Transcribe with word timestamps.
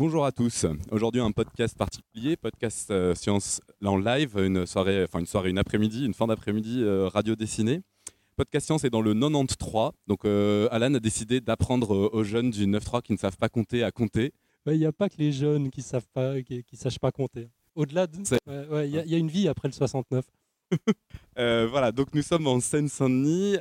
Bonjour 0.00 0.24
à 0.24 0.32
tous. 0.32 0.64
Aujourd'hui 0.90 1.20
un 1.20 1.30
podcast 1.30 1.76
particulier, 1.76 2.34
podcast 2.34 2.90
euh, 2.90 3.14
science 3.14 3.60
en 3.84 3.98
live, 3.98 4.34
une 4.38 4.64
soirée, 4.64 5.04
enfin 5.04 5.18
une 5.18 5.26
soirée, 5.26 5.50
une 5.50 5.58
après-midi, 5.58 6.06
une 6.06 6.14
fin 6.14 6.26
d'après-midi 6.26 6.82
euh, 6.82 7.06
radio 7.08 7.36
dessinée. 7.36 7.82
Podcast 8.34 8.64
science 8.64 8.84
est 8.84 8.88
dans 8.88 9.02
le 9.02 9.12
93. 9.12 9.90
Donc 10.06 10.24
euh, 10.24 10.68
Alan 10.70 10.94
a 10.94 11.00
décidé 11.00 11.42
d'apprendre 11.42 11.94
aux 12.14 12.24
jeunes 12.24 12.50
du 12.50 12.66
9-3 12.66 13.02
qui 13.02 13.12
ne 13.12 13.18
savent 13.18 13.36
pas 13.36 13.50
compter 13.50 13.84
à 13.84 13.90
compter. 13.90 14.32
Il 14.64 14.78
n'y 14.78 14.86
a 14.86 14.92
pas 14.92 15.10
que 15.10 15.18
les 15.18 15.32
jeunes 15.32 15.68
qui 15.68 15.82
savent 15.82 16.08
pas, 16.14 16.40
qui, 16.40 16.64
qui 16.64 16.76
sachent 16.78 16.98
pas 16.98 17.12
compter. 17.12 17.50
Au-delà 17.74 18.06
de, 18.06 18.16
ouais, 18.70 18.88
il 18.88 18.96
y, 18.96 19.10
y 19.10 19.14
a 19.14 19.18
une 19.18 19.28
vie 19.28 19.48
après 19.48 19.68
le 19.68 19.74
69. 19.74 20.24
Euh, 21.38 21.66
voilà, 21.70 21.92
donc 21.92 22.14
nous 22.14 22.22
sommes 22.22 22.46
en 22.46 22.60
Seine-Saint-Denis 22.60 23.56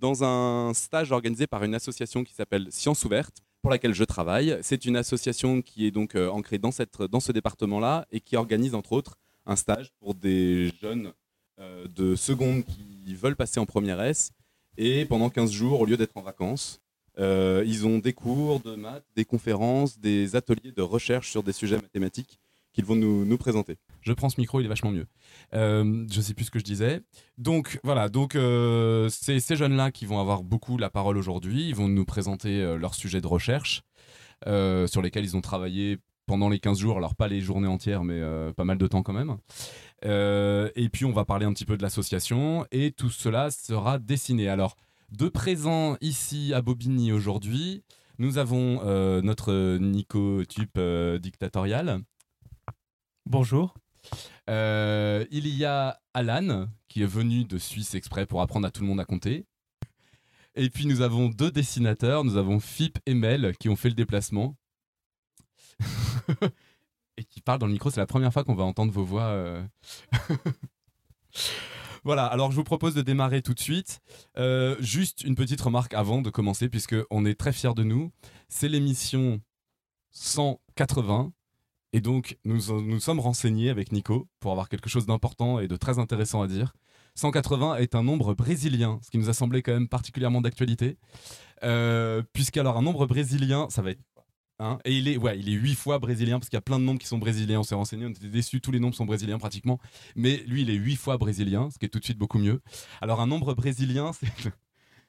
dans 0.00 0.24
un 0.24 0.72
stage 0.74 1.12
organisé 1.12 1.46
par 1.46 1.64
une 1.64 1.74
association 1.74 2.24
qui 2.24 2.32
s'appelle 2.32 2.68
Science 2.70 3.04
Ouverte, 3.04 3.38
pour 3.62 3.70
laquelle 3.70 3.94
je 3.94 4.04
travaille. 4.04 4.58
C'est 4.62 4.84
une 4.84 4.96
association 4.96 5.62
qui 5.62 5.86
est 5.86 5.90
donc 5.90 6.14
euh, 6.14 6.28
ancrée 6.28 6.58
dans, 6.58 6.70
ce 6.70 7.32
département-là 7.32 8.06
et 8.10 8.20
qui 8.20 8.36
organise 8.36 8.74
entre 8.74 8.92
autres 8.92 9.16
un 9.46 9.56
stage 9.56 9.90
pour 10.00 10.14
des 10.14 10.70
jeunes 10.80 11.12
euh, 11.58 11.86
de 11.94 12.14
seconde 12.14 12.64
qui 12.64 13.14
veulent 13.14 13.36
passer 13.36 13.60
en 13.60 13.66
première 13.66 14.00
S. 14.00 14.32
Et 14.76 15.04
pendant 15.04 15.30
15 15.30 15.50
jours, 15.50 15.80
au 15.80 15.86
lieu 15.86 15.96
d'être 15.96 16.16
en 16.16 16.22
vacances, 16.22 16.80
euh, 17.18 17.62
ils 17.66 17.86
ont 17.86 17.98
des 17.98 18.12
cours 18.12 18.60
de 18.60 18.76
maths, 18.76 19.04
des 19.16 19.24
conférences, 19.24 19.98
des 19.98 20.36
ateliers 20.36 20.72
de 20.72 20.82
recherche 20.82 21.30
sur 21.30 21.42
des 21.42 21.52
sujets 21.52 21.76
mathématiques 21.76 22.38
qu'ils 22.72 22.84
vont 22.84 22.96
nous, 22.96 23.24
nous 23.24 23.38
présenter. 23.38 23.76
Je 24.02 24.12
prends 24.12 24.28
ce 24.28 24.40
micro, 24.40 24.60
il 24.60 24.66
est 24.66 24.68
vachement 24.68 24.90
mieux. 24.90 25.06
Euh, 25.54 26.06
je 26.10 26.20
sais 26.20 26.34
plus 26.34 26.44
ce 26.44 26.50
que 26.50 26.58
je 26.58 26.64
disais. 26.64 27.00
Donc 27.38 27.80
voilà, 27.84 28.08
donc 28.08 28.34
euh, 28.36 29.08
c'est 29.10 29.40
ces 29.40 29.56
jeunes-là 29.56 29.90
qui 29.90 30.06
vont 30.06 30.20
avoir 30.20 30.42
beaucoup 30.42 30.78
la 30.78 30.90
parole 30.90 31.16
aujourd'hui. 31.16 31.68
Ils 31.68 31.74
vont 31.74 31.88
nous 31.88 32.04
présenter 32.04 32.62
euh, 32.62 32.76
leurs 32.76 32.94
sujets 32.94 33.20
de 33.20 33.26
recherche 33.26 33.82
euh, 34.46 34.86
sur 34.86 35.02
lesquels 35.02 35.24
ils 35.24 35.36
ont 35.36 35.40
travaillé 35.40 35.98
pendant 36.26 36.48
les 36.48 36.60
15 36.60 36.78
jours. 36.78 36.96
Alors 36.96 37.14
pas 37.14 37.28
les 37.28 37.40
journées 37.40 37.68
entières, 37.68 38.04
mais 38.04 38.20
euh, 38.20 38.52
pas 38.52 38.64
mal 38.64 38.78
de 38.78 38.86
temps 38.86 39.02
quand 39.02 39.12
même. 39.12 39.36
Et 40.02 40.88
puis 40.88 41.04
on 41.04 41.12
va 41.12 41.24
parler 41.24 41.44
un 41.44 41.52
petit 41.52 41.66
peu 41.66 41.76
de 41.76 41.82
l'association 41.82 42.66
et 42.70 42.92
tout 42.92 43.10
cela 43.10 43.50
sera 43.50 43.98
dessiné. 43.98 44.48
Alors 44.48 44.76
de 45.10 45.28
présent 45.28 45.96
ici 46.00 46.54
à 46.54 46.62
Bobigny 46.62 47.12
aujourd'hui, 47.12 47.82
nous 48.18 48.38
avons 48.38 48.82
notre 49.22 49.78
Nico 49.78 50.44
Tup 50.44 50.70
euh, 50.76 51.18
dictatorial. 51.18 52.00
Bonjour. 53.26 53.74
Euh, 54.48 55.24
il 55.30 55.46
y 55.46 55.64
a 55.64 56.00
Alan, 56.14 56.68
qui 56.88 57.02
est 57.02 57.06
venu 57.06 57.44
de 57.44 57.58
Suisse 57.58 57.94
exprès 57.94 58.26
pour 58.26 58.40
apprendre 58.40 58.66
à 58.66 58.70
tout 58.70 58.82
le 58.82 58.88
monde 58.88 59.00
à 59.00 59.04
compter. 59.04 59.46
Et 60.54 60.68
puis 60.70 60.86
nous 60.86 61.00
avons 61.00 61.28
deux 61.28 61.50
dessinateurs, 61.50 62.24
nous 62.24 62.36
avons 62.36 62.58
Fip 62.58 62.98
et 63.06 63.14
Mel, 63.14 63.56
qui 63.58 63.68
ont 63.68 63.76
fait 63.76 63.88
le 63.88 63.94
déplacement. 63.94 64.56
et 67.16 67.24
qui 67.24 67.40
parlent 67.40 67.60
dans 67.60 67.66
le 67.66 67.72
micro, 67.72 67.90
c'est 67.90 68.00
la 68.00 68.06
première 68.06 68.32
fois 68.32 68.42
qu'on 68.42 68.54
va 68.54 68.64
entendre 68.64 68.92
vos 68.92 69.04
voix. 69.04 69.24
euh. 69.24 69.64
voilà, 72.04 72.26
alors 72.26 72.50
je 72.50 72.56
vous 72.56 72.64
propose 72.64 72.94
de 72.94 73.02
démarrer 73.02 73.42
tout 73.42 73.54
de 73.54 73.60
suite. 73.60 74.00
Euh, 74.38 74.76
juste 74.80 75.22
une 75.22 75.36
petite 75.36 75.60
remarque 75.60 75.94
avant 75.94 76.20
de 76.20 76.30
commencer, 76.30 76.68
puisque 76.68 76.96
on 77.10 77.24
est 77.24 77.38
très 77.38 77.52
fiers 77.52 77.74
de 77.74 77.84
nous. 77.84 78.10
C'est 78.48 78.68
l'émission 78.68 79.40
180 80.10 81.32
et 81.92 82.00
donc, 82.00 82.38
nous 82.44 82.60
nous 82.82 83.00
sommes 83.00 83.20
renseignés 83.20 83.70
avec 83.70 83.92
Nico 83.92 84.28
pour 84.40 84.52
avoir 84.52 84.68
quelque 84.68 84.88
chose 84.88 85.06
d'important 85.06 85.58
et 85.60 85.68
de 85.68 85.76
très 85.76 85.98
intéressant 85.98 86.42
à 86.42 86.48
dire. 86.48 86.72
180 87.16 87.76
est 87.76 87.94
un 87.96 88.02
nombre 88.04 88.34
brésilien, 88.34 89.00
ce 89.02 89.10
qui 89.10 89.18
nous 89.18 89.28
a 89.28 89.32
semblé 89.34 89.62
quand 89.62 89.72
même 89.72 89.88
particulièrement 89.88 90.40
d'actualité. 90.40 90.96
Euh, 91.64 92.22
Puisqu'alors, 92.32 92.76
un 92.78 92.82
nombre 92.82 93.06
brésilien, 93.06 93.66
ça 93.70 93.82
va 93.82 93.90
être. 93.90 94.00
hein, 94.60 94.78
et 94.84 94.96
il 94.96 95.08
est, 95.08 95.16
ouais, 95.16 95.38
il 95.38 95.48
est 95.48 95.52
8 95.52 95.74
fois 95.74 95.98
brésilien, 95.98 96.38
parce 96.38 96.48
qu'il 96.48 96.56
y 96.56 96.58
a 96.58 96.62
plein 96.62 96.78
de 96.78 96.84
nombres 96.84 97.00
qui 97.00 97.06
sont 97.08 97.18
brésiliens. 97.18 97.60
On 97.60 97.62
s'est 97.64 97.74
renseigné, 97.74 98.06
on 98.06 98.10
était 98.10 98.28
déçus, 98.28 98.60
tous 98.60 98.70
les 98.70 98.78
nombres 98.80 98.94
sont 98.94 99.06
brésiliens 99.06 99.38
pratiquement. 99.38 99.80
Mais 100.16 100.38
lui, 100.46 100.62
il 100.62 100.70
est 100.70 100.74
8 100.74 100.96
fois 100.96 101.18
brésilien, 101.18 101.70
ce 101.70 101.78
qui 101.78 101.86
est 101.86 101.88
tout 101.88 101.98
de 101.98 102.04
suite 102.04 102.18
beaucoup 102.18 102.38
mieux. 102.38 102.60
Alors, 103.00 103.20
un 103.20 103.26
nombre 103.26 103.54
brésilien, 103.54 104.12
c'est. 104.18 104.28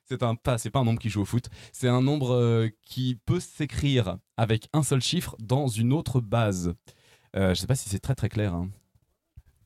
C'est 0.06 0.24
un 0.24 0.36
pas, 0.36 0.58
c'est 0.58 0.70
pas 0.70 0.80
un 0.80 0.84
nombre 0.84 1.00
qui 1.00 1.10
joue 1.10 1.22
au 1.22 1.26
foot. 1.26 1.50
C'est 1.72 1.88
un 1.88 2.02
nombre 2.02 2.34
euh, 2.34 2.70
qui 2.86 3.20
peut 3.26 3.40
s'écrire 3.40 4.18
avec 4.38 4.68
un 4.74 4.84
seul 4.84 5.02
chiffre 5.02 5.36
dans 5.40 5.68
une 5.68 5.94
autre 5.94 6.20
base. 6.20 6.74
Euh, 7.36 7.54
je 7.54 7.62
sais 7.62 7.68
pas 7.68 7.76
si 7.76 7.88
c'est 7.90 8.00
très 8.00 8.16
très 8.16 8.28
clair. 8.30 8.54
hein. 8.54 8.70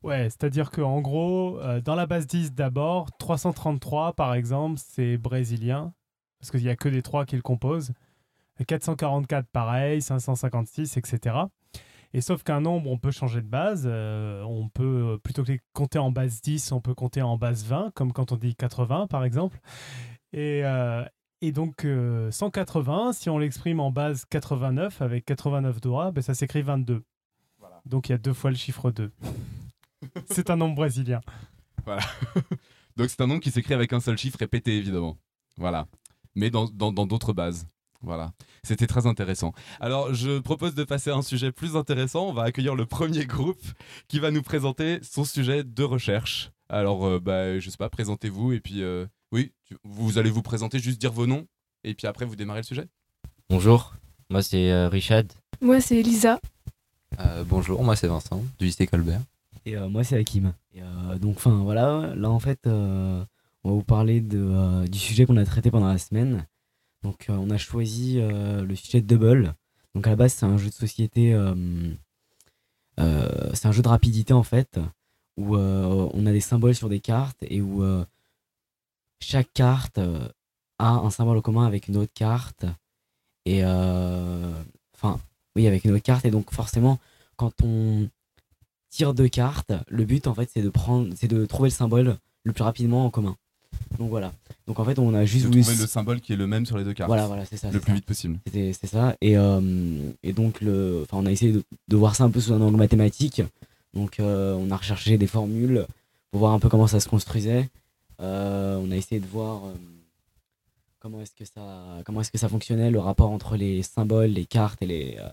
Ouais, 0.04 0.26
c'est-à-dire 0.26 0.70
qu'en 0.70 1.02
gros, 1.02 1.60
euh, 1.62 1.82
dans 1.82 1.96
la 1.96 2.06
base 2.06 2.28
10 2.28 2.54
d'abord, 2.54 3.10
333 3.18 4.14
par 4.14 4.36
exemple, 4.36 4.80
c'est 4.84 5.18
brésilien, 5.18 5.94
parce 6.40 6.52
qu'il 6.52 6.62
n'y 6.62 6.70
a 6.70 6.76
que 6.76 6.90
les 6.90 7.02
trois 7.02 7.26
qui 7.26 7.36
le 7.36 7.42
composent. 7.42 7.92
444 8.68 9.48
pareil, 9.48 10.02
556, 10.02 10.98
etc. 10.98 11.36
Et 12.14 12.22
sauf 12.22 12.44
qu'un 12.44 12.62
nombre, 12.62 12.90
on 12.90 12.98
peut 12.98 13.12
changer 13.12 13.42
de 13.42 13.48
base. 13.48 13.84
euh, 13.86 14.44
on 14.44 14.70
peut, 14.70 15.20
plutôt 15.24 15.44
que 15.44 15.52
les 15.54 15.60
compter 15.74 15.98
en 16.00 16.12
base 16.12 16.40
10, 16.42 16.72
on 16.72 16.80
peut 16.82 16.94
compter 16.94 17.22
en 17.22 17.38
base 17.38 17.66
20, 17.66 17.92
comme 17.96 18.14
quand 18.14 18.32
on 18.32 18.38
dit 18.38 18.56
80 18.56 19.08
par 19.08 19.26
exemple. 19.26 19.60
Et, 20.36 20.66
euh, 20.66 21.04
et 21.42 21.52
donc, 21.52 21.86
euh, 21.86 22.30
180, 22.30 23.14
si 23.14 23.30
on 23.30 23.38
l'exprime 23.38 23.80
en 23.80 23.90
base 23.92 24.26
89 24.26 25.02
avec 25.02 25.26
89 25.26 25.80
doigts, 25.80 26.12
ben, 26.12 26.22
ça 26.22 26.34
s'écrit 26.34 26.62
22. 26.62 27.04
Voilà. 27.60 27.82
Donc 27.86 28.10
il 28.10 28.12
y 28.12 28.16
a 28.16 28.18
deux 28.18 28.34
fois 28.34 28.50
le 28.52 28.58
chiffre 28.58 28.92
2. 28.92 29.12
C'est 30.30 30.50
un 30.50 30.58
nombre 30.58 30.76
brésilien. 30.76 31.22
Donc 32.98 33.10
c'est 33.10 33.22
un 33.22 33.28
nombre 33.28 33.42
qui 33.42 33.52
s'écrit 33.52 33.74
avec 33.74 33.94
un 33.94 34.00
seul 34.00 34.18
chiffre 34.18 34.38
répété 34.40 34.78
évidemment. 34.78 35.18
Voilà. 35.58 35.88
Mais 36.36 36.50
dans 36.50 36.66
dans- 36.66 36.92
dans 36.92 37.06
d'autres 37.06 37.34
bases. 37.34 37.68
Voilà. 38.02 38.32
C'était 38.64 38.88
très 38.88 39.06
intéressant. 39.08 39.54
Alors 39.80 40.14
je 40.14 40.40
propose 40.40 40.76
de 40.76 40.84
passer 40.84 41.10
à 41.12 41.16
un 41.16 41.22
sujet 41.22 41.52
plus 41.52 41.76
intéressant. 41.76 42.28
On 42.30 42.34
va 42.34 42.44
accueillir 42.44 42.76
le 42.76 42.86
premier 42.86 43.26
groupe 43.26 43.62
qui 44.08 44.20
va 44.20 44.32
nous 44.32 44.42
présenter 44.42 45.00
son 45.02 45.24
sujet 45.26 45.64
de 45.64 45.84
recherche. 45.84 46.52
Alors 46.70 47.06
euh, 47.06 47.20
bah, 47.20 47.60
je 47.60 47.70
sais 47.70 47.78
pas, 47.78 47.90
présentez-vous 47.90 48.54
et 48.54 48.60
puis 48.60 48.82
euh, 48.82 49.06
oui, 49.36 49.52
tu- 49.66 49.78
vous 49.84 50.18
allez 50.18 50.30
vous 50.30 50.42
présenter, 50.42 50.80
juste 50.80 51.00
dire 51.00 51.12
vos 51.12 51.28
noms 51.28 51.46
et 51.84 51.94
puis 51.94 52.08
après 52.08 52.24
vous 52.26 52.36
démarrez 52.38 52.62
le 52.62 52.66
sujet. 52.66 52.88
Bonjour, 53.50 53.94
moi 54.30 54.42
c'est 54.42 54.72
euh, 54.72 54.88
Richard. 54.88 55.24
Moi, 55.62 55.82
c'est 55.82 55.98
Elisa. 55.98 56.40
Euh, 57.20 57.44
bonjour, 57.46 57.84
moi 57.84 57.96
c'est 57.96 58.08
Vincent 58.08 58.44
du 58.60 58.66
lycée 58.66 58.88
Colbert. 58.88 59.22
Et 59.66 59.76
euh, 59.76 59.90
moi, 59.90 60.04
c'est 60.04 60.16
Hakim. 60.18 60.54
Et, 60.76 60.82
euh, 60.84 61.18
donc, 61.18 61.38
enfin, 61.38 61.56
voilà, 61.64 62.14
là, 62.16 62.30
en 62.30 62.40
fait, 62.40 62.68
euh, 62.68 63.24
on 63.64 63.70
va 63.70 63.76
vous 63.76 63.84
parler 63.84 64.22
de, 64.22 64.38
euh, 64.40 64.86
du 64.86 65.00
sujet 65.00 65.26
qu'on 65.26 65.38
a 65.38 65.46
traité 65.46 65.72
pendant 65.72 65.88
la 65.88 65.98
semaine. 65.98 66.46
Donc, 67.04 67.26
euh, 67.30 67.34
on 67.34 67.50
a 67.50 67.58
choisi 67.58 68.20
euh, 68.20 68.64
le 68.64 68.76
sujet 68.76 69.02
de 69.02 69.08
Double. 69.08 69.56
Donc, 69.96 70.06
à 70.06 70.12
la 70.12 70.16
base, 70.18 70.34
c'est 70.34 70.46
un 70.46 70.58
jeu 70.60 70.70
de 70.70 70.74
société, 70.74 71.34
euh, 71.34 71.56
euh, 73.00 73.50
c'est 73.56 73.68
un 73.68 73.72
jeu 73.72 73.82
de 73.82 73.88
rapidité, 73.88 74.34
en 74.34 74.44
fait, 74.44 74.80
où 75.38 75.56
euh, 75.56 76.10
on 76.14 76.26
a 76.28 76.32
des 76.32 76.42
symboles 76.42 76.76
sur 76.76 76.90
des 76.90 77.00
cartes 77.00 77.40
et 77.42 77.62
où 77.62 77.82
euh, 77.84 78.06
chaque 79.26 79.52
carte 79.54 79.98
euh, 79.98 80.28
a 80.80 80.90
un 80.90 81.10
symbole 81.10 81.38
en 81.38 81.42
commun 81.42 81.66
avec 81.66 81.88
une 81.88 81.98
autre 81.98 82.14
carte. 82.14 82.66
Et, 83.46 83.62
euh, 83.64 84.52
enfin, 84.96 85.20
oui, 85.56 85.68
avec 85.68 85.86
une 85.86 85.92
autre 85.92 86.04
carte. 86.04 86.26
Et 86.26 86.32
donc, 86.32 86.52
forcément, 86.52 87.00
quand 87.38 87.54
on 87.64 88.08
tire 88.90 89.14
deux 89.14 89.28
cartes, 89.28 89.74
le 89.90 90.06
but 90.06 90.26
en 90.28 90.34
fait 90.34 90.50
c'est 90.54 90.62
de 90.62 90.70
prendre 90.70 91.10
c'est 91.18 91.28
de 91.28 91.46
trouver 91.46 91.68
le 91.68 91.74
symbole 91.74 92.18
le 92.44 92.54
plus 92.54 92.64
rapidement 92.64 93.06
en 93.06 93.10
commun. 93.10 93.36
Donc 94.00 94.10
voilà. 94.10 94.32
Donc 94.68 94.80
en 94.80 94.86
fait 94.86 94.98
on 95.00 95.14
a 95.14 95.26
juste 95.26 95.44
De 95.46 95.50
voulu 95.50 95.64
trouver 95.64 95.78
le 95.78 95.88
symbole 95.88 96.22
qui 96.22 96.32
est 96.32 96.38
le 96.38 96.48
même 96.48 96.66
sur 96.66 96.78
les 96.78 96.86
deux 96.86 96.94
cartes. 96.94 97.10
voilà 97.10 97.28
voilà 97.28 97.44
c'est 97.44 97.58
ça. 97.58 97.70
Le 97.72 97.82
plus 97.82 97.92
ça. 97.92 97.96
vite 97.96 98.06
possible. 98.06 98.40
C'est 98.50 98.88
ça. 98.88 99.18
Et, 99.20 99.38
euh, 99.38 99.60
et 100.24 100.32
donc 100.32 100.62
le 100.62 101.02
enfin 101.04 101.18
on 101.22 101.26
a 101.26 101.32
essayé 101.32 101.52
de, 101.52 101.64
de 101.90 101.96
voir 101.98 102.16
ça 102.16 102.24
un 102.24 102.30
peu 102.30 102.40
sous 102.40 102.54
un 102.54 102.62
angle 102.62 102.78
mathématique. 102.78 103.42
Donc 103.94 104.22
euh, 104.22 104.54
on 104.54 104.72
a 104.72 104.78
recherché 104.78 105.18
des 105.18 105.28
formules 105.28 105.86
pour 106.32 106.40
voir 106.40 106.54
un 106.54 106.60
peu 106.60 106.70
comment 106.70 106.88
ça 106.88 107.02
se 107.02 107.10
construisait. 107.10 107.70
Euh, 108.22 108.78
on 108.78 108.92
a 108.92 108.96
essayé 108.96 109.20
de 109.20 109.28
voir 109.28 109.66
euh, 109.66 109.74
comment 111.00 111.22
est-ce 111.22 111.34
que 111.36 111.46
ça 111.46 112.02
comment 112.06 112.22
est-ce 112.22 112.32
que 112.32 112.38
ça 112.38 112.50
fonctionnait 112.50 112.92
le 112.92 113.00
rapport 113.00 113.32
entre 113.32 113.58
les 113.58 113.84
symboles, 113.84 114.30
les 114.30 114.46
cartes 114.46 114.82
et 114.82 114.86
les 114.86 115.18
euh, 115.20 115.30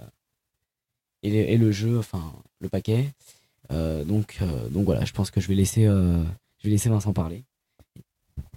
et, 1.22 1.56
le 1.56 1.70
jeu, 1.70 1.98
enfin 1.98 2.32
le 2.60 2.68
paquet. 2.68 3.12
Donc 3.70 4.40
donc 4.70 4.84
voilà, 4.84 5.04
je 5.04 5.12
pense 5.12 5.30
que 5.30 5.40
je 5.40 5.46
vais 5.46 5.54
laisser 5.54 5.84
je 5.84 6.64
vais 6.64 6.70
laisser 6.70 6.88
Vincent 6.88 7.12
parler. 7.12 7.44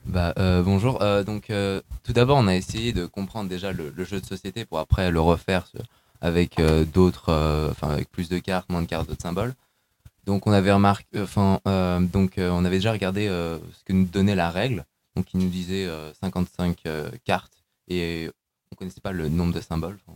Bah, 0.05 0.33
bonjour, 0.63 0.99
donc 1.25 1.51
tout 2.03 2.13
d'abord 2.13 2.37
on 2.37 2.47
a 2.47 2.55
essayé 2.55 2.91
de 2.91 3.05
comprendre 3.05 3.47
déjà 3.49 3.71
le, 3.71 3.91
le 3.95 4.03
jeu 4.03 4.19
de 4.19 4.25
société 4.25 4.65
pour 4.65 4.79
après 4.79 5.11
le 5.11 5.21
refaire 5.21 5.71
avec 6.21 6.59
d'autres, 6.91 7.31
enfin 7.69 7.89
avec 7.89 8.09
plus 8.09 8.29
de 8.29 8.39
cartes, 8.39 8.67
moins 8.69 8.81
de 8.81 8.87
cartes, 8.87 9.07
d'autres 9.07 9.21
symboles. 9.21 9.53
Donc 10.25 10.47
euh, 10.47 11.99
donc 11.99 12.37
euh, 12.37 12.49
on 12.49 12.65
avait 12.65 12.77
déjà 12.77 12.91
regardé 12.91 13.27
euh, 13.27 13.59
ce 13.73 13.83
que 13.83 13.93
nous 13.93 14.05
donnait 14.05 14.35
la 14.35 14.49
règle, 14.49 14.85
donc 15.15 15.33
il 15.33 15.39
nous 15.39 15.49
disait 15.49 15.85
euh, 15.85 16.13
55 16.15 16.79
euh, 16.87 17.11
cartes 17.23 17.63
et 17.87 18.29
on 18.71 18.75
connaissait 18.75 19.01
pas 19.01 19.11
le 19.11 19.29
nombre 19.29 19.53
de 19.53 19.61
symboles, 19.61 19.99
on, 20.07 20.13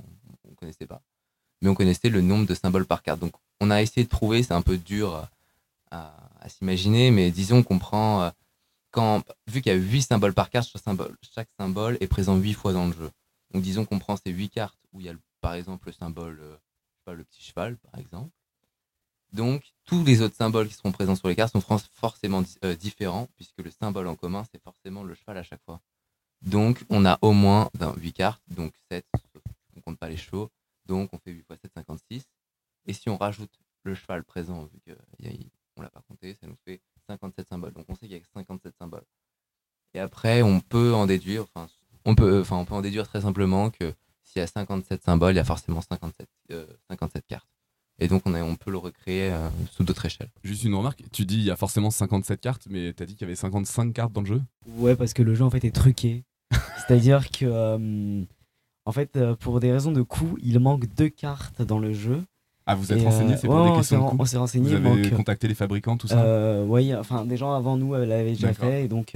on 0.49 0.53
connaissait 0.55 0.87
pas, 0.87 1.01
mais 1.61 1.69
on 1.69 1.75
connaissait 1.75 2.09
le 2.09 2.21
nombre 2.21 2.47
de 2.47 2.55
symboles 2.55 2.85
par 2.85 3.03
carte. 3.03 3.19
Donc 3.19 3.33
on 3.61 3.71
a 3.71 3.81
essayé 3.81 4.03
de 4.03 4.09
trouver, 4.09 4.43
c'est 4.43 4.53
un 4.53 4.61
peu 4.61 4.77
dur 4.77 5.27
à, 5.91 6.13
s'imaginer, 6.47 7.11
mais 7.11 7.31
disons 7.31 7.61
qu'on 7.61 7.77
prend 7.77 8.23
euh, 8.23 8.29
quand, 8.91 9.23
vu 9.47 9.61
qu'il 9.61 9.71
y 9.71 9.75
a 9.75 9.77
8 9.77 10.01
symboles 10.01 10.33
par 10.33 10.49
carte, 10.49 10.67
chaque 11.35 11.49
symbole, 11.59 11.97
est 11.99 12.07
présent 12.07 12.35
8 12.37 12.53
fois 12.53 12.73
dans 12.73 12.87
le 12.87 12.93
jeu. 12.93 13.11
Donc 13.53 13.61
disons 13.61 13.85
qu'on 13.85 13.99
prend 13.99 14.17
ces 14.17 14.31
8 14.31 14.49
cartes 14.49 14.79
où 14.93 14.99
il 14.99 15.05
y 15.05 15.09
a 15.09 15.13
par 15.41 15.53
exemple 15.53 15.87
le 15.87 15.93
symbole, 15.93 16.39
euh, 16.41 16.55
pas, 17.05 17.13
le 17.13 17.23
petit 17.23 17.43
cheval, 17.43 17.77
par 17.77 17.99
exemple. 17.99 18.31
Donc, 19.33 19.73
tous 19.85 20.03
les 20.03 20.21
autres 20.21 20.35
symboles 20.35 20.67
qui 20.67 20.73
seront 20.73 20.91
présents 20.91 21.15
sur 21.15 21.27
les 21.27 21.35
cartes 21.35 21.53
sont 21.53 21.61
forcément 21.93 22.43
euh, 22.63 22.75
différents, 22.75 23.27
puisque 23.35 23.59
le 23.59 23.69
symbole 23.69 24.07
en 24.07 24.15
commun, 24.15 24.43
c'est 24.51 24.61
forcément 24.61 25.03
le 25.03 25.13
cheval 25.13 25.37
à 25.37 25.43
chaque 25.43 25.63
fois. 25.63 25.81
Donc, 26.41 26.83
on 26.89 27.05
a 27.05 27.19
au 27.21 27.33
moins 27.33 27.69
ben, 27.77 27.93
8 27.97 28.13
cartes, 28.13 28.41
donc 28.47 28.73
7, 28.89 29.05
sauf 29.33 29.43
qu'on 29.73 29.81
compte 29.81 29.99
pas 29.99 30.09
les 30.09 30.17
chevaux. 30.17 30.49
Donc, 30.85 31.09
on 31.13 31.19
fait 31.19 31.31
8 31.31 31.45
x 31.49 31.61
7, 31.61 31.71
56. 31.75 32.23
Et 32.85 32.93
si 32.93 33.09
on 33.09 33.17
rajoute 33.17 33.51
le 33.83 33.93
cheval 33.93 34.23
présent, 34.23 34.63
vu 34.65 34.79
qu'on 34.85 35.81
ne 35.81 35.83
l'a 35.83 35.89
pas 35.89 36.01
compté, 36.07 36.33
ça 36.33 36.47
nous 36.47 36.57
fait 36.65 36.81
57 37.07 37.47
symboles. 37.47 37.73
Donc, 37.73 37.85
on 37.89 37.95
sait 37.95 38.07
qu'il 38.07 38.17
y 38.17 38.19
a 38.19 38.23
57 38.33 38.73
symboles. 38.77 39.05
Et 39.93 39.99
après, 39.99 40.41
on 40.41 40.59
peut 40.59 40.93
en 40.93 41.05
déduire, 41.05 41.43
enfin, 41.43 41.67
on 42.05 42.15
peut, 42.15 42.43
on 42.49 42.65
en 42.69 42.81
déduire 42.81 43.07
très 43.07 43.21
simplement 43.21 43.69
que 43.69 43.93
s'il 44.23 44.39
y 44.39 44.43
a 44.43 44.47
57 44.47 45.03
symboles, 45.03 45.33
il 45.33 45.37
y 45.37 45.39
a 45.39 45.45
forcément 45.45 45.81
57, 45.81 46.27
euh, 46.51 46.67
57 46.89 47.25
cartes. 47.27 47.47
Et 47.99 48.07
donc, 48.07 48.21
on, 48.25 48.33
a- 48.33 48.41
on 48.43 48.55
peut 48.55 48.71
le 48.71 48.77
recréer 48.77 49.31
euh, 49.31 49.49
sous 49.71 49.83
d'autres 49.83 50.05
échelles. 50.05 50.29
Juste 50.43 50.63
une 50.63 50.75
remarque, 50.75 51.03
tu 51.11 51.25
dis 51.25 51.35
il 51.37 51.43
y 51.43 51.51
a 51.51 51.55
forcément 51.55 51.91
57 51.91 52.39
cartes, 52.41 52.67
mais 52.69 52.93
t'as 52.93 53.05
dit 53.05 53.13
qu'il 53.15 53.21
y 53.21 53.25
avait 53.25 53.35
55 53.35 53.93
cartes 53.93 54.13
dans 54.13 54.21
le 54.21 54.27
jeu? 54.27 54.41
Ouais, 54.77 54.95
parce 54.95 55.13
que 55.13 55.21
le 55.23 55.35
jeu 55.35 55.43
en 55.43 55.49
fait 55.49 55.63
est 55.65 55.75
truqué. 55.75 56.23
C'est-à-dire 56.87 57.29
que, 57.29 57.45
euh, 57.45 58.23
en 58.85 58.91
fait, 58.91 59.15
euh, 59.17 59.35
pour 59.35 59.59
des 59.59 59.71
raisons 59.71 59.91
de 59.91 60.01
coût, 60.01 60.37
il 60.41 60.59
manque 60.59 60.85
deux 60.95 61.09
cartes 61.09 61.61
dans 61.61 61.79
le 61.79 61.93
jeu. 61.93 62.23
Ah, 62.65 62.75
vous 62.75 62.93
êtes 62.93 63.01
renseigné, 63.03 63.35
c'est 63.35 63.47
pour 63.47 63.55
ouais, 63.57 63.63
des 63.63 63.69
on 63.69 63.73
s'est 63.73 63.79
questions 63.79 64.05
de 64.05 64.09
coût 64.11 64.17
On 64.19 64.25
s'est 64.25 64.37
renseigné. 64.37 64.65
Vous 64.69 64.75
il 64.75 64.85
avez 64.87 65.01
manque- 65.09 65.15
contacté 65.15 65.47
les 65.47 65.55
fabricants, 65.55 65.97
tout 65.97 66.07
ça? 66.07 66.21
Euh, 66.23 66.65
ouais, 66.65 66.93
enfin, 66.95 67.25
des 67.25 67.35
gens 67.35 67.53
avant 67.53 67.77
nous 67.77 67.93
l'avaient 67.93 68.31
déjà 68.33 68.53
fait, 68.53 68.85
et 68.85 68.87
donc 68.87 69.15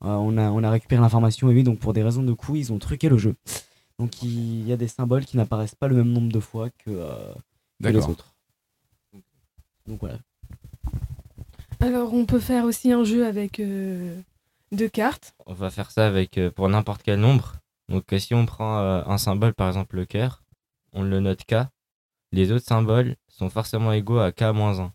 on, 0.00 0.38
a, 0.38 0.50
on 0.50 0.62
a 0.64 0.70
récupéré 0.70 1.00
l'information, 1.02 1.50
et 1.50 1.54
oui, 1.54 1.62
donc 1.64 1.78
pour 1.78 1.92
des 1.92 2.02
raisons 2.02 2.22
de 2.22 2.32
coût, 2.32 2.56
ils 2.56 2.72
ont 2.72 2.78
truqué 2.78 3.08
le 3.10 3.18
jeu. 3.18 3.34
Donc 3.98 4.22
il 4.22 4.66
y 4.66 4.72
a 4.72 4.76
des 4.76 4.88
symboles 4.88 5.24
qui 5.26 5.36
n'apparaissent 5.36 5.74
pas 5.74 5.88
le 5.88 5.96
même 5.96 6.10
nombre 6.12 6.32
de 6.32 6.40
fois 6.40 6.70
que, 6.70 6.90
euh, 6.90 7.12
que 7.82 7.88
les 7.88 7.92
D'accord. 7.94 8.10
autres. 8.10 8.34
Donc 9.86 10.00
voilà. 10.00 10.18
Alors, 11.80 12.12
on 12.12 12.26
peut 12.26 12.40
faire 12.40 12.64
aussi 12.64 12.92
un 12.92 13.04
jeu 13.04 13.26
avec 13.26 13.60
euh, 13.60 14.20
deux 14.72 14.88
cartes. 14.88 15.34
On 15.46 15.54
va 15.54 15.70
faire 15.70 15.90
ça 15.90 16.06
avec 16.06 16.36
euh, 16.38 16.50
pour 16.50 16.68
n'importe 16.68 17.02
quel 17.02 17.20
nombre. 17.20 17.54
Donc 17.88 18.12
euh, 18.12 18.18
si 18.18 18.34
on 18.34 18.46
prend 18.46 18.78
euh, 18.80 19.02
un 19.06 19.18
symbole, 19.18 19.54
par 19.54 19.68
exemple 19.68 19.96
le 19.96 20.04
cœur, 20.04 20.42
on 20.92 21.02
le 21.02 21.20
note 21.20 21.44
K. 21.44 21.54
Les 22.32 22.52
autres 22.52 22.66
symboles 22.66 23.16
sont 23.28 23.48
forcément 23.48 23.92
égaux 23.92 24.18
à 24.18 24.30
K-1. 24.30 24.90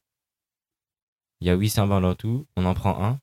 Il 1.41 1.47
y 1.47 1.50
a 1.50 1.56
8 1.56 1.69
symboles 1.69 2.06
en 2.06 2.15
tout, 2.15 2.45
on 2.56 2.65
en 2.65 2.74
prend 2.74 3.03
un, 3.03 3.19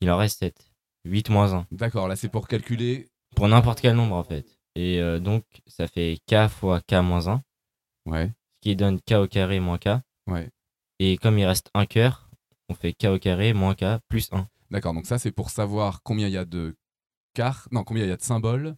il 0.00 0.10
en 0.10 0.16
reste 0.16 0.40
7. 0.40 0.72
8 1.04 1.30
moins 1.30 1.54
1. 1.54 1.66
D'accord, 1.70 2.08
là 2.08 2.16
c'est 2.16 2.28
pour 2.28 2.48
calculer. 2.48 3.08
Pour 3.36 3.48
n'importe 3.48 3.80
quel 3.80 3.94
nombre 3.94 4.16
en 4.16 4.24
fait. 4.24 4.58
Et 4.74 5.00
euh, 5.00 5.20
donc 5.20 5.44
ça 5.66 5.86
fait 5.86 6.18
K 6.26 6.48
fois 6.48 6.80
K 6.80 6.94
moins 6.94 7.28
1, 7.28 7.42
Ouais, 8.06 8.32
qui 8.62 8.74
donne 8.74 8.98
K 9.00 9.12
au 9.12 9.26
carré 9.26 9.60
moins 9.60 9.76
K. 9.76 9.88
ouais. 10.28 10.48
Et 10.98 11.18
comme 11.18 11.36
il 11.38 11.44
reste 11.44 11.68
un 11.74 11.84
cœur, 11.84 12.30
on 12.68 12.74
fait 12.74 12.94
K 12.94 13.06
au 13.06 13.18
carré 13.18 13.52
moins 13.52 13.74
K 13.74 13.98
plus 14.08 14.28
1. 14.32 14.46
D'accord, 14.70 14.94
donc 14.94 15.04
ça 15.04 15.18
c'est 15.18 15.32
pour 15.32 15.50
savoir 15.50 16.02
combien 16.02 16.28
il 16.28 16.32
y 16.32 16.38
a 16.38 16.46
de 16.46 16.74
cartes, 17.34 17.70
non, 17.72 17.84
combien 17.84 18.04
il 18.04 18.08
y 18.08 18.12
a 18.12 18.16
de 18.16 18.22
symboles 18.22 18.76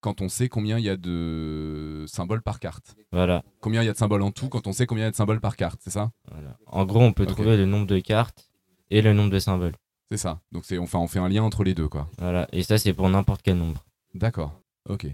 quand 0.00 0.20
on 0.20 0.28
sait 0.28 0.48
combien 0.48 0.78
il 0.78 0.84
y 0.84 0.88
a 0.88 0.96
de 0.96 2.04
symboles 2.08 2.42
par 2.42 2.58
carte. 2.58 2.96
Voilà. 3.12 3.44
Combien 3.60 3.82
il 3.82 3.86
y 3.86 3.88
a 3.88 3.92
de 3.92 3.98
symboles 3.98 4.22
en 4.22 4.32
tout 4.32 4.48
quand 4.48 4.66
on 4.66 4.72
sait 4.72 4.86
combien 4.86 5.04
il 5.04 5.06
y 5.06 5.08
a 5.08 5.10
de 5.12 5.16
symboles 5.16 5.40
par 5.40 5.56
carte, 5.56 5.80
c'est 5.82 5.90
ça? 5.90 6.10
Voilà. 6.30 6.58
En 6.66 6.84
gros, 6.84 7.00
on 7.02 7.12
peut 7.12 7.26
trouver 7.26 7.56
le 7.56 7.66
nombre 7.66 7.86
de 7.86 8.00
cartes 8.00 8.50
et 8.90 9.00
le 9.00 9.12
nombre 9.12 9.30
de 9.30 9.38
symboles. 9.38 9.76
C'est 10.10 10.16
ça. 10.16 10.40
Donc 10.50 10.64
c'est 10.64 10.76
enfin 10.76 10.98
on 10.98 11.06
fait 11.06 11.20
un 11.20 11.28
lien 11.28 11.42
entre 11.42 11.64
les 11.64 11.74
deux 11.74 11.88
quoi. 11.88 12.10
Voilà. 12.18 12.48
Et 12.52 12.62
ça, 12.62 12.78
c'est 12.78 12.92
pour 12.92 13.08
n'importe 13.08 13.42
quel 13.42 13.56
nombre. 13.56 13.84
D'accord. 14.14 14.60
OK. 14.88 15.06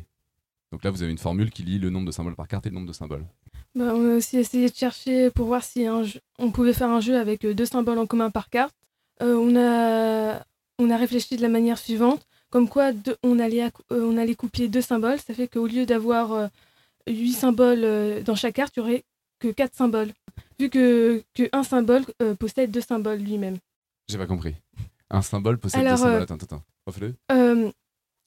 Donc 0.73 0.82
là 0.85 0.90
vous 0.90 1.02
avez 1.02 1.12
une 1.12 1.19
formule 1.19 1.50
qui 1.50 1.62
lie 1.62 1.79
le 1.79 1.90
nombre 1.90 2.06
de 2.06 2.12
symboles 2.12 2.35
par 2.35 2.49
carte 2.49 2.67
et 2.67 2.70
le 2.70 2.75
nombre 2.75 2.88
de 2.88 2.93
symboles. 2.93 3.26
Bah, 3.75 3.93
on 3.94 4.12
a 4.12 4.17
aussi 4.17 4.38
essayé 4.38 4.69
de 4.69 4.75
chercher 4.75 5.31
pour 5.31 5.47
voir 5.47 5.62
si 5.62 5.87
un 5.87 6.03
jeu- 6.03 6.20
on 6.38 6.50
pouvait 6.50 6.73
faire 6.73 6.88
un 6.91 7.00
jeu 7.00 7.17
avec 7.17 7.44
euh, 7.44 7.55
deux 7.55 7.67
symboles 7.67 7.99
en 7.99 8.06
commun 8.06 8.31
par 8.31 8.49
carte. 8.50 8.75
Euh, 9.23 9.35
on, 9.37 9.55
a, 9.56 10.43
on 10.79 10.91
a 10.91 10.97
réfléchi 10.97 11.37
de 11.37 11.43
la 11.43 11.49
manière 11.49 11.79
suivante, 11.79 12.26
comme 12.50 12.69
quoi 12.69 12.93
deux- 12.93 13.17
on, 13.23 13.38
allait 13.38 13.62
accou- 13.67 13.82
euh, 13.93 14.03
on 14.05 14.17
allait 14.17 14.35
coupler 14.35 14.69
deux 14.69 14.81
symboles, 14.81 15.19
ça 15.20 15.35
fait 15.35 15.49
qu'au 15.49 15.67
lieu 15.67 15.87
d'avoir 15.87 16.49
huit 17.06 17.32
symboles 17.32 18.23
dans 18.25 18.35
chaque 18.35 18.55
carte, 18.55 18.75
il 18.76 18.81
n'y 18.82 18.88
aurait 18.88 19.05
que 19.38 19.49
quatre 19.49 19.75
symboles, 19.75 20.12
vu 20.59 20.69
que, 20.71 21.23
que 21.35 21.49
un 21.53 21.62
symbole 21.62 22.05
possède 22.38 22.71
deux 22.71 22.81
symboles 22.81 23.19
lui-même. 23.21 23.59
J'ai 24.09 24.19
pas 24.19 24.26
compris. 24.26 24.55
Un 25.11 25.23
symbole 25.23 25.59
possède 25.59 25.81
Alors, 25.87 25.97
deux 25.99 26.03
symboles. 26.05 26.23
Attends, 26.23 26.35
attends. 26.35 26.62
Refais-le. 26.87 27.14
Euh, 27.32 27.71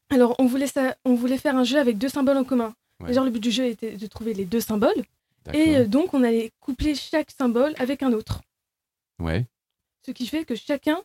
alors, 0.10 0.36
on 0.40 0.46
voulait, 0.46 0.68
ça, 0.68 0.96
on 1.06 1.16
voulait 1.16 1.38
faire 1.38 1.56
un 1.58 1.64
jeu 1.64 1.78
avec 1.80 1.98
deux 1.98 2.10
symboles 2.10 2.38
en 2.38 2.44
commun. 2.44 2.74
Ouais. 3.02 3.08
Déjà, 3.08 3.24
le 3.24 3.30
but 3.32 3.40
du 3.42 3.52
jeu 3.52 3.66
était 3.66 3.98
de 3.98 4.08
trouver 4.08 4.34
les 4.34 4.46
deux 4.46 4.60
symboles. 4.62 5.04
Et 5.54 5.78
euh, 5.78 5.88
donc 5.88 6.14
on 6.14 6.24
allait 6.24 6.52
coupler 6.60 6.96
chaque 6.96 7.32
symbole 7.32 7.74
avec 7.78 8.04
un 8.04 8.14
autre. 8.14 8.42
Ouais. 9.20 9.48
Ce 10.06 10.12
qui 10.12 10.26
fait 10.28 10.46
que 10.46 10.56
chacun, 10.56 11.00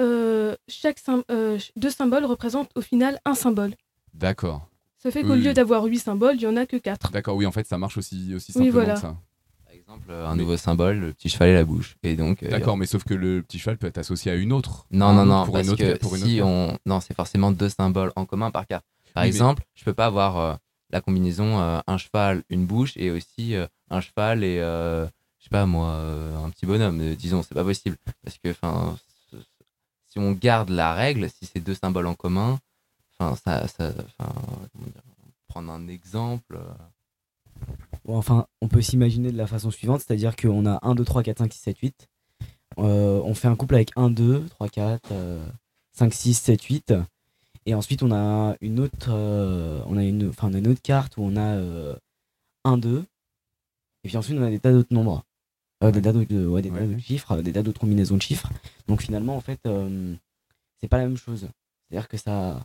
euh, 0.00 0.54
chaque 0.68 0.98
sym- 0.98 1.24
euh, 1.30 1.58
deux 1.76 1.90
symboles 1.90 2.24
représentent 2.24 2.70
au 2.74 2.80
final 2.80 3.18
un 3.24 3.34
symbole. 3.34 3.74
D'accord. 4.12 4.68
Ça 4.98 5.10
fait 5.10 5.22
qu'au 5.22 5.34
Oui, 5.34 5.42
lieu 5.42 5.52
d'avoir 5.54 5.84
huit 5.84 5.98
symboles, 5.98 6.36
il 6.36 6.42
y 6.42 6.46
en 6.46 6.56
a 6.56 6.66
que 6.66 6.76
quatre. 6.76 7.10
D'accord, 7.10 7.36
oui, 7.36 7.46
en 7.46 7.52
fait, 7.52 7.66
ça 7.66 7.76
marche 7.78 7.98
aussi 7.98 8.34
aussi 8.34 8.52
Oui, 8.56 8.66
simplement 8.66 8.72
voilà. 8.72 8.94
que 8.94 9.00
ça. 9.00 9.16
Par 9.64 9.74
exemple, 9.74 10.06
euh, 10.10 10.26
un 10.26 10.34
nouveau 10.36 10.56
symbole, 10.56 10.98
le 10.98 11.12
petit 11.12 11.28
cheval 11.28 11.48
et 11.50 11.54
la 11.54 11.64
bouche. 11.64 11.96
Et 12.02 12.16
donc, 12.16 12.42
euh, 12.42 12.48
D'accord, 12.48 12.76
mais 12.78 12.86
sauf 12.86 13.04
que 13.04 13.12
le 13.14 13.42
petit 13.42 13.58
cheval 13.58 13.76
peut 13.76 13.86
être 13.86 13.98
associé 13.98 14.32
à 14.32 14.34
une 14.34 14.52
autre. 14.52 14.86
Non, 14.90 15.12
non, 15.12 15.26
non, 15.26 15.44
pour 15.44 15.54
parce 15.54 15.66
une 15.66 15.72
autre, 15.72 15.82
que 15.84 15.98
pour 15.98 16.16
une 16.16 16.24
si 16.24 16.40
autre 16.40 16.48
on... 16.48 16.78
Non, 16.86 17.00
c'est 17.00 17.14
forcément 17.14 17.50
deux 17.52 17.68
symboles 17.68 18.12
en 18.16 18.24
commun 18.24 18.50
par 18.50 18.66
carte. 18.66 18.84
Par 19.12 19.22
Oui, 19.24 19.28
mais- 19.30 19.34
exemple, 19.36 19.62
je 19.74 19.84
peux 19.84 19.92
pas 19.94 20.06
avoir 20.06 20.36
euh, 20.38 20.54
la 20.94 21.00
combinaison 21.00 21.60
euh, 21.60 21.80
un 21.88 21.98
cheval, 21.98 22.44
une 22.50 22.66
bouche 22.66 22.96
et 22.96 23.10
aussi 23.10 23.56
euh, 23.56 23.66
un 23.90 24.00
cheval 24.00 24.44
et, 24.44 24.60
euh, 24.60 25.04
je 25.38 25.44
sais 25.44 25.50
pas 25.50 25.66
moi, 25.66 25.88
un 26.42 26.48
petit 26.50 26.64
bonhomme, 26.64 27.14
disons, 27.16 27.42
c'est 27.42 27.54
pas 27.54 27.64
possible. 27.64 27.98
Parce 28.22 28.38
que, 28.38 28.50
enfin, 28.50 28.96
si 30.06 30.18
on 30.18 30.32
garde 30.32 30.70
la 30.70 30.94
règle, 30.94 31.28
si 31.28 31.44
c'est 31.44 31.60
deux 31.60 31.74
symboles 31.74 32.06
en 32.06 32.14
commun, 32.14 32.58
enfin, 33.18 33.36
ça, 33.44 33.68
ça, 33.68 33.92
un 35.56 35.88
exemple. 35.88 36.58
enfin, 38.08 38.46
on 38.60 38.68
peut 38.68 38.80
s'imaginer 38.80 39.32
de 39.32 39.36
la 39.36 39.46
façon 39.46 39.70
suivante, 39.70 40.00
c'est-à-dire 40.00 40.34
qu'on 40.34 40.64
a 40.66 40.78
1, 40.82 40.94
2, 40.94 41.04
3, 41.04 41.22
4, 41.22 41.38
5, 41.38 41.52
6, 41.52 41.58
7, 41.60 41.78
8. 41.78 42.08
Euh, 42.78 43.20
on 43.24 43.34
fait 43.34 43.48
un 43.48 43.56
couple 43.56 43.74
avec 43.74 43.90
1, 43.96 44.10
2, 44.10 44.46
3, 44.48 44.68
4, 44.68 45.12
euh, 45.12 45.46
5, 45.92 46.14
6, 46.14 46.34
7, 46.34 46.62
8. 46.62 46.94
Et 47.66 47.74
ensuite, 47.74 48.02
on 48.02 48.12
a 48.12 48.56
une 48.60 48.78
autre, 48.80 49.08
euh, 49.10 49.80
on 49.86 49.96
a 49.96 50.02
une, 50.04 50.28
enfin, 50.28 50.50
une 50.52 50.68
autre 50.68 50.82
carte 50.82 51.16
où 51.16 51.22
on 51.22 51.36
a 51.36 51.54
euh, 51.56 51.94
1, 52.64 52.76
2. 52.78 53.04
Et 54.04 54.08
puis 54.08 54.16
ensuite, 54.16 54.36
on 54.38 54.42
a 54.42 54.50
des 54.50 54.58
tas 54.60 54.72
d'autres 54.72 54.92
nombres. 54.92 55.24
Euh, 55.82 55.90
des 55.90 56.02
tas 56.02 56.12
d'autres 56.12 56.34
ouais, 56.46 56.70
Ouais. 56.70 57.00
chiffres, 57.00 57.40
des 57.42 57.52
tas 57.52 57.62
d'autres 57.62 57.80
combinaisons 57.80 58.16
de 58.16 58.22
chiffres. 58.22 58.50
Donc 58.86 59.00
finalement, 59.02 59.36
en 59.36 59.40
fait, 59.40 59.58
euh, 59.66 60.14
c'est 60.80 60.88
pas 60.88 60.98
la 60.98 61.04
même 61.04 61.16
chose. 61.16 61.48
C'est-à-dire 61.88 62.08
que 62.08 62.16
ça. 62.18 62.62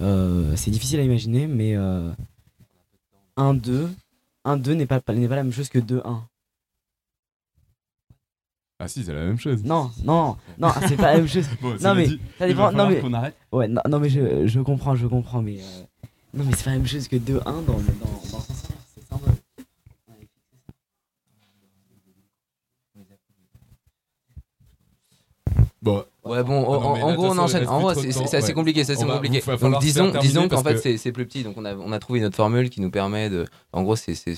euh, 0.00 0.56
c'est 0.56 0.70
difficile 0.70 1.00
à 1.00 1.02
imaginer, 1.02 1.46
mais 1.46 1.76
euh, 1.76 2.10
1, 3.36 3.54
2. 3.54 3.90
1, 4.44 4.56
2 4.56 4.72
n'est 4.72 4.86
pas, 4.86 5.00
n'est 5.12 5.28
pas 5.28 5.36
la 5.36 5.42
même 5.44 5.52
chose 5.52 5.68
que 5.68 5.78
2, 5.78 6.00
1. 6.04 6.22
Ah 8.82 8.88
si, 8.88 9.04
c'est 9.04 9.12
la 9.12 9.24
même 9.26 9.38
chose. 9.38 9.62
Non, 9.62 9.90
non, 10.04 10.36
non, 10.58 10.68
c'est 10.88 10.96
pas 10.96 11.12
la 11.12 11.18
même 11.18 11.28
chose. 11.28 11.44
Bon, 11.60 11.76
Non, 11.82 11.94
mais 11.94 12.06
dit, 12.08 12.18
ça 12.38 12.46
dépend. 12.48 12.72
Non, 12.72 12.88
mais, 12.88 13.00
qu'on 13.00 13.12
arrête. 13.12 13.36
ouais, 13.52 13.68
non, 13.68 13.82
non, 13.88 14.00
mais 14.00 14.08
je, 14.08 14.46
je 14.46 14.60
comprends, 14.60 14.94
je 14.96 15.06
comprends, 15.06 15.42
mais. 15.42 15.58
euh, 15.60 16.08
non, 16.32 16.44
mais 16.44 16.52
c'est 16.56 16.64
pas 16.64 16.70
la 16.70 16.78
même 16.78 16.86
chose 16.86 17.06
que 17.06 17.16
2, 17.16 17.40
1 17.44 17.52
dans, 17.52 17.60
dans, 17.60 17.72
dans 17.72 17.78
le 17.82 18.28
sens 18.28 18.48
inverse, 18.48 18.86
c'est 18.94 19.06
symbole. 19.06 19.34
Bon, 25.82 26.04
Ouais, 26.24 26.44
bon, 26.44 26.60
Ah 26.62 26.78
non, 26.78 27.02
en, 27.04 27.14
gros, 27.14 27.26
on 27.28 27.38
enchaîne. 27.38 27.66
En 27.66 27.80
gros, 27.80 27.94
c'est 27.94 28.34
assez 28.36 28.52
compliqué, 28.52 28.84
c'est 28.84 28.92
On 28.92 28.96
assez 28.96 29.04
va- 29.06 29.14
compliqué. 29.14 29.40
va 29.40 29.56
Donc, 29.56 29.80
disons, 29.80 30.10
disons 30.20 30.48
qu'en 30.48 30.62
fait, 30.62 30.74
que- 30.74 30.80
c'est- 30.80 30.98
c'est 30.98 31.12
plus 31.12 31.26
petit. 31.26 31.42
Donc, 31.42 31.56
on 31.56 31.64
a, 31.64 31.74
on 31.74 31.92
a 31.92 31.98
trouvé 31.98 32.18
une 32.18 32.26
autre 32.26 32.36
formule 32.36 32.68
qui 32.68 32.82
nous 32.82 32.90
permet 32.90 33.30
de. 33.30 33.46
En 33.72 33.82
gros, 33.82 33.96
c'est 33.96 34.14
c'est 34.14 34.36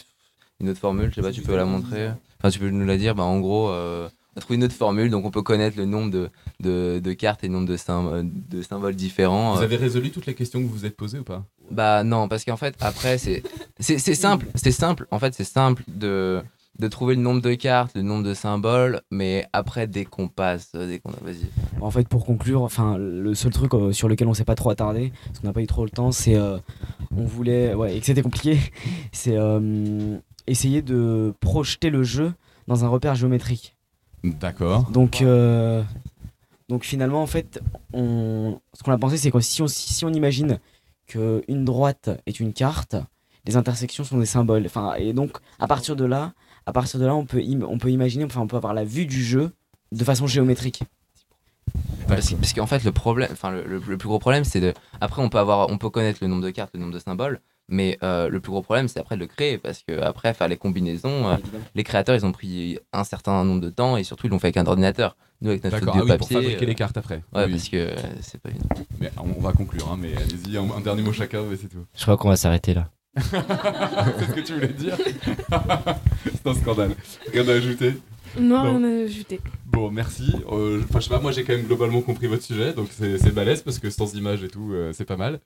une 0.60 0.68
autre 0.68 0.78
formule. 0.78 1.10
Je 1.10 1.16
sais 1.16 1.20
pas, 1.22 1.32
tu 1.32 1.42
peux 1.42 1.56
la 1.56 1.64
montrer. 1.64 2.10
Enfin, 2.38 2.50
tu 2.50 2.60
peux 2.60 2.70
nous 2.70 2.86
la 2.86 2.96
dire. 2.96 3.16
Bah, 3.16 3.24
en 3.24 3.40
gros, 3.40 3.70
euh, 3.70 4.08
on 4.34 4.38
a 4.38 4.40
trouvé 4.40 4.56
une 4.56 4.64
autre 4.64 4.74
formule. 4.74 5.10
Donc, 5.10 5.24
on 5.24 5.30
peut 5.30 5.42
connaître 5.42 5.76
le 5.76 5.84
nombre 5.84 6.10
de, 6.10 6.30
de, 6.60 7.00
de 7.02 7.12
cartes 7.12 7.44
et 7.44 7.48
le 7.48 7.52
nombre 7.52 7.68
de, 7.68 7.76
sym- 7.76 8.30
de 8.50 8.62
symboles 8.62 8.94
différents. 8.96 9.54
Vous 9.54 9.60
Euh, 9.60 9.64
avez 9.64 9.76
résolu 9.76 10.10
toutes 10.10 10.26
les 10.26 10.34
questions 10.34 10.60
que 10.60 10.64
vous 10.66 10.72
vous 10.72 10.86
êtes 10.86 10.96
posées 10.96 11.18
ou 11.18 11.24
pas? 11.24 11.44
Bah 11.70 12.02
non, 12.04 12.28
parce 12.28 12.44
qu'en 12.44 12.56
fait, 12.56 12.74
après, 12.80 13.18
c'est 13.18 13.42
simple. 13.80 14.46
C'est 14.54 14.72
simple. 14.72 15.06
En 15.10 15.18
fait, 15.18 15.34
c'est 15.34 15.44
simple 15.44 15.82
de, 15.88 16.42
de 16.78 16.88
trouver 16.88 17.14
le 17.14 17.22
nombre 17.22 17.40
de 17.40 17.54
cartes, 17.54 17.92
le 17.94 18.02
nombre 18.02 18.24
de 18.24 18.34
symboles. 18.34 19.00
Mais 19.10 19.46
après, 19.52 19.86
dès 19.86 20.04
qu'on 20.04 20.28
passe, 20.28 20.70
euh, 20.74 20.86
dès 20.86 20.98
qu'on 20.98 21.10
a. 21.10 21.16
Vas-y. 21.22 21.46
En 21.80 21.90
fait, 21.90 22.06
pour 22.08 22.24
conclure, 22.26 22.62
enfin, 22.62 22.96
le 22.98 23.34
seul 23.34 23.52
truc 23.52 23.72
euh, 23.74 23.92
sur 23.92 24.08
lequel 24.08 24.28
on 24.28 24.34
s'est 24.34 24.44
pas 24.44 24.54
trop 24.54 24.70
attardé, 24.70 25.12
parce 25.26 25.38
qu'on 25.40 25.46
n'a 25.48 25.52
pas 25.52 25.62
eu 25.62 25.66
trop 25.66 25.84
le 25.84 25.90
temps, 25.90 26.12
c'est. 26.12 26.36
euh, 26.36 26.58
on 27.16 27.24
voulait. 27.24 27.74
Ouais, 27.74 27.96
et 27.96 28.00
que 28.00 28.06
c'était 28.06 28.22
compliqué, 28.22 28.58
c'est 29.12 29.36
euh, 29.36 30.16
essayer 30.46 30.82
de 30.82 31.32
projeter 31.40 31.90
le 31.90 32.02
jeu 32.02 32.32
dans 32.66 32.84
un 32.84 32.88
repère 32.88 33.14
géométrique. 33.14 33.76
D'accord. 34.24 34.90
Donc, 34.90 35.20
euh, 35.22 35.82
donc 36.68 36.84
finalement, 36.84 37.22
en 37.22 37.26
fait, 37.26 37.60
on, 37.92 38.60
ce 38.74 38.82
qu'on 38.82 38.92
a 38.92 38.98
pensé, 38.98 39.16
c'est 39.16 39.30
que 39.30 39.40
si 39.40 39.62
on, 39.62 39.68
si 39.68 40.04
on 40.04 40.12
imagine 40.12 40.58
qu'une 41.06 41.64
droite 41.64 42.10
est 42.26 42.38
une 42.40 42.52
carte, 42.52 42.96
les 43.44 43.56
intersections 43.56 44.04
sont 44.04 44.18
des 44.18 44.26
symboles. 44.26 44.64
Enfin, 44.66 44.94
et 44.94 45.12
donc, 45.12 45.38
à 45.58 45.66
partir 45.66 45.96
de 45.96 46.04
là, 46.04 46.32
à 46.66 46.72
partir 46.72 47.00
de 47.00 47.06
là, 47.06 47.14
on 47.14 47.24
peut, 47.26 47.40
im- 47.40 47.66
on 47.68 47.78
peut 47.78 47.90
imaginer, 47.90 48.24
enfin, 48.24 48.40
on 48.40 48.46
peut 48.46 48.56
avoir 48.56 48.74
la 48.74 48.84
vue 48.84 49.06
du 49.06 49.22
jeu 49.22 49.50
de 49.90 50.04
façon 50.04 50.26
géométrique. 50.28 50.82
Parce, 52.06 52.30
que- 52.30 52.34
parce 52.36 52.52
qu'en 52.52 52.66
fait, 52.66 52.84
le 52.84 52.92
problème, 52.92 53.28
enfin, 53.32 53.50
le, 53.50 53.64
le- 53.64 53.78
le 53.86 53.96
plus 53.96 54.08
gros 54.08 54.18
problème, 54.18 54.44
c'est 54.44 54.60
de. 54.60 54.72
Après, 55.00 55.22
on 55.22 55.28
peut 55.28 55.38
avoir, 55.38 55.68
on 55.70 55.78
peut 55.78 55.90
connaître 55.90 56.18
le 56.22 56.28
nombre 56.28 56.42
de 56.42 56.50
cartes, 56.50 56.70
le 56.74 56.80
nombre 56.80 56.92
de 56.94 56.98
symboles, 56.98 57.40
mais 57.72 57.98
euh, 58.02 58.28
le 58.28 58.38
plus 58.40 58.50
gros 58.52 58.62
problème, 58.62 58.86
c'est 58.86 59.00
après 59.00 59.16
de 59.16 59.20
le 59.20 59.26
créer, 59.26 59.58
parce 59.58 59.82
que 59.82 60.00
après, 60.00 60.32
faire 60.34 60.46
les 60.48 60.56
combinaisons, 60.56 61.28
euh, 61.28 61.36
les 61.74 61.82
créateurs, 61.82 62.14
ils 62.14 62.24
ont 62.24 62.30
pris 62.32 62.78
un 62.92 63.02
certain 63.04 63.42
nombre 63.44 63.60
de 63.60 63.70
temps 63.70 63.96
et 63.96 64.04
surtout, 64.04 64.26
ils 64.26 64.30
l'ont 64.30 64.38
fait 64.38 64.48
avec 64.48 64.56
un 64.58 64.66
ordinateur. 64.66 65.16
Nous, 65.40 65.50
avec 65.50 65.64
notre 65.64 65.80
D'accord, 65.80 65.94
ah 65.96 66.02
oui, 66.04 66.08
pour 66.10 66.18
papier. 66.28 66.36
fabriquer 66.36 66.64
euh, 66.64 66.68
les 66.68 66.74
cartes 66.76 66.96
après. 66.96 67.22
Ouais, 67.34 67.46
Oui. 67.46 67.50
parce 67.52 67.68
que 67.68 67.76
euh, 67.76 67.96
c'est 68.20 68.40
pas 68.40 68.50
une. 68.50 68.60
Mais 69.00 69.10
on 69.18 69.34
on 69.36 69.40
va 69.40 69.52
conclure, 69.52 69.90
hein, 69.90 69.98
mais 70.00 70.14
allez-y, 70.14 70.56
un, 70.56 70.70
un 70.70 70.80
dernier 70.80 71.02
mot 71.02 71.12
chacun, 71.12 71.42
mais 71.50 71.56
c'est 71.56 71.66
tout. 71.68 71.84
Je 71.96 72.02
crois 72.02 72.16
qu'on 72.16 72.28
va 72.28 72.36
s'arrêter 72.36 72.74
là. 72.74 72.88
c'est 73.16 74.26
ce 74.26 74.32
que 74.34 74.40
tu 74.40 74.54
voulais 74.54 74.68
dire 74.68 74.96
C'est 76.24 76.46
un 76.46 76.54
scandale. 76.54 76.94
Rien 77.32 77.48
à 77.48 77.52
ajouter 77.52 77.94
Non, 78.40 78.64
Non. 78.64 78.78
rien 78.78 78.84
à 78.84 79.04
ajouter. 79.04 79.40
Bon, 79.66 79.90
merci. 79.90 80.32
Euh, 80.50 80.80
Enfin, 80.84 81.00
je 81.00 81.04
sais 81.04 81.10
pas, 81.10 81.20
moi 81.20 81.32
j'ai 81.32 81.44
quand 81.44 81.52
même 81.54 81.66
globalement 81.66 82.00
compris 82.02 82.26
votre 82.26 82.42
sujet, 82.42 82.72
donc 82.72 82.88
c'est 82.90 83.18
c'est 83.18 83.30
balèze 83.32 83.62
parce 83.62 83.78
que 83.78 83.90
sans 83.90 84.14
images 84.14 84.42
et 84.44 84.48
tout, 84.48 84.72
euh, 84.72 84.92
c'est 84.92 85.04
pas 85.04 85.16
mal. 85.16 85.40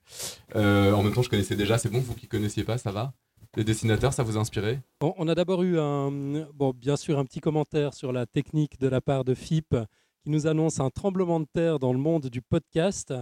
Euh, 0.55 0.93
en 0.93 1.03
même 1.03 1.13
temps, 1.13 1.23
je 1.23 1.29
connaissais 1.31 1.57
déjà, 1.57 1.79
c'est 1.79 1.89
bon, 1.91 2.01
vous 2.01 2.15
qui 2.15 2.27
connaissiez 2.27 2.65
pas, 2.65 2.79
ça 2.79 2.91
va 2.93 3.13
Les 3.57 3.65
dessinateurs, 3.65 4.13
ça 4.13 4.23
vous 4.23 4.37
a 4.37 4.41
inspiré? 4.41 4.81
Bon, 5.01 5.15
on 5.19 5.29
a 5.29 5.35
d'abord 5.35 5.63
eu 5.63 5.79
un, 5.79 6.11
bon, 6.55 6.73
bien 6.77 6.97
sûr 6.97 7.19
un 7.19 7.25
petit 7.25 7.41
commentaire 7.41 7.95
sur 7.95 8.13
la 8.13 8.27
technique 8.27 8.79
de 8.81 8.89
la 8.89 9.01
part 9.01 9.25
de 9.25 9.35
FIP 9.35 9.75
qui 10.23 10.31
nous 10.31 10.47
annonce 10.47 10.81
un 10.81 10.91
tremblement 10.91 11.41
de 11.41 11.47
terre 11.53 11.79
dans 11.79 11.93
le 11.93 11.99
monde 11.99 12.27
du 12.27 12.43
podcast. 12.43 13.13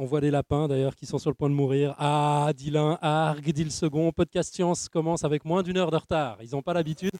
On 0.00 0.04
voit 0.04 0.20
des 0.20 0.30
lapins 0.30 0.68
d'ailleurs 0.68 0.94
qui 0.94 1.06
sont 1.06 1.18
sur 1.18 1.28
le 1.30 1.34
point 1.34 1.50
de 1.50 1.54
mourir. 1.56 1.94
Ah, 1.98 2.52
dit 2.56 2.70
l'un, 2.70 2.98
arg, 3.02 3.42
dit 3.52 3.64
le 3.64 3.70
second. 3.70 4.12
Podcast 4.12 4.54
Science 4.54 4.88
commence 4.88 5.24
avec 5.24 5.44
moins 5.44 5.64
d'une 5.64 5.76
heure 5.76 5.90
de 5.90 5.96
retard. 5.96 6.38
Ils 6.40 6.50
n'ont 6.52 6.62
pas 6.62 6.72
l'habitude. 6.72 7.10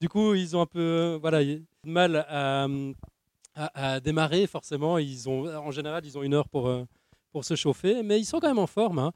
Du 0.00 0.08
coup, 0.08 0.34
ils 0.34 0.56
ont 0.56 0.60
un 0.60 0.66
peu 0.66 1.18
voilà, 1.20 1.42
de 1.44 1.62
mal 1.84 2.16
à, 2.28 2.66
à- 3.54 4.00
démarrer, 4.00 4.46
forcément. 4.46 4.98
Ils 4.98 5.28
ont, 5.28 5.46
en 5.48 5.70
général, 5.70 6.04
ils 6.04 6.18
ont 6.18 6.22
une 6.22 6.34
heure 6.34 6.48
pour, 6.48 6.68
euh, 6.68 6.84
pour 7.32 7.44
se 7.44 7.54
chauffer, 7.56 8.02
mais 8.02 8.18
ils 8.20 8.24
sont 8.24 8.38
quand 8.40 8.48
même 8.48 8.58
en 8.58 8.66
forme. 8.66 8.98
hein. 8.98 9.12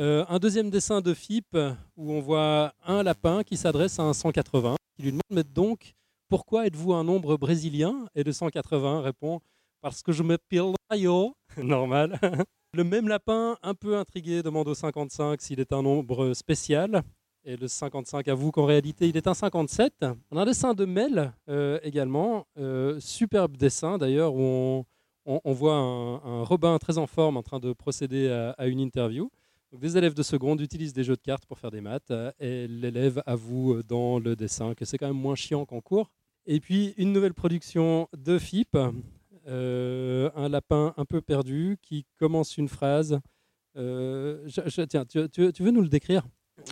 Euh, 0.00 0.24
un 0.28 0.38
deuxième 0.38 0.70
dessin 0.70 1.00
de 1.00 1.12
FIP 1.12 1.56
où 1.96 2.12
on 2.12 2.20
voit 2.20 2.72
un 2.86 3.02
lapin 3.02 3.42
qui 3.42 3.56
s'adresse 3.56 3.98
à 3.98 4.04
un 4.04 4.12
180, 4.12 4.76
qui 4.96 5.02
lui 5.02 5.10
demande 5.10 5.22
mais 5.30 5.42
donc 5.42 5.94
pourquoi 6.28 6.66
êtes-vous 6.66 6.92
un 6.92 7.02
nombre 7.02 7.36
brésilien? 7.36 8.06
Et 8.14 8.22
le 8.22 8.32
180 8.32 9.00
répond 9.00 9.40
parce 9.80 10.02
que 10.02 10.12
je 10.12 10.22
m'appelle 10.22 10.72
Rayo. 10.90 11.34
Normal. 11.56 12.18
Le 12.74 12.84
même 12.84 13.08
lapin, 13.08 13.56
un 13.62 13.74
peu 13.74 13.96
intrigué, 13.96 14.42
demande 14.42 14.68
au 14.68 14.74
55 14.74 15.40
s'il 15.40 15.58
est 15.58 15.72
un 15.72 15.82
nombre 15.82 16.34
spécial. 16.34 17.02
Et 17.44 17.56
le 17.56 17.68
55 17.68 18.28
avoue 18.28 18.50
qu'en 18.50 18.66
réalité, 18.66 19.08
il 19.08 19.16
est 19.16 19.26
un 19.26 19.34
57. 19.34 20.04
On 20.30 20.36
a 20.36 20.42
un 20.42 20.44
dessin 20.44 20.74
de 20.74 20.84
Mel 20.84 21.32
euh, 21.48 21.78
également. 21.82 22.46
Euh, 22.58 22.98
superbe 23.00 23.56
dessin 23.56 23.96
d'ailleurs, 23.96 24.34
où 24.34 24.84
on, 25.24 25.52
voit 25.52 25.76
un, 25.76 26.42
Robin 26.42 26.78
très 26.78 26.98
en 26.98 27.06
forme 27.06 27.36
en 27.36 27.42
train 27.42 27.60
de 27.60 27.72
procéder 27.72 28.28
à- 28.28 28.66
une 28.66 28.80
interview. 28.80 29.30
Donc, 29.72 29.80
des 29.80 29.96
élèves 29.96 30.14
de 30.14 30.22
seconde 30.22 30.60
utilisent 30.60 30.92
des 30.94 31.04
jeux 31.04 31.16
de 31.16 31.22
cartes 31.22 31.46
pour 31.46 31.58
faire 31.58 31.70
des 31.70 31.80
maths 31.80 32.10
euh, 32.10 32.32
et 32.40 32.66
l'élève 32.66 33.22
avoue 33.26 33.82
dans 33.82 34.18
le 34.18 34.34
dessin 34.34 34.74
que 34.74 34.84
c'est 34.84 34.98
quand 34.98 35.06
même 35.06 35.16
moins 35.16 35.34
chiant 35.34 35.64
qu'en 35.64 35.80
cours. 35.80 36.10
Et 36.46 36.60
puis 36.60 36.94
une 36.96 37.12
nouvelle 37.12 37.34
production 37.34 38.08
de 38.16 38.38
FIP, 38.38 38.76
un 39.46 40.48
lapin 40.48 40.94
un 40.96 41.04
peu 41.04 41.20
perdu 41.20 41.76
qui 41.82 42.04
commence 42.18 42.56
une 42.56 42.68
phrase. 42.68 43.20
Tiens, 43.74 45.04
tu 45.06 45.62
veux 45.62 45.70
nous 45.70 45.82
le 45.82 45.88
décrire? 45.88 46.22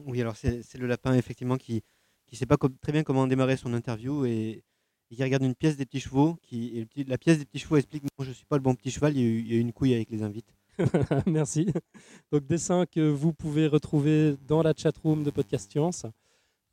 Oui, 0.07 0.21
alors 0.21 0.37
c'est 0.37 0.75
le 0.78 0.87
lapin 0.87 1.14
effectivement 1.14 1.57
qui 1.57 1.83
qui 2.26 2.37
sait 2.37 2.47
pas 2.47 2.57
très 2.81 2.93
bien 2.93 3.02
comment 3.02 3.26
démarrer 3.26 3.57
son 3.57 3.73
interview 3.73 4.25
et, 4.26 4.62
qui 5.09 5.23
regarde 5.23 5.45
une 5.45 5.55
pièce 5.55 5.76
des 5.76 5.87
petits 5.87 6.00
chevaux. 6.00 6.37
Qui, 6.43 6.87
la 7.07 7.19
pièce 7.19 7.38
des 7.38 7.45
petits 7.45 7.61
chevaux 7.61 7.76
explique 7.76 8.02
non, 8.02 8.25
je 8.25 8.33
suis 8.33 8.45
pas 8.45 8.57
le 8.57 8.62
bon 8.62 8.75
petit 8.75 8.90
cheval, 8.90 9.16
il 9.16 9.52
y 9.52 9.57
a 9.57 9.61
une 9.61 9.73
couille 9.73 9.95
avec 9.95 10.11
les 10.11 10.23
invites. 10.23 10.52
Merci. 11.26 11.73
Donc 12.33 12.47
dessin 12.47 12.85
que 12.87 13.09
vous 13.09 13.33
pouvez 13.33 13.66
retrouver 13.66 14.37
dans 14.47 14.62
la 14.62 14.75
chatroom 14.76 15.23
de 15.23 15.31
Podcast 15.31 15.71
Science 15.71 16.07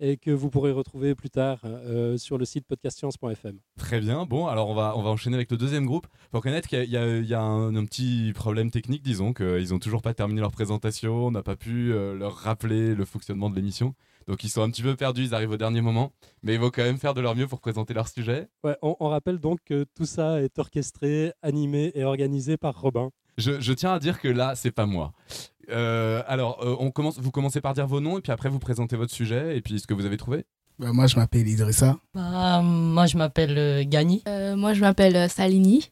et 0.04 0.18
que 0.18 0.32
vous 0.32 0.50
pourrez 0.50 0.72
retrouver 0.72 1.16
plus 1.16 1.30
tard 1.30 1.60
euh, 1.64 2.18
sur 2.18 2.38
le 2.38 2.44
site 2.46 2.66
podcastscience.fm. 2.68 3.58
Très 3.78 4.00
bien. 4.02 4.26
Bon, 4.26 4.48
alors 4.48 4.70
on 4.70 4.76
va, 4.76 4.94
on 4.98 5.02
va 5.02 5.10
enchaîner 5.10 5.36
avec 5.38 5.50
le 5.50 5.56
deuxième 5.58 5.86
groupe. 5.86 6.08
faut 6.32 6.38
reconnaître 6.40 6.68
qu'il 6.68 6.78
y 6.78 6.82
a, 6.82 6.84
il 6.84 6.92
y 6.92 6.98
a- 6.98 7.18
il 7.20 7.26
y 7.26 7.34
a 7.34 7.42
un, 7.42 7.74
un 7.76 7.86
petit 7.86 8.34
problème 8.36 8.70
technique, 8.70 9.02
disons, 9.02 9.34
qu'ils 9.34 9.70
n'ont 9.70 9.80
toujours 9.80 10.02
pas 10.02 10.14
terminé 10.14 10.42
leur 10.42 10.52
présentation, 10.52 11.28
on 11.28 11.32
n'a 11.32 11.42
pas 11.44 11.56
pu 11.56 11.94
euh, 11.94 12.14
leur 12.16 12.34
rappeler 12.36 12.94
le 12.96 13.06
fonctionnement 13.06 13.50
de 13.50 13.56
l'émission. 13.56 13.96
Donc 14.28 14.44
ils 14.44 14.50
sont 14.50 14.62
un 14.62 14.70
petit 14.70 14.84
peu 14.84 14.96
perdus, 14.96 15.24
ils 15.24 15.34
arrivent 15.36 15.52
au 15.52 15.58
dernier 15.58 15.82
moment, 15.82 16.12
mais 16.44 16.54
ils 16.56 16.60
vont 16.60 16.70
quand 16.70 16.84
même 16.84 16.98
faire 16.98 17.14
de 17.14 17.22
leur 17.22 17.36
mieux 17.36 17.48
pour 17.48 17.60
présenter 17.62 17.94
leur 17.94 18.08
sujet. 18.08 18.48
Ouais, 18.64 18.76
on, 18.82 18.96
on 19.00 19.08
rappelle 19.10 19.38
donc 19.40 19.60
que 19.66 19.86
tout 19.96 20.06
ça 20.06 20.42
est 20.42 20.60
orchestré, 20.60 21.32
animé 21.42 21.92
et 21.96 22.04
organisé 22.04 22.58
par 22.58 22.80
Robin. 22.80 23.10
Je, 23.38 23.60
je 23.60 23.74
tiens 23.74 23.94
à 23.94 24.00
dire 24.00 24.20
que 24.22 24.28
là, 24.28 24.54
c'est 24.56 24.72
pas 24.72 24.86
moi. 24.86 25.12
Euh, 25.70 26.22
alors, 26.28 26.62
euh, 26.64 26.76
on 26.80 26.92
commence, 26.92 27.20
vous 27.20 27.32
commencez 27.32 27.62
par 27.62 27.74
dire 27.74 27.88
vos 27.88 28.00
noms 28.02 28.18
et 28.18 28.22
puis 28.22 28.32
après 28.32 28.50
vous 28.50 28.60
présentez 28.60 28.96
votre 28.96 29.14
sujet 29.14 29.58
et 29.58 29.62
puis 29.62 29.80
ce 29.80 29.88
que 29.88 29.94
vous 29.94 30.06
avez 30.06 30.18
trouvé. 30.18 30.46
Bah, 30.80 30.92
moi, 30.92 31.08
je 31.08 31.16
m'appelle 31.16 31.48
Idrissa. 31.48 31.98
Bah, 32.14 32.62
moi, 32.62 33.06
je 33.06 33.18
m'appelle 33.18 33.58
euh, 33.58 33.84
Gani. 33.86 34.24
Euh, 34.28 34.56
moi, 34.56 34.74
je 34.74 34.82
m'appelle 34.82 35.16
euh, 35.16 35.28
Salini. 35.28 35.92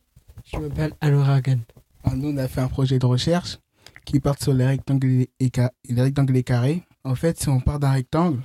Je 0.52 0.58
m'appelle 0.58 0.94
Anoragan. 1.02 1.60
Ah, 2.04 2.16
Nous, 2.16 2.30
on 2.30 2.38
a 2.38 2.48
fait 2.48 2.62
un 2.62 2.68
projet 2.68 2.98
de 3.00 3.06
recherche 3.06 3.60
qui 4.06 4.20
porte 4.20 4.42
sur 4.42 4.54
les 4.54 4.66
rectangles 4.66 5.08
et, 5.40 5.52
ca- 5.56 5.72
et 5.88 5.94
les 5.94 6.02
rectangles 6.02 6.36
et 6.36 6.44
carrés. 6.44 6.84
En 7.04 7.14
fait, 7.16 7.40
si 7.40 7.48
on 7.50 7.60
part 7.60 7.80
d'un 7.80 7.92
rectangle 7.92 8.40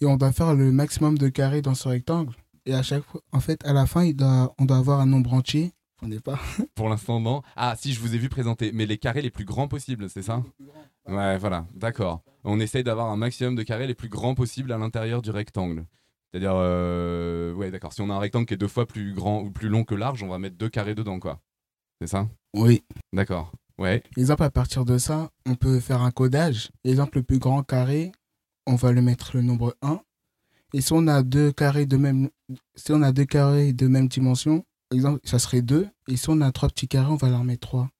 et 0.00 0.06
on 0.06 0.16
doit 0.18 0.32
faire 0.32 0.54
le 0.54 0.70
maximum 0.72 1.16
de 1.16 1.28
carrés 1.28 1.62
dans 1.62 1.74
ce 1.74 1.88
rectangle, 1.88 2.34
et 2.66 2.74
à 2.74 2.82
chaque 2.82 3.02
fois, 3.04 3.22
en 3.32 3.40
fait, 3.40 3.64
à 3.66 3.72
la 3.72 3.86
fin, 3.86 4.04
il 4.04 4.14
doit, 4.14 4.54
on 4.58 4.66
doit 4.66 4.76
avoir 4.76 5.00
un 5.00 5.06
nombre 5.06 5.32
entier. 5.32 5.72
Pas. 6.24 6.38
Pour 6.74 6.88
l'instant, 6.88 7.20
non. 7.20 7.42
Ah, 7.56 7.74
si, 7.76 7.92
je 7.92 8.00
vous 8.00 8.14
ai 8.14 8.18
vu 8.18 8.28
présenter, 8.28 8.72
mais 8.72 8.86
les 8.86 8.98
carrés 8.98 9.22
les 9.22 9.30
plus 9.30 9.44
grands 9.44 9.68
possibles, 9.68 10.08
c'est 10.08 10.22
ça 10.22 10.42
Ouais, 11.06 11.38
voilà, 11.38 11.66
d'accord. 11.74 12.22
On 12.44 12.58
essaye 12.58 12.82
d'avoir 12.82 13.10
un 13.10 13.16
maximum 13.16 13.54
de 13.54 13.62
carrés 13.62 13.86
les 13.86 13.94
plus 13.94 14.08
grands 14.08 14.34
possibles 14.34 14.72
à 14.72 14.78
l'intérieur 14.78 15.22
du 15.22 15.30
rectangle. 15.30 15.86
C'est-à-dire, 16.30 16.54
euh, 16.54 17.52
ouais, 17.54 17.70
d'accord. 17.70 17.92
Si 17.92 18.00
on 18.00 18.10
a 18.10 18.14
un 18.14 18.18
rectangle 18.18 18.46
qui 18.46 18.54
est 18.54 18.58
deux 18.58 18.68
fois 18.68 18.86
plus 18.86 19.14
grand 19.14 19.40
ou 19.42 19.50
plus 19.50 19.68
long 19.68 19.84
que 19.84 19.94
large, 19.94 20.22
on 20.22 20.28
va 20.28 20.38
mettre 20.38 20.56
deux 20.56 20.68
carrés 20.68 20.94
dedans, 20.94 21.18
quoi. 21.18 21.40
C'est 22.00 22.08
ça? 22.08 22.28
Oui. 22.54 22.84
D'accord. 23.12 23.52
Ouais. 23.78 24.02
Exemple, 24.16 24.42
à 24.42 24.50
partir 24.50 24.84
de 24.84 24.98
ça, 24.98 25.30
on 25.46 25.54
peut 25.54 25.80
faire 25.80 26.02
un 26.02 26.10
codage. 26.10 26.70
Exemple, 26.84 27.18
le 27.18 27.22
plus 27.22 27.38
grand 27.38 27.62
carré, 27.62 28.12
on 28.66 28.74
va 28.74 28.92
le 28.92 29.02
mettre 29.02 29.36
le 29.36 29.42
nombre 29.42 29.76
1. 29.82 30.00
Et 30.72 30.80
si 30.80 30.92
on 30.92 31.06
a 31.06 31.22
deux 31.22 31.52
carrés 31.52 31.86
de 31.86 31.96
même, 31.96 32.28
si 32.74 32.92
on 32.92 33.02
a 33.02 33.12
deux 33.12 33.24
carrés 33.24 33.72
de 33.72 33.86
même 33.86 34.08
dimension, 34.08 34.64
exemple, 34.92 35.20
ça 35.24 35.38
serait 35.38 35.62
2. 35.62 35.88
Et 36.08 36.16
si 36.16 36.30
on 36.30 36.40
a 36.40 36.52
trois 36.52 36.68
petits 36.68 36.88
carrés, 36.88 37.10
on 37.10 37.16
va 37.16 37.28
leur 37.28 37.44
mettre 37.44 37.68
3. 37.68 37.90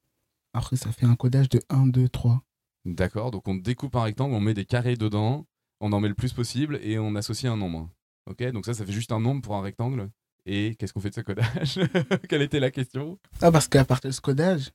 Après, 0.53 0.77
ça 0.77 0.93
fait 0.93 1.07
un 1.07 1.17
codage 1.17 1.49
de 1.49 1.61
1, 1.69 1.87
2, 1.87 2.09
3. 2.09 2.43
D'accord. 2.85 3.31
Donc, 3.31 3.47
on 3.49 3.55
découpe 3.55 3.97
un 3.97 4.03
rectangle, 4.03 4.35
on 4.35 4.41
met 4.41 4.55
des 4.55 4.65
carrés 4.65 4.97
dedans, 4.97 5.47
on 5.81 5.93
en 5.93 6.01
met 6.01 6.09
le 6.09 6.15
plus 6.15 6.33
possible 6.33 6.79
et 6.83 6.99
on 6.99 7.15
associe 7.15 7.53
un 7.53 7.57
nombre. 7.57 7.91
Ok 8.27 8.43
Donc, 8.53 8.65
ça, 8.65 8.75
ça 8.75 8.85
fait 8.85 8.93
juste 8.93 9.13
un 9.13 9.21
nombre 9.21 9.43
pour 9.43 9.57
un 9.57 9.63
rectangle. 9.63 10.11
Et 10.47 10.77
qu'est-ce 10.77 10.93
qu'on 10.93 11.01
fait 11.01 11.11
de 11.11 11.15
ce 11.15 11.21
codage 11.21 11.81
Quelle 12.29 12.43
était 12.43 12.61
la 12.61 12.71
question? 12.71 13.19
Ah, 13.43 13.51
parce 13.51 13.67
qu'à 13.67 13.85
partir 13.85 14.11
de 14.11 14.15
ce 14.15 14.21
codage, 14.21 14.71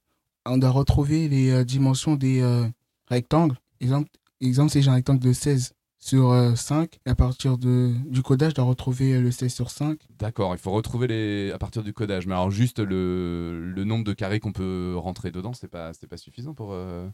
on 0.46 0.58
doit 0.58 0.70
retrouver 0.70 1.30
les 1.30 1.50
euh, 1.52 1.64
dimensions 1.64 2.16
des 2.16 2.42
euh, 2.42 2.68
rectangles. 3.08 3.58
Exemple, 3.80 4.10
exemple 4.42 4.72
si 4.72 4.82
j'ai 4.82 4.90
un 4.90 4.96
rectangle 4.96 5.22
de 5.22 5.32
16 5.34 5.74
sur 6.04 6.32
euh, 6.32 6.56
5, 6.56 7.00
et 7.06 7.10
à 7.12 7.16
partir 7.16 7.58
de, 7.60 7.94
du 8.10 8.24
codage, 8.24 8.50
je 8.52 8.56
dois 8.56 8.66
retrouver 8.66 9.14
euh, 9.14 9.22
le 9.22 9.30
16 9.32 9.54
sur 9.54 9.70
5. 9.70 10.00
D'accord, 10.18 10.54
il 10.56 10.58
faut 10.58 10.72
retrouver 10.72 11.08
les 11.08 11.52
à 11.52 11.60
partir 11.60 11.84
du 11.84 11.94
codage. 11.94 12.26
Mais 12.26 12.34
alors 12.34 12.50
juste 12.52 12.80
le, 12.80 13.72
le 13.74 13.84
nombre 13.84 14.04
de 14.04 14.14
carrés 14.14 14.40
qu'on 14.40 14.52
peut 14.52 14.96
rentrer 14.98 15.32
dedans, 15.32 15.54
c'est 15.54 15.68
pas 15.70 15.94
c'est 15.94 16.08
pas 16.08 16.18
suffisant 16.18 16.54
pour 16.56 16.74
euh, 16.74 17.08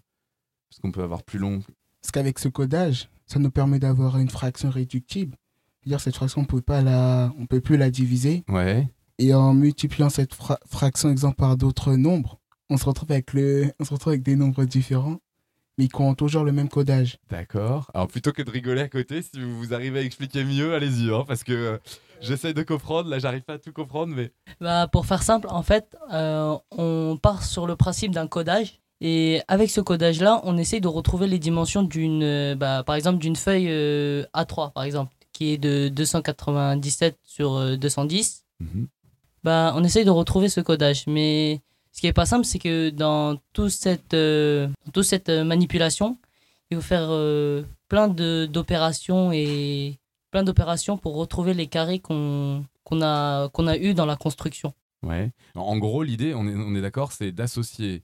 parce 0.70 0.80
qu'on 0.80 0.92
peut 0.92 1.04
avoir 1.04 1.24
plus 1.24 1.38
long. 1.38 1.60
Parce 2.02 2.12
qu'avec 2.14 2.40
ce 2.40 2.48
codage, 2.48 3.10
ça 3.26 3.40
nous 3.40 3.52
permet 3.52 3.80
d'avoir 3.80 4.18
une 4.18 4.30
fraction 4.30 4.70
réductible. 4.70 5.36
C'est-à-dire 5.82 6.00
cette 6.00 6.16
fraction, 6.16 6.42
on 6.42 6.46
peut 6.46 6.62
pas 6.62 6.82
la, 6.82 7.34
on 7.38 7.46
peut 7.46 7.60
plus 7.62 7.76
la 7.78 7.90
diviser. 7.90 8.44
Ouais. 8.48 8.88
Et 9.20 9.34
en 9.34 9.54
multipliant 9.54 10.10
cette 10.10 10.34
fra- 10.34 10.60
fraction 10.66 11.10
exemple 11.10 11.36
par 11.36 11.58
d'autres 11.58 11.96
nombres, 11.96 12.40
on 12.70 12.78
se 12.78 12.86
retrouve 12.86 13.12
avec 13.12 13.34
le, 13.34 13.72
on 13.80 13.84
se 13.84 13.94
retrouve 13.94 14.12
avec 14.12 14.24
des 14.24 14.36
nombres 14.38 14.64
différents, 14.66 15.18
mais 15.78 15.88
qui 15.88 16.02
ont 16.02 16.16
toujours 16.16 16.44
le 16.44 16.52
même 16.52 16.70
codage. 16.70 17.18
D'accord. 17.30 17.90
Alors 17.94 18.08
plutôt 18.08 18.32
que 18.32 18.42
de 18.42 18.52
rigoler 18.52 18.82
à 18.82 18.88
côté, 18.90 19.22
si 19.22 19.40
vous 19.42 19.74
arrivez 19.74 20.00
à 20.00 20.04
expliquer 20.04 20.44
mieux, 20.44 20.74
allez-y, 20.74 21.14
hein, 21.14 21.24
parce 21.28 21.44
que 21.44 21.54
euh, 21.54 21.78
j'essaye 22.22 22.54
de 22.54 22.64
comprendre. 22.64 23.10
Là, 23.10 23.20
j'arrive 23.20 23.42
pas 23.44 23.54
à 23.54 23.58
tout 23.60 23.72
comprendre, 23.74 24.14
mais 24.16 24.32
Bah, 24.60 24.88
pour 24.92 25.06
faire 25.06 25.24
simple, 25.24 25.48
en 25.50 25.64
fait, 25.64 25.96
euh, 26.14 26.56
on 26.72 27.18
part 27.22 27.44
sur 27.44 27.68
le 27.68 27.76
principe 27.76 28.12
d'un 28.12 28.28
codage. 28.28 28.80
Et 29.00 29.42
avec 29.48 29.70
ce 29.70 29.80
codage-là, 29.80 30.42
on 30.44 30.58
essaye 30.58 30.82
de 30.82 30.88
retrouver 30.88 31.28
les 31.28 31.38
dimensions 31.38 31.84
d'une, 31.84 32.24
euh, 32.24 32.56
bah, 32.56 32.84
par 32.84 32.96
exemple, 32.96 33.20
d'une 33.20 33.36
feuille 33.36 33.68
euh, 33.70 34.24
A3, 34.34 34.74
par 34.74 34.84
exemple, 34.84 35.14
qui 35.34 35.52
est 35.54 35.58
de 35.60 35.88
297 35.90 37.20
sur 37.24 37.56
euh, 37.58 37.76
210. 37.78 38.44
Mhm. 38.60 38.88
Bah, 39.44 39.74
on 39.76 39.84
essaye 39.84 40.04
de 40.04 40.10
retrouver 40.10 40.50
ce 40.50 40.62
codage. 40.62 41.04
Mais 41.06 41.62
ce 41.98 42.02
qui 42.02 42.06
est 42.06 42.14
pas 42.14 42.28
simple, 42.28 42.46
c'est 42.46 42.60
que 42.60 42.92
dans 42.92 43.40
cette, 43.70 44.14
euh, 44.14 44.68
toute 44.94 45.04
cette 45.04 45.30
euh, 45.30 45.44
manipulation, 45.44 46.20
il 46.70 46.78
faut 46.78 46.84
faire 46.84 47.08
euh, 47.10 47.64
plein 47.88 48.08
d'opérations 48.08 49.32
et 49.34 49.98
plein 50.30 50.44
d'opérations 50.44 51.00
pour 51.00 51.16
retrouver 51.16 51.56
les 51.56 51.66
carrés 51.66 51.98
qu'on 51.98 52.64
qu'on 52.84 53.02
a, 53.02 53.50
qu'on 53.50 53.66
a 53.66 53.78
eu 53.78 53.96
dans 53.96 54.06
la 54.06 54.16
construction. 54.16 54.74
Ouais. 55.02 55.32
En 55.56 55.78
gros, 55.80 56.04
l'idée, 56.04 56.36
on 56.36 56.48
est, 56.48 56.54
on 56.56 56.76
est 56.76 56.82
d'accord, 56.82 57.14
c'est 57.14 57.32
d'associer 57.32 58.04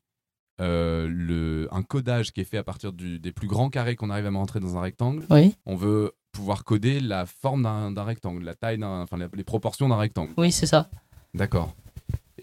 euh, 0.59 1.07
le, 1.07 1.67
un 1.71 1.83
codage 1.83 2.31
qui 2.33 2.41
est 2.41 2.45
fait 2.45 2.57
à 2.57 2.63
partir 2.63 2.93
du- 2.93 3.19
des 3.19 3.31
plus 3.31 3.47
grands 3.47 3.69
carrés 3.69 3.95
qu'on 3.95 4.09
arrive 4.09 4.25
à 4.25 4.31
rentrer 4.31 4.59
dans 4.59 4.75
un 4.75 4.81
rectangle. 4.81 5.23
Oui. 5.29 5.53
On 5.67 5.75
veut 5.75 6.13
pouvoir 6.31 6.63
coder 6.63 6.99
la 6.99 7.27
forme 7.27 7.61
d'un 7.61 8.03
rectangle, 8.03 8.43
la 8.43 8.55
taille, 8.55 8.83
enfin 8.83 9.17
les 9.33 9.43
proportions 9.43 9.87
d'un 9.87 9.97
rectangle. 9.97 10.33
Oui, 10.37 10.51
c'est 10.51 10.65
ça. 10.65 10.89
D'accord. 11.35 11.75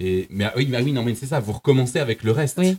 Et 0.02 0.26
mais 0.30 0.44
ah 0.44 0.52
oui, 0.56 0.66
mais 0.68 0.78
ah 0.78 0.82
oui, 0.82 0.92
non 0.92 1.02
mais 1.04 1.14
c'est 1.14 1.26
ça. 1.26 1.38
Vous 1.40 1.52
recommencez 1.52 1.98
avec 2.00 2.22
le 2.24 2.32
reste. 2.32 2.58
Oui. 2.58 2.76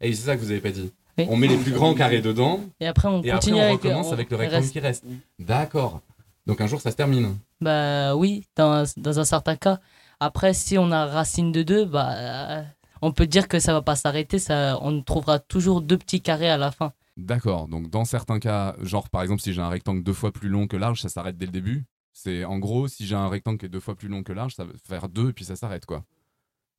Et 0.00 0.12
c'est 0.14 0.26
ça 0.26 0.36
que 0.36 0.40
vous 0.40 0.50
avez 0.50 0.60
pas 0.60 0.70
dit. 0.70 0.90
Oui. 1.18 1.26
On 1.28 1.36
met 1.36 1.46
les 1.46 1.58
plus 1.58 1.72
grands 1.72 1.92
carrés 1.94 2.22
dedans. 2.22 2.60
Et 2.80 2.86
après, 2.86 3.08
on 3.08 3.22
et 3.22 3.30
après 3.30 3.32
continue 3.32 3.56
on 3.56 3.60
avec, 3.62 3.82
recommence 3.82 4.06
on- 4.08 4.12
avec 4.12 4.30
le 4.30 4.36
le 4.36 4.40
rectangle 4.40 4.60
reste. 4.62 4.72
qui 4.72 4.80
reste. 4.80 5.04
D'accord. 5.38 6.00
Donc 6.46 6.60
un 6.60 6.66
jour 6.66 6.80
ça 6.80 6.90
se 6.90 6.96
termine. 6.96 7.36
Bah 7.60 8.16
oui, 8.16 8.46
dans, 8.56 8.84
dans 8.96 9.20
un 9.20 9.24
certain 9.24 9.54
cas. 9.56 9.78
Après, 10.18 10.54
si 10.54 10.78
on 10.78 10.90
a 10.90 11.06
racine 11.06 11.52
de 11.52 11.62
2, 11.62 11.84
bah, 11.84 12.64
on 13.02 13.12
peut 13.12 13.26
dire 13.26 13.48
que 13.48 13.58
ça 13.58 13.72
va 13.72 13.82
pas 13.82 13.96
s'arrêter. 13.96 14.38
Ça, 14.38 14.78
on 14.80 15.02
trouvera 15.02 15.38
toujours 15.40 15.82
deux 15.82 15.98
petits 15.98 16.20
carrés 16.22 16.48
à 16.50 16.56
la 16.56 16.70
fin. 16.70 16.92
D'accord. 17.16 17.68
Donc 17.68 17.90
dans 17.90 18.04
certains 18.06 18.38
cas, 18.38 18.74
genre 18.80 19.10
par 19.10 19.22
exemple 19.22 19.42
si 19.42 19.52
j'ai 19.52 19.60
un 19.60 19.68
rectangle 19.68 20.02
deux 20.02 20.12
fois 20.14 20.32
plus 20.32 20.48
long 20.48 20.66
que 20.66 20.76
large, 20.78 21.02
ça 21.02 21.08
s'arrête 21.10 21.36
dès 21.36 21.46
le 21.46 21.52
début. 21.52 21.84
C'est 22.14 22.44
en 22.44 22.58
gros 22.58 22.88
si 22.88 23.06
j'ai 23.06 23.14
un 23.16 23.28
rectangle 23.28 23.58
qui 23.58 23.66
est 23.66 23.68
deux 23.68 23.80
fois 23.80 23.94
plus 23.94 24.08
long 24.08 24.22
que 24.22 24.32
large, 24.32 24.54
ça 24.54 24.64
va 24.64 24.72
faire 24.88 25.08
deux 25.10 25.28
et 25.28 25.32
puis 25.34 25.44
ça 25.44 25.54
s'arrête 25.56 25.84
quoi. 25.86 26.04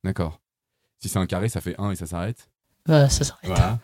D'accord. 0.04 0.40
Si 1.00 1.08
c'est 1.08 1.18
un 1.18 1.26
carré, 1.26 1.48
ça 1.48 1.60
fait 1.60 1.74
un 1.78 1.90
et 1.90 1.96
ça 1.96 2.06
s'arrête. 2.06 2.48
Bah, 2.86 3.08
ça 3.08 3.24
s'arrête. 3.24 3.46
Voilà. 3.46 3.78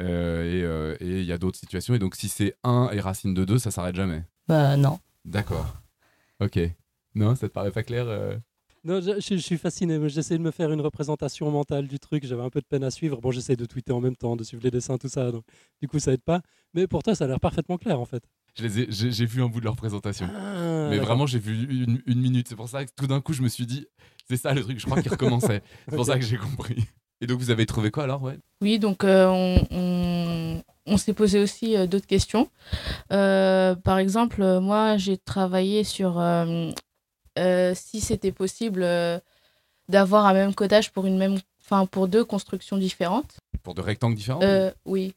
Euh, 0.00 0.44
et 0.44 0.62
euh, 0.62 0.96
et 1.00 1.20
il 1.20 1.24
y 1.26 1.32
a 1.32 1.38
d'autres 1.38 1.58
situations. 1.58 1.94
Et 1.94 1.98
donc 1.98 2.14
si 2.16 2.28
c'est 2.28 2.56
1 2.64 2.88
et 2.92 3.00
racine 3.00 3.34
de 3.34 3.44
2, 3.44 3.58
ça 3.58 3.70
s'arrête 3.70 3.94
jamais. 3.94 4.24
Bah 4.48 4.76
non. 4.76 4.98
D'accord. 5.24 5.74
Ok. 6.40 6.58
Non, 7.14 7.36
ça 7.36 7.48
te 7.48 7.52
paraît 7.52 7.70
pas 7.70 7.82
clair 7.84 8.06
euh 8.08 8.36
Non, 8.82 9.00
je, 9.00 9.20
je- 9.20 9.36
je 9.36 9.40
suis 9.40 9.56
fasciné. 9.56 9.98
mais 9.98 10.08
J'essaie 10.08 10.36
de 10.36 10.42
me 10.42 10.50
faire 10.50 10.72
une 10.72 10.80
représentation 10.80 11.48
mentale 11.50 11.86
du 11.86 11.98
truc. 12.00 12.24
J'avais 12.26 12.42
un 12.42 12.50
peu 12.50 12.60
de 12.60 12.66
peine 12.66 12.82
à 12.84 12.90
suivre. 12.90 13.20
Bon, 13.20 13.30
j'essaie 13.30 13.54
de 13.56 13.64
tweeter 13.66 13.92
en 13.92 14.00
même 14.00 14.16
temps, 14.16 14.34
de 14.36 14.42
suivre 14.42 14.62
les 14.64 14.70
dessins, 14.72 14.98
tout 14.98 15.08
ça. 15.08 15.30
Donc, 15.30 15.44
du 15.80 15.86
coup, 15.88 16.00
ça 16.00 16.12
aide 16.12 16.22
pas. 16.22 16.40
Mais 16.74 16.86
pour 16.88 17.02
toi, 17.04 17.14
ça 17.14 17.24
a 17.24 17.28
l'air 17.28 17.38
parfaitement 17.40 17.78
clair, 17.78 18.00
en 18.00 18.04
fait. 18.04 18.24
Je 18.56 18.62
les 18.62 18.80
ai- 18.80 18.86
J'ai 19.12 19.26
vu 19.26 19.42
un 19.42 19.48
bout 19.48 19.60
de 19.60 19.64
leur 19.64 19.76
présentation. 19.76 20.28
Ah, 20.32 20.88
Mais 20.90 20.98
vraiment, 20.98 21.26
j'ai 21.26 21.38
vu 21.38 21.66
une, 21.84 22.00
une 22.06 22.20
minute. 22.20 22.48
C'est 22.48 22.56
pour 22.56 22.68
ça 22.68 22.84
que 22.84 22.90
tout 22.96 23.06
d'un 23.06 23.20
coup, 23.20 23.32
je 23.32 23.42
me 23.42 23.48
suis 23.48 23.66
dit, 23.66 23.86
c'est 24.28 24.36
ça 24.36 24.52
le 24.54 24.62
truc, 24.62 24.78
je 24.78 24.86
crois 24.86 25.00
qu'il 25.02 25.10
recommençait. 25.10 25.62
C'est 25.88 25.96
pour 25.96 26.06
ça 26.06 26.18
que 26.18 26.24
j'ai 26.24 26.36
compris. 26.36 26.84
Et 27.20 27.26
donc, 27.26 27.38
vous 27.40 27.50
avez 27.50 27.66
trouvé 27.66 27.90
quoi 27.90 28.04
alors 28.04 28.22
ouais? 28.22 28.38
Oui, 28.60 28.78
donc 28.78 29.02
euh, 29.04 29.26
on, 29.28 29.66
on- 29.70 30.62
on 30.86 30.96
s'est 30.98 31.12
posé 31.14 31.40
aussi 31.40 31.76
euh, 31.76 31.86
d'autres 31.86 32.06
questions. 32.06 32.48
Euh, 33.12 33.74
par 33.74 33.98
exemple, 33.98 34.42
moi, 34.60 34.96
j'ai 34.98 35.16
travaillé 35.18 35.82
sur 35.84 36.18
euh, 36.20 36.70
euh, 37.38 37.72
si 37.74 38.00
c'était 38.00 38.32
possible 38.32 38.82
euh, 38.82 39.18
d'avoir 39.88 40.26
un 40.26 40.34
même 40.34 40.54
codage 40.54 40.92
pour, 40.92 41.06
une 41.06 41.16
même, 41.18 41.38
enfin, 41.62 41.86
pour 41.86 42.08
deux 42.08 42.24
constructions 42.24 42.76
différentes. 42.76 43.36
Pour 43.62 43.74
de 43.74 43.80
rectangles 43.80 44.14
différents? 44.16 44.40
Euh, 44.42 44.70
oui, 44.84 45.14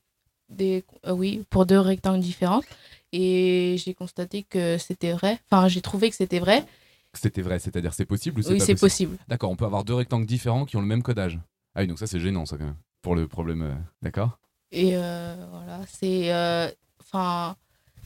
des, 0.50 0.84
euh, 1.06 1.12
oui, 1.12 1.44
pour 1.50 1.66
deux 1.66 1.80
rectangles 1.80 2.22
différents. 2.22 2.62
Et 3.14 3.76
j'ai 3.84 3.94
constaté 3.94 4.44
que 4.44 4.78
c'était 4.78 5.14
vrai. 5.14 5.40
Enfin, 5.50 5.68
j'ai 5.68 5.82
trouvé 5.82 6.10
que 6.10 6.16
c'était 6.16 6.40
vrai. 6.40 6.66
C'était 7.14 7.42
vrai, 7.42 7.58
c'est-à-dire 7.60 7.94
c'est 7.94 8.06
possible 8.06 8.40
ou 8.40 8.44
c'est 8.44 8.50
Oui, 8.52 8.58
pas 8.60 8.66
c'est 8.66 8.76
possible. 8.76 9.18
D'accord, 9.28 9.50
on 9.50 9.56
peut 9.56 9.66
avoir 9.66 9.84
deux 9.84 9.94
rectangles 9.96 10.26
différents 10.26 10.66
qui 10.66 10.76
ont 10.78 10.82
le 10.82 10.88
même 10.88 11.02
codage. 11.04 11.40
Ah 11.74 11.82
oui, 11.82 11.88
donc 11.88 12.00
ça 12.00 12.06
c'est 12.08 12.20
gênant 12.20 12.46
ça 12.46 12.58
quand 12.58 12.66
même. 12.66 12.76
Pour 13.02 13.16
le 13.16 13.28
problème, 13.28 13.62
euh, 13.62 13.74
d'accord 14.02 14.38
Et 14.72 14.92
euh, 14.98 15.48
voilà, 15.52 15.80
c'est 15.88 16.34
euh, 16.34 16.70
enfin 17.02 17.56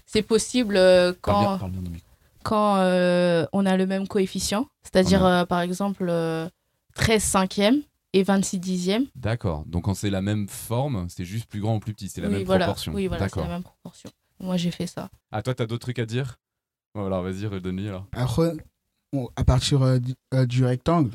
c'est 0.05 0.21
possible 0.21 0.77
euh, 0.77 1.13
Parle 1.23 1.39
bien- 1.39 1.47
quand 1.53 1.57
parle 1.59 1.71
bien 1.71 1.81
dans 1.81 1.89
le 1.89 1.95
micro. 1.95 2.09
quand 2.43 2.75
euh, 2.77 3.45
on 3.53 3.65
a 3.65 3.75
le 3.75 3.85
même 3.87 4.07
coefficient, 4.07 4.67
c'est-à-dire 4.83 5.25
Ah 5.25 5.41
euh, 5.41 5.45
par 5.45 5.61
exemple 5.61 6.05
euh, 6.09 6.47
13 6.95 7.23
cinquièmes 7.23 7.81
et 8.13 8.23
26 8.23 8.59
dixièmes. 8.59 9.07
D'accord, 9.15 9.65
donc 9.65 9.85
quand 9.85 9.93
c'est 9.93 10.09
la 10.09 10.21
même 10.21 10.47
forme, 10.47 11.07
c'est 11.09 11.25
juste 11.25 11.47
plus 11.49 11.59
grand 11.61 11.77
ou 11.77 11.79
plus 11.79 11.93
petit, 11.93 12.07
c'est 12.09 12.21
la 12.21 12.27
oui, 12.27 12.35
même 12.35 12.43
voilà. 12.43 12.65
proportion. 12.65 12.93
Oui, 12.93 13.07
voilà, 13.07 13.27
c'est 13.27 13.39
la 13.41 13.47
même 13.47 13.63
proportion. 13.63 14.09
Moi, 14.41 14.57
j'ai 14.57 14.71
fait 14.71 14.87
ça. 14.87 15.09
Ah, 15.31 15.41
toi, 15.41 15.53
t'as 15.53 15.65
d'autres 15.65 15.83
trucs 15.83 15.99
à 15.99 16.05
dire? 16.05 16.39
Bon, 16.95 17.05
alors 17.05 17.23
vas-y, 17.23 17.45
redonne-lui 17.45 17.87
alors. 17.87 18.07
Après, 18.11 18.53
on- 19.13 19.29
à 19.35 19.43
partir 19.43 19.81
euh, 19.81 19.99
du, 19.99 20.13
euh, 20.33 20.45
du 20.45 20.65
rectangle, 20.65 21.11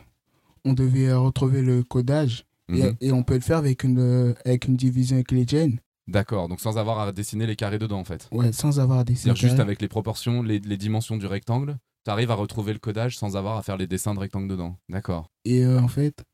on 0.64 0.72
devait 0.72 1.08
euh, 1.08 1.18
retrouver 1.18 1.62
le 1.62 1.82
codage. 1.82 2.44
Et- 2.68 2.82
Mhm. 2.82 2.96
et, 3.00 3.12
on 3.12 3.22
peut 3.22 3.34
le 3.34 3.40
faire 3.40 3.58
avec 3.58 3.84
une, 3.84 3.98
euh, 4.00 4.34
avec 4.44 4.66
une 4.66 4.76
division 4.76 5.18
euclidienne. 5.18 5.78
D'accord, 6.08 6.48
donc 6.48 6.60
sans 6.60 6.78
avoir 6.78 6.98
à 7.00 7.12
dessiner 7.12 7.46
les 7.46 7.54
carrés 7.56 7.78
dedans 7.78 7.98
en 8.00 8.04
fait. 8.04 8.28
Ouais, 8.32 8.52
sans 8.52 8.80
avoir 8.80 9.00
à 9.00 9.04
dessiner. 9.04 9.34
C'est-à-dire 9.34 9.48
juste 9.48 9.60
avec 9.60 9.80
les 9.82 9.88
proportions, 9.88 10.42
les, 10.42 10.58
les 10.60 10.76
dimensions 10.76 11.16
du 11.16 11.26
rectangle, 11.26 11.78
tu 12.04 12.10
arrives 12.10 12.30
à 12.30 12.34
retrouver 12.34 12.72
le 12.72 12.78
codage 12.80 13.16
sans 13.16 13.36
avoir 13.36 13.56
à 13.56 13.62
faire 13.62 13.76
les 13.76 13.86
dessins 13.86 14.14
de 14.14 14.20
rectangle 14.20 14.48
dedans. 14.48 14.78
D'accord. 14.88 15.30
Et 15.44 15.64
euh, 15.64 15.80
en 15.80 15.88
fait, 15.88 16.24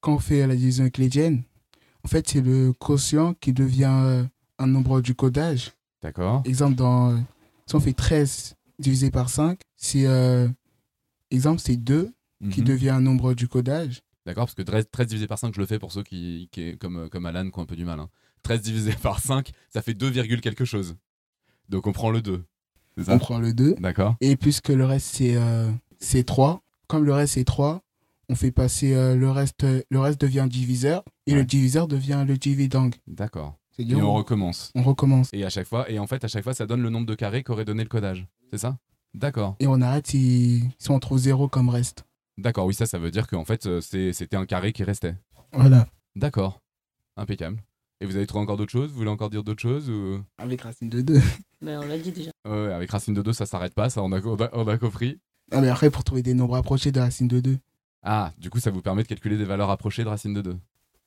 quand 0.00 0.14
on 0.14 0.18
fait 0.18 0.46
la 0.46 0.54
division 0.56 0.84
euclidienne, 0.84 1.42
en 2.04 2.08
fait, 2.08 2.28
c'est 2.28 2.40
le 2.40 2.72
quotient 2.72 3.34
qui 3.34 3.52
devient 3.52 3.84
euh, 4.04 4.24
un 4.58 4.66
nombre 4.66 5.00
du 5.00 5.14
codage. 5.14 5.72
D'accord. 6.02 6.42
Exemple, 6.46 6.74
dans, 6.76 7.16
si 7.66 7.74
on 7.74 7.80
fait 7.80 7.92
13 7.92 8.54
divisé 8.78 9.10
par 9.10 9.28
5, 9.28 9.60
c'est, 9.76 10.06
euh, 10.06 10.48
exemple, 11.30 11.60
c'est 11.60 11.76
2 11.76 12.12
qui 12.50 12.60
Mhm. 12.62 12.66
devient 12.66 12.88
un 12.90 13.00
nombre 13.02 13.34
du 13.34 13.48
codage. 13.48 14.00
D'accord, 14.24 14.46
parce 14.46 14.54
que 14.54 14.62
13, 14.62 14.86
13 14.90 15.06
divisé 15.08 15.26
par 15.26 15.38
5, 15.38 15.54
je 15.54 15.60
le 15.60 15.66
fais 15.66 15.78
pour 15.78 15.92
ceux 15.92 16.02
qui, 16.02 16.48
qui 16.52 16.76
comme, 16.78 16.96
euh, 16.96 17.08
comme 17.08 17.26
Alan, 17.26 17.50
qui 17.50 17.58
ont 17.58 17.62
un 17.62 17.66
peu 17.66 17.76
du 17.76 17.84
mal. 17.84 18.00
hein. 18.00 18.08
13 18.42 18.62
divisé 18.62 18.92
par 19.02 19.20
5, 19.20 19.50
ça 19.68 19.82
fait 19.82 19.94
2, 19.94 20.08
virgule 20.08 20.40
quelque 20.40 20.64
chose. 20.64 20.96
Donc 21.68 21.86
on 21.86 21.92
prend 21.92 22.10
le 22.10 22.22
2. 22.22 22.42
C'est 22.96 23.04
ça? 23.04 23.14
On 23.14 23.18
prend 23.18 23.38
le 23.38 23.52
2. 23.52 23.74
D'accord. 23.78 24.16
Et 24.20 24.36
puisque 24.36 24.68
le 24.70 24.84
reste, 24.84 25.14
c'est 25.16 25.36
euh, 25.36 25.70
c'est 25.98 26.24
3, 26.24 26.62
comme 26.86 27.04
le 27.04 27.12
reste, 27.12 27.34
c'est 27.34 27.44
3, 27.44 27.82
on 28.30 28.34
fait 28.34 28.50
passer 28.52 28.94
euh, 28.94 29.14
le 29.16 29.30
reste, 29.30 29.64
le 29.90 29.98
reste 30.00 30.20
devient 30.20 30.46
diviseur, 30.50 31.04
et 31.26 31.34
le 31.34 31.44
diviseur 31.44 31.86
devient 31.88 32.24
le 32.26 32.36
dividende. 32.38 32.94
D'accord. 33.06 33.58
Et 33.78 33.94
on 33.94 34.14
recommence. 34.14 34.72
on 34.74 34.82
recommence. 34.82 35.30
Et 35.32 35.44
à 35.44 35.50
chaque 35.50 35.66
fois, 35.66 35.90
et 35.90 35.98
en 35.98 36.06
fait, 36.06 36.22
à 36.24 36.28
chaque 36.28 36.44
fois, 36.44 36.54
ça 36.54 36.66
donne 36.66 36.82
le 36.82 36.90
nombre 36.90 37.06
de 37.06 37.14
carrés 37.14 37.42
qu'aurait 37.42 37.64
donné 37.64 37.82
le 37.82 37.88
codage. 37.88 38.26
C'est 38.50 38.58
ça? 38.58 38.76
D'accord. 39.14 39.56
Et 39.58 39.66
on 39.66 39.80
arrête 39.80 40.06
si, 40.06 40.64
si 40.78 40.90
on 40.90 40.98
trouve 40.98 41.18
0 41.18 41.48
comme 41.48 41.68
reste. 41.68 42.04
D'accord, 42.38 42.66
oui, 42.66 42.74
ça, 42.74 42.86
ça 42.86 42.98
veut 42.98 43.10
dire 43.10 43.26
qu'en 43.26 43.44
fait, 43.44 43.66
euh, 43.66 43.80
c'était 43.80 44.36
un 44.36 44.46
carré 44.46 44.72
qui 44.72 44.84
restait. 44.84 45.14
Voilà. 45.52 45.86
D'accord. 46.16 46.60
Impeccable. 47.16 47.62
Et 48.00 48.06
vous 48.06 48.16
avez 48.16 48.26
trouvé 48.26 48.42
encore 48.42 48.56
d'autres 48.56 48.72
choses? 48.72 48.90
Vous 48.90 48.96
voulez 48.96 49.10
encore 49.10 49.30
dire 49.30 49.44
d'autres 49.44 49.60
choses 49.60 49.90
ou... 49.90 50.22
Avec 50.38 50.62
racine 50.62 50.88
de 50.88 51.02
2. 51.02 51.20
Mais 51.60 51.76
on 51.78 51.86
l'a 51.86 51.98
dit 51.98 52.12
déjà. 52.12 52.30
Ouais, 52.48 52.66
ouais, 52.66 52.72
avec 52.72 52.90
racine 52.90 53.14
de 53.14 53.22
2, 53.22 53.32
ça 53.32 53.46
s'arrête 53.46 53.74
pas, 53.74 53.90
ça, 53.90 54.02
on 54.02 54.12
a, 54.12 54.20
on 54.20 54.40
a, 54.40 54.48
on 54.52 54.66
a 54.68 54.78
compris. 54.78 55.18
Ah, 55.52 55.60
mais 55.60 55.68
après, 55.68 55.90
pour 55.90 56.04
trouver 56.04 56.22
des 56.22 56.34
nombres 56.34 56.56
approchés 56.56 56.92
de 56.92 57.00
racine 57.00 57.28
de 57.28 57.40
2. 57.40 57.58
Ah, 58.02 58.32
du 58.38 58.48
coup, 58.48 58.60
ça 58.60 58.70
vous 58.70 58.80
permet 58.80 59.02
de 59.02 59.08
calculer 59.08 59.36
des 59.36 59.44
valeurs 59.44 59.70
approchées 59.70 60.04
de 60.04 60.08
racine 60.08 60.32
de 60.32 60.40
2. 60.40 60.56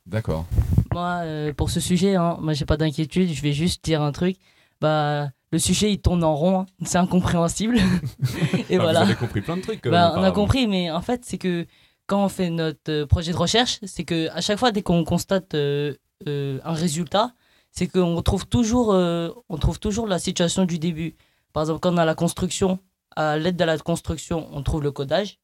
D'accord. 0.05 0.45
Moi, 0.93 1.21
euh, 1.23 1.53
pour 1.53 1.69
ce 1.69 1.79
sujet, 1.79 2.15
hein, 2.15 2.37
moi, 2.41 2.53
j'ai 2.53 2.65
pas 2.65 2.77
d'inquiétude. 2.77 3.29
Je 3.33 3.41
vais 3.41 3.53
juste 3.53 3.83
dire 3.83 4.01
un 4.01 4.11
truc. 4.11 4.37
Bah, 4.81 5.29
le 5.51 5.59
sujet, 5.59 5.91
il 5.91 5.99
tourne 6.01 6.23
en 6.23 6.35
rond. 6.35 6.59
hein. 6.61 6.65
C'est 6.85 6.97
incompréhensible. 6.97 7.77
Et 8.69 8.77
Bah, 8.77 8.83
voilà. 8.83 8.99
Vous 9.03 9.09
avez 9.11 9.15
compris 9.19 9.41
plein 9.41 9.57
de 9.57 9.61
trucs. 9.61 9.81
quand 9.81 9.89
Bah, 9.91 9.97
même, 9.97 10.03
on 10.03 10.05
a 10.07 10.09
apparemment. 10.27 10.33
compris, 10.33 10.67
mais 10.67 10.91
en 10.91 11.01
fait, 11.01 11.23
c'est 11.25 11.37
que 11.37 11.65
quand 12.07 12.23
on 12.23 12.29
fait 12.29 12.49
notre 12.49 12.91
euh, 12.91 13.05
projet 13.05 13.31
de 13.31 13.37
recherche, 13.37 13.79
c'est 13.83 14.03
que 14.03 14.29
à 14.31 14.41
chaque 14.41 14.59
fois, 14.59 14.71
dès 14.71 14.81
qu'on 14.81 15.03
constate 15.03 15.53
euh, 15.55 15.93
euh, 16.27 16.59
un 16.63 16.73
résultat, 16.73 17.33
c'est 17.71 17.87
qu'on 17.87 18.21
trouve 18.21 18.45
toujours, 18.45 18.93
euh, 18.93 19.29
on 19.49 19.57
trouve 19.57 19.79
toujours 19.79 20.05
la 20.07 20.19
situation 20.19 20.65
du 20.65 20.79
début. 20.79 21.15
Par 21.53 21.63
exemple, 21.63 21.79
quand 21.79 21.93
on 21.93 21.97
a 21.97 22.05
la 22.05 22.15
construction, 22.15 22.79
à 23.15 23.37
l'aide 23.37 23.55
de 23.55 23.63
la 23.63 23.77
construction, 23.77 24.47
on 24.51 24.63
trouve 24.63 24.83
le 24.83 24.91
codage, 24.91 25.37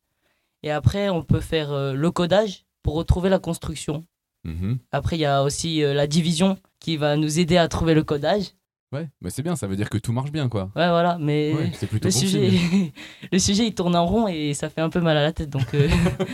et 0.63 0.71
après, 0.71 1.09
on 1.09 1.23
peut 1.23 1.39
faire 1.39 1.71
euh, 1.71 1.93
le 1.93 2.11
codage 2.11 2.65
pour 2.83 2.95
retrouver 2.95 3.29
la 3.29 3.39
construction. 3.39 4.05
Mhm. 4.43 4.79
Après, 4.91 5.17
il 5.17 5.21
y 5.21 5.25
a 5.25 5.43
aussi 5.43 5.83
euh, 5.83 5.93
la 5.93 6.07
division 6.07 6.57
qui 6.79 6.97
va 6.97 7.17
nous 7.17 7.39
aider 7.39 7.57
à 7.57 7.67
trouver 7.67 7.93
le 7.93 8.03
codage. 8.03 8.51
Ouais, 8.91 9.07
mais 9.21 9.29
c'est 9.29 9.43
bien, 9.43 9.55
ça 9.55 9.67
veut 9.67 9.75
dire 9.75 9.89
que 9.89 9.99
tout 9.99 10.11
marche 10.11 10.31
bien, 10.31 10.49
quoi. 10.49 10.71
Ouais, 10.75 10.89
voilà, 10.89 11.17
mais 11.19 11.53
Ouais, 11.53 11.71
c'est 11.73 11.85
plutôt 11.85 12.07
le, 12.07 12.13
bon 12.13 12.19
sujet, 12.19 12.51
le 13.31 13.39
sujet, 13.39 13.67
il 13.67 13.75
tourne 13.75 13.95
en 13.95 14.05
rond 14.05 14.27
et 14.27 14.55
ça 14.55 14.69
fait 14.69 14.81
un 14.81 14.89
peu 14.89 14.99
mal 14.99 15.15
à 15.15 15.21
la 15.21 15.31
tête. 15.31 15.49
Donc, 15.49 15.73
euh, 15.75 15.87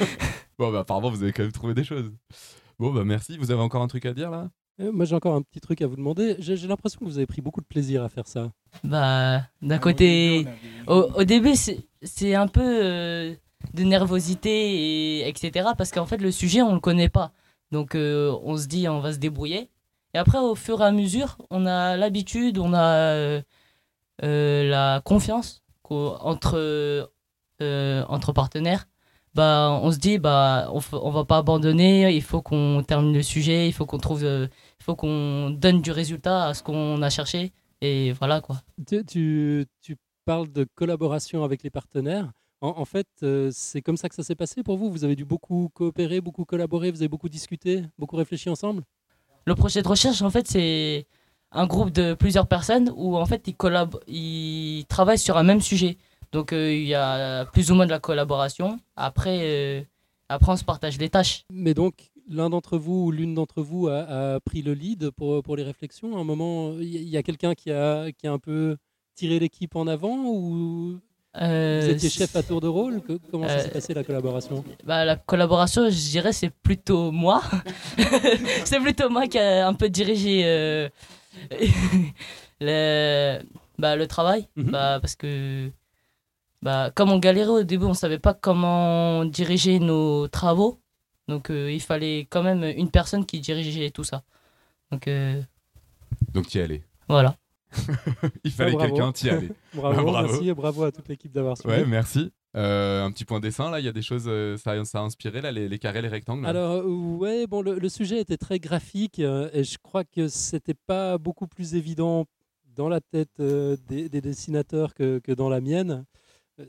Bon, 0.57 0.71
bah, 0.71 0.79
apparemment, 0.79 1.09
vous 1.09 1.21
avez 1.21 1.33
quand 1.33 1.43
même 1.43 1.51
trouvé 1.51 1.73
des 1.73 1.83
choses. 1.83 2.13
Bon, 2.79 2.93
bah, 2.93 3.03
merci. 3.03 3.37
Vous 3.37 3.51
avez 3.51 3.61
encore 3.61 3.81
un 3.81 3.87
truc 3.87 4.05
à 4.05 4.13
dire, 4.13 4.29
là? 4.29 4.49
Euh, 4.81 4.91
moi, 4.91 5.05
j'ai 5.05 5.15
encore 5.15 5.35
un 5.35 5.41
petit 5.41 5.59
truc 5.59 5.81
à 5.81 5.87
vous 5.87 5.95
demander. 5.95 6.35
J'ai 6.39 6.55
l'impression 6.67 6.99
que 6.99 7.05
vous 7.05 7.17
avez 7.17 7.25
pris 7.25 7.41
beaucoup 7.41 7.61
de 7.61 7.65
plaisir 7.65 8.03
à 8.03 8.09
faire 8.09 8.27
ça. 8.27 8.51
Bah, 8.83 9.41
d'un 9.61 9.77
côté, 9.77 10.45
au, 10.87 11.09
au 11.15 11.23
début, 11.23 11.55
c'est 11.55 11.85
c'est 12.01 12.35
un 12.35 12.47
peu 12.47 12.61
euh, 12.61 13.35
de 13.73 13.83
nervosité, 13.83 15.19
et, 15.19 15.27
etc. 15.27 15.69
Parce 15.77 15.91
qu'en 15.91 16.05
fait, 16.05 16.17
le 16.17 16.31
sujet, 16.31 16.61
on 16.61 16.73
le 16.73 16.79
connaît 16.79 17.09
pas. 17.09 17.33
Donc, 17.75 17.93
euh, 17.93 18.33
on 18.43 18.55
se 18.55 18.67
dit, 18.67 18.87
on 18.87 19.01
va 19.01 19.11
se 19.11 19.17
débrouiller. 19.17 19.69
Et 20.13 20.17
après, 20.17 20.37
au 20.39 20.55
fur 20.55 20.79
et 20.79 20.85
à 20.85 20.93
mesure, 20.93 21.35
on 21.49 21.65
a 21.65 21.97
l'habitude, 21.97 22.57
on 22.57 22.73
a 22.73 22.95
euh, 23.11 23.41
euh, 24.23 24.69
la 24.69 25.01
confiance 25.03 25.61
entre, 25.89 27.11
entre 27.59 28.31
partenaires. 28.31 28.87
Bah, 29.33 29.77
on 29.83 29.91
se 29.91 29.97
dit, 29.97 30.19
bah, 30.19 30.69
on, 30.71 30.79
on 30.93 31.11
va 31.11 31.25
pas 31.25 31.39
abandonner, 31.39 32.15
il 32.15 32.21
faut 32.21 32.41
qu'on 32.41 32.81
termine 32.87 33.13
le 33.13 33.21
sujet, 33.21 33.67
il 33.67 33.73
faut 33.73 33.85
qu'on 33.85 33.97
trouve, 33.97 34.23
il 34.23 34.49
faut 34.81 34.95
qu'on 34.95 35.49
donne 35.49 35.81
du 35.81 35.91
résultat 35.91 36.45
à 36.45 36.53
ce 36.53 36.63
qu'on 36.63 37.01
a 37.01 37.09
cherché. 37.09 37.51
Et 37.81 38.13
voilà 38.13 38.39
quoi. 38.39 38.61
Tu, 38.87 39.65
tu 39.81 39.97
parles 40.23 40.49
de 40.49 40.65
collaboration 40.75 41.43
avec 41.43 41.61
les 41.61 41.69
partenaires. 41.69 42.31
En, 42.65 42.79
en 42.79 42.85
fait, 42.85 43.07
euh, 43.21 43.49
c'est 43.53 43.81
comme 43.85 43.97
ça 43.97 44.09
que 44.09 44.15
ça 44.15 44.23
s'est 44.23 44.39
passé 44.43 44.63
pour 44.63 44.77
vous? 44.77 44.89
Vous 44.89 45.03
avez 45.03 45.15
dû 45.15 45.25
beaucoup 45.33 45.69
coopérer, 45.73 46.19
beaucoup 46.27 46.45
collaborer, 46.45 46.89
vous 46.89 47.01
avez 47.03 47.13
beaucoup 47.15 47.29
discuté, 47.29 47.83
beaucoup 47.99 48.17
réfléchi 48.23 48.49
ensemble? 48.49 48.81
Le 49.45 49.53
projet 49.53 49.81
de 49.83 49.87
recherche, 49.87 50.21
en 50.23 50.31
fait, 50.31 50.47
c'est 50.47 51.05
un 51.51 51.67
groupe 51.67 51.91
de 51.91 52.15
plusieurs 52.15 52.47
personnes 52.47 52.91
où 52.95 53.15
en 53.17 53.25
fait 53.27 53.47
ils, 53.47 53.55
collab 53.55 53.91
ils 54.07 54.85
travaillent 54.87 55.19
sur 55.19 55.37
un 55.37 55.43
même 55.43 55.61
sujet. 55.61 55.97
Donc 56.31 56.51
euh, 56.51 56.73
il 56.73 56.87
y 56.87 56.95
a 56.95 57.45
plus 57.45 57.69
ou 57.69 57.75
moins 57.75 57.85
de 57.85 57.91
la 57.91 57.99
collaboration. 57.99 58.79
Après, 58.95 59.39
euh, 59.43 59.81
après 60.27 60.51
on 60.51 60.57
se 60.57 60.65
partage 60.65 60.97
les 60.97 61.09
tâches. 61.09 61.45
Mais 61.51 61.75
donc, 61.75 62.11
l'un 62.27 62.49
d'entre 62.49 62.79
vous 62.79 63.05
ou 63.05 63.11
l'une 63.11 63.35
d'entre 63.35 63.61
vous 63.61 63.87
a, 63.87 63.99
a 64.35 64.39
pris 64.39 64.63
le 64.63 64.73
lead 64.73 65.11
pour, 65.11 65.43
pour 65.43 65.55
les 65.55 65.63
réflexions? 65.63 66.17
À 66.17 66.19
un 66.19 66.23
moment, 66.23 66.73
il 66.79 66.87
y, 66.87 67.09
y 67.09 67.17
a 67.17 67.23
quelqu'un 67.23 67.53
qui 67.53 67.69
a, 67.71 68.11
qui 68.11 68.25
a 68.27 68.31
un 68.33 68.39
peu 68.39 68.75
tiré 69.13 69.37
l'équipe 69.39 69.75
en 69.75 69.85
avant 69.85 70.17
ou 70.25 70.99
Euh, 71.41 71.81
vous 71.83 71.89
étiez 71.91 72.09
chef 72.09 72.35
à 72.35 72.43
tour 72.43 72.61
de 72.61 72.67
rôle 72.67 73.01
Que- 73.01 73.19
Comment 73.31 73.47
ça 73.47 73.55
euh, 73.55 73.59
s'est 73.63 73.69
passé 73.69 73.93
la 73.93 74.03
collaboration 74.05 74.63
Bah, 74.85 75.03
la 75.03 75.15
collaboration, 75.17 75.89
je 75.89 76.09
dirais, 76.11 76.31
c'est 76.33 76.49
plutôt 76.49 77.11
moi. 77.11 77.41
c'est 78.65 78.79
plutôt 78.79 79.09
moi 79.09 79.27
qui 79.27 79.37
a 79.37 79.67
un 79.67 79.73
peu 79.73 79.89
dirigé 79.89 80.43
euh, 80.45 80.87
le, 82.61 83.39
bah, 83.77 83.95
le 83.95 84.07
travail. 84.07 84.47
Mhm. 84.55 84.71
bah, 84.71 84.99
parce 85.01 85.15
que, 85.15 85.69
bah, 86.61 86.91
comme 86.95 87.11
on 87.11 87.19
galérait 87.19 87.49
au 87.49 87.63
début, 87.63 87.85
on 87.85 87.93
savait 87.93 88.19
pas 88.19 88.33
comment 88.33 89.25
diriger 89.25 89.79
nos 89.79 90.27
travaux. 90.27 90.79
Donc, 91.27 91.49
euh, 91.49 91.71
il 91.71 91.81
fallait 91.81 92.27
quand 92.29 92.43
même 92.43 92.63
une 92.63 92.89
personne 92.91 93.25
qui 93.25 93.39
dirigeait 93.39 93.89
tout 93.89 94.03
ça. 94.03 94.23
Donc, 94.91 95.07
euh, 95.07 95.41
Donc 96.33 96.47
tu 96.47 96.59
y 96.59 96.61
allais. 96.61 96.83
voilà. 97.09 97.35
Il 98.43 98.51
fallait 98.51 98.75
Ah, 98.79 98.85
quelqu'un, 98.87 99.11
t'y 99.11 99.29
allais. 99.29 99.49
bravo, 99.73 100.03
Bravo. 100.03 100.27
merci 100.27 100.49
et 100.49 100.53
bravo 100.53 100.83
à 100.83 100.91
toute 100.91 101.07
l'équipe 101.07 101.31
d'avoir 101.31 101.57
suivi. 101.57 101.73
Ouais, 101.75 101.85
merci. 101.85 102.31
Euh, 102.55 103.03
un 103.03 103.11
petit 103.11 103.25
point 103.25 103.39
dessin, 103.41 103.69
là, 103.69 103.79
il 103.79 103.85
y 103.85 103.89
a 103.89 103.91
des 103.91 104.01
choses, 104.01 104.25
euh, 104.27 104.55
ça, 104.57 104.83
ça 104.85 104.99
a 104.99 105.01
inspiré, 105.01 105.41
là, 105.41 105.51
les, 105.51 105.67
les 105.67 105.79
carrés, 105.79 106.01
les 106.01 106.07
rectangles. 106.07 106.45
Alors, 106.45 106.71
euh, 106.73 106.83
ouais, 106.83 107.47
bon, 107.47 107.61
le, 107.61 107.77
le 107.77 107.89
sujet 107.89 108.19
était 108.21 108.37
très 108.37 108.59
graphique 108.59 109.19
et 109.19 109.63
je 109.63 109.77
crois 109.83 110.03
que 110.05 110.27
c'était 110.29 110.73
pas 110.87 111.17
beaucoup 111.17 111.47
plus 111.47 111.75
évident 111.75 112.25
dans 112.75 112.87
la 112.89 113.01
tête 113.01 113.41
des, 113.41 114.09
des 114.09 114.21
dessinateurs 114.21 114.93
que, 114.93 115.19
que 115.19 115.31
dans 115.33 115.49
la 115.49 115.59
mienne. 115.61 116.05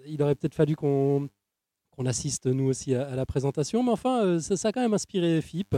Il 0.07 0.21
aurait 0.23 0.35
peut-être 0.35 0.55
fallu 0.55 0.75
qu'on 0.75 1.29
assiste 2.05 2.47
nous 2.47 2.65
aussi 2.69 2.95
à, 2.95 3.09
à 3.09 3.15
la 3.15 3.25
présentation, 3.27 3.83
mais 3.85 3.93
enfin, 3.93 4.41
ça, 4.41 4.57
ça 4.57 4.69
a 4.69 4.73
quand 4.73 4.83
même 4.83 4.95
inspiré 4.95 5.41
FIP. 5.41 5.77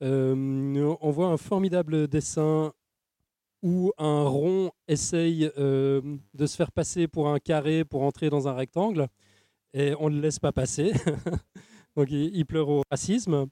On 0.00 1.10
voit 1.10 1.28
un 1.28 1.36
formidable 1.36 2.08
dessin 2.08 2.72
où 3.62 3.92
un 3.98 4.24
rond 4.24 4.70
essaye 4.86 5.50
euh, 5.58 6.00
de 6.34 6.46
se 6.46 6.56
faire 6.56 6.72
passer 6.72 7.08
pour 7.08 7.28
un 7.28 7.38
carré 7.38 7.84
pour 7.84 8.02
entrer 8.02 8.30
dans 8.30 8.48
un 8.48 8.54
rectangle 8.54 9.08
et 9.74 9.94
on 9.98 10.10
ne 10.10 10.16
le 10.16 10.20
laisse 10.20 10.38
pas 10.38 10.52
passer. 10.52 10.92
Donc 11.96 12.10
il, 12.10 12.46
pleure 12.46 12.68
au 12.68 12.82
racisme. 12.90 13.48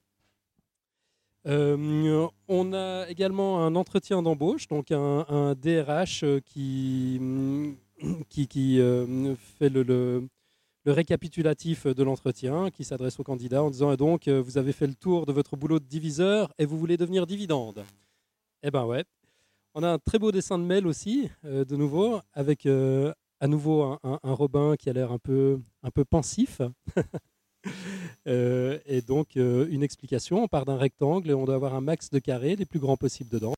Euh, 1.46 2.28
on 2.48 2.72
a 2.72 3.06
également 3.08 3.64
un 3.64 3.74
entretien 3.74 4.22
d'embauche, 4.22 4.66
donc 4.66 4.90
un, 4.90 5.54
DRH 5.54 6.22
euh, 6.24 6.40
qui, 6.44 7.18
mm, 7.20 7.74
qui, 8.28 8.48
qui, 8.48 8.80
euh, 8.80 9.34
fait 9.58 9.68
le, 9.68 9.82
le- 9.82 10.28
récapitulatif 10.86 11.86
de 11.88 12.02
l'entretien, 12.04 12.70
qui 12.70 12.84
s'adresse 12.84 13.18
au 13.18 13.24
candidat 13.24 13.62
en 13.64 13.70
disant 13.70 13.90
Et 13.92 13.96
donc, 13.96 14.28
vous 14.28 14.58
avez 14.58 14.72
fait 14.72 14.86
le 14.86 14.94
tour 14.94 15.26
de 15.26 15.32
votre 15.32 15.56
boulot 15.56 15.80
de 15.80 15.84
diviseur 15.84 16.52
et 16.58 16.64
vous 16.64 16.78
voulez 16.78 16.96
devenir 16.96 17.26
dividende. 17.26 17.84
Eh 18.62 18.70
ben 18.70 18.84
ouais. 18.84 19.04
On 19.78 19.82
a 19.82 19.90
un 19.92 19.98
très 19.98 20.18
beau 20.18 20.32
dessin 20.32 20.58
de 20.58 20.64
mail 20.64 20.86
aussi, 20.86 21.28
euh, 21.44 21.66
de 21.66 21.76
nouveau, 21.76 22.18
avec 22.32 22.64
euh, 22.64 23.12
à 23.40 23.46
nouveau 23.46 23.82
un, 23.82 23.98
un- 24.04 24.18
un 24.22 24.32
Robin 24.32 24.74
qui 24.74 24.88
a 24.88 24.94
l'air 24.94 25.12
un 25.12 25.18
peu, 25.18 25.60
un 25.82 25.90
peu 25.90 26.04
pensif. 26.04 26.60
Euh, 28.28 28.78
et 28.86 29.02
donc, 29.02 29.36
euh, 29.36 29.66
une 29.70 29.82
explication, 29.82 30.42
on 30.42 30.46
part 30.48 30.64
d'un 30.64 30.76
rectangle 30.76 31.30
et 31.30 31.34
on 31.34 31.44
doit 31.44 31.54
avoir 31.56 31.74
un 31.74 31.80
max 31.80 32.10
de 32.10 32.18
carrés, 32.20 32.54
les 32.56 32.64
plus 32.64 32.78
grands 32.80 32.96
possibles 32.96 33.30
dedans. 33.30 33.54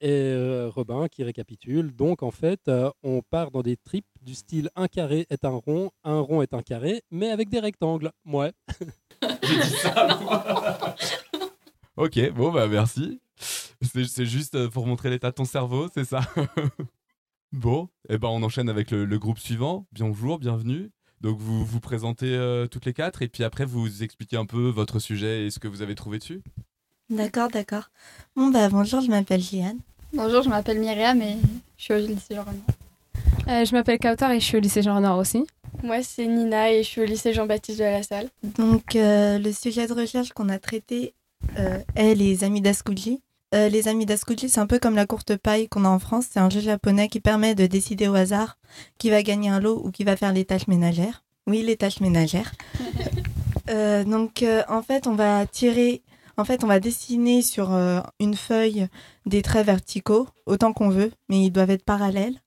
Et 0.00 0.08
euh, 0.10 0.70
Robin 0.70 1.06
qui 1.08 1.22
récapitule. 1.22 1.94
Donc, 1.94 2.22
en 2.22 2.30
fait, 2.30 2.60
euh, 2.68 2.90
on 3.02 3.20
part 3.22 3.50
dans 3.50 3.62
des 3.62 3.76
tripes 3.76 4.06
du 4.22 4.34
style 4.34 4.70
un 4.74 4.86
carré 4.88 5.26
est 5.30 5.44
un 5.44 5.50
rond, 5.50 5.90
un 6.04 6.20
rond 6.20 6.40
est 6.42 6.52
un 6.54 6.62
carré, 6.62 7.02
mais 7.10 7.30
avec 7.30 7.48
des 7.50 7.60
rectangles. 7.60 8.10
Ouais. 8.26 8.52
J'ai 9.42 9.56
dit 9.56 9.76
ça, 9.76 10.18
moi. 10.22 10.94
ok, 11.96 12.30
bon, 12.32 12.52
bah 12.52 12.68
merci. 12.68 13.20
C'est 13.82 14.26
juste 14.26 14.54
euh, 14.54 14.68
pour 14.68 14.86
montrer 14.86 15.10
l'état 15.10 15.30
de 15.30 15.34
ton 15.34 15.44
cerveau, 15.44 15.88
c'est 15.94 16.04
ça? 16.04 16.20
Bon, 17.52 17.88
et 18.08 18.18
ben 18.18 18.28
on 18.28 18.42
enchaîne 18.42 18.68
avec 18.68 18.90
le, 18.90 19.04
le 19.04 19.18
groupe 19.18 19.38
suivant. 19.38 19.86
Bonjour, 19.92 20.38
bienvenue. 20.38 20.90
Donc 21.20 21.38
vous 21.38 21.64
vous 21.64 21.80
présentez 21.80 22.34
euh, 22.34 22.66
toutes 22.66 22.84
les 22.84 22.92
quatre 22.92 23.22
et 23.22 23.28
puis 23.28 23.44
après 23.44 23.64
vous 23.64 24.02
expliquez 24.02 24.36
un 24.36 24.44
peu 24.44 24.68
votre 24.68 24.98
sujet 24.98 25.46
et 25.46 25.50
ce 25.50 25.58
que 25.58 25.68
vous 25.68 25.80
avez 25.80 25.94
trouvé 25.94 26.18
dessus. 26.18 26.42
D'accord, 27.08 27.48
d'accord. 27.48 27.90
Bon, 28.34 28.48
bah 28.48 28.68
bonjour, 28.68 29.00
je 29.00 29.08
m'appelle 29.08 29.40
Liane. 29.52 29.78
Bonjour, 30.12 30.42
je 30.42 30.48
m'appelle 30.48 30.80
Myriam 30.80 31.22
et 31.22 31.36
je 31.76 31.84
suis 31.84 31.94
au 31.94 31.98
lycée 31.98 32.34
Jean 32.34 32.42
Renoir. 32.42 32.66
Euh, 33.48 33.64
je 33.64 33.72
m'appelle 33.72 33.98
Kautar 34.00 34.32
et 34.32 34.40
je 34.40 34.44
suis 34.44 34.56
au 34.56 34.60
lycée 34.60 34.82
Jean 34.82 34.96
Renoir 34.96 35.16
aussi. 35.16 35.46
Moi, 35.82 36.02
c'est 36.02 36.26
Nina 36.26 36.72
et 36.72 36.82
je 36.82 36.88
suis 36.88 37.00
au 37.00 37.04
lycée 37.04 37.32
Jean-Baptiste 37.32 37.78
de 37.78 37.84
la 37.84 38.02
Salle. 38.02 38.28
Donc, 38.42 38.96
euh, 38.96 39.38
le 39.38 39.52
sujet 39.52 39.86
de 39.86 39.92
recherche 39.92 40.30
qu'on 40.32 40.48
a 40.48 40.58
traité 40.58 41.14
euh, 41.58 41.78
est 41.94 42.14
les 42.14 42.44
amis 42.44 42.60
d'Askuji. 42.60 43.20
Euh, 43.56 43.68
les 43.68 43.88
amis 43.88 44.04
d'Askuji, 44.06 44.48
c'est 44.50 44.60
un 44.60 44.66
peu 44.66 44.78
comme 44.78 44.96
la 44.96 45.06
courte 45.06 45.36
paille 45.36 45.68
qu'on 45.68 45.84
a 45.84 45.88
en 45.88 45.98
France. 45.98 46.26
C'est 46.30 46.40
un 46.40 46.50
jeu 46.50 46.60
japonais 46.60 47.08
qui 47.08 47.20
permet 47.20 47.54
de 47.54 47.66
décider 47.66 48.06
au 48.06 48.14
hasard 48.14 48.58
qui 48.98 49.08
va 49.08 49.22
gagner 49.22 49.48
un 49.48 49.60
lot 49.60 49.80
ou 49.82 49.90
qui 49.90 50.04
va 50.04 50.16
faire 50.16 50.32
les 50.32 50.44
tâches 50.44 50.66
ménagères. 50.68 51.24
Oui, 51.46 51.62
les 51.62 51.76
tâches 51.76 52.00
ménagères. 52.00 52.52
Euh, 53.68 54.04
donc, 54.04 54.44
euh, 54.44 54.62
en 54.68 54.80
fait, 54.80 55.08
on 55.08 55.16
va 55.16 55.44
tirer. 55.44 56.02
En 56.36 56.44
fait, 56.44 56.62
on 56.62 56.68
va 56.68 56.78
dessiner 56.78 57.42
sur 57.42 57.72
une 58.20 58.36
feuille 58.36 58.86
des 59.24 59.42
traits 59.42 59.66
verticaux, 59.66 60.28
autant 60.46 60.72
qu'on 60.72 60.88
veut, 60.88 61.10
mais 61.28 61.42
ils 61.46 61.50
doivent 61.50 61.70
être 61.70 61.84
parallèles. 61.84 62.40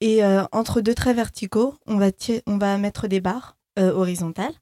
Et 0.00 0.22
entre 0.50 0.80
deux 0.80 0.94
traits 0.96 1.14
verticaux, 1.14 1.74
on 1.86 1.98
va, 1.98 2.10
ti- 2.10 2.42
on 2.48 2.58
va 2.58 2.78
mettre 2.78 3.06
des 3.06 3.20
barres 3.20 3.56
horizontales 3.78 4.54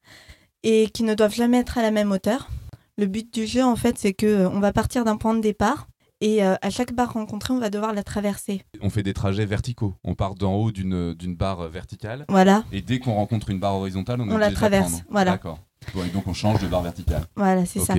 et 0.62 0.90
qui 0.90 1.04
ne 1.04 1.14
doivent 1.14 1.34
jamais 1.34 1.56
être 1.60 1.78
à 1.78 1.82
la 1.82 1.90
même 1.90 2.12
hauteur. 2.12 2.50
Le 2.98 3.06
but 3.06 3.32
du 3.32 3.46
jeu, 3.46 3.64
en 3.64 3.76
fait, 3.76 3.96
c'est 3.96 4.12
que 4.12 4.26
euh, 4.26 4.50
on 4.50 4.58
va 4.61 4.72
partir 4.72 5.04
d'un 5.04 5.16
point 5.16 5.34
de 5.34 5.40
départ 5.40 5.87
et 6.20 6.44
euh, 6.44 6.56
à 6.62 6.68
chaque 6.70 6.92
barre 6.92 7.12
rencontrée, 7.12 7.54
on 7.54 7.61
va 7.61 7.70
devoir 7.70 7.92
la 7.94 8.02
traverser. 8.02 8.62
On 8.82 8.90
fait 8.90 9.04
des 9.04 9.14
trajets 9.14 9.46
verticaux. 9.46 9.94
On 10.02 10.16
part 10.16 10.34
d'en 10.34 10.54
haut 10.54 10.72
d'une 10.72 11.14
d'une 11.14 11.37
barre 11.37 11.68
verticale. 11.68 12.24
Voilà. 12.28 12.64
Et 12.72 12.82
dès 12.82 12.98
qu'on 12.98 13.14
rencontre 13.14 13.50
une 13.50 13.61
barre 13.61 13.76
horizontale, 13.76 14.20
on, 14.20 14.28
On 14.28 14.37
la 14.37 14.50
traverse, 14.50 15.04
voilà. 15.11 15.30
D'accord. 15.32 15.61
Bon, 15.94 16.02
et 16.04 16.08
donc 16.08 16.26
on 16.26 16.34
change 16.34 16.61
de 16.61 16.66
barre 16.66 16.82
verticale. 16.82 17.22
Voilà, 17.37 17.64
c'est 17.66 17.78
ça. 17.80 17.94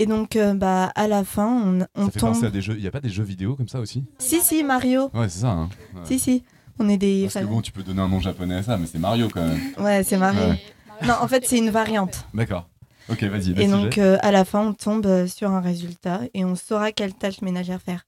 Et 0.00 0.06
donc, 0.06 0.36
euh, 0.36 0.54
bah, 0.54 0.92
à 0.94 1.08
la 1.08 1.24
fin, 1.24 1.48
on, 1.48 1.78
on 1.96 2.04
Ça 2.06 2.10
fait 2.12 2.20
tombe. 2.20 2.32
penser 2.34 2.46
à 2.46 2.50
des 2.50 2.62
jeux. 2.62 2.74
Il 2.76 2.80
n'y 2.82 2.86
a 2.86 2.92
pas 2.92 3.00
des 3.00 3.08
jeux 3.08 3.24
vidéo 3.24 3.56
comme 3.56 3.66
ça 3.66 3.80
aussi? 3.80 4.04
Si, 4.18 4.40
si, 4.40 4.62
Mario. 4.62 5.10
Ouais, 5.12 5.28
c'est 5.28 5.40
ça. 5.40 5.50
hein. 5.50 5.68
Ouais. 5.96 6.02
Si, 6.04 6.20
si. 6.20 6.44
On 6.78 6.88
est 6.88 6.96
des. 6.96 7.22
Parce 7.24 7.44
que 7.44 7.50
bon, 7.50 7.60
tu 7.60 7.72
peux 7.72 7.82
donner 7.82 8.00
un 8.02 8.08
nom 8.08 8.20
japonais 8.20 8.54
à 8.54 8.62
ça, 8.62 8.76
mais 8.76 8.86
c'est 8.86 9.00
Mario 9.00 9.26
quand 9.34 9.44
même. 9.44 9.58
Ouais, 9.80 10.04
c'est 10.04 10.16
Mario. 10.16 10.50
Ouais. 10.50 10.62
Non, 11.04 11.14
en 11.20 11.26
fait, 11.26 11.44
c'est 11.44 11.58
une 11.58 11.70
variante. 11.70 12.24
D'accord. 12.32 12.68
Ok, 13.10 13.22
vas-y. 13.24 13.50
Et 13.60 13.66
donc, 13.68 13.98
euh, 13.98 14.18
à 14.20 14.30
la 14.30 14.44
fin, 14.44 14.66
on 14.68 14.72
tombe 14.74 15.06
euh, 15.06 15.26
sur 15.26 15.50
un 15.50 15.60
résultat 15.60 16.20
et 16.34 16.44
on 16.44 16.54
saura 16.54 16.92
quelle 16.92 17.14
tâche 17.14 17.40
ménagère 17.42 17.80
faire. 17.80 18.04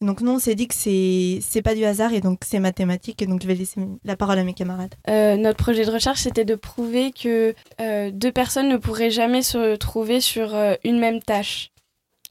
Et 0.00 0.04
donc, 0.04 0.20
nous, 0.20 0.32
on 0.32 0.38
s'est 0.38 0.54
dit 0.56 0.66
que 0.68 0.74
c'est 0.74 1.38
c'est 1.40 1.62
pas 1.62 1.74
du 1.74 1.84
hasard 1.84 2.12
et 2.12 2.20
donc 2.20 2.40
c'est 2.44 2.58
mathématique. 2.58 3.22
Et 3.22 3.26
donc, 3.26 3.40
je 3.42 3.46
vais 3.46 3.54
laisser 3.54 3.80
la 4.04 4.16
parole 4.16 4.38
à 4.38 4.44
mes 4.44 4.52
camarades. 4.52 4.94
Euh, 5.08 5.36
notre 5.36 5.58
projet 5.58 5.84
de 5.84 5.90
recherche, 5.90 6.20
c'était 6.20 6.44
de 6.44 6.54
prouver 6.56 7.12
que 7.12 7.54
euh, 7.80 8.10
deux 8.12 8.32
personnes 8.32 8.68
ne 8.68 8.76
pourraient 8.76 9.10
jamais 9.12 9.42
se 9.42 9.76
trouver 9.76 10.20
sur 10.20 10.54
euh, 10.54 10.74
une 10.84 10.98
même 10.98 11.20
tâche. 11.22 11.70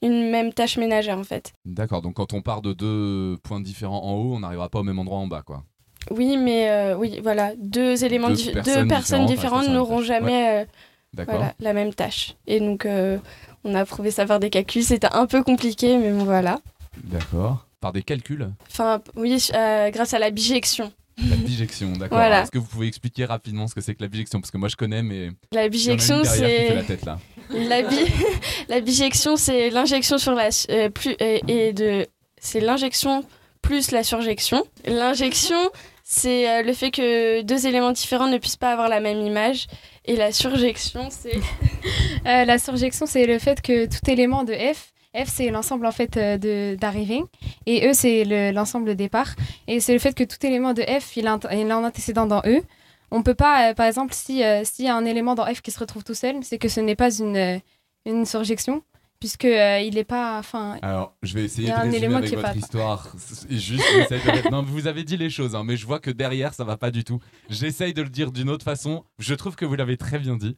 Une 0.03 0.29
même 0.31 0.51
tâche 0.51 0.77
ménagère, 0.77 1.17
en 1.19 1.23
fait. 1.23 1.53
D'accord, 1.63 2.01
donc 2.01 2.15
quand 2.15 2.33
on 2.33 2.41
part 2.41 2.61
de 2.61 2.73
deux 2.73 3.37
points 3.43 3.61
différents 3.61 4.03
en 4.03 4.13
haut, 4.15 4.33
on 4.35 4.39
n'arrivera 4.39 4.67
pas 4.67 4.79
au 4.79 4.83
même 4.83 4.97
endroit 4.99 5.19
en 5.19 5.27
bas, 5.27 5.43
quoi. 5.43 5.63
Oui, 6.09 6.37
mais 6.37 6.69
euh, 6.71 6.97
oui, 6.97 7.19
voilà, 7.21 7.53
deux 7.57 8.03
éléments, 8.03 8.29
Deux 8.29 8.33
dif- 8.33 8.53
personnes 8.53 8.81
deux 8.81 8.87
personnes 8.87 9.27
différentes, 9.27 9.67
n'auront 9.69 10.01
jamais 10.01 10.49
euh, 10.49 10.59
D'accord. 10.61 10.73
Voilà, 11.15 11.53
la 11.59 11.73
même 11.73 11.93
tâche. 11.93 12.35
Et 12.47 12.59
donc, 12.59 12.85
euh, 12.85 13.17
on 13.63 13.75
a 13.75 13.85
prouvé 13.85 14.11
ça 14.11 14.25
par 14.25 14.39
des 14.39 14.49
calculs. 14.49 14.83
C'était 14.83 15.13
un 15.13 15.25
peu 15.25 15.43
compliqué, 15.43 15.97
mais 15.97 16.11
bon, 16.11 16.23
voilà. 16.23 16.59
D'accord. 17.03 17.65
Par 17.79 17.93
des 17.93 18.03
calculs 18.03 18.49
Enfin, 18.69 19.01
oui, 19.15 19.47
euh, 19.55 19.89
grâce 19.89 20.13
à 20.13 20.19
la 20.19 20.29
bijection. 20.29 20.91
La 21.29 21.35
bijection, 21.35 21.91
d'accord. 21.93 22.17
Voilà. 22.17 22.41
Est-ce 22.43 22.51
que 22.51 22.59
vous 22.59 22.67
pouvez 22.67 22.87
expliquer 22.87 23.25
rapidement 23.25 23.67
ce 23.67 23.75
que 23.75 23.81
c'est 23.81 23.95
que 23.95 24.01
la 24.01 24.07
bijection? 24.07 24.39
Parce 24.39 24.51
que 24.51 24.57
moi 24.57 24.69
je 24.69 24.75
connais, 24.75 25.01
mais. 25.03 25.29
La 25.51 25.67
bijection, 25.69 26.23
c'est- 26.23 26.73
la 26.75 26.83
tête 26.83 27.05
là. 27.05 27.19
La, 27.49 27.81
bi- 27.81 27.95
la 28.69 28.79
bijection, 28.81 29.35
c'est 29.35 29.69
l'injection 29.69 30.17
sur 30.17 30.33
la 30.33 30.49
euh, 30.69 30.89
plus 30.89 31.15
et 31.19 31.73
de 31.73 32.07
c'est 32.39 32.59
l'injection 32.61 33.23
plus 33.61 33.91
la 33.91 34.03
surjection. 34.03 34.63
L'injection, 34.85 35.57
c'est 36.03 36.49
euh, 36.49 36.61
le 36.63 36.73
fait 36.73 36.91
que 36.91 37.41
deux 37.41 37.67
éléments 37.67 37.91
différents 37.91 38.27
ne 38.27 38.37
puissent 38.37 38.55
pas 38.57 38.71
avoir 38.71 38.89
la 38.89 38.99
même 38.99 39.19
image. 39.19 39.67
Et 40.05 40.15
la 40.15 40.31
surjection, 40.31 41.07
c'est 41.09 41.31
Euh, 42.27 42.45
la 42.45 42.57
surjection, 42.59 43.05
c'est 43.07 43.25
le 43.25 43.39
fait 43.39 43.61
que 43.61 43.85
tout 43.85 44.09
élément 44.09 44.43
de 44.43 44.53
F 44.53 44.91
F, 45.15 45.27
c'est 45.27 45.49
l'ensemble 45.49 45.85
en 45.87 45.91
fait 45.91 46.15
euh, 46.17 46.75
d'arrivée 46.77 47.21
et 47.65 47.89
E, 47.89 47.93
c'est 47.93 48.23
le- 48.23 48.51
l'ensemble 48.51 48.87
de 48.87 48.93
départ. 48.93 49.35
Et 49.67 49.79
c'est 49.81 49.91
le 49.93 49.99
fait 49.99 50.13
que 50.13 50.23
tout 50.23 50.37
élément 50.45 50.73
de 50.73 50.83
F, 50.83 51.17
il 51.17 51.27
a, 51.27 51.33
un- 51.33 51.39
il 51.51 51.69
a 51.69 51.75
un 51.75 51.83
antécédent 51.83 52.27
dans 52.27 52.41
E. 52.45 52.61
On 53.09 53.23
peut 53.23 53.33
pas, 53.33 53.71
euh, 53.71 53.73
par 53.73 53.87
exemple, 53.87 54.13
si 54.13 54.43
euh, 54.43 54.63
s'il 54.63 54.85
y 54.85 54.87
a 54.87 54.95
un 54.95 55.03
élément 55.05 55.35
dans 55.35 55.45
F 55.53 55.61
qui 55.61 55.71
se 55.71 55.79
retrouve 55.79 56.03
tout 56.05 56.13
seul, 56.13 56.35
c'est 56.43 56.57
que 56.59 56.69
ce 56.69 56.79
n'est 56.79 56.95
pas 56.95 57.11
une, 57.13 57.59
une 58.05 58.25
surjection, 58.25 58.83
puisque 59.21 59.45
euh, 59.45 59.79
il 59.79 59.93
n'est 59.95 60.03
pas. 60.03 60.37
Enfin, 60.39 60.77
Alors, 60.81 61.15
je 61.21 61.33
vais 61.35 61.45
essayer 61.45 61.69
de 61.69 61.73
résumer 61.73 62.13
avec 62.15 62.31
votre 62.31 62.41
pas- 62.41 62.55
histoire. 62.55 63.15
Juste, 63.49 63.83
de... 63.83 64.49
Non, 64.51 64.63
vous 64.63 64.87
avez 64.87 65.05
dit 65.05 65.15
les 65.15 65.29
choses, 65.29 65.55
hein, 65.55 65.63
mais 65.63 65.77
je 65.77 65.85
vois 65.85 65.99
que 65.99 66.11
derrière, 66.11 66.53
ça 66.53 66.65
va 66.65 66.75
pas 66.75 66.91
du 66.91 67.05
tout. 67.05 67.19
J'essaye 67.49 67.93
de 67.93 68.01
le 68.01 68.09
dire 68.09 68.33
d'une 68.33 68.49
autre 68.49 68.65
façon. 68.65 69.05
Je 69.19 69.33
trouve 69.35 69.55
que 69.55 69.63
vous 69.63 69.75
l'avez 69.75 69.95
très 69.95 70.19
bien 70.19 70.35
dit. 70.35 70.57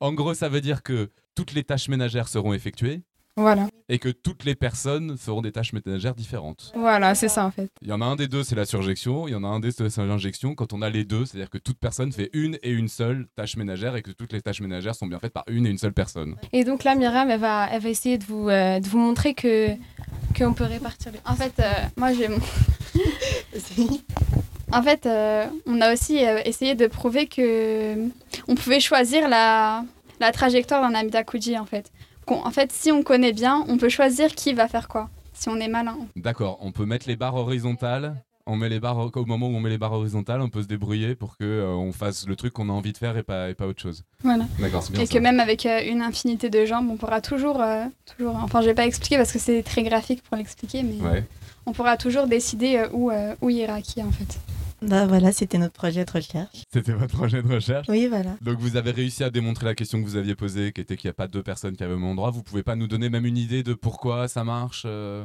En 0.00 0.12
gros, 0.12 0.34
ça 0.34 0.48
veut 0.48 0.62
dire 0.62 0.82
que 0.82 1.12
toutes 1.36 1.52
les 1.52 1.62
tâches 1.62 1.88
ménagères 1.88 2.26
seront 2.26 2.54
effectuées 2.54 3.02
voilà. 3.36 3.68
et 3.88 3.98
que 3.98 4.08
toutes 4.08 4.44
les 4.44 4.54
personnes 4.54 5.16
feront 5.16 5.42
des 5.42 5.52
tâches 5.52 5.72
ménagères 5.72 6.14
différentes. 6.14 6.72
Voilà, 6.74 7.14
c'est 7.14 7.28
ça 7.28 7.46
en 7.46 7.50
fait. 7.50 7.70
Il 7.82 7.88
y 7.88 7.92
en 7.92 8.00
a 8.00 8.04
un 8.04 8.16
des 8.16 8.28
deux, 8.28 8.42
c'est 8.42 8.56
la 8.56 8.66
surjection. 8.66 9.28
Il 9.28 9.32
y 9.32 9.34
en 9.34 9.44
a 9.44 9.48
un 9.48 9.60
des 9.60 9.70
deux, 9.72 9.88
c'est 9.88 10.04
l'injection. 10.04 10.54
Quand 10.54 10.72
on 10.72 10.82
a 10.82 10.90
les 10.90 11.04
deux, 11.04 11.24
c'est-à-dire 11.24 11.50
que 11.50 11.58
toute 11.58 11.78
personne 11.78 12.12
fait 12.12 12.30
une 12.32 12.58
et 12.62 12.70
une 12.70 12.88
seule 12.88 13.26
tâche 13.36 13.56
ménagère 13.56 13.96
et 13.96 14.02
que 14.02 14.10
toutes 14.10 14.32
les 14.32 14.42
tâches 14.42 14.60
ménagères 14.60 14.94
sont 14.94 15.06
bien 15.06 15.18
faites 15.18 15.32
par 15.32 15.44
une 15.48 15.66
et 15.66 15.70
une 15.70 15.78
seule 15.78 15.92
personne. 15.92 16.36
Et 16.52 16.64
donc 16.64 16.84
là, 16.84 16.94
Myriam, 16.94 17.30
elle 17.30 17.40
va, 17.40 17.68
elle 17.70 17.82
va 17.82 17.88
essayer 17.88 18.18
de 18.18 18.24
vous, 18.24 18.48
euh, 18.48 18.80
de 18.80 18.86
vous 18.86 18.98
montrer 18.98 19.34
que 19.34 19.70
qu'on 20.36 20.52
peut 20.52 20.64
répartir 20.64 21.12
les. 21.12 21.20
En 21.24 21.34
fait, 21.34 21.52
euh, 21.60 21.72
moi 21.96 22.12
j'ai 22.12 22.28
mon. 22.28 22.38
en 24.72 24.82
fait, 24.82 25.06
euh, 25.06 25.46
on 25.66 25.80
a 25.80 25.92
aussi 25.92 26.24
euh, 26.24 26.40
essayé 26.44 26.74
de 26.74 26.86
prouver 26.86 27.26
que 27.26 28.08
on 28.48 28.54
pouvait 28.54 28.80
choisir 28.80 29.28
la, 29.28 29.84
la 30.20 30.32
trajectoire 30.32 30.82
d'un 30.82 30.94
Amidakuji 30.94 31.58
en 31.58 31.66
fait. 31.66 31.90
En 32.26 32.50
fait, 32.50 32.70
si 32.72 32.92
on 32.92 33.02
connaît 33.02 33.32
bien, 33.32 33.64
on 33.68 33.76
peut 33.76 33.88
choisir 33.88 34.34
qui 34.34 34.52
va 34.54 34.68
faire 34.68 34.86
quoi. 34.88 35.10
Si 35.32 35.48
on 35.48 35.56
est 35.56 35.68
malin. 35.68 35.96
D'accord, 36.16 36.58
on 36.60 36.70
peut 36.70 36.86
mettre 36.86 37.08
les 37.08 37.16
barres 37.16 37.34
horizontales. 37.36 38.14
On 38.46 38.56
met 38.56 38.68
les 38.68 38.80
barres 38.80 38.98
au 39.14 39.24
moment 39.26 39.46
où 39.48 39.54
on 39.54 39.60
met 39.60 39.68
les 39.70 39.78
barres 39.78 39.92
horizontales, 39.92 40.40
on 40.40 40.48
peut 40.48 40.62
se 40.62 40.66
débrouiller 40.66 41.14
pour 41.14 41.36
que 41.36 41.44
euh, 41.44 41.68
on 41.68 41.92
fasse 41.92 42.26
le 42.26 42.34
truc 42.36 42.52
qu'on 42.52 42.68
a 42.68 42.72
envie 42.72 42.92
de 42.92 42.96
faire 42.98 43.16
et 43.16 43.22
pas, 43.22 43.48
et 43.50 43.54
pas 43.54 43.66
autre 43.66 43.80
chose. 43.80 44.02
Voilà. 44.24 44.44
D'accord, 44.58 44.82
c'est 44.82 44.92
bien 44.92 45.02
Et 45.02 45.06
ça. 45.06 45.12
que 45.14 45.18
même 45.18 45.38
avec 45.40 45.66
euh, 45.66 45.80
une 45.86 46.02
infinité 46.02 46.50
de 46.50 46.64
jambes, 46.64 46.88
on 46.90 46.96
pourra 46.96 47.20
toujours, 47.20 47.60
euh, 47.60 47.84
toujours. 48.16 48.36
Enfin, 48.36 48.60
je 48.60 48.66
vais 48.66 48.74
pas 48.74 48.86
expliquer 48.86 49.16
parce 49.18 49.30
que 49.32 49.38
c'est 49.38 49.62
très 49.62 49.82
graphique 49.82 50.22
pour 50.22 50.36
l'expliquer, 50.36 50.82
mais 50.82 51.00
Ouais. 51.06 51.24
on 51.66 51.72
pourra 51.72 51.96
toujours 51.96 52.26
décider 52.26 52.84
où, 52.92 53.10
où 53.40 53.50
ira 53.50 53.80
qui 53.82 54.02
en 54.02 54.10
fait. 54.10 54.38
Bah 54.82 55.06
voilà, 55.06 55.32
c'était 55.32 55.58
notre 55.58 55.74
projet 55.74 56.04
de 56.04 56.10
recherche. 56.10 56.64
C'était 56.72 56.92
votre 56.92 57.16
projet 57.16 57.42
de 57.42 57.48
recherche? 57.52 57.86
Oui, 57.88 58.06
voilà. 58.06 58.36
Donc 58.40 58.58
vous 58.58 58.76
avez 58.76 58.92
réussi 58.92 59.22
à 59.24 59.30
démontrer 59.30 59.66
la 59.66 59.74
question 59.74 60.00
que 60.00 60.06
vous 60.06 60.16
aviez 60.16 60.34
posée, 60.34 60.72
qui 60.72 60.80
était 60.80 60.96
qu'il 60.96 61.08
n'y 61.08 61.12
a 61.12 61.14
pas 61.14 61.28
deux 61.28 61.42
personnes 61.42 61.76
qui 61.76 61.82
avaient 61.82 61.92
le 61.92 61.98
même 61.98 62.08
endroit. 62.08 62.30
Vous 62.30 62.42
pouvez 62.42 62.62
pas 62.62 62.76
nous 62.76 62.86
donner 62.86 63.10
même 63.10 63.26
une 63.26 63.36
idée 63.36 63.62
de 63.62 63.74
pourquoi 63.74 64.28
ça 64.28 64.44
marche 64.44 64.84
euh? 64.86 65.24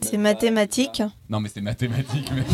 C'est 0.00 0.18
mathématique. 0.18 1.02
Non 1.28 1.40
mais 1.40 1.48
c'est 1.48 1.60
mathématique. 1.60 2.30
Mais... 2.34 2.44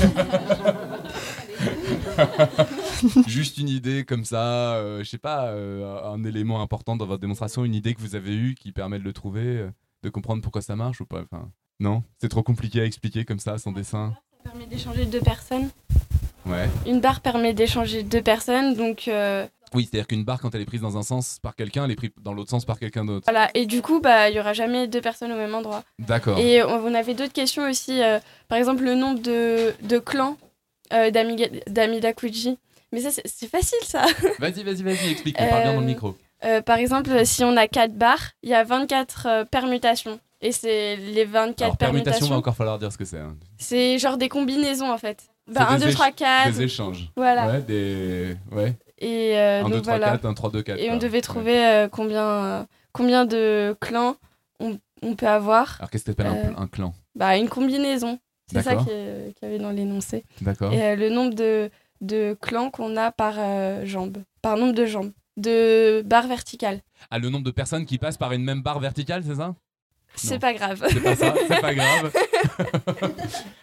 Juste 3.27 3.59
une 3.59 3.69
idée 3.69 4.05
comme 4.05 4.25
ça, 4.25 4.75
euh, 4.75 5.03
je 5.03 5.09
sais 5.09 5.19
pas, 5.19 5.47
euh, 5.49 6.03
un 6.05 6.23
élément 6.25 6.63
important 6.63 6.97
dans 6.97 7.07
votre 7.07 7.21
démonstration, 7.21 7.65
une 7.65 7.75
idée 7.75 7.95
que 7.95 8.01
vous 8.01 8.15
avez 8.15 8.35
eue 8.35 8.55
qui 8.55 8.73
permet 8.73 8.99
de 8.99 9.05
le 9.05 9.13
trouver, 9.13 9.59
euh, 9.59 9.71
de 10.03 10.11
comprendre 10.11 10.43
pourquoi 10.43 10.63
ça 10.63 10.77
marche 10.77 11.01
ou 11.01 11.07
pas. 11.07 11.23
Enfin, 11.23 11.51
non, 11.81 12.03
c'est 12.19 12.29
trop 12.29 12.43
compliqué 12.43 12.81
à 12.81 12.85
expliquer 12.85 13.25
comme 13.25 13.39
ça, 13.39 13.59
sans 13.59 13.73
dessin. 13.73 14.15
Ça 14.45 14.51
permet 14.51 14.67
d'échanger 14.67 15.07
deux 15.07 15.21
personnes. 15.21 15.71
Ouais. 16.47 16.69
Une 16.87 17.01
barre 17.01 17.21
permet 17.21 17.53
d'échanger 17.55 18.03
deux 18.03 18.23
personnes, 18.23 18.75
donc 18.75 19.07
euh, 19.09 19.47
Oui, 19.75 19.89
c'est-à-dire 19.89 20.07
qu'une 20.09 20.25
barre, 20.25 20.41
quand 20.41 20.55
elle 20.55 20.61
est 20.63 20.67
prise 20.67 20.81
dans 20.81 20.97
un 20.99 21.03
sens 21.03 21.39
par 21.43 21.55
quelqu'un, 21.55 21.85
elle 21.85 21.93
est 21.93 21.97
prise 21.97 22.11
dans 22.21 22.35
l'autre 22.35 22.51
sens 22.51 22.65
par 22.65 22.79
quelqu'un 22.79 23.05
d'autre. 23.05 23.25
voilà. 23.31 23.49
Et 23.55 23.67
du 23.67 23.81
coup, 23.83 24.01
bah, 24.01 24.29
il 24.29 24.37
y 24.37 24.41
aura 24.41 24.53
jamais 24.53 24.89
deux 24.89 25.01
personnes 25.01 25.33
au 25.33 25.37
même 25.37 25.55
endroit. 25.55 25.83
D'accord. 25.99 26.39
Et 26.39 26.63
on, 26.65 26.85
on 26.87 26.95
avait 26.95 27.15
d'autres 27.15 27.33
questions 27.33 27.69
aussi, 27.71 28.03
euh, 28.03 28.19
par 28.49 28.59
exemple 28.59 28.83
le 28.83 28.95
nombre 28.95 29.21
de, 29.21 29.73
de 29.83 29.99
clans 29.99 30.37
euh, 30.93 31.11
d'Amidakuji. 31.69 32.59
Mais 32.93 33.01
ça, 33.01 33.11
c'est- 33.11 33.47
facile 33.49 33.79
ça. 33.85 34.05
Vas-y, 34.39 34.63
vas-y, 34.65 34.83
vas-y, 34.83 35.11
explique, 35.13 35.37
mais 35.41 35.49
parle 35.49 35.63
bien 35.63 35.75
dans 35.75 35.81
le 35.81 35.87
micro. 35.87 36.17
Par 36.67 36.77
exemple, 36.79 37.25
si 37.25 37.45
on 37.45 37.57
a 37.57 37.69
4 37.69 37.95
barres, 37.95 38.33
il 38.43 38.51
y 38.51 38.55
a 38.55 38.65
24 38.65 39.27
euh, 39.27 39.45
permutations. 39.45 40.19
Et 40.41 40.51
c'est 40.51 40.97
les 40.97 41.25
24 41.25 41.63
Alors, 41.63 41.77
permutation, 41.77 41.79
permutations. 41.79 42.29
va 42.31 42.37
encore 42.37 42.57
falloir 42.57 42.79
dire 42.81 42.91
ce 42.93 42.99
que 42.99 43.05
c'est. 43.05 43.21
hein. 43.21 43.37
C'est 43.59 43.99
genre 43.99 44.17
des 44.19 44.29
combinaisons 44.29 44.91
en 44.91 44.99
fait. 44.99 45.29
Bah, 45.49 45.69
1, 45.71 45.79
des 45.79 45.85
2, 45.87 45.91
éch- 45.91 45.95
3, 45.95 46.11
4. 46.13 46.53
Des 46.53 46.63
échanges. 46.63 47.11
Voilà. 47.17 47.47
Ouais, 47.49 47.61
des. 47.63 48.37
Ouais. 48.53 48.75
Et 48.99 49.37
euh, 49.37 49.61
1, 49.61 49.63
donc 49.65 49.73
2, 49.73 49.81
3, 49.83 49.99
voilà. 49.99 50.13
4, 50.13 50.25
1, 50.27 50.35
3, 50.35 50.51
2, 50.51 50.63
4. 50.63 50.79
Et 50.81 50.91
on 50.91 50.97
devait 50.99 51.21
trouver 51.21 51.67
euh, 51.67 51.89
combien, 51.89 52.23
euh, 52.29 52.65
combien 52.93 53.25
de 53.25 53.77
clans 53.81 54.17
on, 54.61 54.79
on 55.03 55.15
peut 55.17 55.27
avoir. 55.27 55.77
Alors, 55.81 55.91
qu'est-ce 55.91 56.05
que 56.05 56.13
t'appelles 56.13 56.33
un 56.33 56.37
Euh, 56.37 56.53
un, 56.57 56.67
clan? 56.69 56.95
Bah, 57.17 57.37
une 57.37 57.49
combinaison. 57.49 58.19
C'est 58.51 58.63
ça 58.63 58.77
qu'il 58.77 58.93
y 59.43 59.45
avait 59.47 59.59
dans 59.59 59.71
l'énoncé. 59.71 60.25
D'accord. 60.43 60.73
Et 60.73 60.95
le 60.95 61.09
nombre 61.09 61.35
de, 61.35 61.71
de 62.03 62.37
clans 62.41 62.71
qu'on 62.71 62.97
a 62.97 63.11
par 63.11 63.35
jambe. 63.87 64.19
Par 64.43 64.57
nombre 64.57 64.75
de 64.75 64.85
jambes. 64.87 65.13
De 65.39 66.03
barres 66.05 66.27
verticales. 66.29 66.81
Ah, 67.11 67.19
le 67.19 67.31
nombre 67.31 67.45
de 67.45 67.51
personnes 67.51 67.87
qui 67.87 67.97
passent 67.97 68.19
par 68.19 68.33
une 68.33 68.45
même 68.45 68.61
barre 68.63 68.79
verticale, 68.81 69.25
c'est 69.25 69.37
ça? 69.37 69.55
C'est 70.15 70.39
pas 70.39 70.53
grave. 70.55 70.83
C'est 70.89 71.01
pas 71.03 71.17
ça, 71.17 71.35
c'est 71.49 71.61
pas 71.61 71.75
grave. 71.75 72.13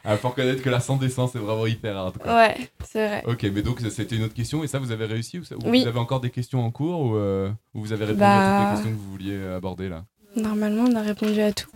ah, 0.04 0.18
faut 0.18 0.30
reconnaître 0.30 0.62
que 0.64 0.70
la 0.70 0.80
sans 0.80 0.98
dessin, 0.98 1.28
c'est 1.32 1.40
vraiment 1.40 1.66
hyper 1.68 1.96
hard. 1.98 2.18
quoi. 2.18 2.36
Ouais, 2.36 2.70
c'est 2.84 3.08
vrai. 3.08 3.24
Ok, 3.28 3.44
mais 3.54 3.62
donc 3.62 3.80
c'était 3.90 4.16
une 4.16 4.24
autre 4.24 4.34
question 4.34 4.64
et 4.64 4.68
ça 4.68 4.80
vous 4.80 4.92
avez 4.92 5.06
réussi 5.06 5.40
ou, 5.40 5.44
ça- 5.44 5.56
ou 5.56 5.60
Oui. 5.70 5.84
vous 5.84 5.88
avez 5.88 6.00
encore 6.00 6.20
des 6.22 6.32
questions 6.32 6.64
en 6.66 6.72
cours 6.72 7.02
ou, 7.02 7.16
euh, 7.16 7.50
ou 7.76 7.82
vous 7.82 7.94
avez 7.94 8.06
répondu 8.06 8.20
Bah. 8.22 8.40
à 8.40 8.60
toutes 8.60 8.66
les 8.70 8.76
questions 8.76 8.92
que 8.92 9.02
vous 9.04 9.12
vouliez 9.12 9.46
aborder 9.56 9.90
là? 9.90 10.06
Normalement, 10.36 10.84
on 10.90 10.96
a 10.96 11.02
répondu 11.02 11.40
à 11.42 11.52
tout. 11.54 11.70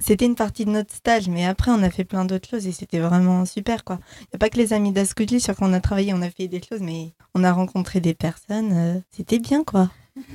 C'était 0.00 0.26
une 0.26 0.34
partie 0.36 0.66
de 0.66 0.70
notre 0.70 0.94
stage, 0.94 1.28
mais 1.28 1.46
après, 1.46 1.70
on 1.70 1.82
a 1.82 1.88
fait 1.90 2.04
plein 2.04 2.26
d'autres 2.26 2.48
choses 2.48 2.66
et 2.66 2.72
c'était 2.72 2.98
vraiment 2.98 3.46
super, 3.46 3.84
quoi. 3.84 3.98
Il 4.20 4.24
n'y 4.32 4.36
a 4.36 4.38
pas 4.38 4.50
que 4.50 4.58
les 4.58 4.74
amis 4.74 4.92
d'Ascudli 4.92 5.40
sur 5.40 5.56
qui 5.56 5.62
on 5.62 5.72
a 5.72 5.80
travaillé, 5.80 6.12
on 6.12 6.20
a 6.20 6.28
fait 6.28 6.46
des 6.46 6.60
choses, 6.62 6.80
mais 6.82 7.14
on 7.34 7.42
a 7.42 7.52
rencontré 7.52 8.00
des 8.00 8.12
personnes. 8.12 8.72
euh, 8.74 9.00
c'était 9.10 9.38
bien, 9.38 9.64
quoi. 9.64 9.90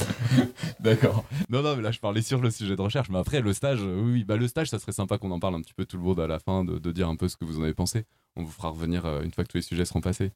D'accord. 0.80 1.24
Non, 1.48 1.62
non, 1.62 1.76
mais 1.76 1.82
là 1.82 1.90
je 1.90 2.00
parlais 2.00 2.22
sur 2.22 2.40
le 2.40 2.50
sujet 2.50 2.76
de 2.76 2.80
recherche, 2.82 3.08
mais 3.10 3.18
après 3.18 3.40
le 3.40 3.52
stage, 3.52 3.80
euh, 3.82 4.00
oui, 4.02 4.12
oui, 4.12 4.24
bah 4.24 4.36
le 4.36 4.48
stage, 4.48 4.68
ça 4.70 4.78
serait 4.78 4.92
sympa 4.92 5.18
qu'on 5.18 5.30
en 5.30 5.38
parle 5.40 5.54
un 5.54 5.60
petit 5.60 5.74
peu 5.74 5.84
tout 5.84 5.96
le 5.96 6.02
monde 6.02 6.20
à 6.20 6.26
la 6.26 6.38
fin, 6.38 6.64
de, 6.64 6.78
de 6.78 6.92
dire 6.92 7.08
un 7.08 7.16
peu 7.16 7.28
ce 7.28 7.36
que 7.36 7.44
vous 7.44 7.58
en 7.60 7.62
avez 7.62 7.74
pensé. 7.74 8.04
On 8.36 8.42
vous 8.42 8.50
fera 8.50 8.68
revenir 8.70 9.04
euh, 9.06 9.22
une 9.22 9.32
fois 9.32 9.44
que 9.44 9.50
tous 9.50 9.58
les 9.58 9.62
sujets 9.62 9.84
seront 9.84 10.00
passés. 10.00 10.32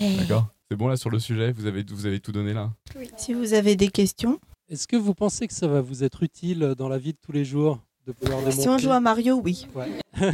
Ouais. 0.00 0.16
D'accord 0.16 0.48
C'est 0.70 0.76
bon 0.76 0.88
là 0.88 0.96
sur 0.96 1.10
le 1.10 1.18
sujet 1.20 1.52
Vous 1.52 1.66
avez, 1.66 1.84
vous 1.88 2.06
avez 2.06 2.18
tout 2.18 2.32
donné 2.32 2.52
là? 2.52 2.72
Si 3.16 3.34
vous 3.34 3.54
avez 3.54 3.76
des 3.76 3.88
questions, 3.88 4.40
Est-ce 4.68 4.88
que 4.88 4.96
vous 4.96 5.14
pensez 5.14 5.46
que 5.46 5.54
ça 5.54 5.68
va 5.68 5.80
vous 5.80 6.02
être 6.02 6.22
utile 6.24 6.74
dans 6.76 6.88
la 6.88 6.98
vie 6.98 7.12
de 7.12 7.18
tous 7.24 7.32
les 7.32 7.44
jours 7.44 7.80
de 8.06 8.12
pouvoir 8.12 8.52
si 8.52 8.68
on 8.68 8.78
joue 8.78 8.90
à 8.92 9.00
Mario, 9.00 9.40
oui. 9.42 9.66
Ouais. 9.74 9.90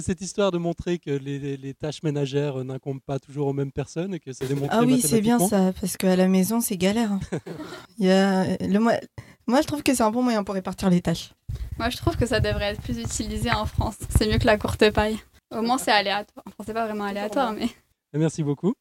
Cette 0.00 0.20
histoire 0.20 0.50
de 0.52 0.58
montrer 0.58 0.98
que 0.98 1.10
les, 1.10 1.38
les- 1.38 1.56
les 1.56 1.74
tâches 1.74 2.02
ménagères 2.02 2.60
euh, 2.60 2.64
n'incombent 2.64 3.00
pas 3.00 3.18
toujours 3.18 3.46
aux 3.48 3.52
mêmes 3.52 3.72
personnes 3.72 4.14
et 4.14 4.20
que 4.20 4.32
c'est 4.32 4.46
démontré 4.46 4.68
Ah 4.78 4.82
oui, 4.84 5.00
c'est 5.00 5.20
bien 5.20 5.38
ça, 5.38 5.72
parce 5.80 5.96
qu'à 5.96 6.14
la 6.16 6.28
maison, 6.28 6.60
c'est 6.60 6.76
galère. 6.76 7.12
hein. 7.12 7.20
Il 7.98 8.06
y 8.06 8.10
a 8.10 8.56
le 8.58 8.78
mo- 8.78 8.90
Moi, 9.46 9.60
je 9.62 9.66
trouve 9.66 9.82
que 9.82 9.94
c'est 9.94 10.02
un 10.02 10.10
bon 10.10 10.22
moyen 10.22 10.44
pour 10.44 10.54
répartir 10.54 10.90
les 10.90 11.00
tâches. 11.00 11.32
Moi, 11.78 11.88
je 11.90 11.96
trouve 11.96 12.16
que 12.16 12.26
ça 12.26 12.40
devrait 12.40 12.72
être 12.72 12.82
plus 12.82 12.98
utilisé 12.98 13.50
en 13.50 13.64
France. 13.66 13.96
C'est 14.10 14.28
mieux 14.30 14.38
que 14.38 14.46
la 14.46 14.58
courte 14.58 14.90
paille. 14.90 15.18
Au 15.50 15.62
moins, 15.62 15.78
c'est 15.78 15.92
aléatoire. 15.92 16.44
Enfin, 16.46 16.64
c'est 16.66 16.74
pas 16.74 16.84
vraiment 16.86 17.04
aléatoire, 17.04 17.52
mais. 17.52 17.68
Merci 18.12 18.42
beaucoup. 18.42 18.74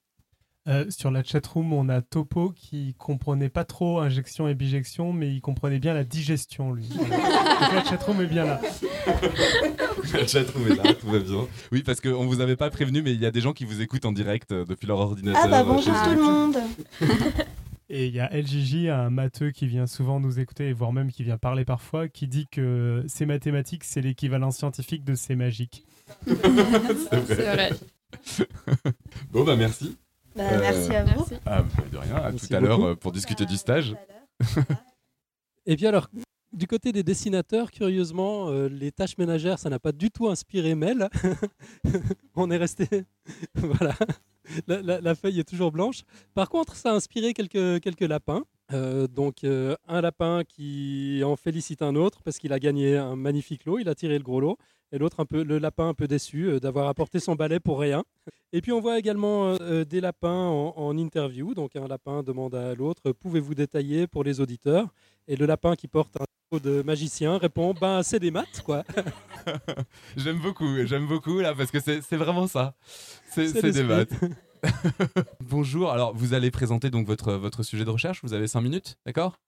Euh, 0.68 0.86
sur 0.90 1.12
la 1.12 1.24
chatroom, 1.24 1.72
on 1.72 1.88
a 1.88 2.02
Topo 2.02 2.52
qui 2.54 2.94
comprenait 2.96 3.48
pas 3.48 3.64
trop 3.64 4.00
injection 4.00 4.50
et 4.50 4.54
bijection, 4.54 5.14
mais 5.14 5.32
il 5.34 5.40
comprenait 5.40 5.80
bien 5.80 5.94
la 5.94 6.04
digestion, 6.04 6.74
lui. 6.74 6.90
Donc 6.98 7.08
la 7.74 7.86
chatroom 7.86 8.20
est 8.22 8.26
bien 8.28 8.44
là. 8.44 8.60
Le 10.14 10.28
chat 10.28 10.44
trouvé 10.46 10.76
là, 10.76 10.94
tout 10.94 11.08
va 11.08 11.20
bien. 11.20 11.48
Oui, 11.72 11.84
parce 11.84 12.02
qu'on 12.02 12.26
vous 12.26 12.42
avait 12.42 12.56
pas 12.56 12.70
prévenu, 12.70 13.02
mais 13.02 13.14
il 13.14 13.22
y 13.22 13.26
a 13.26 13.32
des 13.32 13.42
gens 13.42 13.54
qui 13.54 13.66
vous 13.66 13.82
écoutent 13.82 14.06
en 14.06 14.12
direct 14.12 14.52
euh, 14.52 14.66
depuis 14.66 14.88
leur 14.88 15.00
ordinateur. 15.00 15.42
Ah 15.44 15.48
bah 15.48 15.62
euh, 15.62 15.64
bonjour 15.64 15.94
tout 16.04 16.12
le 16.12 16.22
monde. 16.22 16.58
Et 17.90 18.08
il 18.08 18.14
y 18.14 18.20
a 18.20 18.30
LJJ, 18.34 18.88
un 18.88 19.10
matheux 19.10 19.52
qui 19.52 19.66
vient 19.66 19.88
souvent 19.88 20.20
nous 20.20 20.40
écouter, 20.40 20.74
voire 20.74 20.92
même 20.92 21.10
qui 21.10 21.24
vient 21.24 21.38
parler 21.38 21.64
parfois, 21.64 22.10
qui 22.10 22.28
dit 22.28 22.46
que 22.52 23.04
ces 23.08 23.26
mathématiques, 23.26 23.86
c'est 23.86 24.02
l'équivalent 24.02 24.52
scientifique 24.52 25.06
de 25.06 25.16
ces 25.16 25.36
magiques. 25.36 25.86
C'est 26.28 27.54
vrai. 27.54 27.72
Bon 29.32 29.44
bah 29.44 29.56
merci. 29.56 29.98
Bah, 30.36 30.44
merci 30.60 30.96
à 30.96 31.04
vous. 31.04 31.26
Ah, 31.46 31.62
bah, 31.64 31.84
de 31.92 31.98
rien, 31.98 32.16
à 32.16 32.32
Merci 32.32 32.48
tout 32.48 32.56
à 32.56 32.60
l'heure 32.60 32.84
euh, 32.86 32.96
pour 32.96 33.12
discuter 33.12 33.46
du 33.46 33.58
stage. 33.58 33.96
Et 35.66 35.76
bien 35.76 35.90
alors, 35.90 36.10
du 36.54 36.68
côté 36.68 36.92
des 36.92 37.04
dessinateurs, 37.04 37.72
curieusement, 37.72 38.50
euh, 38.50 38.68
les 38.68 38.92
tâches 38.92 39.18
ménagères, 39.18 39.60
ça 39.60 39.70
n'a 39.70 39.80
pas 39.80 39.92
du 39.92 40.12
tout 40.12 40.28
inspiré 40.28 40.76
Mel. 40.76 41.10
On 42.36 42.50
est 42.52 42.58
resté... 42.58 42.88
voilà. 43.56 43.96
La, 44.68 45.14
feuille 45.14 45.42
est 45.42 45.50
toujours 45.50 45.72
blanche. 45.72 46.04
Par 46.34 46.50
contre, 46.50 46.76
ça 46.76 46.92
a 46.92 46.94
inspiré 46.94 47.34
quelques, 47.34 47.82
quelques 47.82 48.02
lapins. 48.02 48.44
Euh, 48.72 49.08
donc, 49.08 49.44
euh, 49.44 49.76
un 49.88 50.02
lapin 50.02 50.44
qui 50.48 51.22
en 51.26 51.36
félicite 51.36 51.82
un 51.82 51.96
autre 51.96 52.22
parce 52.24 52.38
qu'il 52.38 52.54
a 52.54 52.60
gagné 52.60 52.98
un 52.98 53.16
magnifique 53.16 53.66
lot, 53.66 53.80
il 53.80 53.90
a 53.90 53.96
tiré 53.96 54.18
le 54.18 54.24
gros 54.24 54.40
lot. 54.40 54.58
Et 54.92 54.98
l'autre 54.98 55.20
un 55.20 55.26
peu 55.26 55.44
le 55.44 55.58
lapin 55.58 55.90
un 55.90 55.94
peu 55.94 56.08
déçu 56.08 56.48
euh, 56.48 56.60
d'avoir 56.60 56.88
apporté 56.88 57.20
son 57.20 57.36
balai 57.36 57.60
pour 57.60 57.80
rien. 57.80 58.04
Et 58.54 58.62
puis 58.62 58.72
on 58.72 58.80
voit 58.80 58.98
également 58.98 59.48
euh, 59.50 59.58
euh, 59.62 59.86
des 59.86 60.02
lapins 60.02 60.30
en, 60.48 60.74
en 60.76 60.98
interview. 60.98 61.54
Donc 61.54 61.76
un 61.76 61.88
lapin 61.88 62.24
demande 62.24 62.56
à 62.56 62.74
l'autre 62.76 63.12
pouvez-vous 63.12 63.56
détailler 63.56 64.08
pour 64.08 64.24
les 64.24 64.40
auditeurs? 64.40 64.88
Et 65.28 65.36
le 65.36 65.46
lapin 65.46 65.76
qui 65.76 65.88
porte 65.88 66.16
un 66.18 66.26
chapeau 66.52 66.60
de 66.66 66.82
magicien 66.82 67.38
répond 67.38 67.74
ben 67.80 68.04
c'est 68.04 68.20
des 68.20 68.32
maths 68.32 68.62
quoi. 68.64 68.84
J'aime 70.18 70.40
beaucoup, 70.40 70.86
j'aime 70.86 71.08
beaucoup 71.08 71.40
là 71.40 71.54
parce 71.56 71.72
que 71.72 71.80
c'est 71.80 72.16
vraiment 72.16 72.48
ça. 72.48 72.76
C'est 73.30 73.62
des 73.72 73.84
maths. 73.84 74.14
Bonjour, 75.42 75.92
alors 75.92 76.14
vous 76.16 76.34
allez 76.34 76.52
présenter 76.52 76.90
donc 76.90 77.06
votre, 77.06 77.34
votre 77.34 77.64
sujet 77.64 77.86
de 77.86 77.90
recherche, 77.90 78.22
vous 78.24 78.34
avez 78.34 78.48
5 78.48 78.62
minutes, 78.62 78.98
d'accord? 79.06 79.40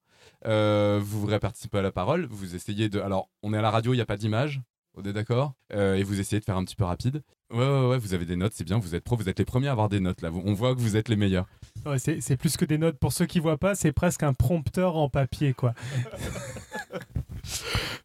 Euh, 0.45 0.99
Vous 1.01 1.19
voudrez 1.19 1.39
participer 1.39 1.79
à 1.79 1.81
la 1.81 1.91
parole, 1.91 2.27
vous 2.29 2.55
essayez 2.55 2.89
de... 2.89 2.99
Alors, 2.99 3.29
on 3.43 3.53
est 3.53 3.57
à 3.57 3.61
la 3.61 3.71
radio, 3.71 3.93
il 3.93 3.97
n'y 3.97 4.01
a 4.01 4.05
pas 4.05 4.17
d'image, 4.17 4.61
on 4.95 5.03
est 5.03 5.13
d'accord 5.13 5.53
Euh, 5.73 5.95
Et 5.95 6.03
vous 6.03 6.19
essayez 6.19 6.39
de 6.39 6.45
faire 6.45 6.57
un 6.57 6.63
petit 6.65 6.75
peu 6.75 6.83
rapide. 6.85 7.21
Ouais, 7.51 7.57
ouais, 7.59 7.87
ouais, 7.87 7.97
vous 7.97 8.13
avez 8.13 8.25
des 8.25 8.35
notes, 8.35 8.53
c'est 8.55 8.63
bien, 8.63 8.77
vous 8.77 8.93
êtes 8.95 9.03
pro, 9.03 9.15
vous 9.15 9.27
êtes 9.29 9.39
les 9.39 9.45
premiers 9.45 9.67
à 9.69 9.71
avoir 9.71 9.89
des 9.89 9.99
notes 9.99 10.21
là, 10.21 10.29
on 10.31 10.53
voit 10.53 10.75
que 10.75 10.79
vous 10.79 10.95
êtes 10.97 11.09
les 11.09 11.15
meilleurs. 11.15 11.47
Ouais, 11.85 11.97
c'est 11.97 12.21
c'est 12.21 12.37
plus 12.37 12.57
que 12.57 12.65
des 12.65 12.77
notes. 12.77 12.97
Pour 12.99 13.11
ceux 13.13 13.25
qui 13.25 13.39
voient 13.39 13.57
pas, 13.57 13.73
c'est 13.73 13.91
presque 13.91 14.21
un 14.23 14.33
prompteur 14.33 14.97
en 14.97 15.09
papier, 15.09 15.53
quoi. 15.53 15.73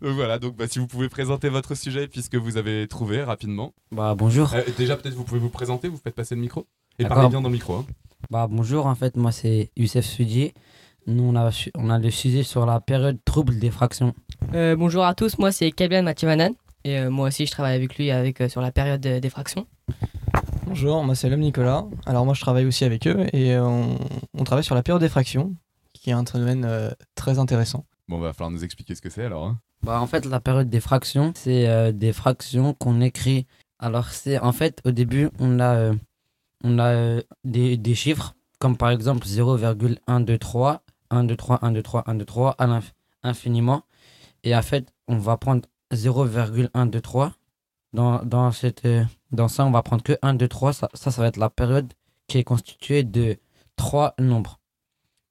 Donc 0.00 0.14
voilà, 0.14 0.38
donc 0.38 0.56
bah, 0.56 0.66
si 0.68 0.78
vous 0.78 0.86
pouvez 0.86 1.08
présenter 1.08 1.48
votre 1.48 1.74
sujet 1.74 2.08
puisque 2.08 2.34
vous 2.36 2.56
avez 2.56 2.86
trouvé 2.88 3.22
rapidement. 3.22 3.72
Bah 3.90 4.14
bonjour. 4.16 4.52
Euh, 4.54 4.62
déjà 4.76 4.96
peut-être 4.96 5.14
vous 5.14 5.24
pouvez 5.24 5.40
vous 5.40 5.48
présenter, 5.50 5.88
vous 5.88 5.96
faites 6.02 6.14
passer 6.14 6.34
le 6.34 6.40
micro 6.40 6.66
et 6.98 7.04
parlez 7.06 7.28
bien 7.28 7.40
dans 7.40 7.48
le 7.48 7.54
micro. 7.54 7.76
hein. 7.76 7.86
Bah 8.30 8.46
bonjour, 8.50 8.86
en 8.86 8.94
fait 8.94 9.16
moi 9.16 9.32
c'est 9.32 9.70
Youssef 9.76 10.04
Sudi. 10.04 10.52
Nous 11.06 11.22
on 11.22 11.36
a, 11.36 11.50
on 11.74 11.90
a 11.90 11.98
le 11.98 12.10
sujet 12.10 12.42
sur 12.42 12.64
la 12.66 12.80
période 12.80 13.18
trouble 13.24 13.58
des 13.58 13.70
fractions. 13.70 14.14
Euh, 14.54 14.76
bonjour 14.76 15.04
à 15.04 15.14
tous, 15.14 15.38
moi 15.38 15.52
c'est 15.52 15.70
Kabian 15.72 16.02
Mativanan 16.02 16.52
et 16.84 16.98
euh, 16.98 17.10
moi 17.10 17.28
aussi 17.28 17.46
je 17.46 17.50
travaille 17.50 17.74
avec 17.74 17.96
lui 17.96 18.10
avec, 18.10 18.40
euh, 18.40 18.48
sur 18.48 18.60
la 18.60 18.70
période 18.72 19.00
de- 19.00 19.18
des 19.18 19.30
fractions. 19.30 19.66
Bonjour, 20.66 21.02
moi 21.04 21.14
c'est 21.14 21.28
l'homme 21.28 21.40
Nicolas. 21.40 21.84
Alors 22.06 22.24
moi 22.24 22.34
je 22.34 22.40
travaille 22.40 22.66
aussi 22.66 22.84
avec 22.84 23.06
eux 23.06 23.26
et 23.32 23.54
euh, 23.54 23.62
on, 23.64 23.98
on 24.34 24.44
travaille 24.44 24.64
sur 24.64 24.74
la 24.74 24.82
période 24.82 25.00
des 25.02 25.08
fractions, 25.08 25.54
qui 25.92 26.10
est 26.10 26.14
un 26.14 26.22
domaine 26.22 26.64
euh, 26.64 26.90
très 27.14 27.38
intéressant. 27.38 27.84
Bon, 28.08 28.18
va 28.18 28.32
falloir 28.32 28.50
nous 28.50 28.64
expliquer 28.64 28.94
ce 28.94 29.00
que 29.02 29.10
c'est 29.10 29.24
alors. 29.24 29.44
hein. 29.46 29.58
Bah 29.82 30.00
en 30.00 30.06
fait 30.06 30.24
la 30.24 30.40
période 30.40 30.68
des 30.70 30.80
fractions 30.80 31.32
c'est 31.36 31.68
euh, 31.68 31.92
des 31.92 32.12
fractions 32.12 32.72
qu'on 32.74 33.00
écrit. 33.00 33.46
Alors 33.78 34.08
c'est 34.10 34.38
en 34.38 34.52
fait 34.52 34.80
au 34.84 34.90
début 34.92 35.28
on 35.38 35.60
a, 35.60 35.74
euh, 35.74 35.94
on 36.62 36.78
a 36.78 36.86
euh, 36.94 37.22
des, 37.44 37.76
des 37.76 37.94
chiffres 37.94 38.34
comme 38.58 38.76
par 38.78 38.90
exemple 38.90 39.26
0,123, 39.26 40.82
123, 41.12 41.60
123, 41.60 42.04
123 42.06 42.50
à 42.58 42.66
l'inf- 42.66 42.94
infiniment. 43.22 43.82
Et 44.42 44.56
en 44.56 44.62
fait 44.62 44.92
on 45.06 45.18
va 45.18 45.36
prendre 45.36 45.62
0,123. 45.94 47.32
Dans, 47.92 48.24
dans, 48.24 48.50
cette, 48.50 48.84
euh, 48.86 49.04
dans 49.30 49.46
ça 49.48 49.64
on 49.64 49.70
va 49.70 49.82
prendre 49.82 50.02
que 50.02 50.18
1, 50.22 50.34
2, 50.34 50.48
3. 50.48 50.72
Ça, 50.72 50.88
ça, 50.94 51.10
va 51.10 51.28
être 51.28 51.36
la 51.36 51.50
période 51.50 51.92
qui 52.26 52.38
est 52.38 52.44
constituée 52.44 53.02
de 53.04 53.36
trois 53.76 54.14
nombres. 54.18 54.58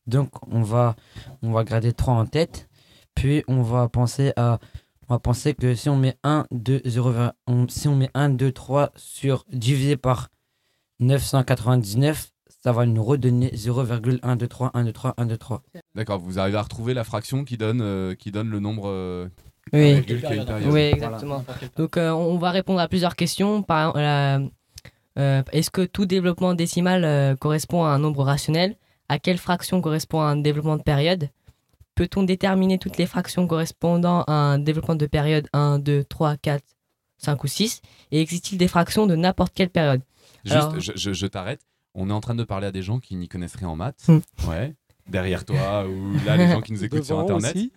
Donc 0.08 0.30
on 0.48 0.62
va, 0.62 0.96
on 1.42 1.52
va 1.52 1.64
garder 1.64 1.92
3 1.94 2.14
en 2.14 2.26
tête. 2.26 2.70
Puis 3.16 3.44
on 3.48 3.62
va 3.62 3.90
penser 3.90 4.32
à 4.38 4.60
on 5.10 5.14
va 5.16 5.20
penser 5.20 5.54
que 5.54 5.76
si 5.76 5.90
on 5.90 5.98
met 5.98 6.18
1 6.24 6.46
2 6.52 6.82
0 6.86 7.12
on- 7.48 7.68
si 7.68 7.88
on 7.90 7.96
met 7.96 8.10
1 8.14 8.30
2 8.30 8.52
3 8.54 8.92
sur 8.96 9.44
divisé 9.52 9.98
par 9.98 10.30
999, 11.00 12.32
ça 12.64 12.72
va 12.72 12.86
nous 12.86 13.04
redonner 13.04 13.52
0,123 13.56 14.72
123 14.74 15.14
123. 15.18 15.64
D'accord, 15.96 16.20
vous 16.20 16.40
arrivez 16.40 16.58
à 16.58 16.62
retrouver 16.62 16.94
la 16.94 17.04
fraction 17.04 17.44
qui 17.44 17.58
donne, 17.58 17.82
euh, 17.82 18.16
qui 18.16 18.32
donne 18.32 18.50
le 18.50 18.60
nombre. 18.60 18.88
euh, 18.88 19.28
Oui, 19.74 20.02
période. 20.02 20.50
oui 20.70 20.80
exactement. 20.82 21.44
Donc 21.78 21.98
euh, 21.98 22.12
on 22.12 22.38
va 22.38 22.52
répondre 22.52 22.80
à 22.80 22.88
plusieurs 22.88 23.16
questions. 23.16 23.64
Par 23.64 23.80
exemple, 23.90 24.00
la- 24.00 24.40
euh, 25.20 25.44
Est-ce 25.52 25.70
que 25.72 25.82
tout 25.84 26.06
développement 26.06 26.54
décimal 26.54 27.04
euh, 27.04 27.36
correspond 27.36 27.84
à 27.84 27.90
un 27.90 28.00
nombre 28.00 28.24
rationnel? 28.24 28.76
À 29.10 29.20
quelle 29.20 29.38
fraction 29.38 29.82
correspond 29.82 30.22
à 30.22 30.26
un 30.26 30.38
développement 30.38 30.78
de 30.78 30.82
période? 30.84 31.30
Peut-on 31.96 32.24
déterminer 32.24 32.80
toutes 32.80 32.98
les 32.98 33.06
fractions 33.06 33.46
correspondant 33.46 34.24
à 34.28 34.34
un 34.34 34.58
développement 34.60 34.96
de 34.96 35.06
période 35.06 35.48
1, 35.54 35.78
2, 35.80 36.04
3, 36.06 36.38
4, 36.38 36.64
5 37.18 37.44
ou 37.44 37.48
6 37.48 37.82
Et 38.12 38.22
existe-t-il 38.22 38.58
des 38.58 38.68
fractions 38.68 39.06
de 39.06 39.16
n'importe 39.16 39.54
quelle 39.54 39.70
période? 39.70 40.02
Juste, 40.46 40.58
Alors- 40.58 40.80
je, 40.80 40.92
je- 40.96 41.14
je 41.14 41.28
t'arrête. 41.28 41.62
On 41.96 42.10
est 42.10 42.14
en 42.14 42.22
train 42.22 42.34
de 42.34 42.44
parler 42.44 42.66
à 42.66 42.72
des 42.72 42.82
gens 42.82 43.00
qui 43.00 43.16
n'y 43.16 43.28
connaissent 43.28 43.56
rien 43.56 43.70
en 43.70 43.76
maths. 43.76 44.08
Hmm. 44.08 44.20
Ouais. 44.50 44.74
Derrière 45.08 45.44
toi, 45.46 45.86
ou 45.88 46.14
là, 46.26 46.38
les 46.38 46.48
gens 46.48 46.62
qui 46.62 46.72
nous 46.74 46.84
écoutent 46.86 47.04
sur 47.04 47.20
Internet. 47.20 47.56
aussi. 47.56 47.72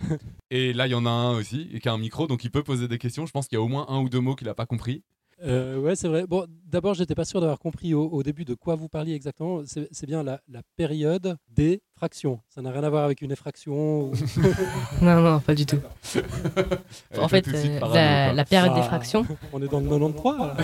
Et 0.51 0.73
là, 0.73 0.87
il 0.87 0.91
y 0.91 0.95
en 0.95 1.07
a 1.07 1.11
un 1.11 1.37
aussi, 1.37 1.69
et 1.73 1.81
qui 1.81 1.89
a 1.89 1.93
un 1.93 1.99
micro, 1.99 2.27
donc 2.27 2.45
il 2.45 2.51
peut 2.51 2.63
poser 2.63 2.87
des 2.89 2.99
questions. 2.99 3.27
Je 3.27 3.33
pense 3.33 3.49
qu'il 3.49 3.57
y 3.57 3.61
a 3.61 3.63
au 3.63 3.69
moins 3.69 3.87
un 3.89 3.99
ou 3.99 4.09
deux 4.09 4.21
mots 4.21 4.35
qu'il 4.37 4.47
n'a 4.47 4.55
pas 4.55 4.67
compris. 4.67 5.03
Euh, 5.45 5.77
ouais, 5.79 5.97
c'est 5.97 6.09
vrai. 6.09 6.25
Bon, 6.27 6.47
d'abord, 6.65 6.95
j'étais 6.95 7.15
pas 7.15 7.27
sûr 7.27 7.41
d'avoir 7.41 7.59
compris 7.59 7.93
au, 7.93 8.09
au 8.09 8.23
début 8.23 8.47
de 8.47 8.55
quoi 8.55 8.75
vous 8.75 8.89
parliez 8.89 9.13
exactement. 9.13 9.61
C'est 9.67 10.07
bien 10.07 10.23
la, 10.23 10.41
la 10.49 10.61
période 10.77 11.37
des 11.51 11.83
fractions. 11.95 12.41
Ça 12.49 12.63
n'a 12.63 12.71
rien 12.71 12.83
à 12.85 12.89
voir 12.89 13.05
avec 13.05 13.21
une 13.21 13.33
effraction. 13.33 14.05
ou- 14.05 14.13
Non, 15.03 15.21
non, 15.21 15.41
pas 15.41 15.55
du 15.55 15.67
tout. 15.67 15.81
En 17.19 17.29
fait, 17.29 17.47
euh, 17.49 18.33
la, 18.33 18.45
période 18.47 18.73
des 18.75 18.81
Ah, 18.81 18.85
fractions. 18.85 19.27
On 19.53 19.61
est 19.61 19.69
dans 19.69 19.81
le 19.81 19.89
93. 19.89 20.39
là. 20.39 20.57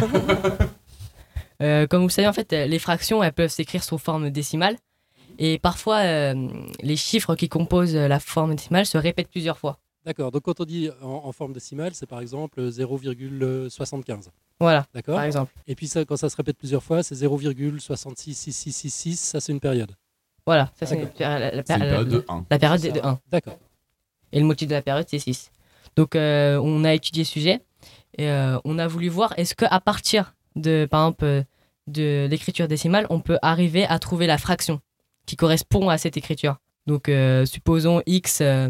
Euh, 1.60 1.86
comme 1.86 2.00
vous 2.00 2.08
le 2.08 2.12
savez, 2.12 2.28
en 2.28 2.32
fait, 2.32 2.52
les 2.52 2.78
fractions, 2.78 3.22
elles 3.22 3.32
peuvent 3.32 3.50
s'écrire 3.50 3.84
sous 3.84 3.98
forme 3.98 4.30
décimale. 4.30 4.76
Et 5.44 5.58
parfois, 5.58 5.98
euh, 6.04 6.34
les 6.82 6.94
chiffres 6.96 7.34
qui 7.34 7.48
composent 7.48 7.96
euh, 7.96 8.06
la 8.06 8.20
forme 8.20 8.54
décimale 8.54 8.86
se 8.86 8.96
répètent 8.96 9.26
plusieurs 9.28 9.58
fois. 9.58 9.80
D'accord. 10.06 10.30
Donc, 10.30 10.42
quand 10.42 10.60
on 10.60 10.64
dit 10.64 10.88
en, 11.02 11.22
en 11.24 11.32
forme 11.32 11.52
décimale, 11.52 11.94
c'est 11.94 12.06
par 12.06 12.20
exemple 12.20 12.60
0,75. 12.70 14.28
Voilà, 14.60 14.86
D'accord. 14.94 15.16
par 15.16 15.24
exemple. 15.24 15.52
Et 15.66 15.74
puis, 15.74 15.88
ça, 15.88 16.04
quand 16.04 16.16
ça 16.16 16.28
se 16.28 16.36
répète 16.36 16.56
plusieurs 16.58 16.82
fois, 16.82 17.02
c'est 17.02 17.14
0,666666. 17.16 19.16
Ça, 19.16 19.40
c'est 19.40 19.52
une 19.52 19.60
période. 19.60 19.90
Voilà, 20.46 20.70
ça 20.78 20.86
c'est 20.86 20.96
D'accord. 20.96 21.12
la, 21.20 21.38
la- 21.38 21.50
la- 21.56 21.62
C'est 21.66 21.74
une 21.74 21.80
la- 21.80 21.86
période 21.88 22.08
de 22.08 22.24
la- 22.28 22.34
un. 22.34 22.46
La 22.50 22.58
période 22.58 22.80
C'est 22.80 22.92
de 22.92 23.00
ça. 23.00 23.08
1. 23.08 23.20
D'accord. 23.30 23.58
Et 24.32 24.40
le 24.40 24.46
motif 24.46 24.68
de 24.68 24.74
la 24.74 24.82
période, 24.82 25.06
c'est 25.08 25.18
6. 25.18 25.50
Donc, 25.96 26.16
euh, 26.16 26.58
on 26.62 26.84
a 26.84 26.94
étudié 26.94 27.24
ce 27.24 27.32
sujet 27.32 27.60
et 28.18 28.28
euh, 28.28 28.58
on 28.64 28.78
a 28.78 28.86
voulu 28.88 29.08
voir 29.08 29.34
est-ce 29.36 29.54
qu'à 29.54 29.80
partir 29.80 30.34
de, 30.56 30.86
par 30.90 31.02
exemple, 31.06 31.24
euh, 31.24 31.42
de 31.86 32.26
l'écriture 32.30 32.68
décimale, 32.68 33.06
on 33.10 33.20
peut 33.20 33.38
arriver 33.42 33.84
à 33.86 33.98
trouver 33.98 34.26
la 34.26 34.38
fraction? 34.38 34.80
Qui 35.26 35.36
correspond 35.36 35.88
à 35.88 35.98
cette 35.98 36.16
écriture. 36.16 36.56
Donc, 36.86 37.08
euh, 37.08 37.44
supposons 37.46 38.02
x, 38.06 38.40
euh, 38.40 38.68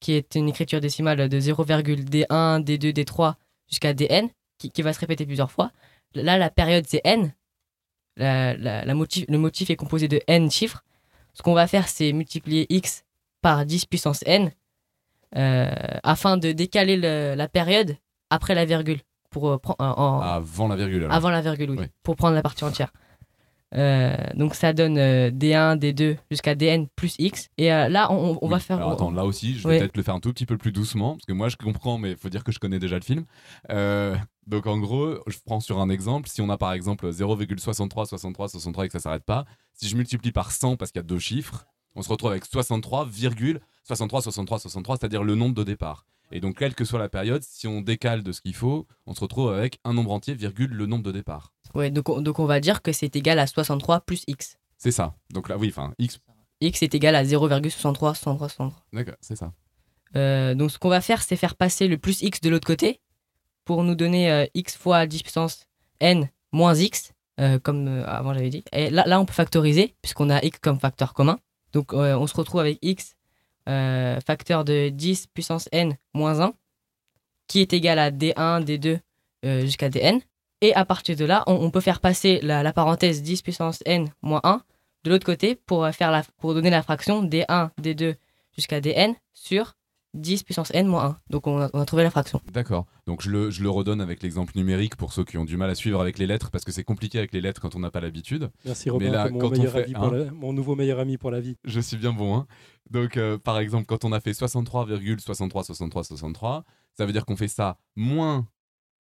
qui 0.00 0.12
est 0.12 0.34
une 0.34 0.48
écriture 0.48 0.80
décimale 0.80 1.28
de 1.28 1.38
0,d1, 1.40 2.60
d2, 2.64 2.92
d3 2.92 3.34
jusqu'à 3.68 3.92
dn, 3.94 4.28
qui, 4.58 4.70
qui 4.70 4.82
va 4.82 4.92
se 4.92 5.00
répéter 5.00 5.26
plusieurs 5.26 5.50
fois. 5.50 5.70
Là, 6.14 6.38
la 6.38 6.50
période, 6.50 6.84
c'est 6.88 7.00
n. 7.04 7.32
La- 8.16 8.54
la- 8.54 8.84
la 8.84 8.94
motif, 8.94 9.24
le 9.28 9.38
motif 9.38 9.70
est 9.70 9.76
composé 9.76 10.08
de 10.08 10.20
n 10.26 10.50
chiffres. 10.50 10.82
Ce 11.34 11.42
qu'on 11.42 11.54
va 11.54 11.66
faire, 11.66 11.88
c'est 11.88 12.12
multiplier 12.12 12.66
x 12.68 13.04
par 13.40 13.64
10 13.64 13.86
puissance 13.86 14.22
n 14.26 14.50
euh, 15.36 15.70
afin 16.02 16.36
de 16.36 16.52
décaler 16.52 16.96
le- 16.96 17.34
la 17.34 17.48
période 17.48 17.96
après 18.30 18.54
la 18.54 18.64
virgule. 18.64 19.00
Pour, 19.30 19.44
en- 19.78 20.20
Avant 20.20 20.68
la 20.68 20.76
virgule. 20.76 21.04
alors. 21.04 21.16
avant 21.16 21.30
la 21.30 21.40
virgule, 21.40 21.70
oui, 21.70 21.76
Oui. 21.80 21.86
pour 22.02 22.16
prendre 22.16 22.34
la 22.34 22.42
partie 22.42 22.64
entière. 22.64 22.92
Euh, 23.74 24.16
donc 24.34 24.54
ça 24.54 24.72
donne 24.72 24.98
euh, 24.98 25.30
D1, 25.30 25.78
D2 25.78 26.16
jusqu'à 26.30 26.54
Dn 26.54 26.86
plus 26.96 27.14
X. 27.18 27.48
Et 27.58 27.72
euh, 27.72 27.88
là, 27.88 28.12
on, 28.12 28.38
on 28.40 28.48
va 28.48 28.58
faire. 28.58 28.76
Alors 28.78 28.92
attends, 28.92 29.10
là 29.10 29.24
aussi, 29.24 29.54
je 29.54 29.66
vais 29.66 29.78
peut-être 29.78 29.96
le 29.96 30.02
faire 30.02 30.14
un 30.14 30.20
tout 30.20 30.32
petit 30.32 30.46
peu 30.46 30.58
plus 30.58 30.72
doucement, 30.72 31.12
parce 31.12 31.24
que 31.24 31.32
moi 31.32 31.48
je 31.48 31.56
comprends, 31.56 31.98
mais 31.98 32.12
il 32.12 32.16
faut 32.16 32.28
dire 32.28 32.44
que 32.44 32.52
je 32.52 32.58
connais 32.58 32.78
déjà 32.78 32.96
le 32.96 33.02
film. 33.02 33.24
Euh, 33.70 34.16
donc 34.46 34.66
en 34.66 34.78
gros, 34.78 35.16
je 35.26 35.36
prends 35.44 35.60
sur 35.60 35.80
un 35.80 35.88
exemple, 35.88 36.28
si 36.28 36.40
on 36.40 36.48
a 36.50 36.58
par 36.58 36.72
exemple 36.72 37.08
0,63, 37.08 38.06
63, 38.06 38.48
63 38.48 38.84
et 38.84 38.88
que 38.88 38.92
ça 38.92 38.98
s'arrête 38.98 39.24
pas, 39.24 39.44
si 39.74 39.88
je 39.88 39.96
multiplie 39.96 40.32
par 40.32 40.50
100 40.50 40.76
parce 40.76 40.90
qu'il 40.90 41.00
y 41.00 41.04
a 41.04 41.06
deux 41.06 41.18
chiffres, 41.18 41.66
on 41.94 42.02
se 42.02 42.08
retrouve 42.08 42.30
avec 42.30 42.44
63, 42.44 43.08
63, 43.84 44.22
63, 44.22 44.58
63, 44.58 44.96
c'est-à-dire 44.96 45.24
le 45.24 45.34
nombre 45.34 45.54
de 45.54 45.64
départ. 45.64 46.06
Et 46.32 46.40
donc, 46.40 46.56
quelle 46.58 46.74
que 46.74 46.84
soit 46.84 46.98
la 46.98 47.08
période, 47.08 47.42
si 47.42 47.66
on 47.66 47.80
décale 47.80 48.22
de 48.22 48.32
ce 48.32 48.40
qu'il 48.40 48.54
faut, 48.54 48.86
on 49.06 49.14
se 49.14 49.20
retrouve 49.20 49.52
avec 49.52 49.78
un 49.84 49.92
nombre 49.92 50.12
entier, 50.12 50.34
virgule, 50.34 50.70
le 50.72 50.86
nombre 50.86 51.02
de 51.04 51.12
départ. 51.12 51.52
Ouais, 51.74 51.90
donc, 51.90 52.08
on- 52.08 52.20
donc 52.20 52.38
on 52.38 52.46
va 52.46 52.60
dire 52.60 52.82
que 52.82 52.92
c'est 52.92 53.14
égal 53.16 53.38
à 53.38 53.46
63 53.46 54.00
plus 54.00 54.24
X. 54.26 54.56
C'est 54.78 54.90
ça. 54.90 55.14
Donc 55.32 55.48
là, 55.48 55.56
oui, 55.58 55.68
enfin, 55.68 55.92
x. 55.98 56.18
X 56.60 56.82
est 56.82 56.94
égal 56.94 57.14
à 57.16 57.24
0,63, 57.24 58.14
63, 58.14 58.48
63. 58.48 58.84
D'accord, 58.92 59.14
c'est 59.20 59.36
ça. 59.36 59.52
Euh, 60.16 60.54
donc 60.54 60.70
ce 60.70 60.78
qu'on 60.78 60.88
va 60.88 61.00
faire, 61.00 61.22
c'est 61.22 61.36
faire 61.36 61.54
passer 61.56 61.88
le 61.88 61.96
plus 61.98 62.20
x 62.22 62.40
de 62.40 62.50
l'autre 62.50 62.66
côté 62.66 63.00
pour 63.64 63.82
nous 63.84 63.94
donner 63.94 64.30
euh, 64.30 64.44
x 64.54 64.76
fois 64.76 65.06
10 65.06 65.22
puissance 65.22 65.66
n 66.00 66.28
moins 66.52 66.74
x, 66.74 67.12
euh, 67.40 67.58
comme 67.58 67.88
avant 68.06 68.34
j'avais 68.34 68.50
dit. 68.50 68.64
Et 68.72 68.90
là, 68.90 69.04
là, 69.06 69.20
on 69.20 69.24
peut 69.24 69.32
factoriser, 69.32 69.94
puisqu'on 70.02 70.28
a 70.30 70.42
x 70.44 70.58
comme 70.58 70.78
facteur 70.78 71.14
commun. 71.14 71.38
Donc 71.72 71.92
on 71.94 72.26
se 72.26 72.34
retrouve 72.36 72.60
avec 72.60 72.78
x 72.82 73.14
euh, 73.68 74.18
facteur 74.26 74.64
de 74.64 74.88
10 74.88 75.28
puissance 75.28 75.68
n 75.72 75.96
moins 76.14 76.40
1, 76.40 76.54
qui 77.46 77.60
est 77.60 77.72
égal 77.72 77.98
à 77.98 78.10
d1, 78.10 78.64
d2 78.64 78.98
euh, 79.44 79.60
jusqu'à 79.62 79.88
dn. 79.88 80.20
Et 80.60 80.74
à 80.74 80.84
partir 80.84 81.16
de 81.16 81.24
là, 81.24 81.42
on, 81.46 81.70
peut 81.70 81.80
faire 81.80 82.00
passer 82.00 82.38
la, 82.42 82.62
la 82.62 82.72
parenthèse 82.72 83.22
10 83.22 83.42
puissance 83.42 83.82
n 83.84 84.08
moins 84.22 84.40
1 84.44 84.62
de 85.04 85.10
l'autre 85.10 85.26
côté 85.26 85.56
pour, 85.56 85.84
euh, 85.84 85.92
faire 85.92 86.10
la, 86.10 86.22
pour 86.38 86.54
donner 86.54 86.70
la 86.70 86.82
fraction 86.82 87.24
d1, 87.24 87.70
d2 87.80 88.14
jusqu'à 88.54 88.80
dn 88.80 89.14
sur 89.32 89.74
10 90.14 90.42
puissance 90.42 90.70
n 90.74 90.86
moins 90.86 91.04
1. 91.04 91.18
Donc 91.30 91.46
on 91.46 91.58
a, 91.60 91.70
on 91.72 91.80
a 91.80 91.84
trouvé 91.86 92.02
la 92.02 92.10
fraction. 92.10 92.40
D'accord. 92.52 92.86
Donc 93.06 93.22
je 93.22 93.30
le, 93.30 93.50
je 93.50 93.62
le 93.62 93.70
redonne 93.70 94.00
avec 94.00 94.22
l'exemple 94.22 94.52
numérique 94.56 94.96
pour 94.96 95.12
ceux 95.12 95.24
qui 95.24 95.38
ont 95.38 95.44
du 95.44 95.56
mal 95.56 95.70
à 95.70 95.74
suivre 95.74 96.00
avec 96.00 96.18
les 96.18 96.26
lettres 96.26 96.50
parce 96.50 96.64
que 96.64 96.72
c'est 96.72 96.84
compliqué 96.84 97.18
avec 97.18 97.32
les 97.32 97.40
lettres 97.40 97.60
quand 97.60 97.74
on 97.74 97.78
n'a 97.78 97.90
pas 97.90 98.00
l'habitude. 98.00 98.50
Merci 98.64 98.90
Robin, 98.90 99.06
Mais 99.06 99.10
là, 99.10 99.24
t'es 99.26 99.30
mon, 99.30 99.38
quand 99.38 99.58
on 99.58 99.66
fait 99.68 99.86
la- 99.88 100.30
mon 100.32 100.52
nouveau 100.52 100.74
meilleur 100.76 100.98
ami 100.98 101.16
pour 101.16 101.30
la 101.30 101.40
vie. 101.40 101.56
Je 101.64 101.80
suis 101.80 101.96
bien 101.96 102.12
bon. 102.12 102.36
Hein. 102.36 102.46
Donc, 102.90 103.16
euh, 103.16 103.38
par 103.38 103.58
exemple, 103.58 103.86
quand 103.86 104.04
on 104.04 104.12
a 104.12 104.20
fait 104.20 104.32
63,63, 104.34 105.18
63, 105.20 106.04
63, 106.04 106.64
ça 106.96 107.06
veut 107.06 107.12
dire 107.12 107.24
qu'on 107.24 107.36
fait 107.36 107.48
ça 107.48 107.78
moins 107.96 108.46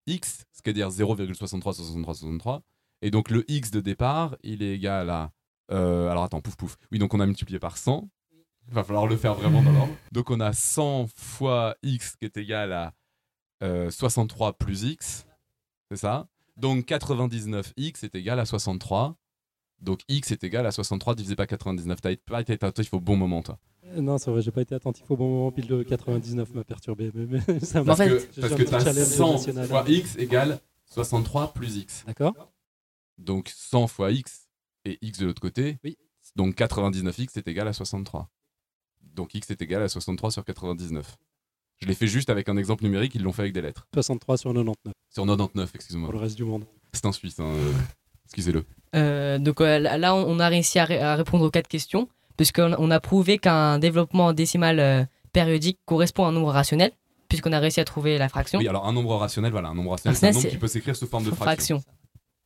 x, 0.06 0.44
ce 0.52 0.62
qui 0.62 0.70
veut 0.70 0.74
dire 0.74 0.88
0,63, 0.90 1.72
63, 1.74 2.14
63. 2.14 2.62
Et 3.02 3.10
donc, 3.10 3.30
le 3.30 3.44
x 3.50 3.70
de 3.70 3.80
départ, 3.80 4.36
il 4.42 4.62
est 4.62 4.74
égal 4.74 5.10
à. 5.10 5.32
euh, 5.70 6.08
alors, 6.08 6.24
attends, 6.24 6.40
pouf, 6.40 6.56
pouf. 6.56 6.76
Oui, 6.92 6.98
donc 6.98 7.12
on 7.12 7.20
a 7.20 7.26
multiplié 7.26 7.58
par 7.58 7.76
100. 7.76 8.08
Il 8.68 8.74
va 8.74 8.84
falloir 8.84 9.06
le 9.06 9.16
faire 9.16 9.34
vraiment 9.34 9.62
dans 9.62 9.72
l'ordre. 9.72 9.92
Donc, 10.12 10.30
on 10.30 10.40
a 10.40 10.52
100 10.52 11.06
fois 11.14 11.76
x 11.82 12.16
qui 12.16 12.24
est 12.24 12.36
égal 12.36 12.72
à 12.72 12.92
euh, 13.62 13.90
63 13.90 14.54
plus 14.54 14.84
x. 14.84 15.26
C'est 15.90 15.98
ça? 15.98 16.28
Donc, 16.56 16.86
99x 16.86 18.04
est 18.04 18.14
égal 18.14 18.40
à 18.40 18.46
63. 18.46 19.16
Donc 19.80 20.00
x 20.08 20.32
est 20.32 20.42
égal 20.44 20.66
à 20.66 20.70
63 20.70 21.14
divisé 21.14 21.36
par 21.36 21.46
99. 21.46 22.00
T'as 22.00 22.16
pas 22.16 22.40
été 22.40 22.54
attentif 22.54 22.94
au 22.94 23.00
bon 23.00 23.16
moment, 23.16 23.42
toi. 23.42 23.58
Euh, 23.84 24.00
Non, 24.00 24.16
c'est 24.18 24.30
vrai, 24.30 24.40
j'ai 24.40 24.50
pas 24.50 24.62
été 24.62 24.74
attentif 24.74 25.04
au 25.10 25.16
bon 25.16 25.28
moment, 25.28 25.52
puis 25.52 25.62
le 25.62 25.84
99 25.84 26.54
m'a 26.54 26.64
perturbé. 26.64 27.10
Mais, 27.14 27.26
mais 27.46 27.60
ça 27.60 27.82
m'a 27.82 27.94
Parce 27.94 28.08
que, 28.08 28.40
parce 28.40 28.54
que 28.54 28.62
t'as 28.62 28.80
challenge 28.80 29.06
100 29.06 29.32
national. 29.32 29.68
fois 29.68 29.84
x 29.86 30.16
égale 30.16 30.60
63 30.86 31.52
plus 31.52 31.76
x. 31.76 32.04
D'accord. 32.06 32.34
Donc 33.18 33.50
100 33.54 33.86
fois 33.88 34.10
x 34.10 34.48
et 34.86 34.98
x 35.02 35.18
de 35.18 35.26
l'autre 35.26 35.42
côté. 35.42 35.78
Oui. 35.84 35.98
Donc 36.34 36.54
99x 36.56 37.36
est 37.36 37.46
égal 37.48 37.68
à 37.68 37.72
63. 37.74 38.30
Donc 39.14 39.34
x 39.34 39.50
est 39.50 39.62
égal 39.62 39.82
à 39.82 39.88
63 39.88 40.30
sur 40.30 40.44
99. 40.44 41.16
Je 41.80 41.86
l'ai 41.88 41.94
fait 41.94 42.06
juste 42.06 42.30
avec 42.30 42.48
un 42.48 42.56
exemple 42.56 42.84
numérique, 42.84 43.14
ils 43.14 43.22
l'ont 43.22 43.32
fait 43.32 43.42
avec 43.42 43.52
des 43.52 43.60
lettres. 43.62 43.86
63 43.94 44.36
sur 44.38 44.50
99. 44.52 44.92
Sur 45.12 45.26
99, 45.26 45.70
excuse-moi. 45.74 46.06
Pour 46.08 46.14
le 46.18 46.20
reste 46.24 46.36
du 46.36 46.44
monde. 46.44 46.64
C'est 46.92 47.04
un 47.06 47.12
Suisse, 47.12 47.38
hein, 47.40 47.44
euh, 47.46 47.72
excusez-le. 48.26 48.64
Euh, 48.94 49.38
donc 49.38 49.60
euh, 49.60 49.78
là, 49.78 50.14
on 50.14 50.38
a 50.38 50.48
réussi 50.48 50.78
à, 50.78 50.84
ré- 50.84 51.00
à 51.00 51.16
répondre 51.16 51.44
aux 51.44 51.50
quatre 51.50 51.68
questions, 51.68 52.08
puisqu'on 52.36 52.74
on 52.78 52.90
a 52.90 53.00
prouvé 53.00 53.38
qu'un 53.38 53.78
développement 53.78 54.32
décimal 54.32 54.78
euh, 54.80 55.04
périodique 55.32 55.78
correspond 55.84 56.24
à 56.24 56.28
un 56.28 56.32
nombre 56.32 56.50
rationnel, 56.52 56.92
puisqu'on 57.28 57.52
a 57.52 57.58
réussi 57.58 57.80
à 57.80 57.84
trouver 57.84 58.18
la 58.18 58.28
fraction. 58.28 58.58
Oui, 58.60 58.68
alors 58.68 58.86
un 58.86 58.92
nombre 58.92 59.14
rationnel, 59.16 59.50
voilà, 59.50 59.68
un 59.68 59.74
nombre 59.74 59.90
rationnel, 59.90 60.16
c'est 60.16 60.26
un 60.26 60.28
Rationnel, 60.28 60.44
nombre 60.44 60.54
qui 60.54 60.60
peut 60.60 60.68
s'écrire 60.68 60.94
sous 60.96 61.06
forme 61.08 61.24
de 61.24 61.30
fraction. 61.30 61.78
fraction. 61.80 61.94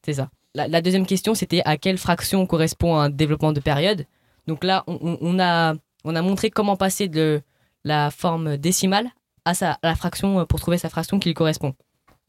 C'est 0.04 0.14
ça. 0.14 0.30
La, 0.54 0.66
la 0.68 0.80
deuxième 0.80 1.04
question, 1.06 1.34
c'était 1.34 1.62
à 1.66 1.76
quelle 1.76 1.98
fraction 1.98 2.46
correspond 2.46 2.96
un 2.96 3.10
développement 3.10 3.52
de 3.52 3.60
période? 3.60 4.06
Donc 4.46 4.64
là, 4.64 4.84
on, 4.86 4.98
on- 5.02 5.18
on 5.20 5.38
a, 5.38 5.74
on 6.04 6.14
a 6.16 6.22
montré 6.22 6.50
comment 6.50 6.76
passer 6.76 7.08
de 7.08 7.40
la 7.84 8.10
forme 8.10 8.56
décimale 8.56 9.08
à, 9.44 9.54
sa, 9.54 9.72
à 9.72 9.78
la 9.82 9.94
fraction 9.94 10.40
euh, 10.40 10.44
pour 10.44 10.60
trouver 10.60 10.78
sa 10.78 10.88
fraction 10.88 11.18
qui 11.18 11.28
lui 11.28 11.34
correspond. 11.34 11.74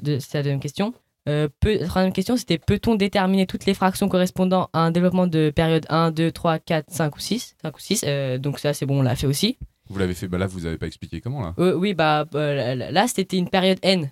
De- 0.02 0.20
C'est 0.20 0.38
la 0.38 0.44
deuxième 0.44 0.60
question. 0.60 0.94
Euh, 1.28 1.48
peut- 1.60 1.78
la 1.80 1.88
troisième 1.88 2.14
question, 2.14 2.38
c'était 2.38 2.58
peut-on 2.58 2.96
déterminer 2.96 3.46
toutes 3.46 3.66
les 3.66 3.74
fractions 3.74 4.08
correspondant 4.08 4.70
à 4.74 4.80
un 4.80 4.92
développement 4.92 5.28
de 5.28 5.52
période 5.54 5.86
1, 5.90 6.12
2, 6.12 6.32
3, 6.32 6.60
4, 6.60 6.86
5 6.90 7.16
ou 7.16 7.20
6 7.20 7.56
5 7.62 7.76
ou 7.76 7.80
6. 7.80 8.04
Euh, 8.08 8.38
donc 8.38 8.60
ça, 8.60 8.74
c'est 8.74 8.86
bon, 8.86 9.00
on 9.00 9.02
l'a 9.02 9.16
fait 9.16 9.28
aussi. 9.28 9.58
Vous 9.90 10.00
l'avez 10.00 10.14
fait, 10.14 10.28
bah 10.28 10.38
là, 10.38 10.48
vous 10.48 10.66
avez 10.66 10.78
pas 10.78 10.88
expliqué 10.88 11.20
comment, 11.20 11.42
là 11.42 11.54
Euh, 11.60 11.74
oui, 11.76 11.94
bah 11.94 12.26
là, 12.34 13.08
c'était 13.08 13.38
une 13.38 13.50
période 13.50 13.80
n. 13.82 14.12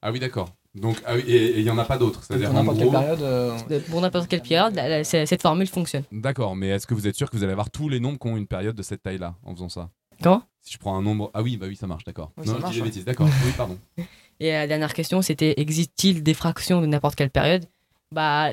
Ah 0.00 0.10
oui, 0.12 0.20
d'accord. 0.20 0.50
Donc, 0.74 0.96
ah 1.06 1.16
et 1.16 1.58
il 1.58 1.64
n'y 1.64 1.70
en 1.70 1.78
a 1.78 1.84
pas 1.84 1.98
d'autres. 1.98 2.22
C'est-à-dire, 2.22 2.50
Pour 2.50 2.58
en 2.58 2.62
n'importe 2.62 2.78
quelle 2.78 2.88
gros- 2.88 2.98
période, 3.00 3.68
De- 3.68 3.78
Pour 3.90 4.00
n'importe 4.00 4.28
quelle 4.28 4.42
période, 4.42 4.74
la- 4.74 4.88
la- 4.88 5.04
c'est- 5.04 5.26
cette 5.26 5.42
formule 5.42 5.66
fonctionne. 5.66 6.04
D'accord, 6.12 6.54
mais 6.56 6.68
est-ce 6.68 6.86
que 6.86 6.94
vous 6.94 7.06
êtes 7.06 7.16
sûr 7.16 7.30
que 7.30 7.36
vous 7.36 7.42
allez 7.42 7.52
avoir 7.52 7.70
tous 7.70 7.88
les 7.88 8.00
nombres 8.00 8.18
qui 8.18 8.28
ont 8.28 8.36
une 8.36 8.46
période 8.46 8.76
de 8.76 8.82
cette 8.82 9.02
taille-là 9.02 9.34
en 9.44 9.54
faisant 9.54 9.68
ça? 9.68 9.88
Comment? 10.22 10.42
Si 10.62 10.74
je 10.74 10.78
prends 10.78 10.96
un 10.96 11.02
nombre. 11.02 11.30
Ah 11.34 11.42
oui, 11.42 11.56
bah 11.56 11.66
oui, 11.68 11.76
ça 11.76 11.86
marche, 11.86 12.04
d'accord. 12.04 12.32
Oui, 12.36 12.46
non, 12.46 12.52
ça 12.52 12.56
je 12.58 12.62
marche, 12.62 12.74
dis 12.74 12.80
des 12.80 12.84
bêtises, 12.86 13.04
d'accord. 13.04 13.26
oui, 13.44 13.52
pardon. 13.56 13.78
Et 14.40 14.52
la 14.52 14.66
dernière 14.68 14.92
question, 14.94 15.20
c'était 15.22 15.54
existe-t-il 15.58 16.22
des 16.22 16.34
fractions 16.34 16.80
de 16.80 16.86
n'importe 16.86 17.16
quelle 17.16 17.30
période? 17.30 17.64
Bah, 18.12 18.50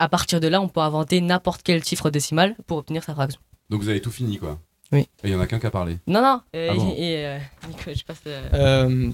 à 0.00 0.08
partir 0.08 0.40
de 0.40 0.48
là, 0.48 0.60
on 0.60 0.68
peut 0.68 0.80
inventer 0.80 1.20
n'importe 1.20 1.62
quel 1.62 1.84
chiffre 1.84 2.10
décimal 2.10 2.56
pour 2.66 2.78
obtenir 2.78 3.04
sa 3.04 3.14
fraction. 3.14 3.40
Donc 3.70 3.82
vous 3.82 3.88
avez 3.88 4.00
tout 4.00 4.10
fini, 4.10 4.38
quoi. 4.38 4.58
Oui. 4.90 5.00
Et 5.22 5.28
il 5.28 5.30
y 5.30 5.34
en 5.34 5.40
a 5.40 5.46
qu'un 5.46 5.58
qui 5.58 5.66
a 5.66 5.70
parlé. 5.70 5.98
Non, 6.06 6.22
non. 6.22 6.40
euh, 6.56 6.68
Ah 6.70 6.74
bon 6.74 6.94
et, 6.96 7.26
euh, 7.26 7.38
Nico, 7.68 7.90
je 7.94 8.02
passe. 8.04 8.22
euh, 8.26 8.48
Euh, 8.54 9.10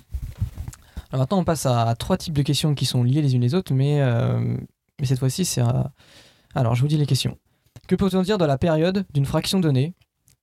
maintenant, 1.19 1.39
on 1.39 1.45
passe 1.45 1.67
à 1.67 1.95
trois 1.97 2.17
types 2.17 2.35
de 2.35 2.43
questions 2.43 2.75
qui 2.75 2.87
sont 2.87 3.03
liées 3.03 3.23
les 3.23 3.35
unes 3.35 3.43
les 3.43 3.55
autres, 3.55 3.75
mais, 3.75 4.01
euh, 4.01 4.57
cette 5.03 5.19
fois-ci, 5.19 5.45
c'est. 5.45 5.63
Alors, 6.55 6.75
je 6.75 6.81
vous 6.81 6.89
dis 6.89 6.97
les 6.97 7.07
questions. 7.07 7.39
Que 7.89 7.95
peut-on 7.95 8.23
dire 8.23 8.39
de 8.39 8.45
la 8.45 8.59
période 8.59 9.07
d'une 9.13 9.27
fraction 9.27 9.61
donnée? 9.61 9.95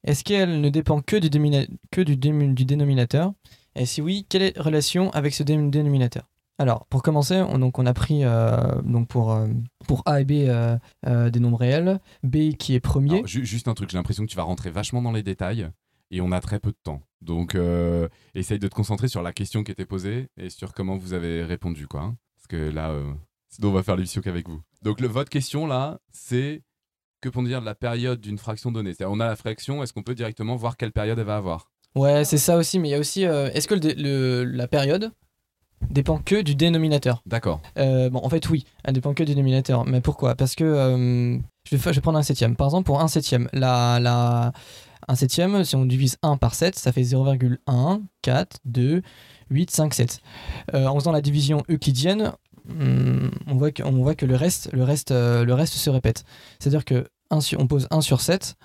Est-ce 0.04 0.24
qu'elle 0.24 0.62
ne 0.62 0.70
dépend 0.70 1.02
que 1.02 1.16
du, 1.16 1.30
dénominateur? 1.30 3.34
Et 3.76 3.86
si 3.86 4.02
oui, 4.02 4.26
quelle 4.28 4.42
est 4.42 4.58
la 4.58 4.64
relation 4.64 5.10
avec 5.12 5.34
ce 5.34 5.44
dé- 5.44 5.70
dénominateur? 5.70 6.28
Alors, 6.58 6.86
pour 6.88 7.02
commencer, 7.02 7.44
on, 7.48 7.86
a 7.86 7.94
pris 7.94 8.24
euh, 8.24 8.30
euh, 8.30 9.48
pour 9.88 10.04
A 10.06 10.22
et 10.22 10.26
B 10.26 10.32
des 10.32 11.40
nombres 11.40 11.58
réels, 11.58 12.00
B 12.24 12.54
qui 12.54 12.76
est 12.76 12.80
premier. 12.80 13.24
Juste 13.26 13.68
un 13.68 13.74
truc, 13.74 13.90
j'ai 13.90 13.98
l'impression 13.98 14.26
que 14.26 14.30
tu 14.30 14.38
vas 14.38 14.44
rentrer 14.44 14.70
vachement 14.70 15.02
dans 15.02 15.12
les 15.12 15.24
détails 15.24 15.70
et 16.12 16.22
on 16.22 16.32
a 16.32 16.39
très 16.41 16.59
peu 16.59 16.70
de 16.72 16.78
temps. 16.84 17.01
Donc, 17.22 17.55
euh, 17.55 18.07
essaye 18.36 18.59
de 18.59 18.68
te 18.68 18.76
concentrer 18.76 19.07
sur 19.07 19.22
la 19.24 19.32
question 19.34 19.64
qui 19.64 19.72
était 19.72 19.86
posée 19.86 20.28
et 20.38 20.49
sur 20.49 20.74
comment 20.74 20.97
vous 20.97 21.14
avez 21.14 21.43
répondu, 21.43 21.88
quoi. 21.88 22.01
hein. 22.01 22.16
Parce 22.36 22.47
que 22.47 22.70
là, 22.70 22.91
euh, 22.91 23.12
sinon 23.49 23.70
on 23.70 23.74
va 23.74 23.82
faire 23.84 23.95
l'émission 23.95 24.22
qu'avec 24.22 24.47
vous. 24.49 24.62
Donc, 24.84 24.99
le, 25.01 25.07
votre 25.07 25.30
question 25.30 25.66
là, 25.68 25.99
c'est 26.12 26.62
que 27.22 27.30
peut-on 27.30 27.43
dire 27.43 27.62
de 27.62 27.66
la 27.66 27.76
période 27.76 28.20
d'une 28.20 28.38
fraction 28.39 28.72
donnée 28.72 28.93
C'est-à-dire, 28.93 29.14
on 29.16 29.20
a 29.20 29.28
la 29.28 29.36
fraction, 29.36 29.84
est-ce 29.84 29.93
qu'on 29.93 30.01
peut 30.03 30.16
directement 30.16 30.55
voir 30.55 30.76
quelle 30.78 30.91
période 30.91 31.20
elle 31.20 31.26
va 31.26 31.38
avoir? 31.38 31.72
Ouais, 31.95 32.26
c'est 32.26 32.38
ça 32.39 32.57
aussi, 32.57 32.80
mais 32.80 32.89
il 32.89 32.91
y 32.91 32.95
a 32.95 32.99
aussi. 32.99 33.26
euh, 33.26 33.49
Est-ce 33.53 33.68
que 33.68 33.74
le 33.76 33.80
dé- 33.80 33.93
le- 33.95 34.43
la 34.43 34.68
période 34.68 35.12
dépend 35.89 36.18
que 36.18 36.41
du 36.41 36.55
dénominateur? 36.55 37.22
D'accord. 37.26 37.62
Bon, 37.76 38.22
en 38.24 38.30
fait, 38.30 38.49
oui, 38.49 38.66
elle 38.84 38.93
dépend 38.93 39.14
que 39.14 39.24
du 39.24 39.34
dénominateur. 39.36 39.86
Mais 39.86 40.01
pourquoi? 40.01 40.34
Parce 40.36 40.55
que 40.55 40.64
je, 41.66 41.76
vais, 41.76 41.82
je 41.82 41.95
vais 41.95 42.01
prendre 42.01 42.18
un 42.18 42.24
septième. 42.24 42.55
Par 42.55 42.68
exemple, 42.68 42.86
pour 42.86 43.01
un 43.01 43.07
septième, 43.07 43.49
la, 43.53 43.99
la, 43.99 44.51
un 45.12 45.16
septième, 45.16 45.64
si 45.64 45.76
on 45.76 45.86
divise 45.86 46.18
1 46.24 46.38
par 46.38 46.55
7, 46.55 46.78
ça 46.78 46.91
fait 46.91 47.01
0,1, 47.03 48.01
4, 48.22 48.57
2, 48.66 49.01
8, 49.49 49.72
5, 49.72 49.93
7. 49.93 50.20
Euh, 50.74 50.88
en 50.88 50.95
faisant 50.99 51.12
la 51.12 51.22
division 51.22 51.64
euclidienne, 51.70 52.32
hum, 52.70 53.32
on 53.47 53.55
voit 53.55 53.72
que, 53.72 53.84
on 53.84 53.91
voit 53.91 54.16
que 54.16 54.26
le, 54.26 54.36
reste, 54.36 54.70
le, 54.74 54.84
reste, 54.84 55.12
euh, 55.12 55.43
le 55.43 55.53
reste 55.53 55.74
se 55.74 55.89
répète. 55.89 56.24
C'est-à-dire 56.59 56.86
que 56.86 57.07
sur- 57.39 57.59
on 57.59 57.68
pose 57.68 57.88
1 57.91 58.01
sur 58.01 58.22
7. 58.22 58.55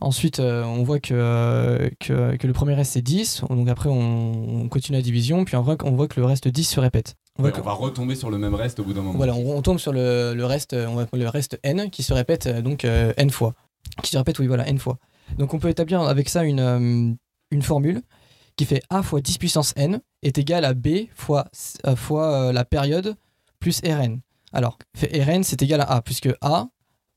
Ensuite, 0.00 0.38
euh, 0.38 0.62
on 0.64 0.84
voit 0.84 1.00
que, 1.00 1.12
euh, 1.12 1.90
que, 1.98 2.36
que 2.36 2.46
le 2.46 2.52
premier 2.52 2.74
reste 2.74 2.92
c'est 2.92 3.02
10. 3.02 3.42
Donc 3.50 3.68
après, 3.68 3.88
on, 3.88 4.62
on 4.62 4.68
continue 4.68 4.96
la 4.96 5.02
division. 5.02 5.44
Puis 5.44 5.56
en 5.56 5.62
vrai, 5.62 5.76
on 5.82 5.90
voit 5.92 6.06
que 6.06 6.20
le 6.20 6.26
reste 6.26 6.46
10 6.46 6.64
se 6.64 6.78
répète. 6.80 7.16
On 7.38 7.42
voit 7.42 7.50
Ouais, 7.50 7.56
que- 7.56 7.60
on 7.62 7.64
va 7.64 7.72
retomber 7.72 8.14
sur 8.14 8.30
le 8.30 8.38
même 8.38 8.54
reste 8.54 8.78
au 8.78 8.84
bout 8.84 8.92
d'un 8.92 9.00
moment. 9.02 9.16
voilà, 9.16 9.34
on, 9.34 9.56
on 9.56 9.62
tombe 9.62 9.78
sur 9.78 9.92
le, 9.92 10.34
le 10.34 10.44
reste, 10.44 10.74
on 10.74 10.94
va 10.94 11.06
le 11.12 11.28
reste 11.28 11.58
n 11.64 11.90
qui 11.90 12.02
se 12.04 12.12
répète 12.12 12.46
donc 12.62 12.84
euh, 12.84 13.12
n 13.16 13.30
fois. 13.30 13.54
Qui 14.02 14.10
se 14.12 14.18
répète, 14.18 14.38
oui, 14.38 14.46
voilà, 14.46 14.66
n 14.68 14.78
fois. 14.78 14.98
Donc 15.38 15.54
on 15.54 15.58
peut 15.58 15.68
établir 15.68 16.00
avec 16.02 16.28
ça 16.28 16.44
une, 16.44 16.60
euh, 16.60 17.12
une 17.50 17.62
formule 17.62 18.02
qui 18.56 18.64
fait 18.64 18.82
a 18.90 19.02
fois 19.02 19.20
10 19.20 19.38
puissance 19.38 19.72
n 19.76 20.00
est 20.22 20.38
égal 20.38 20.64
à 20.64 20.74
b 20.74 21.08
fois, 21.14 21.46
euh, 21.86 21.94
fois 21.96 22.48
euh, 22.48 22.52
la 22.52 22.64
période 22.64 23.16
plus 23.60 23.80
rn. 23.84 24.20
Alors, 24.52 24.78
fait 24.96 25.22
rn 25.22 25.42
c'est 25.42 25.60
égal 25.62 25.80
à 25.80 25.92
a, 25.96 26.02
puisque 26.02 26.30
a, 26.40 26.68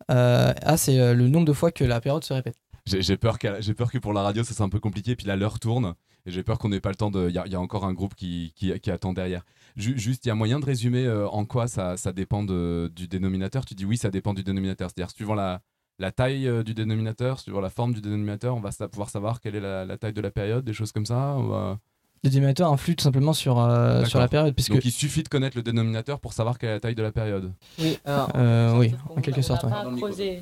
a 0.09 0.77
c'est 0.77 1.13
le 1.13 1.27
nombre 1.29 1.45
de 1.45 1.53
fois 1.53 1.71
que 1.71 1.83
la 1.83 2.01
période 2.01 2.23
se 2.23 2.33
répète. 2.33 2.55
J'ai 2.87 3.15
peur, 3.15 3.37
j'ai 3.59 3.73
peur 3.75 3.91
que 3.91 3.99
pour 3.99 4.11
la 4.11 4.23
radio, 4.23 4.43
ça 4.43 4.53
soit 4.55 4.65
un 4.65 4.69
peu 4.69 4.79
compliqué, 4.79 5.15
puis 5.15 5.27
là, 5.27 5.35
l'heure 5.35 5.59
tourne, 5.59 5.93
et 6.25 6.31
j'ai 6.31 6.41
peur 6.43 6.57
qu'on 6.57 6.69
n'ait 6.69 6.79
pas 6.81 6.89
le 6.89 6.95
temps 6.95 7.11
de... 7.11 7.29
Il 7.29 7.35
y, 7.35 7.55
a- 7.55 7.59
encore 7.59 7.85
un 7.85 7.93
groupe 7.93 8.15
qui, 8.15 8.53
qui, 8.55 8.71
attend 8.91 9.13
derrière. 9.13 9.43
Ju- 9.77 9.97
juste, 9.97 10.25
il 10.25 10.29
y 10.29 10.31
a 10.31 10.35
moyen 10.35 10.59
de 10.59 10.65
résumer 10.65 11.07
en 11.31 11.45
quoi 11.45 11.67
ça, 11.67 11.95
ça 11.95 12.11
dépend 12.11 12.43
de- 12.43 12.91
du 12.95 13.07
dénominateur? 13.07 13.65
Tu 13.65 13.75
dis 13.75 13.85
oui, 13.85 13.97
ça 13.97 14.09
dépend 14.09 14.33
du 14.33 14.43
dénominateur. 14.43 14.89
C'est-à-dire, 14.89 15.11
suivant 15.15 15.35
la, 15.35 15.61
la 16.01 16.11
taille 16.11 16.47
euh, 16.47 16.63
du 16.63 16.73
dénominateur, 16.73 17.39
suivant 17.39 17.61
la 17.61 17.69
forme 17.69 17.93
du 17.93 18.01
dénominateur, 18.01 18.55
on 18.55 18.59
va 18.59 18.71
sa- 18.71 18.87
pouvoir 18.87 19.09
savoir 19.09 19.39
quelle 19.39 19.55
est 19.55 19.59
la, 19.61 19.85
la 19.85 19.97
taille 19.97 20.13
de 20.13 20.21
la 20.21 20.31
période, 20.31 20.65
des 20.65 20.73
choses 20.73 20.91
comme 20.91 21.05
ça 21.05 21.35
on 21.37 21.43
va- 21.47 21.77
Le 22.23 22.29
dénominateur 22.29 22.71
influe 22.71 22.95
tout 22.95 23.03
simplement 23.03 23.33
sur, 23.33 23.59
euh, 23.59 24.03
sur 24.05 24.19
la 24.19 24.27
période. 24.27 24.53
Puisque... 24.53 24.71
Donc, 24.73 24.83
il 24.85 24.91
suffit 24.91 25.23
de 25.23 25.29
connaître 25.29 25.55
le 25.57 25.63
dénominateur 25.63 26.19
pour 26.19 26.33
savoir 26.33 26.57
quelle 26.59 26.69
est 26.69 26.73
la 26.73 26.79
taille 26.79 26.95
de 26.95 27.03
la 27.03 27.11
période. 27.11 27.51
Oui, 27.79 27.97
alors, 28.05 28.29
Euh, 28.35 28.77
oui, 28.77 28.93
en 29.15 29.21
quelque 29.21 29.41
sorte. 29.41 29.63
on 29.63 29.67
ouais. 29.67 29.73
n'a 29.73 29.83
pas 29.83 29.95
creusé. 29.95 30.41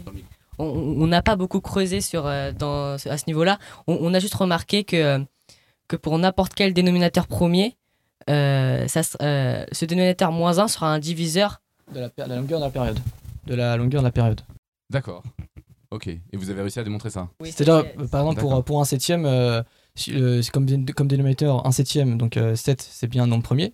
On- 0.58 0.66
On 1.04 1.08
n'a 1.08 1.22
pas 1.22 1.36
beaucoup 1.38 1.62
creusé 1.62 2.02
sur, 2.02 2.26
euh, 2.26 2.52
dans, 2.52 2.94
à 2.96 3.18
ce 3.18 3.24
niveau-là. 3.28 3.60
On, 3.88 3.98
on 4.02 4.14
a 4.14 4.20
juste 4.20 4.36
remarqué 4.36 4.84
que, 4.84 5.24
que 5.88 5.96
pour 5.96 6.18
n'importe 6.20 6.54
quel 6.54 6.74
dénominateur 6.74 7.28
premier, 7.28 7.76
euh, 8.30 8.86
ça, 8.88 9.02
euh, 9.22 9.66
ce 9.72 9.86
dénominateur 9.86 10.32
moins 10.34 10.60
1 10.60 10.68
sera 10.68 10.92
un 10.94 11.00
diviseur. 11.00 11.62
De 11.94 12.00
la, 12.02 12.10
per- 12.10 12.24
de 12.26 12.30
la 12.30 12.36
longueur 12.38 12.60
de 12.60 12.66
la 12.66 12.72
période. 12.72 13.00
De 13.48 13.56
la 13.56 13.78
longueur 13.78 14.02
de 14.02 14.08
la 14.08 14.12
période. 14.12 14.42
D'accord. 14.92 15.24
Ok. 15.92 16.08
Et 16.08 16.22
vous 16.34 16.50
avez 16.50 16.62
réussi 16.62 16.80
à 16.80 16.84
démontrer 16.84 17.10
ça 17.10 17.30
C'est-à-dire, 17.44 17.92
euh, 18.00 18.08
par 18.08 18.22
exemple, 18.22 18.40
pour, 18.42 18.50
D'accord. 18.50 18.64
pour 18.66 18.82
un 18.82 18.86
septième, 18.86 19.26
euh, 19.26 19.64
si- 19.96 20.14
euh, 20.14 20.42
c'est 20.42 20.52
comme, 20.52 20.68
comme 20.96 21.08
dénominateur, 21.08 21.66
un 21.66 21.72
septième, 21.72 22.18
donc 22.18 22.38
euh, 22.38 22.56
7, 22.56 22.82
c'est 22.82 23.08
bien 23.08 23.24
un 23.24 23.28
nombre 23.28 23.44
premier. 23.44 23.74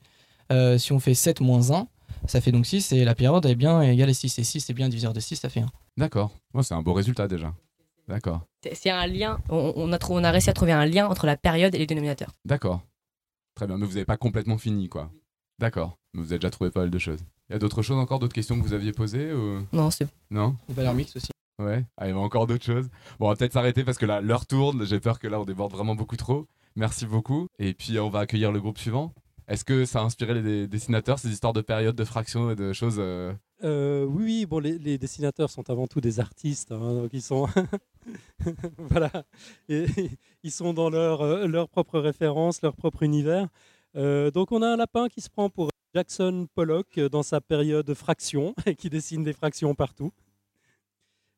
Euh, 0.51 0.77
si 0.77 0.91
on 0.93 0.99
fait 0.99 1.13
7 1.13 1.41
moins 1.41 1.71
1, 1.71 1.87
ça 2.27 2.39
fait 2.39 2.51
donc 2.51 2.65
6, 2.65 2.91
et 2.93 3.03
la 3.03 3.15
période 3.15 3.45
est 3.45 3.55
bien 3.55 3.81
égale 3.81 4.09
à 4.09 4.13
6. 4.13 4.39
Et 4.39 4.43
6, 4.43 4.61
c'est 4.61 4.73
bien 4.73 4.87
diviseur 4.89 5.11
de 5.13 5.19
6, 5.19 5.35
ça 5.35 5.49
fait 5.49 5.59
1. 5.61 5.67
D'accord. 5.97 6.31
Ouais, 6.53 6.63
c'est 6.63 6.73
un 6.73 6.81
beau 6.81 6.93
résultat 6.93 7.27
déjà. 7.27 7.53
D'accord. 8.07 8.41
c'est 8.71 8.91
un 8.91 9.07
lien. 9.07 9.39
On, 9.49 9.73
on 9.75 9.91
a 9.91 9.97
on 10.09 10.23
a 10.23 10.31
réussi 10.31 10.49
à 10.49 10.53
trouver 10.53 10.71
un 10.71 10.85
lien 10.85 11.07
entre 11.07 11.25
la 11.25 11.35
période 11.37 11.73
et 11.73 11.79
les 11.79 11.87
dénominateurs. 11.87 12.31
D'accord. 12.45 12.81
Très 13.55 13.65
bien, 13.67 13.77
mais 13.77 13.85
vous 13.85 13.93
n'avez 13.93 14.05
pas 14.05 14.17
complètement 14.17 14.57
fini, 14.57 14.89
quoi. 14.89 15.09
D'accord. 15.59 15.97
Mais 16.13 16.21
Vous 16.21 16.27
avez 16.31 16.39
déjà 16.39 16.49
trouvé 16.51 16.69
pas 16.69 16.81
mal 16.81 16.91
de 16.91 16.99
choses. 16.99 17.19
Il 17.49 17.53
y 17.53 17.55
a 17.55 17.59
d'autres 17.59 17.81
choses 17.81 17.97
encore, 17.97 18.19
d'autres 18.19 18.33
questions 18.35 18.57
que 18.59 18.63
vous 18.63 18.73
aviez 18.73 18.91
posées 18.91 19.33
ou... 19.33 19.65
Non, 19.73 19.89
c'est 19.91 20.07
Non? 20.29 20.55
Les 20.67 20.73
valeurs 20.75 20.93
mixtes 20.93 21.15
aussi. 21.15 21.29
Ouais, 21.59 21.85
ah, 21.97 22.05
il 22.05 22.09
y 22.09 22.11
avait 22.11 22.19
encore 22.19 22.47
d'autres 22.47 22.65
choses. 22.65 22.89
Bon, 23.19 23.27
on 23.27 23.29
va 23.29 23.35
peut-être 23.35 23.53
s'arrêter 23.53 23.83
parce 23.83 23.97
que 23.97 24.05
là, 24.05 24.21
l'heure 24.21 24.45
tourne. 24.45 24.85
J'ai 24.85 24.99
peur 24.99 25.19
que 25.19 25.27
là, 25.27 25.39
on 25.39 25.45
déborde 25.45 25.71
vraiment 25.71 25.95
beaucoup 25.95 26.17
trop. 26.17 26.47
Merci 26.75 27.05
beaucoup. 27.05 27.47
Et 27.59 27.73
puis, 27.73 27.99
on 27.99 28.09
va 28.09 28.19
accueillir 28.19 28.51
le 28.51 28.59
groupe 28.59 28.77
suivant. 28.77 29.13
Est-ce 29.47 29.63
que 29.63 29.85
ça 29.85 29.99
a 29.99 30.03
inspiré 30.03 30.41
les 30.41 30.67
dessinateurs, 30.67 31.19
ces 31.19 31.29
histoires 31.29 31.53
de 31.53 31.61
périodes, 31.61 31.95
de 31.95 32.03
fractions 32.03 32.49
et 32.51 32.55
de 32.55 32.73
choses 32.73 32.95
euh, 32.97 33.31
Euh, 33.63 34.03
oui, 34.03 34.45
bon, 34.45 34.59
les, 34.59 34.97
dessinateurs 34.97 35.51
sont 35.51 35.69
avant 35.69 35.85
tout 35.85 36.01
des 36.01 36.19
artistes, 36.19 36.71
hein, 36.71 36.93
donc 36.93 37.11
ils 37.13 37.21
sont, 37.21 37.47
voilà, 38.79 39.11
Et, 39.69 39.85
ils 40.41 40.51
sont 40.51 40.73
dans 40.73 40.89
leur, 40.89 41.21
euh, 41.21 41.45
leur 41.45 41.69
propre 41.69 41.99
référence, 41.99 42.63
leur 42.63 42.75
propre 42.75 43.03
univers. 43.03 43.47
Euh, 43.95 44.29
donc 44.31 44.51
on 44.51 44.61
a 44.61 44.67
un 44.67 44.77
lapin 44.77 45.07
qui 45.07 45.21
se 45.21 45.29
prend 45.29 45.49
pour 45.49 45.69
Jackson 45.93 46.47
Pollock 46.53 46.97
euh, 46.97 47.07
dans 47.07 47.23
sa 47.23 47.39
période 47.39 47.93
fraction 47.93 48.53
et 48.65 48.75
qui 48.75 48.89
dessine 48.89 49.23
des 49.23 49.33
fractions 49.33 49.73
partout. 49.75 50.11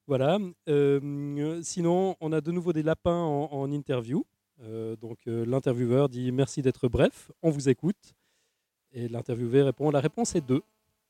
Voilà. 0.08 0.40
Euh, 0.70 1.60
sinon, 1.64 2.16
on 2.22 2.32
a 2.32 2.40
de 2.40 2.52
nouveau 2.52 2.72
des 2.72 2.84
lapins 2.84 3.12
en, 3.24 3.70
interview. 3.72 4.26
Euh, 4.64 4.96
donc 4.96 5.20
euh, 5.28 5.46
l'intervieweur 5.46 6.10
dit 6.10 6.32
merci 6.32 6.64
d'être 6.64 6.88
bref, 6.88 7.32
on 7.44 7.52
vous 7.52 7.70
écoute. 7.70 8.16
Et 8.94 9.10
l'interviewé 9.10 9.62
répond 9.62 9.92
la 9.92 10.00
réponse 10.00 10.34
est 10.36 10.42
2. 10.42 10.62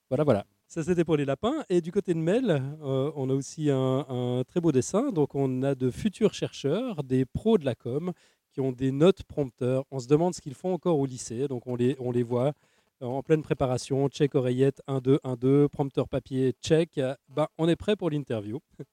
Voilà, 0.10 0.24
voilà. 0.24 0.46
Ça, 0.68 0.84
c'était 0.84 1.06
pour 1.06 1.16
les 1.16 1.26
lapins. 1.26 1.64
Et 1.70 1.80
du 1.80 1.92
côté 1.92 2.14
de 2.14 2.20
Mel, 2.20 2.62
on 2.82 3.30
a 3.30 3.34
aussi 3.34 3.70
un, 3.70 4.06
un 4.10 4.44
très 4.44 4.60
beau 4.60 4.74
dessin. 4.74 5.12
Donc, 5.12 5.34
on 5.36 5.64
a 5.64 5.76
de 5.76 5.92
futurs 5.92 6.34
chercheurs, 6.34 7.04
des 7.04 7.24
pros 7.24 7.58
de 7.58 7.64
la 7.64 7.76
com, 7.76 8.12
qui 8.52 8.60
ont 8.60 8.74
des 8.74 8.92
notes 8.92 9.24
prompteurs. 9.24 9.86
On 9.92 10.00
se 10.00 10.08
demande 10.08 10.34
ce 10.34 10.42
qu'ils 10.42 10.56
font 10.56 10.74
encore 10.74 11.00
au 11.00 11.06
lycée. 11.06 11.48
Donc, 11.48 11.68
on 11.68 11.76
les, 11.78 11.96
on 12.00 12.12
les 12.12 12.24
voit 12.24 12.52
en 13.02 13.22
pleine 13.24 13.42
préparation. 13.42 14.08
Check 14.10 14.36
oreillette 14.36 14.82
1, 14.88 15.00
2, 15.00 15.20
1, 15.24 15.36
2. 15.36 15.70
Prompteur 15.70 16.08
papier, 16.08 16.54
check. 16.64 16.98
Euh, 16.98 17.16
Ben, 17.30 17.48
on 17.58 17.68
est 17.68 17.76
prêt 17.76 17.96
pour 17.96 18.10
l'interview. 18.10 18.60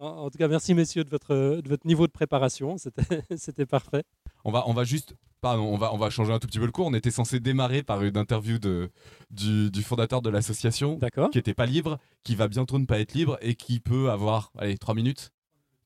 En 0.00 0.30
tout 0.30 0.38
cas, 0.38 0.46
merci 0.46 0.74
messieurs 0.74 1.02
de 1.02 1.10
votre, 1.10 1.60
de 1.60 1.68
votre 1.68 1.84
niveau 1.84 2.06
de 2.06 2.12
préparation. 2.12 2.78
C'était 2.78 3.02
c'était 3.36 3.66
parfait. 3.66 4.04
On 4.44 4.52
va, 4.52 4.62
on 4.68 4.72
va 4.72 4.84
juste, 4.84 5.16
pardon, 5.40 5.64
on 5.64 5.76
va, 5.76 5.92
on 5.92 5.96
va 5.96 6.08
changer 6.08 6.32
un 6.32 6.38
tout 6.38 6.46
petit 6.46 6.60
peu 6.60 6.66
le 6.66 6.70
cours. 6.70 6.86
On 6.86 6.94
était 6.94 7.10
censé 7.10 7.40
démarrer 7.40 7.82
par 7.82 8.04
une 8.04 8.16
interview 8.16 8.60
de, 8.60 8.92
du, 9.30 9.72
du 9.72 9.82
fondateur 9.82 10.22
de 10.22 10.30
l'association, 10.30 11.00
qui 11.32 11.38
n'était 11.38 11.52
pas 11.52 11.66
libre, 11.66 11.98
qui 12.22 12.36
va 12.36 12.46
bientôt 12.46 12.78
ne 12.78 12.86
pas 12.86 13.00
être 13.00 13.12
libre 13.14 13.38
et 13.40 13.56
qui 13.56 13.80
peut 13.80 14.08
avoir, 14.08 14.52
allez, 14.56 14.78
trois 14.78 14.94
minutes, 14.94 15.32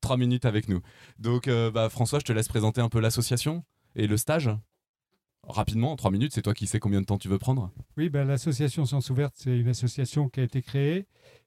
trois 0.02 0.18
minutes 0.18 0.44
avec 0.44 0.68
nous. 0.68 0.82
Donc, 1.18 1.48
euh, 1.48 1.70
bah, 1.70 1.88
François, 1.88 2.18
je 2.18 2.24
te 2.26 2.32
laisse 2.34 2.48
présenter 2.48 2.82
un 2.82 2.90
peu 2.90 3.00
l'association 3.00 3.64
et 3.96 4.06
le 4.06 4.18
stage. 4.18 4.50
Rapidement, 5.48 5.92
en 5.92 5.96
trois 5.96 6.10
minutes, 6.10 6.32
c'est 6.32 6.42
toi 6.42 6.54
qui 6.54 6.66
sais 6.66 6.78
combien 6.78 7.00
de 7.00 7.06
temps 7.06 7.18
tu 7.18 7.28
veux 7.28 7.38
prendre. 7.38 7.70
Oui, 7.96 8.08
ben, 8.08 8.26
l'association 8.26 8.84
Sciences 8.84 9.10
Ouvertes, 9.10 9.34
c'est 9.36 9.58
une 9.58 9.68
association 9.68 10.28
qui 10.28 10.40
a 10.40 10.44
été 10.44 10.62
créée 10.62 11.06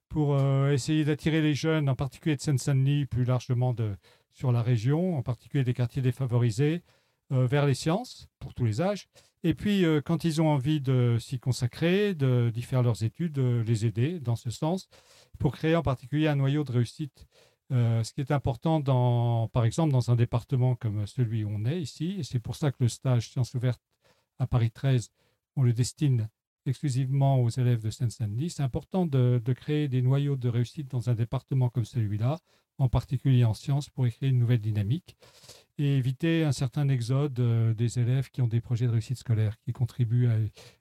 pour 0.10 0.36
euh, 0.36 0.72
essayer 0.72 1.06
d'attirer 1.06 1.42
les 1.42 1.54
jeunes, 1.54 1.90
en 1.90 1.96
particulier 1.96 2.36
de 2.36 2.42
Seine-Saint-Denis, 2.42 3.06
plus 3.06 3.24
largement 3.24 3.74
de, 3.74 3.96
sur 4.34 4.52
la 4.52 4.62
région, 4.62 5.18
en 5.18 5.24
particulier 5.24 5.64
des 5.64 5.74
quartiers 5.74 6.02
défavorisés, 6.02 6.84
euh, 7.32 7.48
vers 7.48 7.66
les 7.66 7.74
sciences, 7.74 8.28
pour 8.40 8.54
tous 8.54 8.66
les 8.66 8.82
âges. 8.82 9.08
Et 9.44 9.54
puis, 9.54 9.86
euh, 9.86 10.02
quand 10.02 10.24
ils 10.24 10.42
ont 10.42 10.50
envie 10.50 10.82
de 10.82 11.18
s'y 11.20 11.40
consacrer, 11.40 12.14
d'y 12.16 12.62
faire 12.62 12.84
leurs 12.84 13.04
études, 13.04 13.34
de 13.34 13.64
les 13.66 13.86
aider 13.86 14.20
dans 14.20 14.36
ce 14.36 14.50
sens, 14.50 14.88
pour 15.40 15.54
créer 15.54 15.76
en 15.76 15.84
particulier 15.84 16.28
un 16.28 16.36
noyau 16.36 16.64
de 16.64 16.72
réussite. 16.72 17.28
Euh, 17.72 18.04
ce 18.04 18.14
qui 18.14 18.22
est 18.22 18.32
important, 18.32 18.80
dans, 18.80 19.48
par 19.50 19.66
exemple, 19.66 19.92
dans 19.92 20.12
un 20.12 20.16
département 20.16 20.76
comme 20.76 21.08
celui 21.08 21.44
où 21.44 21.50
on 21.50 21.66
est 21.66 21.82
ici, 21.82 22.18
et 22.20 22.24
c'est 22.24 22.40
pour 22.40 22.56
ça 22.56 22.72
que 22.72 22.78
le 22.80 22.90
stage 22.90 23.30
Sciences 23.30 23.54
Ouvertes 23.56 23.82
à 24.38 24.48
Paris 24.48 24.72
13, 24.72 25.12
on 25.56 25.64
le 25.64 25.74
destine 25.74 26.30
exclusivement 26.66 27.42
aux 27.42 27.50
élèves 27.50 27.82
de 27.82 27.90
Seine-Saint-Denis. 27.90 28.52
C'est 28.52 28.64
important 28.64 29.06
de, 29.06 29.42
créer 29.56 29.88
des 29.88 30.02
noyaux 30.02 30.36
de 30.36 30.50
réussite 30.50 30.90
dans 30.90 31.10
un 31.10 31.16
département 31.16 31.70
comme 31.70 31.86
celui-là, 31.86 32.40
en 32.78 32.90
particulier 32.90 33.46
en 33.46 33.54
sciences, 33.54 33.90
pour 33.90 34.08
y 34.08 34.12
créer 34.12 34.30
une 34.30 34.40
nouvelle 34.40 34.62
dynamique 34.62 35.16
et 35.78 35.98
éviter 35.98 36.44
un 36.44 36.52
certain 36.52 36.88
exode 36.90 37.40
euh, 37.40 37.74
des 37.74 38.00
élèves 38.00 38.30
qui 38.30 38.42
ont 38.42 38.48
des 38.48 38.62
projets 38.62 38.88
de 38.88 38.92
réussite 38.92 39.18
scolaire, 39.18 39.58
qui 39.60 39.74
contribuent 39.74 40.28
à, 40.28 40.38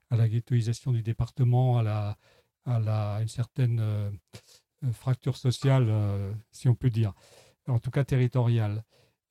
à 0.09 0.17
la 0.17 0.27
ghettoisation 0.27 0.91
du 0.91 1.01
département, 1.01 1.77
à, 1.77 1.83
la, 1.83 2.17
à 2.65 2.79
la, 2.79 3.21
une 3.21 3.27
certaine 3.27 3.79
euh, 3.79 4.09
fracture 4.93 5.37
sociale, 5.37 5.87
euh, 5.89 6.31
si 6.51 6.69
on 6.69 6.75
peut 6.75 6.89
dire, 6.89 7.13
en 7.67 7.79
tout 7.79 7.91
cas 7.91 8.03
territoriale. 8.03 8.83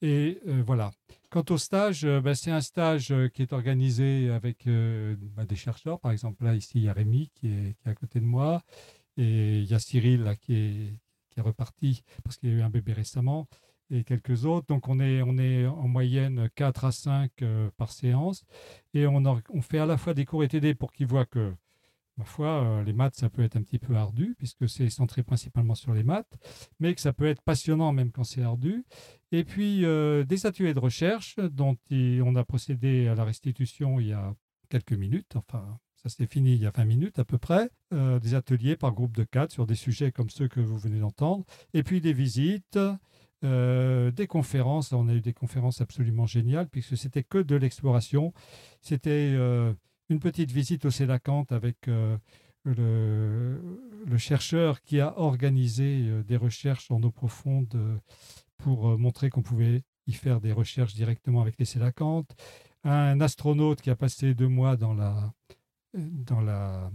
Et 0.02 0.38
euh, 0.46 0.62
voilà. 0.66 0.90
Quant 1.30 1.44
au 1.50 1.58
stage, 1.58 2.04
euh, 2.04 2.20
bah, 2.20 2.34
c'est 2.34 2.50
un 2.50 2.60
stage 2.60 3.10
euh, 3.10 3.28
qui 3.28 3.42
est 3.42 3.52
organisé 3.52 4.30
avec 4.30 4.66
euh, 4.66 5.16
bah, 5.18 5.46
des 5.46 5.56
chercheurs. 5.56 5.98
Par 5.98 6.12
exemple, 6.12 6.44
là, 6.44 6.54
ici, 6.54 6.72
il 6.76 6.82
y 6.82 6.88
a 6.88 6.92
Rémi 6.92 7.30
qui 7.34 7.48
est, 7.48 7.74
à 7.86 7.94
côté 7.94 8.20
de 8.20 8.24
moi. 8.24 8.62
Et 9.16 9.60
il 9.60 9.64
y 9.64 9.74
a 9.74 9.78
Cyril 9.78 10.24
là, 10.24 10.36
qui, 10.36 10.54
est, 10.54 10.94
qui 11.30 11.40
est 11.40 11.42
reparti 11.42 12.02
parce 12.22 12.36
qu'il 12.36 12.50
a 12.50 12.52
eu 12.52 12.62
un 12.62 12.70
bébé 12.70 12.92
récemment. 12.92 13.48
Et 13.90 14.04
quelques 14.04 14.44
autres. 14.44 14.66
Donc, 14.66 14.88
on 14.88 15.00
est, 15.00 15.22
on 15.22 15.38
est 15.38 15.66
en 15.66 15.88
moyenne 15.88 16.48
4 16.54 16.84
à 16.84 16.92
5 16.92 17.30
euh, 17.42 17.70
par 17.76 17.90
séance. 17.90 18.44
Et 18.92 19.06
on, 19.06 19.22
on 19.24 19.62
fait 19.62 19.78
à 19.78 19.86
la 19.86 19.96
fois 19.96 20.14
des 20.14 20.24
cours 20.24 20.44
et 20.44 20.48
TD 20.48 20.74
pour 20.74 20.92
qu'ils 20.92 21.06
voient 21.06 21.26
que, 21.26 21.54
ma 22.16 22.24
foi, 22.24 22.62
euh, 22.62 22.84
les 22.84 22.92
maths, 22.92 23.16
ça 23.16 23.28
peut 23.28 23.42
être 23.42 23.56
un 23.56 23.62
petit 23.62 23.78
peu 23.78 23.96
ardu, 23.96 24.34
puisque 24.38 24.68
c'est 24.68 24.88
centré 24.90 25.22
principalement 25.22 25.74
sur 25.74 25.92
les 25.94 26.04
maths, 26.04 26.36
mais 26.78 26.94
que 26.94 27.00
ça 27.00 27.12
peut 27.12 27.26
être 27.26 27.42
passionnant 27.42 27.92
même 27.92 28.12
quand 28.12 28.24
c'est 28.24 28.42
ardu. 28.42 28.84
Et 29.32 29.44
puis, 29.44 29.84
euh, 29.84 30.24
des 30.24 30.46
ateliers 30.46 30.74
de 30.74 30.80
recherche 30.80 31.36
dont 31.38 31.76
on 31.90 32.36
a 32.36 32.44
procédé 32.44 33.08
à 33.08 33.14
la 33.14 33.24
restitution 33.24 33.98
il 34.00 34.08
y 34.08 34.12
a 34.12 34.34
quelques 34.68 34.92
minutes, 34.92 35.36
enfin, 35.36 35.78
ça 35.96 36.08
s'est 36.08 36.26
fini 36.26 36.54
il 36.54 36.62
y 36.62 36.66
a 36.66 36.70
20 36.70 36.84
minutes 36.84 37.18
à 37.18 37.24
peu 37.24 37.38
près, 37.38 37.70
euh, 37.92 38.20
des 38.20 38.34
ateliers 38.34 38.76
par 38.76 38.92
groupe 38.92 39.16
de 39.16 39.24
quatre 39.24 39.52
sur 39.52 39.66
des 39.66 39.74
sujets 39.74 40.12
comme 40.12 40.30
ceux 40.30 40.48
que 40.48 40.60
vous 40.60 40.78
venez 40.78 41.00
d'entendre, 41.00 41.44
et 41.72 41.82
puis 41.82 42.00
des 42.00 42.12
visites, 42.12 42.78
des 43.42 44.26
conférences. 44.26 44.94
On 44.94 45.06
a 45.06 45.12
eu 45.12 45.20
des 45.20 45.34
conférences 45.34 45.82
absolument 45.82 46.24
géniales, 46.24 46.66
puisque 46.70 46.96
c'était 46.96 47.22
que 47.22 47.36
de 47.36 47.56
l'exploration. 47.56 48.32
C'était 48.80 49.36
une 50.08 50.20
petite 50.20 50.50
visite 50.50 50.84
au 50.84 50.90
Célacante 50.90 51.52
avec 51.52 51.88
euh, 51.88 52.16
le, 52.64 54.16
chercheur 54.18 54.80
qui 54.82 55.00
a 55.00 55.18
organisé 55.18 56.06
euh, 56.08 56.22
des 56.22 56.36
recherches 56.36 56.90
en 56.90 57.02
eau 57.02 57.10
profonde 57.10 57.72
euh, 57.74 57.96
pour 58.58 58.98
montrer 58.98 59.30
qu'on 59.30 59.42
pouvait 59.42 59.82
y 60.06 60.12
faire 60.12 60.40
des 60.40 60.52
recherches 60.52 60.94
directement 60.94 61.42
avec 61.42 61.58
les 61.58 61.64
Célacantes. 61.64 62.34
Un 62.84 63.20
astronaute 63.20 63.80
qui 63.80 63.90
a 63.90 63.96
passé 63.96 64.34
deux 64.34 64.48
mois 64.48 64.76
dans 64.76 64.94
la, 64.94 65.32
dans 65.94 66.40
la 66.40 66.90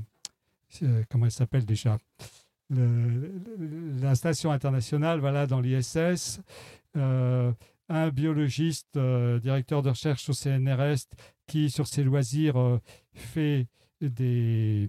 comment 1.10 1.26
elle 1.26 1.32
s'appelle 1.32 1.66
déjà 1.66 1.98
la 2.72 4.14
station 4.14 4.52
internationale, 4.52 5.20
voilà, 5.20 5.48
dans 5.48 5.60
l'ISS. 5.60 6.42
Un 7.90 8.10
biologiste, 8.10 8.96
euh, 8.98 9.40
directeur 9.40 9.82
de 9.82 9.90
recherche 9.90 10.30
au 10.30 10.34
CNRS, 10.34 11.08
qui, 11.48 11.70
sur 11.70 11.88
ses 11.88 12.04
loisirs, 12.04 12.58
euh, 12.58 12.80
fait 13.14 13.68
des, 14.00 14.88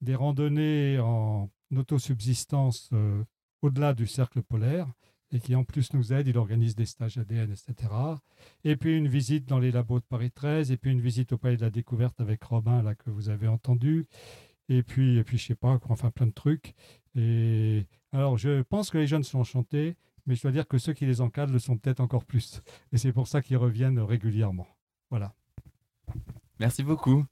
des 0.00 0.14
randonnées 0.14 0.98
en 1.00 1.50
autosubsistance 1.74 2.90
euh, 2.92 3.22
au-delà 3.62 3.92
du 3.92 4.06
cercle 4.06 4.42
polaire 4.42 4.86
et 5.32 5.40
qui 5.40 5.54
en 5.56 5.64
plus 5.64 5.92
nous 5.92 6.12
aide, 6.12 6.28
il 6.28 6.38
organise 6.38 6.76
des 6.76 6.86
stages 6.86 7.18
ADN, 7.18 7.50
etc. 7.50 7.92
Et 8.64 8.76
puis 8.76 8.96
une 8.96 9.08
visite 9.08 9.46
dans 9.46 9.58
les 9.58 9.72
labos 9.72 9.98
de 9.98 10.04
Paris 10.04 10.30
13, 10.30 10.70
et 10.70 10.76
puis 10.76 10.92
une 10.92 11.00
visite 11.00 11.32
au 11.32 11.38
Palais 11.38 11.56
de 11.56 11.62
la 11.62 11.70
Découverte 11.70 12.20
avec 12.20 12.42
Robin, 12.44 12.82
là, 12.82 12.94
que 12.94 13.10
vous 13.10 13.28
avez 13.28 13.48
entendu. 13.48 14.06
Et 14.68 14.82
puis, 14.82 15.18
et 15.18 15.24
puis 15.24 15.38
je 15.38 15.46
sais 15.46 15.54
pas, 15.54 15.78
enfin 15.88 16.10
plein 16.10 16.26
de 16.26 16.32
trucs. 16.32 16.74
Et 17.16 17.86
alors, 18.12 18.38
je 18.38 18.62
pense 18.62 18.90
que 18.90 18.98
les 18.98 19.06
jeunes 19.06 19.24
sont 19.24 19.40
enchantés, 19.40 19.96
mais 20.26 20.34
je 20.34 20.42
dois 20.42 20.52
dire 20.52 20.66
que 20.66 20.78
ceux 20.78 20.92
qui 20.92 21.06
les 21.06 21.20
encadrent 21.20 21.52
le 21.52 21.58
sont 21.58 21.76
peut-être 21.76 22.00
encore 22.00 22.24
plus. 22.24 22.60
Et 22.92 22.98
c'est 22.98 23.12
pour 23.12 23.28
ça 23.28 23.42
qu'ils 23.42 23.56
reviennent 23.56 23.98
régulièrement. 23.98 24.66
Voilà. 25.10 25.34
Merci 26.58 26.82
beaucoup. 26.82 27.24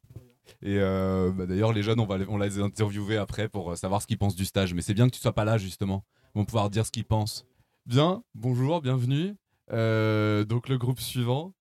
Et 0.62 0.78
euh, 0.78 1.32
bah, 1.32 1.46
d'ailleurs, 1.46 1.72
les 1.72 1.82
jeunes, 1.82 2.00
on 2.00 2.06
va 2.06 2.18
les, 2.18 2.26
on 2.28 2.38
les 2.38 2.58
interviewer 2.58 3.16
après 3.16 3.48
pour 3.48 3.72
euh, 3.72 3.76
savoir 3.76 4.02
ce 4.02 4.06
qu'ils 4.06 4.18
pensent 4.18 4.36
du 4.36 4.44
stage. 4.44 4.74
Mais 4.74 4.82
c'est 4.82 4.94
bien 4.94 5.08
que 5.08 5.14
tu 5.14 5.20
sois 5.20 5.32
pas 5.32 5.44
là, 5.44 5.58
justement. 5.58 6.04
Ils 6.34 6.38
vont 6.38 6.44
pouvoir 6.44 6.70
dire 6.70 6.86
ce 6.86 6.90
qu'ils 6.90 7.04
pensent. 7.04 7.46
Bien, 7.86 8.22
bonjour, 8.34 8.80
bienvenue. 8.80 9.34
Euh, 9.72 10.44
donc, 10.44 10.68
le 10.68 10.78
groupe 10.78 11.00
suivant. 11.00 11.52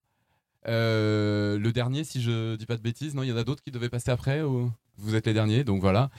Le 0.65 1.71
dernier, 1.71 2.03
si 2.03 2.21
je 2.21 2.55
dis 2.55 2.65
pas 2.65 2.77
de 2.77 2.81
bêtises, 2.81 3.15
non, 3.15 3.23
il 3.23 3.29
y 3.29 3.31
en 3.31 3.37
a 3.37 3.43
d'autres 3.43 3.63
qui 3.63 3.71
devaient 3.71 3.89
passer 3.89 4.11
après 4.11 4.41
vous 4.97 5.15
êtes 5.15 5.25
les 5.27 5.33
derniers, 5.33 5.63
donc 5.63 5.81
voilà. 5.81 6.09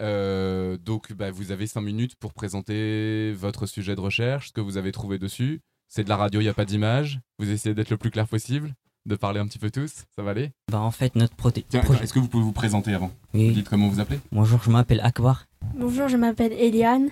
Euh, 0.00 0.76
donc, 0.76 1.12
bah, 1.12 1.30
vous 1.30 1.50
avez 1.52 1.66
cinq 1.66 1.80
minutes 1.82 2.14
pour 2.16 2.32
présenter 2.34 3.32
votre 3.32 3.66
sujet 3.66 3.94
de 3.94 4.00
recherche, 4.00 4.48
ce 4.48 4.52
que 4.52 4.60
vous 4.60 4.76
avez 4.76 4.92
trouvé 4.92 5.18
dessus. 5.18 5.60
C'est 5.88 6.04
de 6.04 6.08
la 6.08 6.16
radio, 6.16 6.40
il 6.40 6.44
n'y 6.44 6.50
a 6.50 6.54
pas 6.54 6.64
d'image. 6.66 7.20
Vous 7.38 7.50
essayez 7.50 7.74
d'être 7.74 7.90
le 7.90 7.96
plus 7.96 8.10
clair 8.10 8.28
possible, 8.28 8.74
de 9.06 9.16
parler 9.16 9.40
un 9.40 9.46
petit 9.46 9.58
peu 9.58 9.70
tous. 9.70 10.04
Ça 10.14 10.22
va 10.22 10.32
aller? 10.32 10.50
Bah 10.70 10.80
en 10.80 10.90
fait 10.90 11.16
notre 11.16 11.34
projet- 11.34 11.64
est-ce 11.72 12.12
que 12.12 12.18
vous 12.18 12.28
pouvez 12.28 12.44
vous 12.44 12.52
présenter 12.52 12.92
avant? 12.92 13.10
Oui. 13.32 13.48
Vous 13.48 13.54
dites 13.54 13.68
comment 13.70 13.88
vous 13.88 13.98
appelez? 14.00 14.20
Bonjour, 14.30 14.60
je 14.62 14.70
m'appelle 14.70 15.00
Akbar. 15.02 15.46
Bonjour, 15.78 16.08
je 16.08 16.16
m'appelle 16.18 16.52
Eliane. 16.52 17.08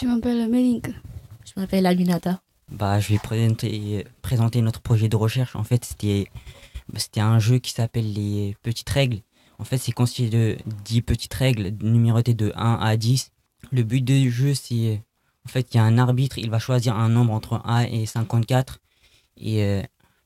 Je 0.00 0.06
m'appelle 0.06 0.48
Mélinque. 0.50 0.90
Je 1.44 1.60
m'appelle 1.60 1.84
Alunata. 1.84 2.40
Bah, 2.72 2.98
je 2.98 3.12
vais 3.12 3.18
présenter, 3.18 4.06
présenter 4.22 4.62
notre 4.62 4.80
projet 4.80 5.08
de 5.10 5.16
recherche. 5.16 5.54
En 5.54 5.62
fait, 5.62 5.84
c'était 5.84 6.28
bah, 6.88 6.98
c'était 6.98 7.20
un 7.20 7.38
jeu 7.38 7.58
qui 7.58 7.72
s'appelle 7.72 8.12
les 8.14 8.56
petites 8.62 8.88
règles. 8.88 9.18
En 9.58 9.64
fait, 9.64 9.78
c'est 9.78 9.92
constitué 9.92 10.28
de 10.28 10.56
10 10.84 11.02
petites 11.02 11.34
règles 11.34 11.72
numérotées 11.80 12.34
de 12.34 12.52
1 12.56 12.74
à 12.74 12.96
10. 12.96 13.32
Le 13.72 13.82
but 13.82 14.02
du 14.02 14.30
jeu, 14.30 14.54
c'est 14.54 15.02
en 15.46 15.48
fait, 15.48 15.72
il 15.72 15.76
y 15.76 15.80
a 15.80 15.84
un 15.84 15.96
arbitre, 15.96 16.38
il 16.38 16.50
va 16.50 16.58
choisir 16.58 16.96
un 16.96 17.08
nombre 17.08 17.32
entre 17.32 17.60
1 17.64 17.84
et 17.84 18.04
54. 18.04 18.80
Et 19.36 19.62
euh, 19.62 19.82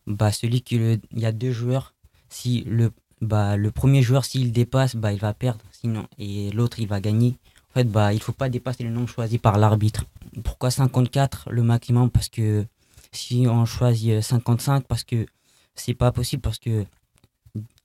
bah, 0.07 0.33
celui 0.33 0.63
qui 0.63 0.77
il 0.77 1.19
y 1.19 1.27
a 1.27 1.33
deux 1.33 1.53
joueurs. 1.53 1.95
Si 2.31 2.63
le, 2.63 2.91
bah, 3.21 3.59
le 3.59 3.71
premier 3.71 4.03
joueur, 4.03 4.25
s'il 4.25 4.51
dépasse, 4.51 4.97
bah, 4.97 5.13
il 5.13 5.19
va 5.19 5.35
perdre. 5.35 5.61
Sinon, 5.73 6.07
et 6.19 6.51
l'autre, 6.53 6.79
il 6.81 6.89
va 6.89 7.03
gagner. 7.03 7.37
En 7.71 7.75
fait, 7.75 7.85
bah, 7.85 8.15
il 8.15 8.23
faut 8.23 8.33
pas 8.33 8.49
dépasser 8.49 8.83
le 8.83 8.91
nombre 8.91 9.11
choisi 9.11 9.37
par 9.37 9.59
l'arbitre. 9.59 10.05
Pourquoi 10.43 10.71
54 10.71 11.51
le 11.51 11.63
maximum? 11.63 12.11
Parce 12.11 12.31
que 12.31 12.65
si 13.13 13.47
on 13.47 13.67
choisit 13.67 14.23
55, 14.23 14.87
parce 14.87 15.05
que 15.05 15.27
c'est 15.75 15.95
pas 15.95 16.13
possible, 16.13 16.41
parce 16.41 16.59
que 16.59 16.87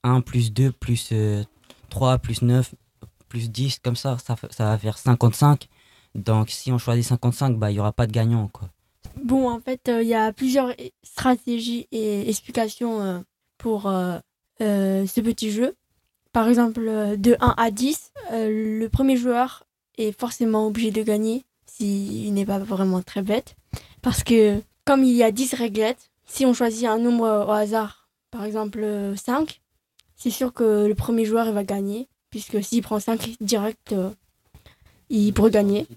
1 0.05 0.21
plus 0.21 0.53
2 0.53 0.71
plus 0.71 1.13
3 1.89 2.13
euh, 2.13 2.17
plus 2.17 2.41
9 2.41 2.73
plus 3.27 3.49
10, 3.49 3.79
comme 3.79 3.95
ça, 3.95 4.17
ça, 4.19 4.35
va 4.59 4.77
faire 4.77 4.97
55. 4.97 5.67
Donc 6.13 6.49
si 6.49 6.71
on 6.71 6.77
choisit 6.77 7.03
55, 7.03 7.57
bah, 7.57 7.71
il 7.71 7.73
n'y 7.73 7.79
aura 7.79 7.91
pas 7.91 8.07
de 8.07 8.11
gagnant. 8.11 8.49
Bon, 9.21 9.49
en 9.49 9.59
fait, 9.59 9.89
euh, 9.89 10.03
il 10.03 10.07
y 10.07 10.13
a 10.13 10.31
plusieurs 10.31 10.73
stratégies 11.03 11.87
et 11.91 12.29
explications 12.29 13.01
euh, 13.01 13.19
pour 13.57 13.91
ce 14.59 15.21
petit 15.21 15.51
jeu. 15.51 15.75
Par 16.31 16.47
exemple, 16.47 16.81
de 17.17 17.35
1 17.39 17.55
à 17.57 17.71
10, 17.71 18.11
le 18.31 18.87
premier 18.87 19.17
joueur 19.17 19.65
est 19.97 20.17
forcément 20.17 20.67
obligé 20.67 20.91
de 20.91 21.01
gagner 21.01 21.45
s'il 21.65 22.33
n'est 22.33 22.45
pas 22.45 22.59
vraiment 22.59 23.01
très 23.01 23.21
bête. 23.21 23.55
Parce 24.01 24.23
que 24.23 24.61
comme 24.85 25.03
il 25.03 25.15
y 25.15 25.23
a 25.23 25.31
10 25.31 25.55
réglettes, 25.55 26.11
si 26.25 26.45
on 26.45 26.53
choisit 26.53 26.87
un 26.87 26.99
nombre 26.99 27.45
au 27.47 27.51
hasard, 27.51 28.07
par 28.31 28.43
exemple 28.43 28.85
5, 29.15 29.61
c'est 30.15 30.29
sûr 30.29 30.53
que 30.53 30.85
le 30.85 30.95
premier 30.95 31.25
joueur 31.25 31.47
il 31.47 31.53
va 31.53 31.63
gagner. 31.63 32.07
Puisque 32.29 32.61
s'il 32.61 32.81
prend 32.81 32.99
5 32.99 33.37
direct, 33.39 33.93
euh, 33.93 34.09
il 35.09 35.33
pourrait 35.33 35.51
gagner. 35.51 35.87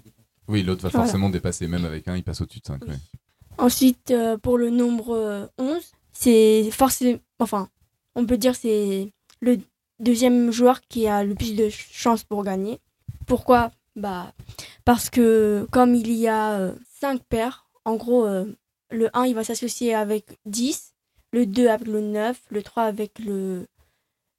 Oui, 0.47 0.62
l'autre 0.62 0.83
va 0.83 0.91
forcément 0.91 1.31
dépasser. 1.31 1.66
Même 1.66 1.85
avec 1.85 2.07
un, 2.07 2.16
il 2.16 2.23
passe 2.23 2.41
au-dessus 2.41 2.61
de 2.61 2.66
5. 2.66 2.81
Ensuite, 3.59 4.12
euh, 4.12 4.39
pour 4.39 4.57
le 4.57 4.71
nombre 4.71 5.51
11, 5.59 5.69
euh, 5.69 5.81
c'est 6.12 6.71
forcément. 6.71 7.19
Enfin, 7.41 7.69
on 8.14 8.25
peut 8.25 8.39
dire 8.39 8.55
c'est 8.55 9.12
le 9.41 9.59
deuxième 9.99 10.53
joueur 10.53 10.81
qui 10.83 11.09
a 11.09 11.25
le 11.25 11.35
plus 11.35 11.57
de 11.57 11.69
chances 11.71 12.23
pour 12.23 12.45
gagner. 12.45 12.79
Pourquoi? 13.27 13.73
Bah, 13.97 14.33
Parce 14.85 15.11
que 15.11 15.66
comme 15.73 15.97
il 15.97 16.12
y 16.12 16.29
a 16.29 16.73
5 17.01 17.21
paires, 17.25 17.66
en 17.85 17.97
gros, 17.97 18.27
le 18.91 19.11
1 19.12 19.25
il 19.25 19.35
va 19.35 19.43
s'associer 19.43 19.93
avec 19.93 20.39
10, 20.47 20.95
le 21.33 21.47
2 21.47 21.66
avec 21.69 21.89
le 21.89 22.01
9, 22.01 22.41
le 22.51 22.62
3 22.62 22.85
avec 22.85 23.19
le 23.19 23.66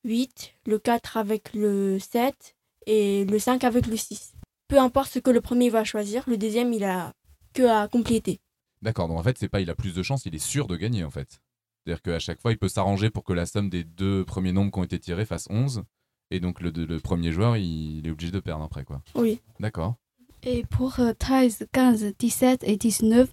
8, 0.03 0.53
le 0.65 0.79
4 0.79 1.17
avec 1.17 1.53
le 1.53 1.99
7 1.99 2.55
et 2.85 3.25
le 3.25 3.39
5 3.39 3.63
avec 3.63 3.87
le 3.87 3.97
6. 3.97 4.33
Peu 4.67 4.79
importe 4.79 5.11
ce 5.11 5.19
que 5.19 5.31
le 5.31 5.41
premier 5.41 5.69
va 5.69 5.83
choisir, 5.83 6.23
le 6.27 6.37
deuxième 6.37 6.73
il 6.73 6.83
a 6.83 7.13
que 7.53 7.63
à 7.63 7.87
compléter. 7.87 8.39
D'accord, 8.81 9.07
donc 9.07 9.19
en 9.19 9.23
fait 9.23 9.37
c'est 9.37 9.49
pas 9.49 9.61
il 9.61 9.69
a 9.69 9.75
plus 9.75 9.93
de 9.93 10.03
chance, 10.03 10.25
il 10.25 10.35
est 10.35 10.39
sûr 10.39 10.67
de 10.67 10.75
gagner 10.75 11.03
en 11.03 11.09
fait. 11.09 11.41
C'est-à-dire 11.83 12.01
qu'à 12.01 12.19
chaque 12.19 12.41
fois 12.41 12.51
il 12.51 12.57
peut 12.57 12.69
s'arranger 12.69 13.09
pour 13.09 13.23
que 13.23 13.33
la 13.33 13.45
somme 13.45 13.69
des 13.69 13.83
deux 13.83 14.23
premiers 14.25 14.51
nombres 14.51 14.71
qui 14.71 14.79
ont 14.79 14.83
été 14.83 14.99
tirés 14.99 15.25
fasse 15.25 15.47
11. 15.49 15.83
Et 16.31 16.39
donc 16.39 16.61
le, 16.61 16.69
le 16.69 16.99
premier 16.99 17.31
joueur 17.31 17.57
il, 17.57 18.05
est 18.05 18.11
obligé 18.11 18.31
de 18.31 18.39
perdre 18.39 18.63
après 18.63 18.83
quoi. 18.83 19.01
Oui. 19.15 19.41
D'accord. 19.59 19.95
Et 20.43 20.63
pour 20.69 20.97
13, 21.19 21.67
15, 21.73 22.13
17 22.17 22.63
et 22.63 22.77
19, 22.77 23.29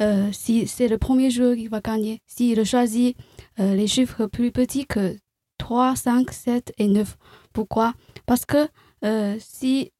euh, 0.00 0.32
si 0.32 0.66
c'est 0.66 0.88
le 0.88 0.96
premier 0.96 1.30
joueur 1.30 1.54
qui 1.54 1.68
va 1.68 1.80
gagner, 1.80 2.22
s'il 2.26 2.64
choisit 2.64 3.14
euh, 3.58 3.74
les 3.74 3.86
chiffres 3.86 4.26
plus 4.26 4.50
petits 4.50 4.86
que 4.86 5.18
3, 5.60 5.94
5, 5.94 6.32
7 6.32 6.72
et 6.78 6.88
9. 6.88 7.16
Pourquoi? 7.52 7.92
Parce 8.26 8.46
que 8.46 8.66
euh, 9.04 9.36
si 9.38 9.92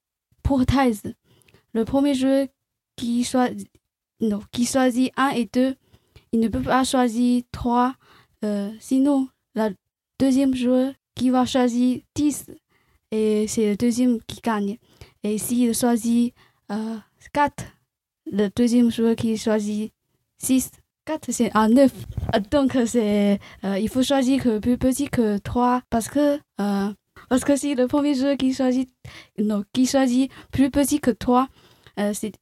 pour 0.42 0.64
13, 0.64 1.02
le 1.74 1.84
premier 1.84 2.14
jeu 2.14 2.48
qui, 2.96 3.24
choisit 3.24 3.68
1 5.16 5.28
et 5.36 5.48
2, 5.52 5.76
il 6.32 6.40
ne 6.40 6.48
peut 6.48 6.62
pas 6.62 6.82
choisir 6.84 7.42
3. 7.52 7.94
Euh, 8.42 8.70
sinon, 8.80 9.28
le 9.54 9.74
deuxième 10.18 10.54
joueur 10.54 10.94
qui 11.14 11.28
va 11.28 11.44
choisir 11.44 12.00
10, 12.14 12.46
et 13.10 13.46
c'est 13.46 13.68
le 13.70 13.76
deuxième 13.76 14.18
qui 14.22 14.40
gagne. 14.40 14.78
Et 15.22 15.36
s'il 15.36 15.74
choisit 15.74 16.34
euh, 16.72 16.96
4, 17.34 17.64
le 18.32 18.48
deuxième 18.48 18.90
joueur 18.90 19.14
qui 19.14 19.36
choisit 19.36 19.92
6, 20.38 20.70
4, 21.10 21.32
c'est 21.32 21.50
un 21.56 21.68
9. 21.68 21.92
Donc, 22.52 22.78
c'est, 22.86 23.40
euh, 23.64 23.78
il 23.78 23.88
faut 23.88 24.02
choisir 24.02 24.42
que 24.42 24.58
plus 24.60 24.78
petit 24.78 25.08
que 25.08 25.38
3 25.38 25.82
parce 25.90 26.08
que, 26.08 26.38
euh, 26.60 26.92
parce 27.28 27.44
que 27.44 27.56
si 27.56 27.74
le 27.74 27.88
premier 27.88 28.14
jeu 28.14 28.36
qui 28.36 28.54
choisit, 28.54 28.88
non, 29.38 29.64
qui 29.72 29.86
choisit 29.86 30.30
plus 30.52 30.70
petit 30.70 31.00
que 31.00 31.10
3, 31.10 31.48
euh, 31.98 32.12
c'est, 32.14 32.32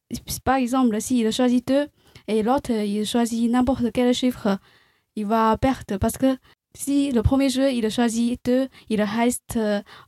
par 0.45 0.57
exemple, 0.57 1.01
s'il 1.01 1.33
choisit 1.33 1.67
2 1.67 1.89
et 2.29 2.43
l'autre, 2.43 2.71
il 2.71 3.07
choisit 3.07 3.51
n'importe 3.51 3.91
quel 3.91 4.13
chiffre, 4.13 4.59
il 5.17 5.25
va 5.25 5.57
perdre 5.57 5.97
parce 5.97 6.19
que 6.19 6.37
si 6.75 7.11
le 7.11 7.23
premier 7.23 7.49
jeu, 7.49 7.73
il 7.73 7.91
choisit 7.91 8.39
2, 8.45 8.69
il 8.91 9.03
reste 9.03 9.59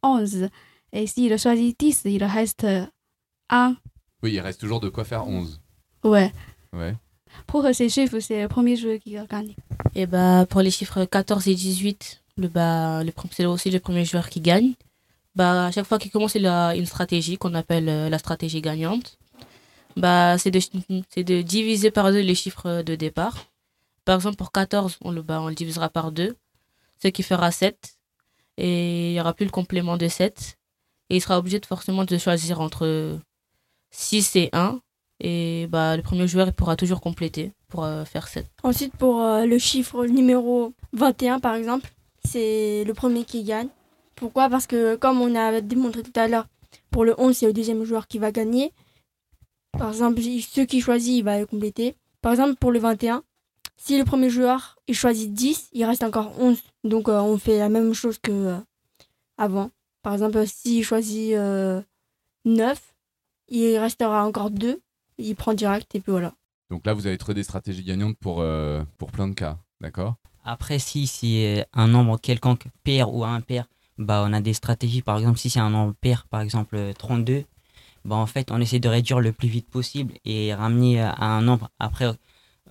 11. 0.03 0.51
Et 0.93 1.07
s'il 1.07 1.39
choisit 1.39 1.81
10, 1.81 2.03
il 2.05 2.25
reste 2.25 2.67
1. 3.49 3.77
Oui, 4.23 4.33
il 4.35 4.41
reste 4.41 4.61
toujours 4.61 4.81
de 4.81 4.91
quoi 4.91 5.05
faire 5.05 5.27
11. 5.27 5.63
Ouais. 6.05 6.31
Ouais. 6.75 6.95
Pour 7.51 7.67
ces 7.73 7.89
chiffres, 7.89 8.21
c'est 8.21 8.43
le 8.43 8.49
premier 8.49 8.77
jeu 8.77 8.99
qui 8.99 9.17
a 9.17 9.27
gagné. 9.27 9.57
Et 9.97 10.07
bah, 10.07 10.47
pour 10.49 10.61
les 10.61 10.71
chiffres 10.71 11.05
14 11.05 11.49
et 11.49 11.55
18, 11.57 12.23
le, 12.37 12.47
bah, 12.47 13.03
le, 13.03 13.13
c'est 13.33 13.45
aussi 13.45 13.71
le 13.71 13.81
premier 13.81 14.05
joueur 14.05 14.29
qui 14.29 14.41
gagne. 14.41 14.75
Bah, 15.35 15.67
à 15.67 15.73
chaque 15.73 15.87
fois 15.87 15.99
qu'il 15.99 16.13
commence, 16.13 16.37
il 16.37 16.47
a 16.47 16.77
une 16.77 16.87
stratégie 16.87 17.39
qu'on 17.39 17.55
appelle 17.55 17.89
euh, 17.89 18.09
la 18.09 18.19
stratégie 18.19 18.61
gagnante. 18.61 19.19
Bah, 19.97 20.39
c'est 20.39 20.53
de, 20.53 20.61
de 21.23 21.43
diviser 21.43 21.91
par 21.91 22.13
deux 22.13 22.21
les 22.21 22.37
chiffres 22.37 22.83
de 22.83 22.95
départ. 22.95 23.47
Par 24.05 24.15
exemple, 24.15 24.37
pour 24.37 24.53
14, 24.53 24.99
on 25.03 25.11
le, 25.11 25.23
bah, 25.23 25.41
on 25.43 25.49
le 25.49 25.55
divisera 25.57 25.89
par 25.89 26.13
2, 26.13 26.37
ce 27.03 27.09
qui 27.09 27.25
fera 27.25 27.51
7. 27.51 27.97
Et 28.59 29.09
il 29.11 29.13
n'y 29.15 29.21
aura 29.21 29.35
plus 29.35 29.45
le 29.45 29.51
complément 29.51 29.97
de 29.97 30.07
7. 30.07 30.57
Et 31.11 31.17
il 31.17 31.21
sera 31.21 31.39
obligé 31.39 31.59
de 31.59 31.67
forcément 31.67 32.05
de 32.05 32.17
choisir 32.17 32.61
entre 32.61 33.19
6 33.91 34.37
et 34.37 34.51
1 34.53 34.81
et 35.21 35.67
bah, 35.69 35.97
le 35.97 36.03
premier 36.03 36.27
joueur 36.27 36.49
il 36.49 36.53
pourra 36.53 36.77
toujours 36.77 37.01
compléter 37.01 37.53
pour 37.69 37.85
euh, 37.85 38.05
faire 38.05 38.27
7. 38.27 38.47
Ensuite, 38.63 38.97
pour 38.97 39.23
euh, 39.23 39.45
le 39.45 39.59
chiffre 39.59 40.07
numéro 40.07 40.73
21, 40.95 41.41
par 41.41 41.55
exemple, 41.55 41.91
c'est 42.25 42.85
le 42.85 42.95
premier 42.95 43.25
qui 43.25 43.45
gagne. 43.45 43.69
Pourquoi? 44.17 44.49
Parce 44.49 44.67
que, 44.67 44.97
comme 44.97 45.21
on 45.21 45.35
a 45.35 45.61
démontré 45.61 46.03
tout 46.03 46.19
à 46.19 46.27
l'heure, 46.27 46.47
pour 46.91 47.05
le 47.05 47.15
11, 47.19 47.37
c'est 47.37 47.47
le 47.47 47.53
deuxième 47.53 47.85
joueur 47.85 48.07
qui 48.09 48.19
va 48.19 48.33
gagner. 48.33 48.73
Par 49.73 49.91
exemple, 49.91 50.21
ceux 50.21 50.65
qui 50.65 50.81
choisit, 50.81 51.19
il 51.19 51.23
va 51.23 51.45
compléter. 51.45 51.95
Par 52.23 52.33
exemple, 52.33 52.57
pour 52.57 52.73
le 52.73 52.81
21, 52.81 53.23
si 53.77 53.99
le 53.99 54.05
premier 54.05 54.29
joueur 54.29 54.77
il 54.89 54.95
choisit 54.95 55.33
10, 55.33 55.71
il 55.73 55.85
reste 55.85 56.03
encore 56.03 56.33
11. 56.39 56.61
Donc, 56.85 57.09
euh, 57.09 57.21
on 57.21 57.39
fait 57.39 57.59
la 57.59 57.69
même 57.69 57.93
chose 57.93 58.19
que 58.19 58.57
avant. 59.39 59.71
Par 60.03 60.15
exemple, 60.15 60.47
s'il 60.47 60.83
choisit 60.83 61.37
9, 62.45 62.95
il 63.49 63.77
restera 63.79 64.27
encore 64.27 64.51
2 64.51 64.81
il 65.21 65.35
prend 65.37 65.55
direct 65.55 65.95
et 65.95 66.01
puis 66.01 66.13
voilà. 66.13 66.35
Donc 66.71 66.87
là, 66.87 66.95
vous 66.95 67.07
avez 67.07 67.19
trouvé 67.19 67.35
des 67.35 67.43
stratégies 67.43 67.83
gagnantes 67.83 68.17
pour, 68.19 68.41
euh, 68.41 68.83
pour 68.97 69.11
plein 69.11 69.29
de 69.29 69.35
cas, 69.35 69.59
d'accord? 69.81 70.15
Après, 70.45 70.79
si 70.79 71.07
c'est 71.07 71.67
un 71.73 71.89
nombre 71.89 72.19
quelconque 72.19 72.67
pair 72.85 73.13
ou 73.13 73.25
impair, 73.25 73.67
bah, 73.99 74.25
on 74.27 74.33
a 74.33 74.41
des 74.41 74.55
stratégies. 74.55 75.03
Par 75.03 75.19
exemple, 75.19 75.39
si 75.39 75.51
c'est 75.51 75.61
un 75.61 75.71
nombre 75.71 75.95
pair, 76.01 76.27
par 76.29 76.41
exemple 76.41 76.79
32, 76.97 77.45
bah, 78.05 78.17
en 78.17 78.27
fait, 78.27 78.51
on 78.51 78.61
essaie 78.61 78.79
de 78.79 78.89
réduire 78.89 79.21
le 79.21 79.33
plus 79.33 79.49
vite 79.49 79.69
possible 79.69 80.15
et 80.25 80.55
ramener 80.55 81.01
à 81.01 81.25
un 81.25 81.43
nombre 81.43 81.71
après 81.79 82.11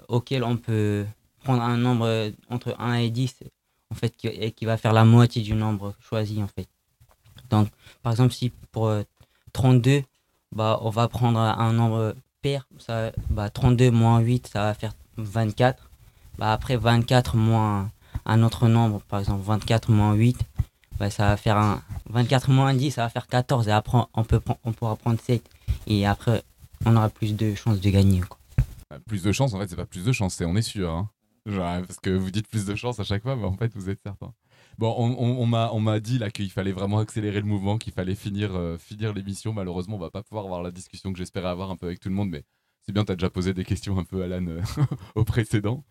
auquel 0.08 0.44
on 0.44 0.58
peut 0.58 1.06
prendre 1.44 1.62
un 1.62 1.78
nombre 1.78 2.32
entre 2.50 2.76
1 2.80 2.96
et 2.96 3.10
10, 3.10 3.44
en 3.92 3.96
fait, 3.96 4.16
qui, 4.16 4.52
qui 4.54 4.66
va 4.66 4.78
faire 4.78 4.94
la 4.94 5.06
moitié 5.06 5.42
du 5.42 5.54
nombre 5.54 5.94
choisi, 6.00 6.42
en 6.42 6.48
fait. 6.48 6.68
Donc, 7.50 7.68
par 8.02 8.14
exemple, 8.14 8.34
si 8.34 8.50
pour 8.72 8.92
32, 9.54 9.92
euh, 9.92 10.02
bah, 10.52 10.80
on 10.82 10.90
va 10.90 11.08
prendre 11.08 11.40
un 11.40 11.74
nombre 11.74 12.16
paire, 12.42 12.68
ça, 12.78 13.12
bah, 13.30 13.50
32 13.50 13.92
moins 13.92 14.20
8, 14.20 14.48
ça 14.48 14.62
va 14.64 14.74
faire 14.74 14.94
24. 15.18 15.90
Bah, 16.38 16.54
après 16.54 16.78
24 16.78 17.36
moins 17.36 17.92
un 18.26 18.44
autre 18.44 18.68
nombre, 18.68 19.02
par 19.02 19.20
exemple 19.20 19.44
24 19.44 19.92
moins 19.92 20.14
8, 20.14 20.38
bah, 21.00 21.10
ça 21.10 21.28
va 21.28 21.38
faire 21.38 21.58
un 21.58 21.82
24 22.10 22.50
moins 22.50 22.74
10, 22.74 22.92
ça 22.92 23.04
va 23.04 23.10
faire 23.10 23.28
14. 23.28 23.68
Et 23.68 23.72
après, 23.72 24.00
on, 24.14 24.24
peut, 24.24 24.42
on 24.64 24.74
pourra 24.74 24.96
prendre 24.96 25.20
7. 25.20 25.44
Et 25.88 26.06
après, 26.06 26.44
on 26.86 26.96
aura 26.96 27.10
plus 27.10 27.36
de 27.36 27.56
chances 27.56 27.80
de 27.80 27.90
gagner. 27.90 28.22
Quoi. 28.22 28.38
Bah, 28.90 28.98
plus 29.06 29.24
de 29.24 29.32
chance, 29.32 29.54
en 29.54 29.60
fait, 29.60 29.68
c'est 29.70 29.76
pas 29.76 29.86
plus 29.86 30.06
de 30.06 30.12
chance, 30.12 30.36
c'est 30.36 30.46
on 30.46 30.56
est 30.56 30.62
sûr. 30.62 30.90
Hein. 30.92 31.10
Genre, 31.46 31.82
parce 31.82 32.00
que 32.00 32.10
vous 32.10 32.32
dites 32.32 32.48
plus 32.48 32.66
de 32.66 32.76
chance 32.76 33.00
à 33.00 33.04
chaque 33.04 33.24
fois, 33.24 33.36
mais 33.36 33.46
en 33.46 33.56
fait, 33.56 33.72
vous 33.76 33.90
êtes 33.90 34.02
certain. 34.04 34.34
Bon, 34.80 34.96
on, 34.98 35.42
on, 35.42 35.54
on 35.54 35.80
m'a 35.82 36.00
dit 36.00 36.20
là 36.20 36.32
qu'il 36.32 36.50
fallait 36.50 36.72
vraiment 36.72 37.00
accélérer 37.00 37.42
le 37.42 37.46
mouvement, 37.46 37.78
qu'il 37.78 37.92
fallait 37.92 38.16
finir, 38.16 38.56
euh, 38.56 38.78
finir 38.78 39.14
l'émission. 39.14 39.52
Malheureusement, 39.52 39.98
on 39.98 40.00
va 40.00 40.10
pas 40.10 40.24
pouvoir 40.24 40.46
avoir 40.46 40.64
la 40.64 40.72
discussion 40.72 41.12
que 41.12 41.18
j'espérais 41.18 41.50
avoir 41.50 41.70
un 41.70 41.76
peu 41.76 41.88
avec 41.88 42.00
tout 42.00 42.08
le 42.08 42.16
monde, 42.16 42.30
mais 42.30 42.46
C'est 42.84 42.94
bien, 42.94 43.04
tu 43.04 43.12
as 43.12 43.18
déjà 43.18 43.30
posé 43.30 43.54
des 43.54 43.66
questions 43.66 44.00
un 44.00 44.06
peu, 44.06 44.24
Alan, 44.24 44.46
euh, 44.48 44.62
au 45.16 45.26
précédent. 45.26 45.84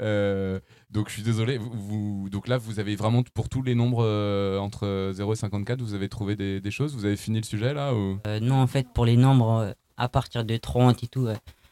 Euh, 0.00 0.58
donc, 0.90 1.08
je 1.08 1.14
suis 1.14 1.22
désolé. 1.22 1.56
Vous, 1.56 2.30
donc 2.32 2.48
là, 2.48 2.58
vous 2.58 2.80
avez 2.80 2.96
vraiment, 2.96 3.22
pour 3.32 3.48
tous 3.48 3.62
les 3.62 3.76
nombres 3.76 4.04
euh, 4.04 4.58
entre 4.58 5.12
0 5.14 5.34
et 5.34 5.36
54, 5.36 5.80
vous 5.80 5.94
avez 5.94 6.08
trouvé 6.08 6.34
des, 6.34 6.70
choses? 6.72 6.96
Vous 6.96 7.04
avez 7.04 7.16
fini 7.16 7.38
le 7.38 7.44
sujet, 7.44 7.72
là 7.72 7.94
ou... 7.94 8.18
Non, 8.40 8.56
en 8.56 8.66
fait, 8.66 8.88
pour 8.92 9.06
les 9.06 9.16
nombres 9.16 9.72
à 9.96 10.08
partir 10.08 10.44
de 10.44 10.56
30 10.56 11.04
et 11.04 11.06
tout, 11.06 11.28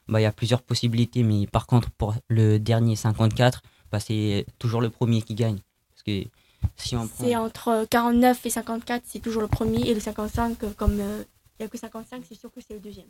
bah, 0.06 0.20
il 0.20 0.22
y 0.22 0.26
a 0.26 0.30
plusieurs 0.30 0.62
possibilités. 0.62 1.24
Mais 1.24 1.48
par 1.48 1.66
contre, 1.66 1.90
pour 1.90 2.14
le 2.28 2.58
dernier 2.58 2.94
54, 2.94 3.60
bah, 3.90 3.98
c'est 3.98 4.46
toujours 4.60 4.80
le 4.80 4.90
premier 4.90 5.20
qui 5.22 5.34
gagne. 5.34 5.58
Parce 5.90 6.04
que 6.04 6.30
si 6.76 6.96
on 6.96 7.06
prend. 7.08 7.24
C'est 7.24 7.36
entre 7.36 7.86
49 7.90 8.44
et 8.46 8.50
54, 8.50 9.02
c'est 9.06 9.18
toujours 9.20 9.42
le 9.42 9.48
premier. 9.48 9.88
Et 9.88 9.94
le 9.94 10.00
55, 10.00 10.62
euh, 10.64 10.70
comme 10.76 10.98
euh, 11.00 11.24
il 11.58 11.62
n'y 11.62 11.66
a 11.66 11.68
que 11.68 11.78
55, 11.78 12.22
c'est 12.28 12.34
sûr 12.34 12.50
que 12.52 12.60
c'est 12.66 12.74
le 12.74 12.80
deuxième. 12.80 13.06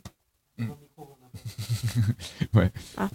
ouais. 2.53 2.71
Ah. 2.97 3.09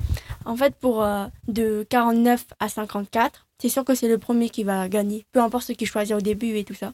En 0.45 0.57
fait, 0.57 0.74
pour 0.76 1.03
euh, 1.03 1.26
de 1.49 1.87
49 1.89 2.47
à 2.61 2.68
54, 2.68 3.47
c'est 3.59 3.68
sûr 3.68 3.84
que 3.84 3.95
c'est 3.95 4.09
le 4.09 4.18
premier 4.18 4.49
qui 4.51 4.64
va 4.64 4.89
gagner, 4.89 5.24
peu 5.32 5.41
importe 5.41 5.64
ce 5.66 5.72
qu'il 5.72 5.87
choisit 5.87 6.14
au 6.16 6.20
début 6.20 6.57
et 6.57 6.64
tout 6.64 6.74
ça. 6.74 6.93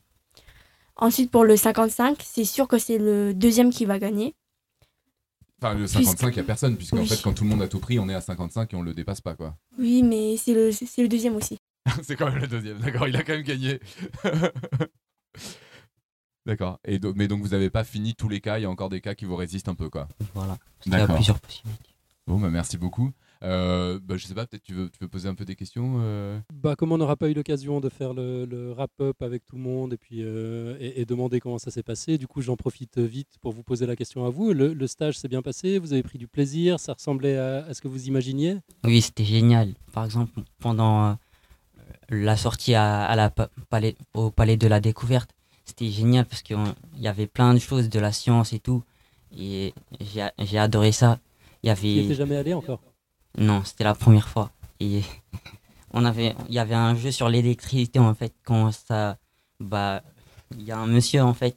Ensuite, 0.97 1.31
pour 1.31 1.45
le 1.45 1.57
55, 1.57 2.19
c'est 2.23 2.45
sûr 2.45 2.69
que 2.69 2.79
c'est 2.79 2.99
le 2.99 3.33
deuxième 3.35 3.71
qui 3.71 3.85
va 3.85 3.99
gagner. 3.99 4.35
Enfin, 5.61 5.75
le 5.75 5.81
Puisque- 5.87 6.03
55, 6.05 6.29
il 6.29 6.35
n'y 6.35 6.41
a 6.41 6.45
personne, 6.45 6.77
puisqu'en 6.77 6.99
Oui. 6.99 7.07
fait, 7.07 7.23
quand 7.23 7.33
tout 7.33 7.45
le 7.45 7.51
monde 7.51 7.63
a 7.63 7.69
tout 7.69 7.79
pris, 7.79 7.99
on 7.99 8.09
est 8.09 8.15
à 8.15 8.21
55 8.21 8.73
et 8.75 8.77
on 8.77 8.83
le 8.83 8.95
dépasse 8.95 9.21
pas, 9.21 9.35
quoi. 9.35 9.57
Oui, 9.79 10.03
mais 10.03 10.37
c'est 10.37 10.55
le, 10.55 10.73
c'est 10.73 11.03
le 11.03 11.09
deuxième 11.09 11.37
aussi. 11.37 11.57
c'est 12.03 12.17
quand 12.17 12.31
même 12.31 12.41
le 12.41 12.47
deuxième, 12.47 12.79
d'accord, 12.79 13.09
il 13.09 13.17
a 13.17 13.23
quand 13.23 13.33
même 13.35 13.43
gagné. 13.43 13.81
d'accord. 16.47 16.79
Et 16.85 16.99
do- 16.99 17.13
mais 17.15 17.29
donc, 17.29 17.43
vous 17.43 17.49
n'avez 17.51 17.71
pas 17.71 17.85
fini 17.85 18.15
tous 18.15 18.29
les 18.29 18.41
cas, 18.41 18.59
il 18.59 18.63
y 18.63 18.67
a 18.67 18.71
encore 18.71 18.89
des 18.89 19.01
cas 19.01 19.15
qui 19.15 19.25
vous 19.25 19.37
résistent 19.37 19.69
un 19.69 19.75
peu, 19.75 19.89
quoi. 19.91 20.09
Voilà. 20.35 20.59
Il 20.87 20.93
y 20.93 20.95
a 20.95 20.99
D'accord. 20.99 21.17
plusieurs 21.17 21.41
possibilités. 21.41 21.91
Bon, 22.27 22.39
bah, 22.39 22.51
merci 22.51 22.79
beaucoup. 22.79 23.11
Euh, 23.43 23.99
bah, 24.01 24.17
je 24.17 24.27
sais 24.27 24.35
pas, 24.35 24.47
peut-être 24.47 24.63
tu 24.63 24.75
veux, 24.75 24.89
tu 24.89 24.99
veux 25.01 25.09
poser 25.09 25.29
un 25.29 25.35
peu 25.35 25.45
des 25.45 25.57
questions 25.57 25.97
euh? 25.99 26.39
Bah, 26.55 26.77
comme 26.77 26.93
on 26.93 26.99
n'aura 26.99 27.17
pas 27.17 27.29
eu 27.29 27.35
l'occasion 27.35 27.81
de 27.81 27.89
faire 27.89 28.15
le, 28.15 28.45
le 28.45 28.71
wrap-up 28.71 29.21
avec 29.21 29.45
tout 29.45 29.57
le 29.57 29.63
monde 29.63 29.95
et 29.95 29.97
puis 29.97 30.23
euh, 30.23 30.77
et, 30.79 31.01
et 31.01 31.05
demander 31.05 31.41
comment 31.41 31.59
ça 31.59 31.73
s'est 31.73 31.83
passé, 31.83 32.19
du 32.19 32.29
coup 32.29 32.41
j'en 32.41 32.55
profite 32.55 32.99
vite 32.99 33.35
pour 33.41 33.53
vous 33.53 33.65
poser 33.65 33.85
la 33.87 33.97
question 33.97 34.25
à 34.25 34.31
vous. 34.31 34.53
Le, 34.53 34.73
le 34.73 34.87
stage 34.87 35.19
s'est 35.19 35.27
bien 35.27 35.43
passé, 35.43 35.81
vous 35.81 35.93
avez 35.93 36.05
pris 36.05 36.19
du 36.19 36.29
plaisir, 36.29 36.79
ça 36.79 36.93
ressemblait 36.93 37.37
à, 37.37 37.65
à 37.65 37.75
ce 37.75 37.81
que 37.83 37.89
vous 37.89 38.07
imaginiez? 38.07 38.59
Oui, 38.85 39.03
c'était 39.03 39.25
génial. 39.25 39.75
Par 39.93 40.05
exemple, 40.05 40.41
pendant 40.61 41.09
euh, 41.09 41.15
la 42.17 42.37
sortie 42.37 42.75
à, 42.75 43.05
à 43.07 43.17
la 43.17 43.31
pa- 43.31 43.49
palais, 43.71 43.97
au 44.15 44.31
Palais 44.31 44.57
de 44.57 44.67
la 44.67 44.81
Découverte, 44.81 45.31
c'était 45.65 45.91
génial 45.91 46.25
parce 46.27 46.43
qu'il 46.43 46.57
y 46.99 47.09
avait 47.09 47.27
plein 47.27 47.55
de 47.55 47.59
choses 47.59 47.89
de 47.89 47.99
la 48.01 48.13
science 48.13 48.53
et 48.53 48.59
tout. 48.59 48.83
Et 49.37 49.73
j'ai 50.39 50.59
adoré 50.59 50.93
ça. 50.93 51.19
Il 51.63 51.71
y 51.71 51.75
Tu 51.75 51.89
étais 51.89 52.01
avait... 52.07 52.15
jamais 52.15 52.37
allé 52.37 52.53
encore? 52.55 52.81
Non, 53.39 53.65
c'était 53.65 53.85
la 53.85 53.95
première 53.95 54.29
fois. 54.29 54.51
Et 54.81 55.01
on 55.93 56.05
avait, 56.05 56.35
il 56.49 56.55
y 56.55 56.59
avait 56.59 56.75
un 56.75 56.95
jeu 56.97 57.11
sur 57.11 57.29
l'électricité 57.29 57.99
en 57.99 58.15
fait. 58.15 58.35
Quand 58.45 58.71
ça, 58.73 59.17
bah, 59.61 60.03
il 60.59 60.63
y 60.65 60.73
a 60.73 60.79
un 60.79 60.87
monsieur 60.87 61.23
en 61.23 61.33
fait, 61.35 61.57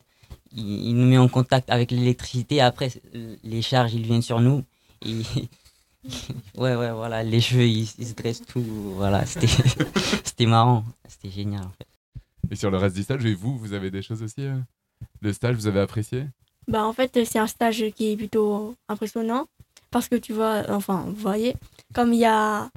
il, 0.55 0.89
il 0.89 0.95
nous 0.95 1.05
met 1.07 1.17
en 1.17 1.27
contact 1.27 1.69
avec 1.69 1.91
l'électricité. 1.91 2.61
Après, 2.61 2.89
euh, 3.15 3.35
les 3.43 3.61
charges 3.61 3.93
ils 3.93 4.03
viennent 4.03 4.21
sur 4.21 4.39
nous. 4.39 4.63
Et 5.05 5.21
ouais, 6.57 6.75
ouais, 6.75 6.91
voilà, 6.91 7.23
les 7.23 7.41
cheveux 7.41 7.67
ils, 7.67 7.89
ils 7.97 8.07
se 8.07 8.13
dressent 8.13 8.41
tout. 8.45 8.61
Voilà, 8.61 9.25
c'était, 9.25 9.47
c'était 10.23 10.45
marrant, 10.45 10.83
c'était 11.07 11.29
génial 11.31 11.63
en 11.63 11.69
fait. 11.71 11.87
Et 12.51 12.55
sur 12.55 12.69
le 12.71 12.77
reste 12.77 12.95
du 12.95 13.03
stage, 13.03 13.25
et 13.25 13.33
vous, 13.33 13.57
vous 13.57 13.73
avez 13.73 13.89
des 13.91 14.01
choses 14.01 14.21
aussi 14.21 14.41
euh 14.41 14.57
Le 15.21 15.33
stage, 15.33 15.55
vous 15.55 15.67
avez 15.67 15.79
apprécié? 15.79 16.25
Bah, 16.67 16.83
en 16.85 16.93
fait, 16.93 17.23
c'est 17.25 17.39
un 17.39 17.47
stage 17.47 17.83
qui 17.95 18.11
est 18.11 18.17
plutôt 18.17 18.75
impressionnant 18.87 19.47
parce 19.91 20.07
que 20.07 20.15
tu 20.15 20.33
vois, 20.33 20.63
enfin, 20.69 21.05
vous 21.07 21.15
voyez, 21.15 21.55
comme 21.93 22.13
il 22.13 22.19
y 22.19 22.25
a, 22.25 22.69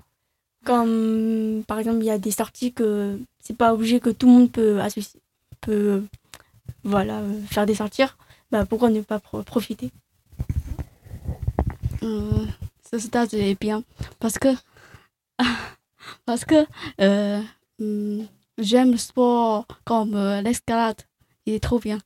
comme 0.64 1.62
par 1.66 1.78
exemple, 1.78 1.98
il 2.00 2.04
y 2.06 2.10
a 2.10 2.18
des 2.18 2.30
sorties 2.30 2.72
que 2.72 3.18
c'est 3.42 3.56
pas 3.56 3.72
obligé 3.74 4.00
que 4.00 4.10
tout 4.10 4.26
le 4.26 4.32
monde 4.32 4.50
peut 4.52 4.80
associer, 4.80 5.20
peut, 5.60 6.04
voilà, 6.84 7.22
faire 7.48 7.66
des 7.66 7.74
sorties. 7.74 8.04
Bah, 8.50 8.64
pourquoi 8.66 8.88
ne 8.90 9.00
pas 9.02 9.18
pro- 9.20 9.42
profiter? 9.42 9.90
Euh, 12.94 12.98
ce 12.98 13.06
stage 13.06 13.34
est 13.34 13.58
bien 13.60 13.82
parce 14.18 14.38
que 14.38 14.48
parce 16.26 16.44
que 16.44 16.66
euh, 17.00 17.40
hum, 17.80 18.26
j'aime 18.58 18.92
le 18.92 18.96
sport 18.96 19.66
comme 19.84 20.14
euh, 20.14 20.42
l'escalade. 20.42 21.02
Il 21.46 21.54
est 21.54 21.60
trop 21.60 21.78
bien. 21.78 21.98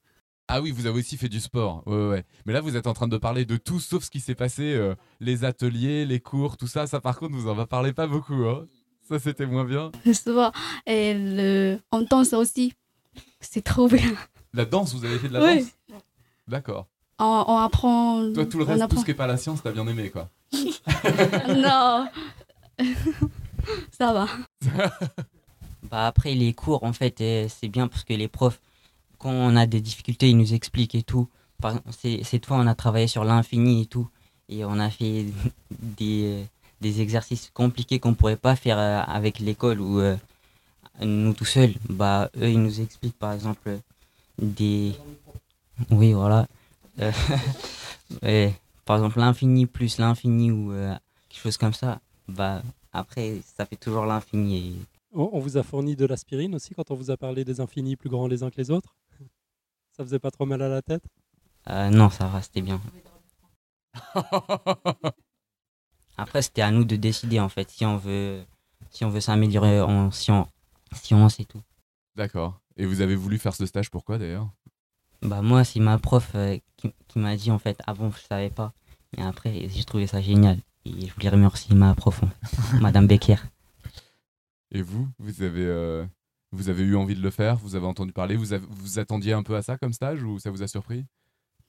Ah 0.49 0.61
oui, 0.61 0.71
vous 0.71 0.87
avez 0.87 0.99
aussi 1.01 1.17
fait 1.17 1.29
du 1.29 1.41
sport. 1.41 1.83
Ouais. 1.87 2.25
Mais 2.47 2.53
là, 2.53 2.61
vous 2.61 2.77
êtes 2.77 2.87
en 2.87 2.93
train 2.93 3.09
de 3.09 3.17
parler 3.17 3.45
de 3.45 3.57
tout 3.57 3.81
sauf 3.81 4.05
ce 4.05 4.11
qui 4.11 4.21
s'est 4.21 4.35
passé, 4.35 4.75
euh, 4.75 4.95
les 5.19 5.45
ateliers, 5.45 6.05
les 6.05 6.21
cours, 6.21 6.57
tout 6.57 6.67
ça. 6.67 6.87
Ça, 6.87 7.01
par 7.01 7.19
contre, 7.19 7.35
vous 7.35 7.49
en 7.49 7.67
parlez 7.67 7.93
pas 7.93 8.07
beaucoup. 8.07 8.35
Hein 8.45 8.67
ça, 9.09 9.19
c'était 9.19 9.47
moins 9.47 9.65
bien. 9.65 9.91
Le 10.05 10.13
sport 10.13 10.53
et 10.87 11.15
le 11.15 11.79
on 11.91 12.03
danse 12.03 12.33
aussi. 12.35 12.75
C'est 13.41 13.63
trop 13.63 13.89
bien. 13.89 14.13
La 14.53 14.65
danse, 14.65 14.95
vous 14.95 15.05
avez 15.05 15.19
fait 15.19 15.29
de 15.29 15.33
la 15.33 15.43
Oui. 15.45 15.61
danse? 15.89 16.01
D'accord. 16.47 16.87
On, 17.19 17.45
on 17.49 17.57
apprend. 17.57 18.33
Toi, 18.33 18.47
tout 18.47 18.59
le 18.59 18.65
reste, 18.65 18.79
tout 18.81 18.85
apprend. 18.85 19.01
ce 19.01 19.05
qui 19.05 19.11
n'est 19.11 19.17
pas 19.17 19.27
la 19.27 19.37
science, 19.37 19.63
t'as 19.63 19.73
bien 19.73 19.87
aimé, 19.87 20.11
quoi. 20.11 20.29
non. 21.49 22.09
Ça 23.99 24.13
va. 24.13 24.27
Bah 25.91 26.07
après 26.07 26.35
les 26.35 26.55
cours 26.55 26.85
en 26.85 26.93
fait 26.95 27.21
euh, 27.21 27.49
c'est 27.51 27.69
bien 27.69 27.87
parce 27.89 28.05
que 28.05 28.15
les 28.15 28.29
profs 28.29 28.61
quand 29.19 29.31
on 29.31 29.57
a 29.57 29.67
des 29.67 29.81
difficultés 29.81 30.31
ils 30.31 30.37
nous 30.39 30.55
expliquent 30.55 30.95
et 30.95 31.03
tout. 31.03 31.29
Cette 32.23 32.47
fois 32.47 32.57
on 32.59 32.67
a 32.67 32.75
travaillé 32.75 33.09
sur 33.09 33.25
l'infini 33.25 33.83
et 33.83 33.87
tout 33.87 34.09
et 34.49 34.65
on 34.65 34.79
a 34.79 34.89
fait 34.91 35.27
des, 35.81 36.45
des 36.81 37.01
exercices 37.03 37.51
compliqués 37.53 37.99
qu'on 37.99 38.15
pourrait 38.15 38.37
pas 38.37 38.57
faire 38.57 38.79
euh, 38.79 39.01
avec 39.07 39.39
l'école 39.39 39.81
ou 39.81 40.01
euh, 40.01 40.17
nous 41.01 41.35
tout 41.35 41.45
seuls. 41.45 41.75
Bah 41.91 42.31
eux 42.39 42.49
ils 42.51 42.63
nous 42.63 42.81
expliquent 42.81 43.19
par 43.19 43.33
exemple 43.35 43.79
des 44.39 44.93
oui 45.91 46.13
voilà 46.15 46.47
Euh, 48.25 48.51
par 48.93 48.99
exemple 48.99 49.21
l'infini 49.21 49.65
plus 49.65 49.97
l'infini 49.97 50.51
ou 50.51 50.71
euh, 50.71 50.95
quelque 51.31 51.41
chose 51.41 51.57
comme 51.57 51.73
ça. 51.73 52.03
Bah 52.29 52.63
après 52.93 53.41
ça 53.57 53.65
fait 53.65 53.77
toujours 53.77 54.05
l'infini 54.05 54.59
et 54.59 54.77
on, 55.15 55.31
on 55.33 55.39
vous 55.39 55.57
a 55.57 55.63
fourni 55.63 55.97
de 55.97 56.05
l'aspirine 56.05 56.55
aussi 56.55 56.75
quand 56.75 56.91
on 56.91 56.95
vous 56.95 57.11
a 57.11 57.17
parlé 57.17 57.43
des 57.43 57.63
infinis 57.63 57.97
plus 57.97 58.11
grands 58.11 58.27
les 58.27 58.43
uns 58.43 58.51
que 58.51 58.59
les 58.59 58.71
autres? 58.71 58.95
Ça 59.97 60.05
faisait 60.05 60.19
pas 60.19 60.31
trop 60.31 60.45
mal 60.45 60.61
à 60.61 60.69
la 60.69 60.83
tête? 60.83 61.03
Euh, 61.71 61.89
non, 61.89 62.11
ça 62.11 62.27
va, 62.27 62.43
c'était 62.43 62.61
bien. 62.61 62.83
Après, 66.19 66.43
c'était 66.43 66.61
à 66.61 66.71
nous 66.71 66.85
de 66.85 66.97
décider 66.97 67.41
en 67.41 67.49
fait 67.49 67.71
si 67.71 67.87
on 67.87 67.97
veut, 67.97 68.45
si 68.91 69.07
on 69.07 69.09
veut 69.09 69.23
s'améliorer 69.23 69.81
en 69.81 70.11
science, 70.11 70.49
science 70.95 71.41
et 71.41 71.47
tout. 71.47 71.63
D'accord. 72.15 72.61
Et 72.77 72.85
vous 72.85 73.01
avez 73.01 73.17
voulu 73.17 73.39
faire 73.39 73.55
ce 73.55 73.65
stage 73.65 73.91
pourquoi 73.91 74.19
d'ailleurs? 74.19 74.51
Bah 75.23 75.41
moi, 75.41 75.65
c'est 75.65 75.81
ma 75.81 75.99
prof 75.99 76.33
euh, 76.35 76.59
qui, 76.77 76.93
qui 77.07 77.19
m'a 77.21 77.37
dit 77.37 77.51
en 77.53 77.59
fait. 77.59 77.81
Avant, 77.87 78.11
je 78.11 78.19
savais 78.19 78.51
pas, 78.51 78.73
mais 79.17 79.23
après, 79.25 79.69
j'ai 79.69 79.85
trouvé 79.85 80.07
ça 80.07 80.21
génial 80.21 80.59
et 80.85 81.07
je 81.07 81.15
voulais 81.15 81.29
remercier 81.29 81.75
ma 81.75 81.95
prof, 81.95 82.21
Madame 82.81 83.07
Becker. 83.07 83.37
Et 84.71 84.83
vous, 84.83 85.09
vous 85.19 85.43
avez, 85.43 85.65
euh, 85.67 86.05
vous 86.51 86.69
avez 86.69 86.83
eu 86.83 86.97
envie 86.97 87.15
de 87.15 87.21
le 87.23 87.31
faire? 87.31 87.57
Vous 87.57 87.75
avez 87.77 87.87
entendu 87.87 88.13
parler? 88.13 88.37
Vous 88.37 88.53
avez- 88.53 88.67
vous 88.71 88.99
attendiez 88.99 89.33
un 89.35 89.43
peu 89.43 89.55
à 89.57 89.63
ça 89.63 89.77
comme 89.77 89.93
stage 89.93 90.23
ou 90.23 90.39
ça 90.39 90.51
vous 90.51 90.63
a 90.63 90.69
surpris? 90.69 91.05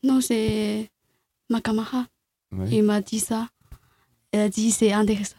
Non, 0.04 0.22
c'est 0.22 0.90
ma 1.50 1.60
camarade. 1.62 2.06
Ouais. 2.52 2.70
Il 2.72 2.84
m'a 2.84 3.02
dit 3.02 3.20
ça. 3.20 3.50
Elle 4.32 4.42
a 4.42 4.50
dit 4.50 4.72
c'est 4.72 4.94
intéressant. 4.94 5.36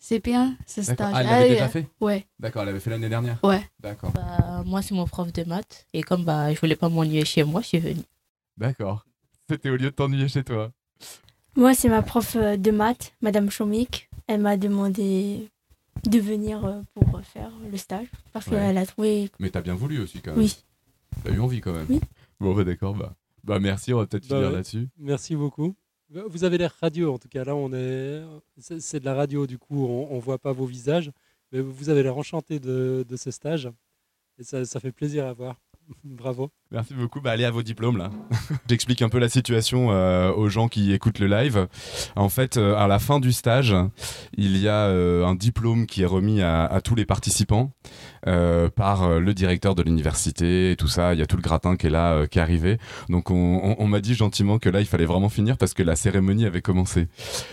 C'est 0.00 0.22
bien 0.22 0.56
ce 0.66 0.80
D'accord. 0.82 0.94
stage. 1.08 1.12
Ah, 1.14 1.20
elle 1.20 1.26
l'avait 1.26 1.44
Elle- 1.46 1.52
déjà 1.52 1.68
fait? 1.68 1.88
Ouais. 2.00 2.26
D'accord, 2.38 2.62
elle 2.62 2.68
avait 2.70 2.80
fait 2.80 2.90
l'année 2.90 3.08
dernière? 3.08 3.38
Ouais. 3.42 3.62
D'accord. 3.78 4.12
Bah, 4.12 4.62
moi, 4.66 4.82
c'est 4.82 4.94
mon 4.94 5.06
prof 5.06 5.32
de 5.32 5.44
maths. 5.44 5.86
Et 5.94 6.02
comme 6.02 6.24
bah, 6.24 6.52
je 6.52 6.60
voulais 6.60 6.76
pas 6.76 6.88
m'ennuyer 6.90 7.24
chez 7.24 7.44
moi, 7.44 7.62
je 7.62 7.66
suis 7.68 7.78
venue. 7.78 8.02
D'accord. 8.58 9.06
C'était 9.48 9.70
au 9.70 9.76
lieu 9.76 9.90
de 9.90 9.94
t'ennuyer 9.94 10.28
chez 10.28 10.44
toi. 10.44 10.70
Moi, 11.56 11.74
c'est 11.74 11.88
ma 11.88 12.02
prof 12.02 12.36
euh, 12.36 12.56
de 12.56 12.70
maths, 12.70 13.12
Madame 13.20 13.50
Chomik. 13.50 14.08
Elle 14.26 14.40
m'a 14.40 14.56
demandé 14.56 15.48
de 16.08 16.18
venir 16.18 16.64
euh, 16.64 16.80
pour 16.94 17.20
faire 17.22 17.52
le 17.70 17.76
stage 17.76 18.06
parce 18.32 18.46
Ouais. 18.46 18.52
qu'elle 18.56 18.78
a 18.78 18.86
trouvé. 18.86 19.30
Mais 19.38 19.50
t'as 19.50 19.60
bien 19.60 19.74
voulu 19.74 20.00
aussi 20.00 20.20
quand 20.20 20.30
même. 20.32 20.40
Oui. 20.40 20.56
T'as 21.24 21.32
eu 21.32 21.40
envie 21.40 21.60
quand 21.60 21.72
même. 21.72 21.86
Oui. 21.88 22.00
Bon, 22.38 22.54
bah, 22.54 22.64
d'accord. 22.64 22.94
Bah, 22.94 23.14
bah 23.44 23.58
merci, 23.58 23.92
on 23.92 23.98
va 23.98 24.06
peut-être 24.06 24.28
Bah 24.28 24.36
finir 24.36 24.48
ouais. 24.50 24.54
là-dessus. 24.56 24.88
Merci 24.98 25.34
beaucoup. 25.36 25.74
Vous 26.10 26.42
avez 26.42 26.58
l'air 26.58 26.74
radio 26.80 27.14
en 27.14 27.18
tout 27.18 27.28
cas. 27.28 27.44
Là, 27.44 27.54
on 27.54 27.72
est, 27.72 28.22
c'est 28.58 28.80
c'est 28.80 28.98
de 29.00 29.04
la 29.04 29.14
radio 29.14 29.46
du 29.46 29.58
coup, 29.58 29.86
on, 29.86 30.08
on 30.10 30.18
voit 30.18 30.38
pas 30.38 30.50
vos 30.52 30.66
visages, 30.66 31.12
mais 31.52 31.60
vous 31.60 31.88
avez 31.88 32.02
l'air 32.02 32.16
enchanté 32.18 32.58
de, 32.58 33.04
de 33.08 33.16
ce 33.16 33.30
stage 33.30 33.70
et 34.38 34.42
ça, 34.42 34.64
ça 34.64 34.80
fait 34.80 34.90
plaisir 34.90 35.26
à 35.26 35.32
voir. 35.32 35.60
Bravo. 36.04 36.50
Merci 36.72 36.94
beaucoup. 36.94 37.20
Bah, 37.20 37.32
allez 37.32 37.44
à 37.44 37.50
vos 37.50 37.64
diplômes 37.64 37.96
là. 37.96 38.10
J'explique 38.68 39.02
un 39.02 39.08
peu 39.08 39.18
la 39.18 39.28
situation 39.28 39.90
euh, 39.90 40.30
aux 40.32 40.48
gens 40.48 40.68
qui 40.68 40.92
écoutent 40.92 41.18
le 41.18 41.26
live. 41.26 41.66
En 42.14 42.28
fait, 42.28 42.58
euh, 42.58 42.76
à 42.76 42.86
la 42.86 43.00
fin 43.00 43.18
du 43.18 43.32
stage, 43.32 43.74
il 44.36 44.56
y 44.56 44.68
a 44.68 44.86
euh, 44.86 45.26
un 45.26 45.34
diplôme 45.34 45.86
qui 45.86 46.02
est 46.02 46.06
remis 46.06 46.42
à, 46.42 46.80
tous 46.84 46.94
les 46.94 47.04
participants 47.04 47.72
par 48.22 49.18
le 49.18 49.34
directeur 49.34 49.74
de 49.74 49.82
l'université 49.82 50.70
et 50.70 50.76
tout 50.76 50.86
ça. 50.86 51.12
Il 51.12 51.18
y 51.18 51.22
a 51.22 51.26
tout 51.26 51.36
le 51.36 51.42
gratin 51.42 51.76
qui 51.76 51.88
est 51.88 51.90
là, 51.90 52.26
qui 52.28 52.38
est 52.38 52.42
arrivé. 52.42 52.78
Donc 53.08 53.30
on, 53.30 53.76
on- 53.78 53.86
m'a 53.88 54.00
dit 54.00 54.14
gentiment 54.14 54.58
que 54.58 54.68
là, 54.68 54.80
il 54.80 54.86
fallait 54.86 55.06
vraiment 55.06 55.28
finir 55.28 55.58
parce 55.58 55.74
que 55.74 55.82
la 55.82 55.96
cérémonie 55.96 56.46
avait 56.46 56.62
commencé. 56.62 57.08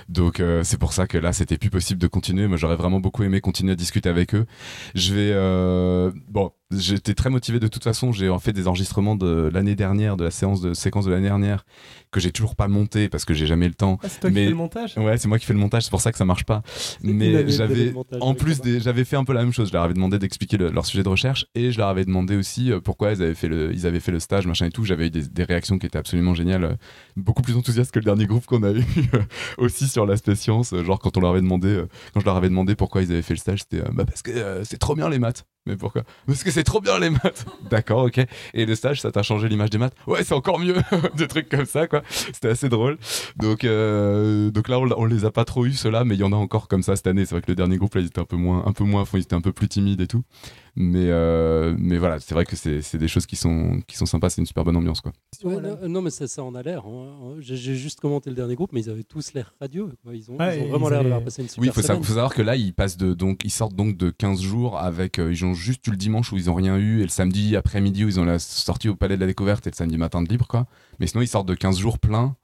Donc 0.10 0.42
c'est 0.64 0.78
pour 0.78 0.94
ça 0.94 1.08
que 1.08 1.18
là, 1.18 1.34
c'était 1.34 1.58
plus 1.58 1.70
possible 1.70 2.00
de 2.00 2.08
continuer. 2.08 2.48
Moi, 2.48 2.58
j'aurais 2.58 2.76
vraiment 2.76 3.00
beaucoup 3.00 3.24
aimé 3.24 3.42
continuer 3.42 3.72
à 3.74 3.76
discuter 3.76 4.10
avec 4.10 4.36
eux. 4.36 4.46
Je 4.94 5.14
vais 5.14 6.12
bon. 6.30 6.52
J'étais 6.70 7.14
très 7.14 7.30
motivé 7.30 7.62
de 7.62 7.68
toute 7.70 7.86
façon. 7.86 8.12
J'ai 8.12 8.28
en 8.30 8.40
fait 8.40 8.52
des 8.52 8.68
enregistrements 8.68 9.07
de 9.16 9.50
l'année 9.54 9.76
dernière, 9.76 10.18
de 10.18 10.24
la 10.24 10.32
séance 10.32 10.62
de 10.62 10.74
séquence 10.74 11.06
de 11.06 11.12
l'année 11.12 11.28
dernière, 11.28 11.66
que 12.12 12.20
j'ai 12.20 12.32
toujours 12.32 12.56
pas 12.56 12.68
monté 12.68 13.10
parce 13.10 13.26
que 13.26 13.34
j'ai 13.34 13.46
jamais 13.48 13.68
le 13.68 13.74
temps. 13.74 14.00
Ah, 14.04 14.10
c'est 14.10 14.20
toi 14.20 14.30
qui 14.30 14.36
fais 14.36 14.50
le 14.50 14.56
montage? 14.56 14.98
Ouais, 14.98 15.18
c'est 15.18 15.28
moi 15.28 15.40
qui 15.40 15.46
fais 15.46 15.54
le 15.54 15.60
montage. 15.60 15.84
C'est 15.84 15.90
pour 15.90 16.02
ça 16.02 16.12
que 16.12 16.18
ça 16.18 16.26
marche 16.26 16.46
pas. 16.46 16.62
Mais 17.02 17.50
j'avais, 17.50 17.94
en 18.22 18.34
plus, 18.34 18.62
des- 18.62 18.80
j'avais 18.80 19.06
fait 19.06 19.16
un 19.16 19.24
peu 19.24 19.34
la 19.34 19.44
même 19.44 19.54
chose. 19.54 19.68
Je 19.70 19.74
leur 19.74 19.84
avais 19.84 19.94
demandé 19.94 20.18
d'expliquer 20.20 20.58
le- 20.58 20.70
leur 20.70 20.86
sujet 20.86 21.04
de 21.04 21.10
recherche 21.10 21.46
et 21.56 21.72
je 21.72 21.78
leur 21.78 21.88
avais 21.90 22.06
demandé 22.06 22.36
aussi 22.36 22.72
euh, 22.72 22.80
pourquoi 22.80 23.12
ils 23.14 23.22
avaient 23.22 23.34
fait 23.36 23.48
le, 23.48 23.74
ils 23.74 23.86
avaient 23.88 24.00
fait 24.00 24.12
le 24.12 24.20
stage, 24.20 24.48
machin 24.48 24.66
et 24.68 24.72
tout. 24.72 24.84
J'avais 24.86 25.08
eu 25.08 25.10
des, 25.10 25.28
des 25.28 25.44
réactions 25.44 25.78
qui 25.78 25.86
étaient 25.86 25.98
absolument 25.98 26.34
géniales, 26.34 26.64
euh, 26.64 26.74
beaucoup 27.16 27.42
plus 27.42 27.56
enthousiastes 27.56 27.92
que 27.92 28.00
le 28.00 28.06
dernier 28.06 28.26
groupe 28.26 28.46
qu'on 28.46 28.64
a 28.64 28.72
eu 28.72 28.84
euh, 29.14 29.20
aussi 29.58 29.88
sur 29.88 30.06
l'aspect 30.06 30.36
science. 30.36 30.74
Genre 30.84 31.00
quand 31.00 31.18
on 31.18 31.22
leur 31.22 31.32
avait 31.32 31.42
demandé, 31.42 31.84
quand 32.14 32.20
je 32.20 32.26
leur 32.26 32.36
avais 32.38 32.50
demandé 32.50 32.76
pourquoi 32.76 33.02
ils 33.02 33.12
avaient 33.12 33.22
fait 33.22 33.34
le 33.34 33.40
stage, 33.40 33.60
c'était 33.70 33.84
bah 33.92 34.06
parce 34.06 34.22
que 34.22 34.32
euh, 34.32 34.64
c'est 34.64 34.78
trop 34.78 34.96
bien 34.96 35.10
les 35.10 35.20
maths. 35.20 35.46
Mais 35.66 35.76
pourquoi? 35.76 36.04
Parce 36.26 36.44
que 36.46 36.52
c'est 36.52 36.64
trop 36.64 36.80
bien 36.80 36.98
les 36.98 37.10
maths. 37.10 37.46
D'accord, 37.70 38.06
ok. 38.06 38.22
Et 38.54 38.66
le 38.66 38.74
stage, 38.76 39.02
ça 39.02 39.12
t'a 39.12 39.22
changé 39.22 39.50
l'image 39.50 39.70
des 39.70 39.78
maths? 39.78 39.94
Ouais, 40.08 40.24
c'est 40.24 40.34
encore 40.34 40.60
mieux. 40.60 40.76
des 41.16 41.28
trucs 41.28 41.50
comme 41.50 41.66
ça, 41.66 41.88
quoi. 41.88 42.04
C'était 42.34 42.50
assez 42.50 42.70
drôle. 42.70 42.98
Donc, 43.38 43.64
euh, 43.64 44.52
donc 44.52 44.68
là, 44.68 44.80
on, 44.80 44.90
on 44.98 45.06
les 45.06 45.26
a 45.26 45.32
pas 45.32 45.46
trop 45.46 45.66
eu 45.66 45.74
ceux-là, 45.74 46.04
mais 46.04 46.16
il 46.16 46.22
y 46.22 46.24
en 46.24 46.32
a 46.32 46.36
encore 46.36 46.68
comme 46.68 46.84
ça 46.84 46.96
cette 46.96 47.08
année. 47.08 47.26
C'est 47.26 47.36
vrai 47.36 47.42
que 47.42 47.52
le 47.52 47.56
dernier 47.56 47.78
groupe 47.78 47.96
là, 47.96 48.02
ils 48.02 48.08
étaient 48.08 48.22
un 48.22 48.26
peu 48.26 48.38
moins, 48.38 48.64
un 48.66 48.74
peu 48.74 48.84
moins 48.84 49.04
ils 49.14 49.20
étaient 49.20 49.36
un 49.36 49.42
peu 49.42 49.54
plus 49.54 49.68
timides 49.68 50.02
et 50.02 50.08
tout. 50.08 50.24
Mais, 50.80 51.08
euh, 51.10 51.76
mais 51.80 51.98
voilà, 51.98 52.20
c'est 52.20 52.36
vrai 52.36 52.46
que 52.46 52.56
c'est 52.56 52.84
c'est 52.84 53.00
des 53.00 53.08
choses 53.08 53.26
qui 53.26 53.36
sont, 53.36 53.82
qui 53.88 53.98
sont 53.98 54.06
sympas. 54.06 54.30
C'est 54.30 54.42
une 54.42 54.46
super 54.46 54.64
bonne 54.64 54.76
ambiance, 54.76 55.02
quoi. 55.02 55.12
Ouais, 55.44 55.60
non, 55.60 55.76
non, 55.90 56.02
mais 56.04 56.12
ça, 56.12 56.28
ça 56.28 56.44
en 56.44 56.54
a 56.54 56.62
l'air. 56.62 56.86
hein. 56.86 57.36
J'ai 57.40 57.76
juste 57.76 58.00
commenté 58.00 58.30
le 58.30 58.36
dernier 58.36 58.54
groupe, 58.54 58.72
mais 58.74 58.82
ils 58.82 58.90
avaient 58.92 59.02
tous 59.04 59.34
l'air 59.34 59.56
radieux. 59.60 59.90
quoi. 60.04 60.16
Ils 60.16 60.30
ont, 60.30 60.38
Ouais, 60.38 60.58
ils 60.60 60.62
ont 60.62 60.66
et 60.66 60.70
vraiment 60.70 60.88
ils 60.88 60.92
l'air 60.92 61.00
avaient- 61.00 61.10
d'avoir 61.10 61.24
passé 61.24 61.42
une 61.42 61.48
super 61.50 61.62
Oui, 61.64 61.68
il 61.70 61.74
faut, 61.74 61.82
savoir 61.82 62.32
que 62.36 62.44
là, 62.44 62.56
ils 62.56 62.76
passent 62.76 62.96
de 62.98 63.16
donc 63.16 63.42
ils 63.44 63.50
sortent 63.50 63.74
donc 63.76 63.98
de 63.98 64.12
15 64.12 64.40
jours 64.40 64.78
avec 64.78 65.18
euh, 65.18 65.32
ils 65.32 65.44
ont 65.46 65.56
juste 65.56 65.88
eu 65.88 65.90
le 65.90 65.98
dimanche 65.98 66.32
où 66.32 66.38
ils 66.38 66.48
ont 66.52 66.54
rien 66.56 66.78
eu 66.78 67.00
et 67.00 67.04
le 67.04 67.10
samedi 67.10 67.56
après-midi 67.56 68.06
où 68.06 68.10
ils 68.10 68.20
ont 68.20 68.26
la 68.26 68.38
sortie 68.38 68.88
au 68.88 68.96
palais 68.96 69.16
de 69.16 69.22
la 69.22 69.28
découverte 69.28 69.66
et 69.66 69.72
le 69.72 69.76
samedi 69.76 69.98
matin 69.98 70.22
de 70.22 70.30
libre 70.30 70.46
quoi. 70.48 70.68
Mais 71.00 71.08
sinon 71.08 71.24
ils 71.24 71.28
sortent 71.28 71.48
de 71.48 71.56
15 71.56 71.80
jours 71.80 71.98
pleins 71.98 72.36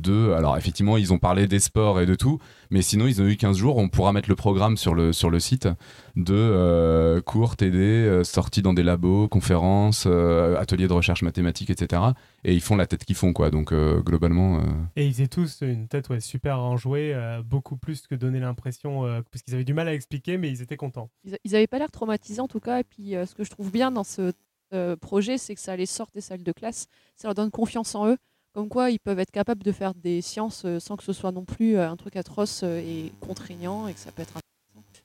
de 0.00 0.32
alors 0.32 0.56
effectivement, 0.56 0.96
ils 0.96 1.12
ont 1.12 1.18
parlé 1.18 1.46
des 1.46 1.60
sports 1.60 2.00
et 2.00 2.06
de 2.06 2.14
tout, 2.14 2.38
mais 2.70 2.82
sinon 2.82 3.06
ils 3.06 3.20
ont 3.22 3.26
eu 3.26 3.36
15 3.36 3.56
jours, 3.56 3.76
on 3.76 3.88
pourra 3.88 4.12
mettre 4.12 4.28
le 4.28 4.36
programme 4.36 4.76
sur 4.76 4.94
le 4.94 5.12
sur 5.12 5.30
le 5.30 5.40
site 5.40 5.68
de 6.16 6.34
euh, 6.34 7.20
cours 7.20 7.56
TD, 7.56 7.76
euh, 7.78 8.24
sorties 8.24 8.62
dans 8.62 8.74
des 8.74 8.82
labos, 8.82 9.28
conférences, 9.28 10.04
euh, 10.06 10.56
ateliers 10.58 10.88
de 10.88 10.92
recherche 10.92 11.22
mathématiques 11.22 11.70
etc. 11.70 12.02
et 12.44 12.54
ils 12.54 12.60
font 12.60 12.76
la 12.76 12.86
tête 12.86 13.04
qu'ils 13.04 13.16
font 13.16 13.32
quoi. 13.32 13.50
Donc 13.50 13.72
euh, 13.72 14.00
globalement 14.00 14.58
euh, 14.58 14.62
Et 14.96 15.06
ils 15.06 15.20
étaient 15.20 15.28
tous 15.28 15.62
une 15.62 15.88
tête 15.88 16.08
ouais, 16.08 16.20
super 16.20 16.58
enjouée, 16.60 17.12
euh, 17.14 17.42
beaucoup 17.42 17.76
plus 17.76 18.06
que 18.06 18.14
donner 18.14 18.40
l'impression, 18.40 19.04
euh, 19.04 19.20
parce 19.30 19.42
qu'ils 19.42 19.54
avaient 19.54 19.64
du 19.64 19.74
mal 19.74 19.88
à 19.88 19.94
expliquer, 19.94 20.38
mais 20.38 20.50
ils 20.50 20.62
étaient 20.62 20.76
contents. 20.76 21.10
Ils, 21.24 21.38
ils 21.44 21.56
avaient 21.56 21.66
pas 21.66 21.78
l'air 21.78 21.90
traumatisés 21.90 22.40
en 22.40 22.48
tout 22.48 22.60
cas. 22.60 22.80
Et 22.80 22.84
puis 22.84 23.16
euh, 23.16 23.26
ce 23.26 23.34
que 23.34 23.44
je 23.44 23.50
trouve 23.50 23.70
bien 23.70 23.90
dans 23.90 24.04
ce 24.04 24.32
euh, 24.72 24.96
projet, 24.96 25.38
c'est 25.38 25.54
que 25.54 25.60
ça 25.60 25.76
les 25.76 25.86
sort 25.86 26.08
des 26.14 26.20
salles 26.20 26.42
de 26.42 26.52
classe, 26.52 26.86
ça 27.16 27.28
leur 27.28 27.34
donne 27.34 27.50
confiance 27.50 27.94
en 27.94 28.08
eux. 28.08 28.16
Comme 28.54 28.68
quoi, 28.68 28.90
ils 28.90 29.00
peuvent 29.00 29.18
être 29.18 29.32
capables 29.32 29.62
de 29.64 29.72
faire 29.72 29.94
des 29.94 30.22
sciences 30.22 30.62
euh, 30.64 30.78
sans 30.78 30.96
que 30.96 31.02
ce 31.02 31.12
soit 31.12 31.32
non 31.32 31.44
plus 31.44 31.76
euh, 31.76 31.90
un 31.90 31.96
truc 31.96 32.14
atroce 32.16 32.62
euh, 32.62 32.78
et 32.78 33.12
contraignant 33.20 33.88
et 33.88 33.94
que 33.94 33.98
ça 33.98 34.12
peut 34.12 34.22
être 34.22 34.34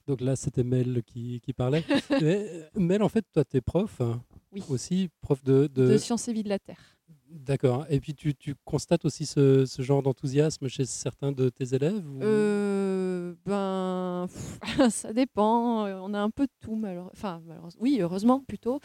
Donc 0.07 0.21
là, 0.21 0.35
c'était 0.35 0.63
Mel 0.63 1.01
qui, 1.03 1.41
qui 1.41 1.51
parlait. 1.53 1.83
Mais, 2.21 2.47
Mel, 2.75 3.01
en 3.01 3.09
fait, 3.09 3.25
toi, 3.33 3.43
tu 3.43 3.57
es 3.57 3.61
prof 3.61 4.01
hein, 4.01 4.21
Oui. 4.51 4.63
aussi, 4.69 5.09
prof 5.21 5.43
de... 5.43 5.65
de... 5.73 5.87
de 5.87 5.97
sciences 5.97 6.27
et 6.27 6.33
vie 6.33 6.43
de 6.43 6.49
la 6.49 6.59
Terre. 6.59 6.95
D'accord. 7.31 7.85
Et 7.89 7.99
puis, 7.99 8.13
tu, 8.13 8.35
tu 8.35 8.53
constates 8.65 9.05
aussi 9.05 9.25
ce, 9.25 9.65
ce 9.65 9.81
genre 9.81 10.01
d'enthousiasme 10.03 10.67
chez 10.67 10.85
certains 10.85 11.31
de 11.31 11.49
tes 11.49 11.73
élèves 11.75 12.07
ou- 12.07 12.19
Euh, 12.21 13.33
ben, 13.45 14.27
pff, 14.27 14.59
ça 14.91 15.11
dépend. 15.13 15.85
On 15.87 16.13
a 16.13 16.19
un 16.19 16.29
peu 16.29 16.45
de 16.45 16.51
tout, 16.59 16.75
malheureusement. 16.75 17.11
Enfin, 17.13 17.41
malheureusement. 17.45 17.81
Oui, 17.81 17.97
heureusement 18.01 18.39
plutôt. 18.47 18.79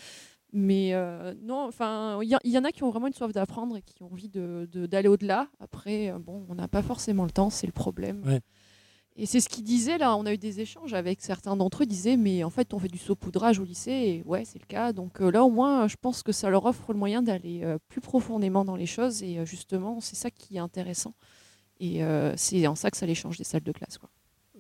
Mais 0.57 0.95
euh, 0.95 1.35
non, 1.43 1.67
enfin, 1.67 2.21
il 2.23 2.29
y, 2.29 2.59
en 2.59 2.63
a 2.65 2.71
qui 2.71 2.85
ont 2.85 2.91
vraiment 2.91 3.09
une 3.09 3.13
soif 3.13 3.33
d'apprendre 3.33 3.77
et 3.77 3.83
qui 3.83 4.05
ont 4.05 4.13
envie 4.13 4.29
de- 4.29 4.69
de- 4.71 4.87
d'aller 4.87 5.09
au-delà. 5.09 5.49
Après, 5.59 6.13
euh, 6.13 6.21
bon, 6.21 6.47
on 6.49 6.55
n'a 6.55 6.69
pas 6.69 6.81
forcément 6.81 7.25
le 7.25 7.33
temps, 7.33 7.51
c'est 7.51 7.67
le 7.67 7.73
problème. 7.73 8.23
Ouais. 8.25 8.41
Et 9.17 9.27
c'est 9.27 9.41
ce 9.41 9.49
qu'ils 9.49 9.65
disaient 9.65 9.99
là. 9.99 10.17
On 10.17 10.27
a 10.27 10.33
eu 10.33 10.39
des 10.39 10.61
échanges 10.61 10.95
avec 10.95 11.21
certains 11.23 11.57
d'entre 11.57 11.83
eux. 11.83 11.87
Ils 11.87 11.89
disaient, 11.89 12.17
mais 12.17 12.45
en 12.45 12.51
fait, 12.51 12.73
on 12.73 12.79
fait 12.79 12.87
du 12.87 12.99
saupoudrage 12.99 13.59
au 13.59 13.65
lycée. 13.65 13.91
Et 13.91 14.23
ouais, 14.27 14.45
c'est 14.45 14.61
le 14.61 14.67
cas. 14.67 14.93
Donc 14.93 15.21
euh, 15.21 15.33
là, 15.33 15.43
au 15.43 15.51
moins, 15.51 15.89
je 15.89 15.97
pense 16.01 16.23
que 16.23 16.31
ça 16.31 16.49
leur 16.51 16.67
offre 16.67 16.93
le 16.93 17.01
moyen 17.01 17.21
d'aller 17.21 17.65
euh, 17.65 17.79
plus 17.89 18.01
profondément 18.01 18.65
dans 18.65 18.77
les 18.77 18.87
choses. 18.87 19.25
Et 19.25 19.45
justement, 19.45 19.99
c'est 20.01 20.15
ça 20.17 20.31
qui 20.31 20.55
est 20.55 20.61
intéressant. 20.61 21.15
Et 21.81 22.01
c'est 22.37 22.65
en 22.69 22.77
ça 22.77 22.93
que 22.93 22.97
ça 22.97 23.07
les 23.07 23.17
change 23.17 23.39
des 23.39 23.45
salles 23.45 23.65
de 23.65 23.73
classe. 23.73 23.99
Quoi. 23.99 24.09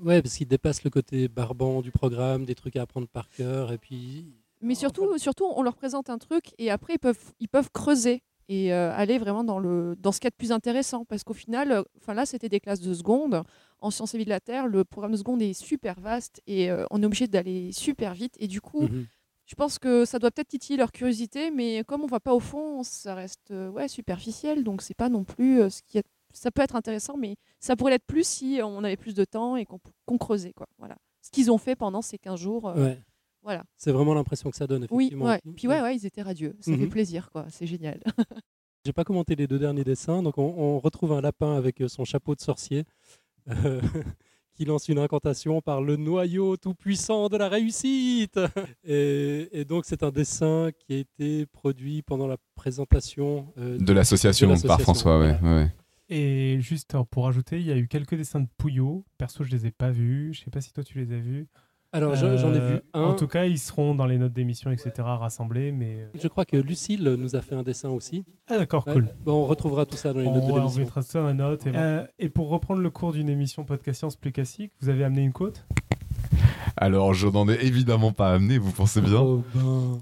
Ouais, 0.00 0.20
parce 0.20 0.34
qu'il 0.34 0.48
dépasse 0.48 0.82
le 0.82 0.90
côté 0.90 1.28
barbant 1.28 1.82
du 1.82 1.92
programme, 1.92 2.44
des 2.44 2.56
trucs 2.56 2.74
à 2.74 2.82
apprendre 2.82 3.06
par 3.06 3.28
cœur, 3.28 3.72
et 3.72 3.78
puis... 3.78 4.34
Mais 4.60 4.74
surtout, 4.74 5.18
surtout, 5.18 5.44
on 5.56 5.62
leur 5.62 5.76
présente 5.76 6.08
un 6.10 6.18
truc 6.18 6.54
et 6.58 6.70
après, 6.70 6.94
ils 6.94 6.98
peuvent, 6.98 7.32
ils 7.40 7.48
peuvent 7.48 7.70
creuser 7.72 8.22
et 8.48 8.72
euh, 8.74 8.92
aller 8.94 9.18
vraiment 9.18 9.42
dans, 9.44 9.58
le, 9.58 9.94
dans 9.98 10.12
ce 10.12 10.20
qu'il 10.20 10.26
y 10.26 10.28
a 10.28 10.30
de 10.30 10.36
plus 10.36 10.52
intéressant. 10.52 11.04
Parce 11.04 11.24
qu'au 11.24 11.32
final, 11.34 11.72
euh, 11.72 11.82
enfin 11.98 12.14
là, 12.14 12.26
c'était 12.26 12.48
des 12.48 12.60
classes 12.60 12.80
de 12.80 12.92
seconde. 12.94 13.42
En 13.80 13.90
sciences 13.90 14.14
et 14.14 14.18
vie 14.18 14.24
de 14.24 14.30
la 14.30 14.40
Terre, 14.40 14.66
le 14.66 14.84
programme 14.84 15.12
de 15.12 15.16
seconde 15.18 15.42
est 15.42 15.52
super 15.54 15.98
vaste 16.00 16.40
et 16.46 16.70
euh, 16.70 16.84
on 16.90 17.02
est 17.02 17.06
obligé 17.06 17.26
d'aller 17.26 17.72
super 17.72 18.14
vite. 18.14 18.34
Et 18.38 18.48
du 18.48 18.60
coup, 18.60 18.82
Mhm. 18.82 19.06
je 19.46 19.54
pense 19.54 19.78
que 19.78 20.04
ça 20.06 20.18
doit 20.18 20.30
peut-être 20.30 20.48
titiller 20.48 20.78
leur 20.78 20.92
curiosité, 20.92 21.50
mais 21.50 21.84
comme 21.84 22.02
on 22.02 22.06
va 22.06 22.20
pas 22.20 22.34
au 22.34 22.40
fond, 22.40 22.82
ça 22.82 23.14
reste 23.14 23.50
euh, 23.50 23.68
ouais, 23.70 23.88
superficiel. 23.88 24.62
Donc, 24.64 24.80
c'est 24.82 24.94
pas 24.94 25.08
non 25.10 25.24
plus 25.24 25.70
ce 25.70 25.82
qui 25.86 25.98
est. 25.98 26.04
Ça 26.32 26.50
peut 26.50 26.62
être 26.62 26.74
intéressant, 26.76 27.16
mais 27.16 27.36
ça 27.60 27.76
pourrait 27.76 27.92
l'être 27.92 28.06
plus 28.06 28.26
si 28.26 28.58
on 28.62 28.82
avait 28.82 28.96
plus 28.96 29.14
de 29.14 29.24
temps 29.24 29.56
et 29.56 29.66
qu'on 29.66 30.18
creusait. 30.18 30.52
Quoi. 30.52 30.66
Voilà. 30.78 30.96
Ce 31.22 31.30
qu'ils 31.30 31.50
ont 31.52 31.58
fait 31.58 31.76
pendant 31.76 32.02
ces 32.02 32.18
15 32.18 32.40
jours. 32.40 32.64
Ouais. 32.76 32.98
Voilà. 33.44 33.62
C'est 33.76 33.92
vraiment 33.92 34.14
l'impression 34.14 34.50
que 34.50 34.56
ça 34.56 34.66
donne, 34.66 34.86
Oui, 34.90 35.12
ouais. 35.14 35.40
Puis 35.56 35.68
ouais, 35.68 35.80
ouais, 35.82 35.94
ils 35.96 36.04
étaient 36.06 36.22
radieux. 36.22 36.56
Ça 36.60 36.72
fait 36.72 36.78
Mhm. 36.78 36.88
plaisir, 36.88 37.30
quoi. 37.30 37.46
C'est 37.50 37.66
génial. 37.66 38.00
J'ai 38.86 38.92
pas 38.92 39.04
commenté 39.04 39.36
les 39.36 39.46
deux 39.46 39.58
derniers 39.58 39.84
dessins, 39.84 40.22
donc 40.22 40.36
on, 40.38 40.42
on 40.58 40.78
retrouve 40.78 41.12
un 41.12 41.20
lapin 41.20 41.54
avec 41.56 41.80
euh, 41.80 41.88
son 41.88 42.04
chapeau 42.04 42.34
de 42.34 42.40
sorcier 42.40 42.84
euh, 43.50 43.80
qui 44.54 44.64
lance 44.66 44.88
une 44.88 44.98
incantation 44.98 45.60
par 45.62 45.80
le 45.80 45.96
noyau 45.96 46.56
tout-puissant 46.58 47.28
de 47.28 47.36
la 47.38 47.48
réussite. 47.48 48.38
Et, 48.84 49.48
et 49.60 49.64
donc 49.64 49.84
c'est 49.86 50.02
un 50.02 50.10
dessin 50.10 50.70
qui 50.78 50.92
a 50.94 50.96
été 50.98 51.46
produit 51.46 52.02
pendant 52.02 52.26
la 52.26 52.36
présentation 52.54 53.52
euh, 53.58 53.78
de 53.78 53.92
l'association 53.92 54.54
par. 54.66 54.80
François, 54.80 55.18
ouais, 55.20 55.36
Voilà. 55.40 55.56
ouais, 55.56 55.62
ouais. 55.64 55.72
Et 56.10 56.60
juste 56.60 56.92
alors, 56.94 57.06
pour 57.06 57.26
ajouter, 57.26 57.58
il 57.58 57.66
y 57.66 57.72
a 57.72 57.76
eu 57.78 57.88
quelques 57.88 58.14
dessins 58.14 58.40
de 58.40 58.48
Pouillot. 58.58 59.04
Perso, 59.16 59.42
je 59.44 59.50
les 59.50 59.66
ai 59.66 59.70
pas 59.70 59.90
vus. 59.90 60.34
Je 60.34 60.42
sais 60.44 60.50
pas 60.50 60.60
si 60.60 60.70
toi 60.74 60.84
tu 60.84 60.98
les 60.98 61.10
as 61.14 61.18
vus. 61.18 61.46
Alors, 61.94 62.14
je- 62.16 62.36
j'en 62.36 62.52
ai 62.52 62.58
vu 62.58 62.80
un. 62.92 63.02
En 63.02 63.14
tout 63.14 63.28
cas, 63.28 63.44
ils 63.44 63.58
seront 63.58 63.94
dans 63.94 64.04
les 64.06 64.18
notes 64.18 64.32
d'émission, 64.32 64.70
etc. 64.72 64.90
rassemblés. 64.98 65.70
Mais 65.72 65.98
euh, 66.00 66.06
Je 66.20 66.26
crois 66.28 66.44
que 66.44 66.56
Lucille 66.56 67.04
nous 67.18 67.36
a 67.36 67.40
fait 67.40 67.54
un 67.54 67.62
dessin 67.62 67.88
aussi. 67.90 68.24
Ah 68.48 68.58
d'accord, 68.58 68.84
Ouais. 68.88 68.94
cool. 68.94 69.08
Bon, 69.24 69.44
on 69.44 69.46
retrouvera 69.46 69.86
tout 69.86 69.96
ça 69.96 70.12
dans 70.12 70.18
les 70.20 70.26
on, 70.26 70.34
notes 70.34 70.42
de 70.42 70.46
ouais, 70.48 70.52
on 70.54 70.56
l'émission. 70.58 70.80
mettra 70.80 71.02
ça 71.02 71.20
dans 71.20 71.28
les 71.28 71.34
notes. 71.34 71.66
Et, 71.66 71.70
Euh, 71.74 72.04
et 72.18 72.28
pour 72.28 72.48
reprendre 72.48 72.80
le 72.80 72.90
cours 72.90 73.12
d'une 73.12 73.28
émission 73.28 73.64
podcast 73.64 73.98
science 74.00 74.16
plus 74.16 74.32
classique, 74.32 74.72
vous 74.80 74.88
avez 74.88 75.04
amené 75.04 75.22
une 75.22 75.32
quote 75.32 75.64
Alors, 76.76 77.14
je 77.14 77.28
n'en 77.28 77.48
ai 77.48 77.54
évidemment 77.64 78.10
pas 78.12 78.32
amené, 78.34 78.58
vous 78.58 78.72
pensez 78.72 79.00
bien 79.00 79.20
Oh, 79.20 79.44
ben. 79.54 80.00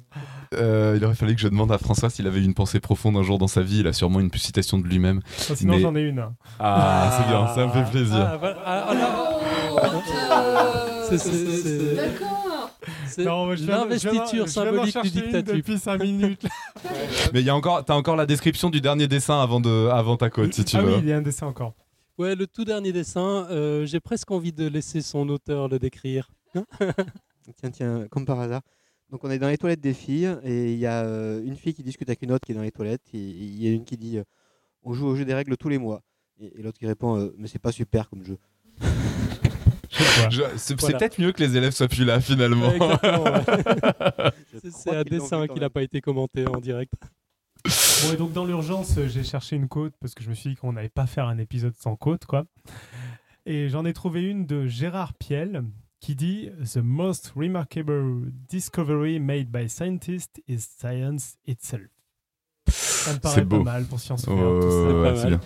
Euh, 0.55 0.95
Il 0.99 1.05
aurait 1.05 1.14
fallu 1.14 1.34
que 1.34 1.40
je 1.40 1.49
demande 1.49 1.72
à 1.72 1.78
François 1.78 2.09
s'il 2.11 2.26
avait 2.26 2.40
eu 2.40 2.45
une 2.45 2.55
pensée 2.55 2.80
profonde 2.80 3.16
un 3.16 3.22
jour 3.22 3.36
dans 3.38 3.47
sa 3.49 3.62
vie. 3.62 3.80
Il 3.80 3.86
a 3.86 3.93
sûrement 3.93 4.20
une 4.20 4.30
citation 4.32 4.78
de 4.78 4.86
lui-même. 4.86 5.20
Ah, 5.51 5.55
sinon, 5.57 5.74
Mais- 5.74 5.80
j'en 5.80 5.95
ai 5.95 6.03
une. 6.03 6.24
Ah, 6.59 7.11
c'est 7.18 7.28
bien, 7.28 7.47
ça 7.49 7.66
me 7.66 7.72
fait 7.84 7.90
plaisir. 7.90 8.16
Ah, 8.32 8.36
voilà. 8.38 8.57
Ah, 8.64 8.86
ah, 8.88 8.95
là. 8.95 9.28
C'est- 9.74 9.80
c'est- 9.82 10.97
c'est- 10.99 11.02
D'accord. 11.17 12.71
C'est 13.07 13.25
l'investiture 13.25 14.49
symbolique 14.49 15.03
du 15.03 15.11
dictature. 15.11 15.55
depuis 15.55 15.79
5 15.79 16.03
minutes. 16.03 16.47
Mais 17.33 17.41
il 17.41 17.47
y 17.47 17.51
a 17.51 17.55
encore, 17.55 17.85
t'as 17.85 17.95
encore 17.95 18.17
la 18.17 18.27
description 18.27 18.71
du 18.71 18.81
dernier 18.81 19.07
dessin 19.07 19.41
avant, 19.41 19.61
de, 19.61 19.89
avant 19.89 20.17
ta 20.17 20.31
côte, 20.31 20.55
si 20.55 20.65
tu 20.65 20.77
ah 20.77 20.83
veux. 20.83 20.95
oui, 20.95 21.01
il 21.03 21.09
y 21.09 21.13
a 21.13 21.19
un 21.19 21.23
dessin 21.23 21.47
encore. 21.47 21.75
Ouais, 22.19 22.35
le 22.35 22.47
tout 22.47 22.65
dernier 22.65 22.93
dessin, 22.93 23.47
euh, 23.51 23.87
j'ai 23.87 24.01
presque 24.01 24.31
envie 24.31 24.53
de 24.53 24.67
laisser 24.67 25.03
son 25.03 25.29
auteur 25.29 25.69
le 25.69 25.79
décrire. 25.79 26.31
Tiens, 27.61 27.71
tiens, 27.73 28.07
comme 28.09 28.25
par 28.25 28.39
hasard. 28.39 28.63
Donc 29.11 29.25
on 29.25 29.31
est 29.31 29.39
dans 29.39 29.49
les 29.49 29.59
toilettes 29.59 29.81
des 29.81 29.93
filles 29.93 30.39
et 30.43 30.73
il 30.73 30.79
y 30.79 30.87
a 30.87 31.05
euh, 31.05 31.43
une 31.45 31.57
fille 31.57 31.75
qui 31.75 31.83
discute 31.83 32.09
avec 32.09 32.23
une 32.23 32.33
autre 32.33 32.47
qui 32.47 32.53
est 32.53 32.55
dans 32.55 32.63
les 32.63 32.73
toilettes 32.73 33.03
et 33.13 33.19
il 33.19 33.63
y 33.63 33.69
a 33.69 33.71
une 33.73 33.85
qui 33.85 33.99
dit 33.99 34.17
euh, 34.17 34.25
on 34.85 34.95
joue 34.95 35.07
au 35.07 35.15
jeu 35.17 35.27
des 35.27 35.35
règles 35.35 35.57
tous 35.59 35.69
les 35.69 35.77
mois 35.77 36.03
et, 36.41 36.59
et 36.59 36.63
l'autre 36.63 36.79
qui 36.79 36.87
répond 36.87 37.19
euh, 37.19 37.35
mais 37.37 37.47
c'est 37.47 37.59
pas 37.59 37.73
super 37.73 38.09
comme 38.09 38.25
jeu. 38.25 38.39
C'est 40.57 40.78
Voilà. 40.80 40.98
peut-être 40.98 41.18
mieux 41.20 41.32
que 41.32 41.42
les 41.42 41.57
élèves 41.57 41.72
soient 41.72 41.88
plus 41.88 42.05
là 42.05 42.20
finalement. 42.20 42.68
Ouais, 42.68 42.78
C'est- 44.70 44.94
un 44.96 45.03
dessin 45.03 45.46
qui 45.46 45.61
n'a 45.61 45.70
pas 45.70 45.82
été 45.82 46.00
commenté 46.00 46.46
en 46.46 46.59
direct. 46.61 46.92
Bon, 47.64 48.12
et 48.12 48.16
donc 48.16 48.32
dans 48.32 48.44
l'urgence, 48.44 48.98
j'ai 49.09 49.22
cherché 49.22 49.55
une 49.57 49.68
quote 49.68 49.94
parce 50.00 50.14
que 50.14 50.24
je 50.24 50.28
me 50.30 50.34
suis 50.34 50.50
dit 50.50 50.57
qu'on 50.57 50.72
n'allait 50.72 50.88
pas 50.88 51.07
faire 51.07 51.28
un 51.28 51.38
épisode 51.38 51.74
sans 51.78 51.94
quote, 51.96 52.26
quoi. 52.26 52.44
Et 53.46 53.68
j'en 53.68 53.84
ai 53.84 53.92
trouvé 53.92 54.22
une 54.22 54.46
de 54.46 54.66
Gérard 54.66 55.14
Piel 55.14 55.62
qui 56.00 56.16
dit 56.16 56.50
The 56.74 56.78
most 56.78 57.32
remarkable 57.36 58.32
discovery 58.48 59.20
made 59.20 59.48
by 59.50 59.68
scientists 59.68 60.40
is 60.48 60.59
science 60.61 61.36
itself. 61.46 61.82
Ça 62.68 63.12
me 63.14 63.18
paraît 63.18 63.34
C'est 63.36 63.40
pas 63.42 63.57
beau. 63.57 63.62
mal 63.62 63.84
pour 63.84 63.98
ouais, 63.98 64.16
ça. 65.16 65.28
ouais, 65.28 65.38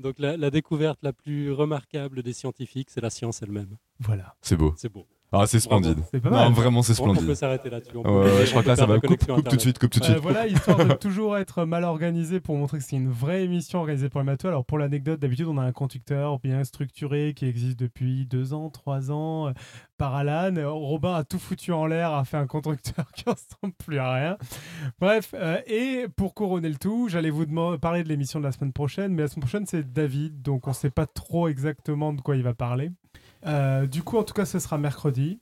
Donc 0.00 0.18
la, 0.18 0.36
la 0.36 0.50
découverte 0.50 0.98
la 1.02 1.12
plus 1.12 1.52
remarquable 1.52 2.22
des 2.22 2.32
scientifiques, 2.32 2.88
c'est 2.90 3.02
la 3.02 3.10
science 3.10 3.42
elle-même. 3.42 3.76
Voilà. 3.98 4.34
C'est 4.40 4.56
beau. 4.56 4.74
C'est 4.76 4.88
beau. 4.88 5.06
Ah, 5.32 5.46
c'est 5.46 5.60
splendide. 5.60 5.98
C'est 6.10 6.20
pas 6.20 6.30
Non, 6.30 6.36
mal. 6.36 6.52
vraiment, 6.52 6.82
c'est 6.82 6.92
on 6.92 7.04
splendide. 7.04 7.26
peut 7.26 7.34
s'arrêter 7.36 7.70
là-dessus. 7.70 7.92
On 7.96 8.02
peut- 8.02 8.08
Ouais, 8.10 8.24
ouais, 8.24 8.30
on 8.42 8.44
je 8.44 8.50
crois 8.50 8.62
que 8.62 8.68
là, 8.68 8.76
ça 8.76 8.86
va. 8.86 8.94
la 8.94 9.00
Coupe, 9.00 9.24
coupe 9.26 9.48
tout 9.48 9.56
de 9.56 9.60
suite, 9.60 9.78
coupe 9.78 9.90
tout 9.90 10.00
de 10.00 10.04
Euh, 10.04 10.08
suite. 10.08 10.18
voilà, 10.22 10.46
histoire 10.48 10.84
de 10.84 10.92
toujours 11.00 11.36
être 11.38 11.64
mal 11.64 11.84
organisé 11.84 12.40
pour 12.40 12.56
montrer 12.56 12.78
que 12.78 12.84
c'est 12.84 12.96
une 12.96 13.10
vraie 13.10 13.44
émission 13.44 13.78
organisée 13.78 14.08
pour 14.08 14.20
les 14.20 14.26
matheux. 14.26 14.48
Alors, 14.48 14.64
pour 14.64 14.78
l'anecdote, 14.78 15.20
d'habitude, 15.20 15.46
on 15.46 15.56
a 15.58 15.62
un 15.62 15.70
conducteur 15.72 16.40
bien 16.40 16.64
structuré 16.64 17.32
qui 17.36 17.46
existe 17.46 17.78
depuis 17.78 18.26
deux 18.26 18.54
ans, 18.54 18.70
trois 18.70 19.12
ans, 19.12 19.48
euh, 19.48 19.52
par 19.98 20.16
Alan. 20.16 20.56
Euh, 20.56 20.68
Robin 20.68 21.14
a 21.14 21.22
tout 21.22 21.38
foutu 21.38 21.70
en 21.72 21.86
l'air, 21.86 22.12
a 22.12 22.24
fait 22.24 22.36
un 22.38 22.46
conducteur 22.48 23.04
qui 23.14 23.22
ressemble 23.26 23.74
plus 23.78 23.98
à 23.98 24.12
rien. 24.12 24.36
Bref, 24.98 25.32
euh, 25.34 25.58
et 25.68 26.06
pour 26.16 26.34
couronner 26.34 26.68
le 26.70 26.76
tout, 26.76 27.08
j'allais 27.08 27.30
vous 27.30 27.46
demander, 27.46 27.78
parler 27.78 28.02
de 28.02 28.08
l'émission 28.08 28.40
de 28.40 28.44
la 28.44 28.52
semaine 28.52 28.72
prochaine, 28.72 29.12
mais 29.14 29.22
la 29.22 29.28
semaine 29.28 29.42
prochaine, 29.42 29.66
c'est 29.66 29.92
David, 29.92 30.42
donc 30.42 30.66
on 30.66 30.70
ne 30.70 30.74
sait 30.74 30.90
pas 30.90 31.06
trop 31.06 31.46
exactement 31.48 32.12
de 32.12 32.20
quoi 32.20 32.34
il 32.36 32.42
va 32.42 32.54
parler. 32.54 32.90
Euh, 33.46 33.86
du 33.86 34.02
coup, 34.02 34.18
en 34.18 34.22
tout 34.22 34.34
cas, 34.34 34.44
ce 34.44 34.58
sera 34.58 34.78
mercredi. 34.78 35.40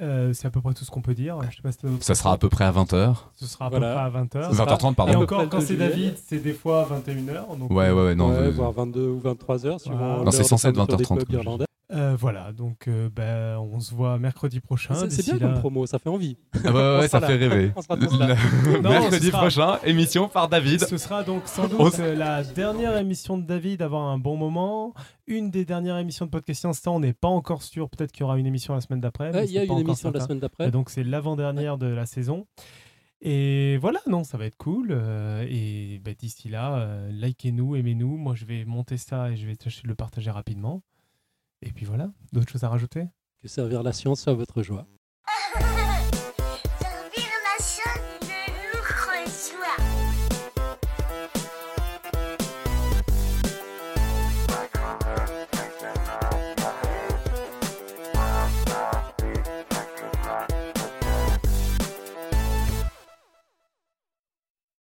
Euh, 0.00 0.32
c'est 0.32 0.46
à 0.46 0.50
peu 0.50 0.60
près 0.62 0.72
tout 0.72 0.84
ce 0.84 0.90
qu'on 0.90 1.02
peut 1.02 1.14
dire. 1.14 1.36
Je 1.50 1.56
sais 1.56 1.62
pas 1.62 1.72
si 1.72 1.78
Ça 2.00 2.14
sera 2.14 2.32
à 2.32 2.38
peu 2.38 2.48
près 2.48 2.64
à 2.64 2.72
20h. 2.72 3.16
ce 3.34 3.46
sera 3.46 3.66
à 3.66 3.68
Voilà. 3.70 3.88
peu 3.88 4.10
près 4.10 4.40
à 4.42 4.48
20h. 4.48 4.54
20h30, 4.54 4.94
pardon. 4.94 5.12
Et 5.12 5.16
À 5.16 5.18
encore, 5.20 5.48
quand 5.48 5.58
2 5.58 5.64
c'est. 5.66 5.76
David, 5.76 6.14
c'est 6.26 6.38
des 6.38 6.52
fois 6.54 6.88
21h. 6.90 7.58
Donc, 7.58 7.70
Ouais, 7.70 7.90
ouais, 7.90 8.04
ouais, 8.06 8.14
non. 8.14 8.30
Ouais, 8.30 8.36
euh, 8.36 8.50
voire 8.50 8.72
22 8.72 9.08
ou 9.08 9.18
23 9.20 9.66
heures, 9.66 9.80
suivant 9.80 9.96
Voilà. 9.98 10.24
Non, 10.24 10.30
c'est 10.30 10.44
censé 10.44 10.68
être 10.68 10.76
fermeture 10.76 10.96
des 10.96 11.04
20h30, 11.04 11.64
Euh, 11.92 12.14
voilà, 12.16 12.52
donc 12.52 12.86
euh, 12.86 13.08
ben, 13.12 13.58
on 13.58 13.80
se 13.80 13.92
voit 13.94 14.16
mercredi 14.18 14.60
prochain. 14.60 14.94
C'est 15.08 15.24
bien 15.24 15.34
là- 15.34 15.40
comme 15.40 15.58
promo, 15.58 15.86
ça 15.86 15.98
fait 15.98 16.08
envie. 16.08 16.36
Ah 16.64 16.70
ouais, 16.72 16.98
ouais, 17.00 17.08
ça 17.08 17.20
fait 17.20 17.36
là. 17.36 17.48
rêver. 17.48 17.72
On 17.74 17.82
sera 17.82 17.96
tous 17.96 18.16
là. 18.18 18.36
Non, 18.82 18.90
Mercredi 18.90 19.26
sera- 19.26 19.38
prochain, 19.40 19.78
émission 19.84 20.28
par 20.28 20.48
David. 20.48 20.80
Ce 20.86 20.96
sera 20.98 21.24
donc 21.24 21.42
sans 21.46 21.66
doute 21.66 21.98
euh, 21.98 22.14
la 22.14 22.44
dernière 22.44 22.96
émission 22.96 23.38
de 23.38 23.44
David, 23.44 23.82
avoir 23.82 24.02
un 24.08 24.18
bon 24.18 24.36
moment. 24.36 24.94
Une 25.26 25.50
des 25.50 25.64
dernières 25.64 25.98
émissions 25.98 26.26
de 26.26 26.30
Podcast 26.30 26.60
Science, 26.60 26.78
ça 26.78 26.90
on 26.92 27.00
n'est 27.00 27.12
pas 27.12 27.28
encore 27.28 27.62
sûr. 27.64 27.88
Peut-être 27.90 28.12
qu'il 28.12 28.20
y 28.20 28.24
aura 28.24 28.38
une 28.38 28.46
émission 28.46 28.72
la 28.74 28.80
semaine 28.80 29.00
d'après. 29.00 29.32
Ouais, 29.32 29.46
il 29.46 29.50
y 29.52 29.58
a 29.58 29.64
une 29.64 29.78
émission 29.78 30.12
la 30.12 30.20
semaine 30.20 30.38
d'après. 30.40 30.68
Et 30.68 30.70
donc 30.70 30.90
c'est 30.90 31.02
l'avant-dernière 31.04 31.76
de 31.76 31.86
la 31.86 32.06
saison. 32.06 32.46
Et 33.22 33.76
voilà, 33.78 34.00
non, 34.08 34.24
ça 34.24 34.38
va 34.38 34.46
être 34.46 34.56
cool. 34.56 34.88
euh, 34.92 35.44
et 35.48 36.00
bah, 36.04 36.12
d'ici 36.18 36.48
là, 36.48 36.76
euh, 36.78 37.10
likez-nous, 37.12 37.76
aimez-nous. 37.76 38.16
Moi 38.16 38.34
je 38.34 38.44
vais 38.44 38.64
monter 38.64 38.96
ça 38.96 39.30
et 39.30 39.36
je 39.36 39.46
vais 39.46 39.56
tâcher 39.56 39.82
de 39.82 39.88
le 39.88 39.94
partager 39.94 40.30
rapidement. 40.30 40.82
Et 41.62 41.72
puis 41.72 41.84
voilà, 41.84 42.10
d'autres 42.32 42.50
choses 42.50 42.64
à 42.64 42.68
rajouter? 42.68 43.08
Que 43.42 43.48
servir 43.48 43.82
la 43.82 43.92
science 43.92 44.22
soit 44.22 44.34
votre 44.34 44.62
joie. 44.62 44.86